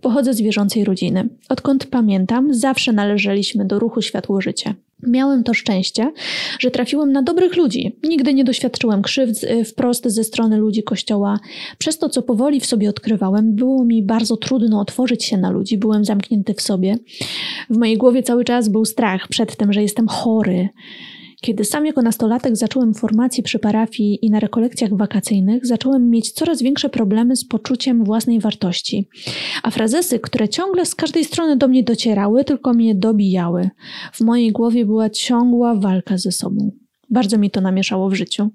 Pochodzę 0.00 0.34
z 0.34 0.40
wierzącej 0.40 0.84
rodziny. 0.84 1.28
Odkąd 1.48 1.86
pamiętam, 1.86 2.54
zawsze 2.54 2.92
należeliśmy 2.92 3.64
do 3.64 3.78
ruchu 3.78 4.02
Światło 4.02 4.40
Życie. 4.40 4.74
Miałem 5.02 5.44
to 5.44 5.54
szczęście, 5.54 6.12
że 6.58 6.70
trafiłem 6.70 7.12
na 7.12 7.22
dobrych 7.22 7.56
ludzi. 7.56 7.96
Nigdy 8.02 8.34
nie 8.34 8.44
doświadczyłem 8.44 9.02
krzywd 9.02 9.44
y, 9.44 9.64
wprost 9.64 10.06
ze 10.06 10.24
strony 10.24 10.56
ludzi 10.56 10.82
kościoła. 10.82 11.38
Przez 11.78 11.98
to, 11.98 12.08
co 12.08 12.22
powoli 12.22 12.60
w 12.60 12.66
sobie 12.66 12.90
odkrywałem, 12.90 13.54
było 13.54 13.84
mi 13.84 14.02
bardzo 14.02 14.36
trudno 14.36 14.80
otworzyć 14.80 15.24
się 15.24 15.36
na 15.36 15.50
ludzi. 15.50 15.78
Byłem 15.78 16.04
zamknięty 16.04 16.54
w 16.54 16.60
sobie. 16.60 16.96
W 17.70 17.76
mojej 17.76 17.96
głowie 17.96 18.22
cały 18.22 18.44
czas 18.44 18.68
był 18.68 18.84
strach 18.84 19.28
przed 19.28 19.56
tym, 19.56 19.72
że 19.72 19.82
jestem 19.82 20.08
chory, 20.08 20.68
kiedy 21.40 21.64
sam 21.64 21.86
jako 21.86 22.02
nastolatek 22.02 22.56
zacząłem 22.56 22.94
formację 22.94 23.42
przy 23.42 23.58
parafii 23.58 24.26
i 24.26 24.30
na 24.30 24.40
rekolekcjach 24.40 24.96
wakacyjnych, 24.96 25.66
zacząłem 25.66 26.10
mieć 26.10 26.32
coraz 26.32 26.62
większe 26.62 26.88
problemy 26.88 27.36
z 27.36 27.44
poczuciem 27.44 28.04
własnej 28.04 28.40
wartości. 28.40 29.08
A 29.62 29.70
frazesy, 29.70 30.18
które 30.18 30.48
ciągle 30.48 30.86
z 30.86 30.94
każdej 30.94 31.24
strony 31.24 31.56
do 31.56 31.68
mnie 31.68 31.82
docierały, 31.82 32.44
tylko 32.44 32.74
mnie 32.74 32.94
dobijały. 32.94 33.70
W 34.12 34.20
mojej 34.20 34.52
głowie 34.52 34.86
była 34.86 35.10
ciągła 35.10 35.74
walka 35.74 36.18
ze 36.18 36.32
sobą. 36.32 36.70
Bardzo 37.10 37.38
mi 37.38 37.50
to 37.50 37.60
namieszało 37.60 38.08
w 38.08 38.14
życiu. 38.14 38.50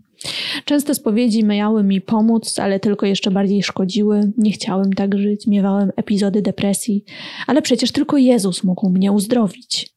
Częste 0.65 0.95
spowiedzi 0.95 1.43
miały 1.43 1.83
mi 1.83 2.01
pomóc, 2.01 2.59
ale 2.59 2.79
tylko 2.79 3.05
jeszcze 3.05 3.31
bardziej 3.31 3.63
szkodziły. 3.63 4.31
Nie 4.37 4.51
chciałem 4.51 4.93
tak 4.93 5.17
żyć, 5.17 5.47
miewałem 5.47 5.91
epizody 5.95 6.41
depresji, 6.41 7.03
ale 7.47 7.61
przecież 7.61 7.91
tylko 7.91 8.17
Jezus 8.17 8.63
mógł 8.63 8.89
mnie 8.89 9.11
uzdrowić. 9.11 9.92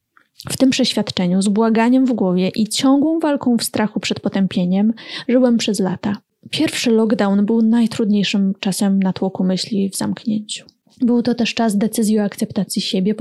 W 0.48 0.56
tym 0.56 0.70
przeświadczeniu, 0.70 1.42
z 1.42 1.48
błaganiem 1.48 2.06
w 2.06 2.12
głowie 2.12 2.48
i 2.48 2.68
ciągłą 2.68 3.18
walką 3.18 3.56
w 3.56 3.64
strachu 3.64 4.00
przed 4.00 4.20
potępieniem, 4.20 4.92
żyłem 5.28 5.56
przez 5.56 5.80
lata. 5.80 6.16
Pierwszy 6.50 6.90
lockdown 6.90 7.46
był 7.46 7.62
najtrudniejszym 7.62 8.54
czasem 8.60 9.02
na 9.02 9.12
tłoku 9.12 9.44
myśli 9.44 9.90
w 9.90 9.96
zamknięciu. 9.96 10.64
Był 11.00 11.22
to 11.22 11.34
też 11.34 11.54
czas 11.54 11.78
decyzji 11.78 12.20
o 12.20 12.22
akceptacji 12.22 12.82
siebie, 12.82 13.14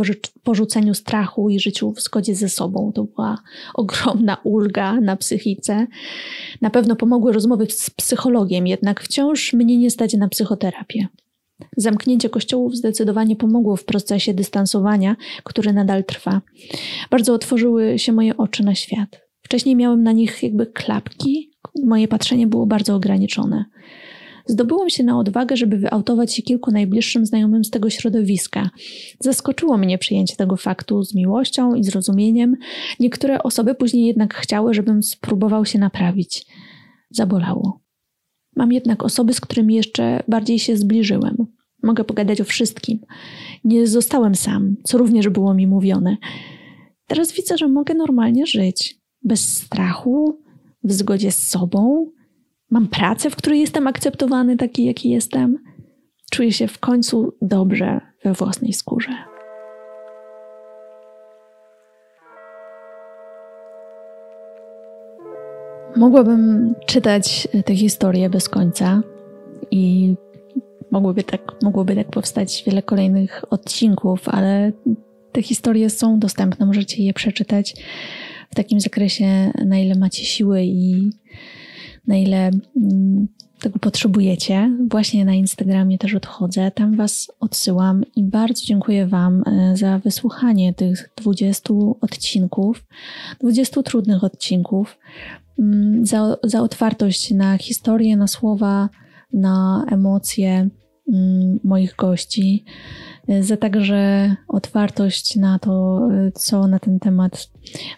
porzuceniu 0.43 0.93
strachu 0.93 1.49
i 1.49 1.59
życiu 1.59 1.91
w 1.91 2.01
zgodzie 2.01 2.35
ze 2.35 2.49
sobą. 2.49 2.91
To 2.95 3.03
była 3.03 3.37
ogromna 3.73 4.37
ulga 4.43 5.01
na 5.01 5.15
psychice. 5.15 5.87
Na 6.61 6.69
pewno 6.69 6.95
pomogły 6.95 7.33
rozmowy 7.33 7.67
z 7.69 7.89
psychologiem, 7.89 8.67
jednak 8.67 9.01
wciąż 9.01 9.53
mnie 9.53 9.77
nie 9.77 9.91
stać 9.91 10.13
na 10.13 10.29
psychoterapię. 10.29 11.07
Zamknięcie 11.77 12.29
kościołów 12.29 12.75
zdecydowanie 12.75 13.35
pomogło 13.35 13.75
w 13.75 13.85
procesie 13.85 14.33
dystansowania, 14.33 15.15
który 15.43 15.73
nadal 15.73 16.03
trwa. 16.03 16.41
Bardzo 17.09 17.33
otworzyły 17.33 17.99
się 17.99 18.11
moje 18.11 18.37
oczy 18.37 18.63
na 18.63 18.75
świat. 18.75 19.21
Wcześniej 19.41 19.75
miałem 19.75 20.03
na 20.03 20.11
nich 20.11 20.43
jakby 20.43 20.65
klapki, 20.65 21.51
moje 21.83 22.07
patrzenie 22.07 22.47
było 22.47 22.65
bardzo 22.65 22.95
ograniczone. 22.95 23.65
Zdobyłam 24.47 24.89
się 24.89 25.03
na 25.03 25.19
odwagę, 25.19 25.57
żeby 25.57 25.77
wyautować 25.77 26.33
się 26.33 26.41
kilku 26.41 26.71
najbliższym 26.71 27.25
znajomym 27.25 27.63
z 27.63 27.69
tego 27.69 27.89
środowiska. 27.89 28.69
Zaskoczyło 29.19 29.77
mnie 29.77 29.97
przyjęcie 29.97 30.35
tego 30.35 30.55
faktu 30.57 31.03
z 31.03 31.15
miłością 31.15 31.75
i 31.75 31.83
zrozumieniem. 31.83 32.55
Niektóre 32.99 33.43
osoby 33.43 33.75
później 33.75 34.05
jednak 34.05 34.33
chciały, 34.33 34.73
żebym 34.73 35.03
spróbował 35.03 35.65
się 35.65 35.79
naprawić. 35.79 36.45
Zabolało. 37.11 37.84
Mam 38.55 38.71
jednak 38.71 39.03
osoby, 39.03 39.33
z 39.33 39.41
którymi 39.41 39.75
jeszcze 39.75 40.23
bardziej 40.27 40.59
się 40.59 40.77
zbliżyłem. 40.77 41.47
Mogę 41.83 42.03
pogadać 42.03 42.41
o 42.41 42.43
wszystkim. 42.43 42.99
Nie 43.63 43.87
zostałem 43.87 44.35
sam, 44.35 44.75
co 44.83 44.97
również 44.97 45.29
było 45.29 45.53
mi 45.53 45.67
mówione. 45.67 46.17
Teraz 47.07 47.33
widzę, 47.33 47.57
że 47.57 47.67
mogę 47.67 47.93
normalnie 47.93 48.45
żyć, 48.45 48.99
bez 49.23 49.57
strachu, 49.57 50.41
w 50.83 50.93
zgodzie 50.93 51.31
z 51.31 51.47
sobą. 51.47 52.11
Mam 52.71 52.87
pracę, 52.87 53.29
w 53.29 53.35
której 53.35 53.59
jestem 53.59 53.87
akceptowany 53.87 54.57
taki, 54.57 54.85
jaki 54.85 55.09
jestem. 55.09 55.57
Czuję 56.31 56.51
się 56.51 56.67
w 56.67 56.79
końcu 56.79 57.33
dobrze 57.41 58.01
we 58.23 58.33
własnej 58.33 58.73
skórze. 58.73 59.34
Mogłabym 65.95 66.73
czytać 66.85 67.47
te 67.65 67.75
historie 67.75 68.29
bez 68.29 68.49
końca 68.49 69.01
i 69.71 70.15
mogłoby 70.91 71.23
tak, 71.23 71.41
mogłoby 71.63 71.95
tak 71.95 72.09
powstać 72.09 72.63
wiele 72.67 72.81
kolejnych 72.81 73.53
odcinków, 73.53 74.29
ale 74.29 74.71
te 75.31 75.41
historie 75.41 75.89
są 75.89 76.19
dostępne, 76.19 76.65
możecie 76.65 77.03
je 77.03 77.13
przeczytać 77.13 77.75
w 78.51 78.55
takim 78.55 78.79
zakresie, 78.79 79.51
na 79.65 79.79
ile 79.79 79.95
macie 79.95 80.25
siły 80.25 80.63
i 80.63 81.09
na 82.07 82.15
ile 82.15 82.51
mm, 82.77 83.27
tego 83.65 83.79
potrzebujecie. 83.79 84.71
Właśnie 84.89 85.25
na 85.25 85.33
Instagramie 85.33 85.97
też 85.97 86.15
odchodzę, 86.15 86.71
tam 86.71 86.95
Was 86.95 87.31
odsyłam 87.39 88.03
i 88.15 88.23
bardzo 88.23 88.65
dziękuję 88.65 89.07
Wam 89.07 89.43
e, 89.45 89.77
za 89.77 89.99
wysłuchanie 89.99 90.73
tych 90.73 91.09
20 91.17 91.73
odcinków, 92.01 92.85
20 93.39 93.83
trudnych 93.83 94.23
odcinków, 94.23 94.97
mm, 95.59 96.05
za, 96.05 96.37
za 96.43 96.61
otwartość 96.61 97.31
na 97.31 97.57
historię, 97.57 98.17
na 98.17 98.27
słowa, 98.27 98.89
na 99.33 99.85
emocje 99.91 100.69
mm, 101.13 101.59
moich 101.63 101.95
gości, 101.95 102.65
e, 103.27 103.43
za 103.43 103.57
także 103.57 104.35
otwartość 104.47 105.35
na 105.35 105.59
to, 105.59 105.99
e, 106.11 106.31
co 106.31 106.67
na 106.67 106.79
ten 106.79 106.99
temat 106.99 107.49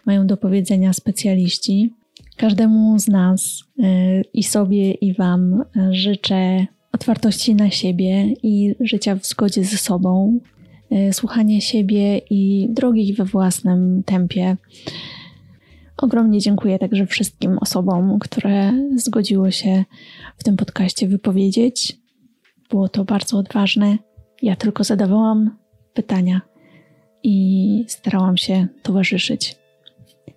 mają 0.06 0.28
do 0.28 0.38
powiedzenia 0.38 0.94
specjaliści. 0.94 1.94
Każdemu 2.38 3.00
z 3.00 3.08
nas 3.08 3.64
e, 3.80 4.22
i 4.34 4.44
sobie, 4.44 4.92
i 4.92 5.14
Wam 5.14 5.64
życzę 5.92 6.66
otwartości 6.92 7.56
na 7.56 7.70
siebie 7.70 8.34
i 8.44 8.76
życia 8.80 9.16
w 9.16 9.26
zgodzie 9.26 9.64
ze 9.64 9.78
sobą, 9.78 10.40
słuchania 11.12 11.62
siebie 11.62 12.22
i 12.30 12.68
drogi 12.70 13.14
we 13.14 13.26
własnym 13.26 14.04
tempie. 14.06 14.58
Ogromnie 15.98 16.40
dziękuję 16.40 16.80
także 16.80 17.06
wszystkim 17.06 17.58
osobom, 17.58 18.20
które 18.20 18.74
zgodziły 18.96 19.52
się 19.52 19.84
w 20.38 20.44
tym 20.44 20.58
podcaście 20.58 21.08
wypowiedzieć. 21.08 21.98
Było 22.70 22.90
to 22.90 23.06
bardzo 23.06 23.38
odważne. 23.38 23.98
Ja 24.42 24.56
tylko 24.56 24.84
zadawałam 24.84 25.58
pytania 25.94 26.42
i 27.24 27.86
starałam 27.88 28.38
się 28.38 28.68
towarzyszyć. 28.84 29.56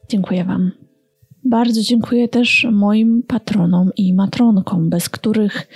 Dziękuję 0.09 0.45
Wam. 0.45 0.80
Bardzo 1.45 1.83
dziękuję 1.83 2.29
też 2.29 2.67
moim 2.73 3.23
patronom 3.23 3.91
i 3.97 4.15
matronkom, 4.15 4.91
bez 4.91 5.09
których 5.09 5.69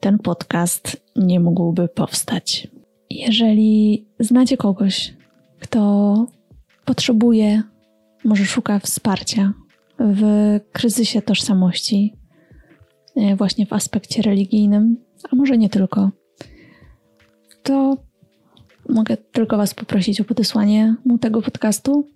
ten 0.00 0.18
podcast 0.18 1.02
nie 1.16 1.40
mógłby 1.40 1.88
powstać. 1.88 2.68
Jeżeli 3.10 4.06
znacie 4.18 4.56
kogoś, 4.56 5.14
kto 5.60 6.26
potrzebuje, 6.84 7.62
może 8.24 8.44
szuka 8.44 8.78
wsparcia 8.78 9.52
w 9.98 10.22
kryzysie 10.72 11.22
tożsamości, 11.22 12.14
e, 13.16 13.36
właśnie 13.36 13.66
w 13.66 13.72
aspekcie 13.72 14.22
religijnym, 14.22 14.96
a 15.30 15.36
może 15.36 15.58
nie 15.58 15.68
tylko, 15.68 16.10
to 17.62 17.96
mogę 18.88 19.16
tylko 19.16 19.56
Was 19.56 19.74
poprosić 19.74 20.20
o 20.20 20.24
podesłanie 20.24 20.94
mu 21.04 21.18
tego 21.18 21.42
podcastu. 21.42 22.08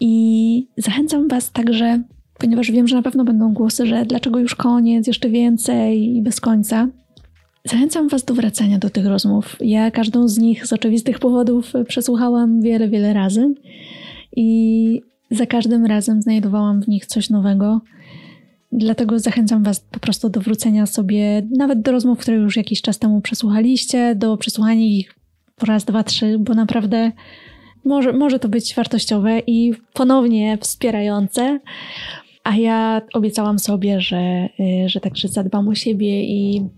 I 0.00 0.66
zachęcam 0.76 1.28
Was 1.28 1.52
także, 1.52 2.02
ponieważ 2.38 2.70
wiem, 2.70 2.88
że 2.88 2.96
na 2.96 3.02
pewno 3.02 3.24
będą 3.24 3.52
głosy, 3.52 3.86
że 3.86 4.04
dlaczego 4.06 4.38
już 4.38 4.54
koniec, 4.54 5.06
jeszcze 5.06 5.28
więcej 5.30 6.16
i 6.16 6.22
bez 6.22 6.40
końca. 6.40 6.88
Zachęcam 7.64 8.08
Was 8.08 8.24
do 8.24 8.34
wracania 8.34 8.78
do 8.78 8.90
tych 8.90 9.06
rozmów. 9.06 9.56
Ja 9.60 9.90
każdą 9.90 10.28
z 10.28 10.38
nich 10.38 10.66
z 10.66 10.72
oczywistych 10.72 11.18
powodów 11.18 11.72
przesłuchałam 11.88 12.60
wiele, 12.62 12.88
wiele 12.88 13.12
razy 13.12 13.54
i 14.36 15.00
za 15.30 15.46
każdym 15.46 15.86
razem 15.86 16.22
znajdowałam 16.22 16.82
w 16.82 16.88
nich 16.88 17.06
coś 17.06 17.30
nowego. 17.30 17.80
Dlatego 18.72 19.18
zachęcam 19.18 19.62
Was 19.62 19.80
po 19.80 20.00
prostu 20.00 20.30
do 20.30 20.40
wrócenia 20.40 20.86
sobie, 20.86 21.46
nawet 21.56 21.82
do 21.82 21.92
rozmów, 21.92 22.18
które 22.18 22.36
już 22.36 22.56
jakiś 22.56 22.82
czas 22.82 22.98
temu 22.98 23.20
przesłuchaliście, 23.20 24.14
do 24.14 24.36
przesłuchania 24.36 24.86
ich 24.86 25.14
po 25.56 25.66
raz, 25.66 25.84
dwa, 25.84 26.04
trzy, 26.04 26.36
bo 26.38 26.54
naprawdę 26.54 27.12
może, 27.84 28.12
może 28.12 28.38
to 28.38 28.48
być 28.48 28.74
wartościowe 28.74 29.40
i 29.46 29.72
ponownie 29.92 30.58
wspierające. 30.60 31.60
A 32.44 32.56
ja 32.56 33.02
obiecałam 33.12 33.58
sobie, 33.58 34.00
że, 34.00 34.48
y, 34.60 34.88
że 34.88 35.00
także 35.00 35.28
zadbam 35.28 35.68
o 35.68 35.74
siebie 35.74 36.24
i 36.24 36.68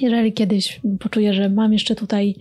jeżeli 0.00 0.32
kiedyś 0.32 0.80
poczuję, 1.00 1.34
że 1.34 1.48
mam 1.48 1.72
jeszcze 1.72 1.94
tutaj 1.94 2.34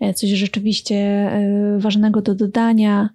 e, 0.00 0.14
coś 0.14 0.30
rzeczywiście 0.30 0.96
e, 0.96 1.78
ważnego 1.78 2.22
do 2.22 2.34
dodania, 2.34 3.08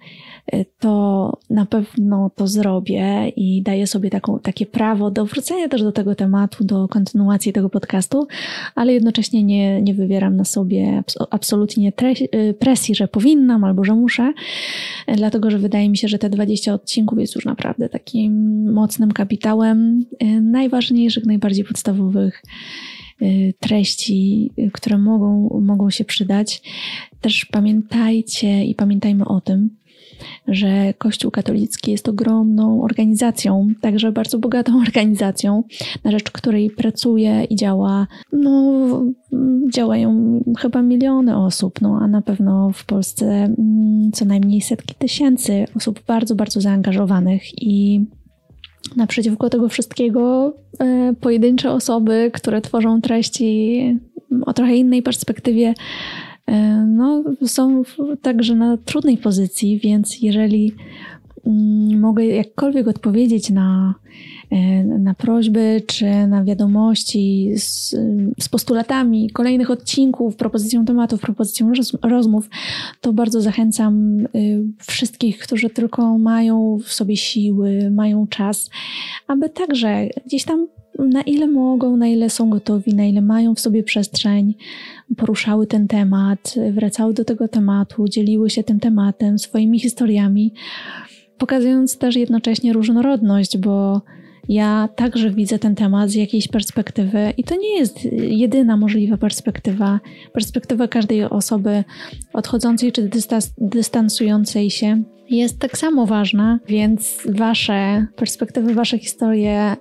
to 0.80 1.38
na 1.49 1.65
pewno 1.65 2.31
to 2.35 2.47
zrobię 2.47 3.30
i 3.35 3.61
daję 3.61 3.88
sobie 3.88 4.09
taką, 4.09 4.39
takie 4.39 4.65
prawo 4.65 5.11
do 5.11 5.26
wrócenia 5.26 5.69
też 5.69 5.84
do 5.84 5.91
tego 5.91 6.15
tematu, 6.15 6.63
do 6.63 6.88
kontynuacji 6.88 7.53
tego 7.53 7.69
podcastu, 7.69 8.27
ale 8.76 8.93
jednocześnie 8.93 9.43
nie, 9.43 9.81
nie 9.81 9.93
wywieram 9.93 10.35
na 10.35 10.45
sobie 10.45 11.03
absolutnie 11.30 11.91
presji, 12.59 12.95
że 12.95 13.07
powinnam 13.07 13.63
albo 13.63 13.84
że 13.84 13.95
muszę, 13.95 14.34
dlatego 15.07 15.51
że 15.51 15.59
wydaje 15.59 15.89
mi 15.89 15.97
się, 15.97 16.07
że 16.07 16.19
te 16.19 16.30
20 16.30 16.73
odcinków 16.73 17.19
jest 17.19 17.35
już 17.35 17.45
naprawdę 17.45 17.89
takim 17.89 18.63
mocnym 18.73 19.11
kapitałem 19.11 20.05
najważniejszych, 20.41 21.26
najbardziej 21.26 21.65
podstawowych 21.65 22.43
Y, 23.22 23.53
treści, 23.59 24.51
y, 24.59 24.72
które 24.72 24.97
mogą, 24.97 25.59
mogą 25.61 25.89
się 25.89 26.05
przydać. 26.05 26.61
Też 27.22 27.45
pamiętajcie 27.45 28.65
i 28.65 28.76
pamiętajmy 28.76 29.26
o 29.26 29.41
tym, 29.41 29.69
że 30.48 30.93
Kościół 30.98 31.31
katolicki 31.31 31.91
jest 31.91 32.10
ogromną 32.10 32.84
organizacją, 32.84 33.68
także 33.81 34.11
bardzo 34.11 34.39
bogatą 34.39 34.80
organizacją, 34.88 35.64
na 36.03 36.11
rzecz 36.11 36.31
której 36.31 36.69
pracuje 36.69 37.43
i 37.43 37.56
działa, 37.56 38.07
no, 38.34 39.03
działają 39.73 40.39
chyba 40.60 40.81
miliony 40.81 41.38
osób, 41.38 41.81
no, 41.81 41.99
a 42.02 42.07
na 42.07 42.22
pewno 42.22 42.72
w 42.73 42.85
Polsce 42.85 43.26
mm, 43.26 44.11
co 44.14 44.26
najmniej 44.26 44.61
setki 44.61 44.95
tysięcy 44.95 45.65
osób 45.76 45.99
bardzo, 46.07 46.35
bardzo 46.35 46.61
zaangażowanych 46.61 47.61
i 47.61 48.06
naprzeciwko 48.95 49.49
tego 49.49 49.69
wszystkiego 49.69 50.53
e, 50.80 51.14
pojedyncze 51.22 51.72
osoby, 51.72 52.31
które 52.34 52.61
tworzą 52.61 53.02
treści 53.02 53.99
o 54.45 54.53
trochę 54.53 54.76
innej 54.76 55.02
perspektywie, 55.02 55.73
no, 56.88 57.23
są 57.45 57.84
także 58.22 58.55
na 58.55 58.77
trudnej 58.77 59.18
pozycji, 59.18 59.80
więc 59.80 60.22
jeżeli 60.22 60.73
mm, 61.45 61.99
mogę 61.99 62.26
jakkolwiek 62.26 62.88
odpowiedzieć 62.88 63.49
na 63.49 63.95
E, 64.51 64.84
na 64.84 65.13
prośby 65.13 65.81
czy 65.88 66.27
na 66.27 66.43
wiadomości 66.43 67.51
z, 67.55 67.95
z 68.39 68.49
postulatami 68.49 69.30
kolejnych 69.30 69.72
odcinków, 69.72 70.35
propozycją 70.35 70.85
tematów, 70.85 71.22
propozycją 71.22 71.72
rozmów, 72.03 72.49
to 73.01 73.13
bardzo 73.13 73.41
zachęcam 73.41 74.19
y, 74.19 74.63
wszystkich, 74.88 75.39
którzy 75.39 75.69
tylko 75.69 76.18
mają 76.18 76.77
w 76.84 76.93
sobie 76.93 77.18
siły, 77.18 77.91
mają 77.91 78.27
czas, 78.27 78.69
aby 79.27 79.49
także 79.49 80.07
gdzieś 80.26 80.43
tam 80.43 80.68
na 80.99 81.22
ile 81.22 81.47
mogą, 81.47 81.97
na 81.97 82.07
ile 82.07 82.30
są 82.30 82.49
gotowi, 82.49 82.95
na 82.95 83.05
ile 83.05 83.22
mają 83.22 83.55
w 83.55 83.59
sobie 83.59 83.84
przestrzeń, 83.84 84.55
poruszały 85.18 85.68
ten 85.68 85.88
temat, 85.88 86.55
wracały 86.72 87.13
do 87.13 87.26
tego 87.26 87.47
tematu, 87.47 88.07
dzieliły 88.07 88.49
się 88.49 88.63
tym 88.63 88.80
tematem, 88.80 89.39
swoimi 89.39 89.80
historiami, 89.80 90.53
pokazując 91.38 91.97
też 91.97 92.15
jednocześnie 92.15 92.73
różnorodność, 92.73 93.57
bo 93.57 94.01
ja 94.49 94.89
także 94.95 95.30
widzę 95.30 95.59
ten 95.59 95.76
temat 95.76 96.09
z 96.09 96.15
jakiejś 96.15 96.47
perspektywy 96.47 97.34
i 97.38 97.43
to 97.43 97.55
nie 97.55 97.77
jest 97.77 98.05
jedyna 98.13 98.77
możliwa 98.77 99.18
perspektywa. 99.18 99.99
Perspektywa 100.34 100.88
każdej 100.88 101.23
osoby 101.23 101.84
odchodzącej 102.34 102.91
czy 102.91 103.09
dystansującej 103.57 104.69
się 104.69 105.03
jest 105.37 105.59
tak 105.59 105.77
samo 105.77 106.05
ważna, 106.05 106.59
więc 106.67 107.17
wasze 107.29 108.05
perspektywy, 108.15 108.73
wasze 108.73 108.99
historie 108.99 109.75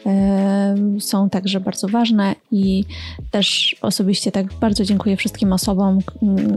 są 0.99 1.31
także 1.31 1.61
bardzo 1.61 1.89
ważne 1.89 2.35
i 2.53 2.85
też 3.31 3.77
osobiście 3.83 4.33
tak 4.33 4.47
bardzo 4.61 4.85
dziękuję 4.85 5.17
wszystkim 5.17 5.53
osobom, 5.53 5.99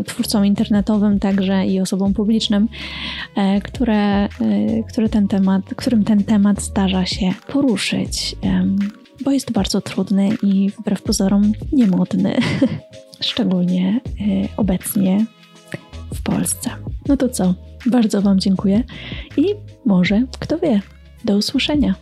twórcom 0.05 0.45
internetowym 0.45 1.19
także 1.19 1.65
i 1.65 1.79
osobom 1.79 2.13
publicznym, 2.13 2.67
y, 3.57 3.61
które, 3.61 4.29
które 4.89 5.09
ten 5.09 5.27
temat, 5.27 5.61
którym 5.75 6.03
ten 6.03 6.23
temat 6.23 6.61
zdarza 6.61 7.05
się 7.05 7.33
poruszyć, 7.47 8.35
bo 9.25 9.31
jest 9.31 9.51
bardzo 9.51 9.81
trudny 9.81 10.29
i 10.43 10.69
wbrew 10.69 11.01
pozorom 11.01 11.51
niemodny, 11.71 12.35
szczególnie 13.29 14.01
obecnie 14.57 15.25
w 16.13 16.23
Polsce. 16.23 16.69
No 17.07 17.17
to 17.17 17.29
co? 17.29 17.53
Bardzo 17.85 18.21
Wam 18.21 18.39
dziękuję 18.39 18.83
i 19.37 19.45
może, 19.85 20.23
kto 20.39 20.57
wie, 20.57 20.81
do 21.25 21.37
usłyszenia. 21.37 21.95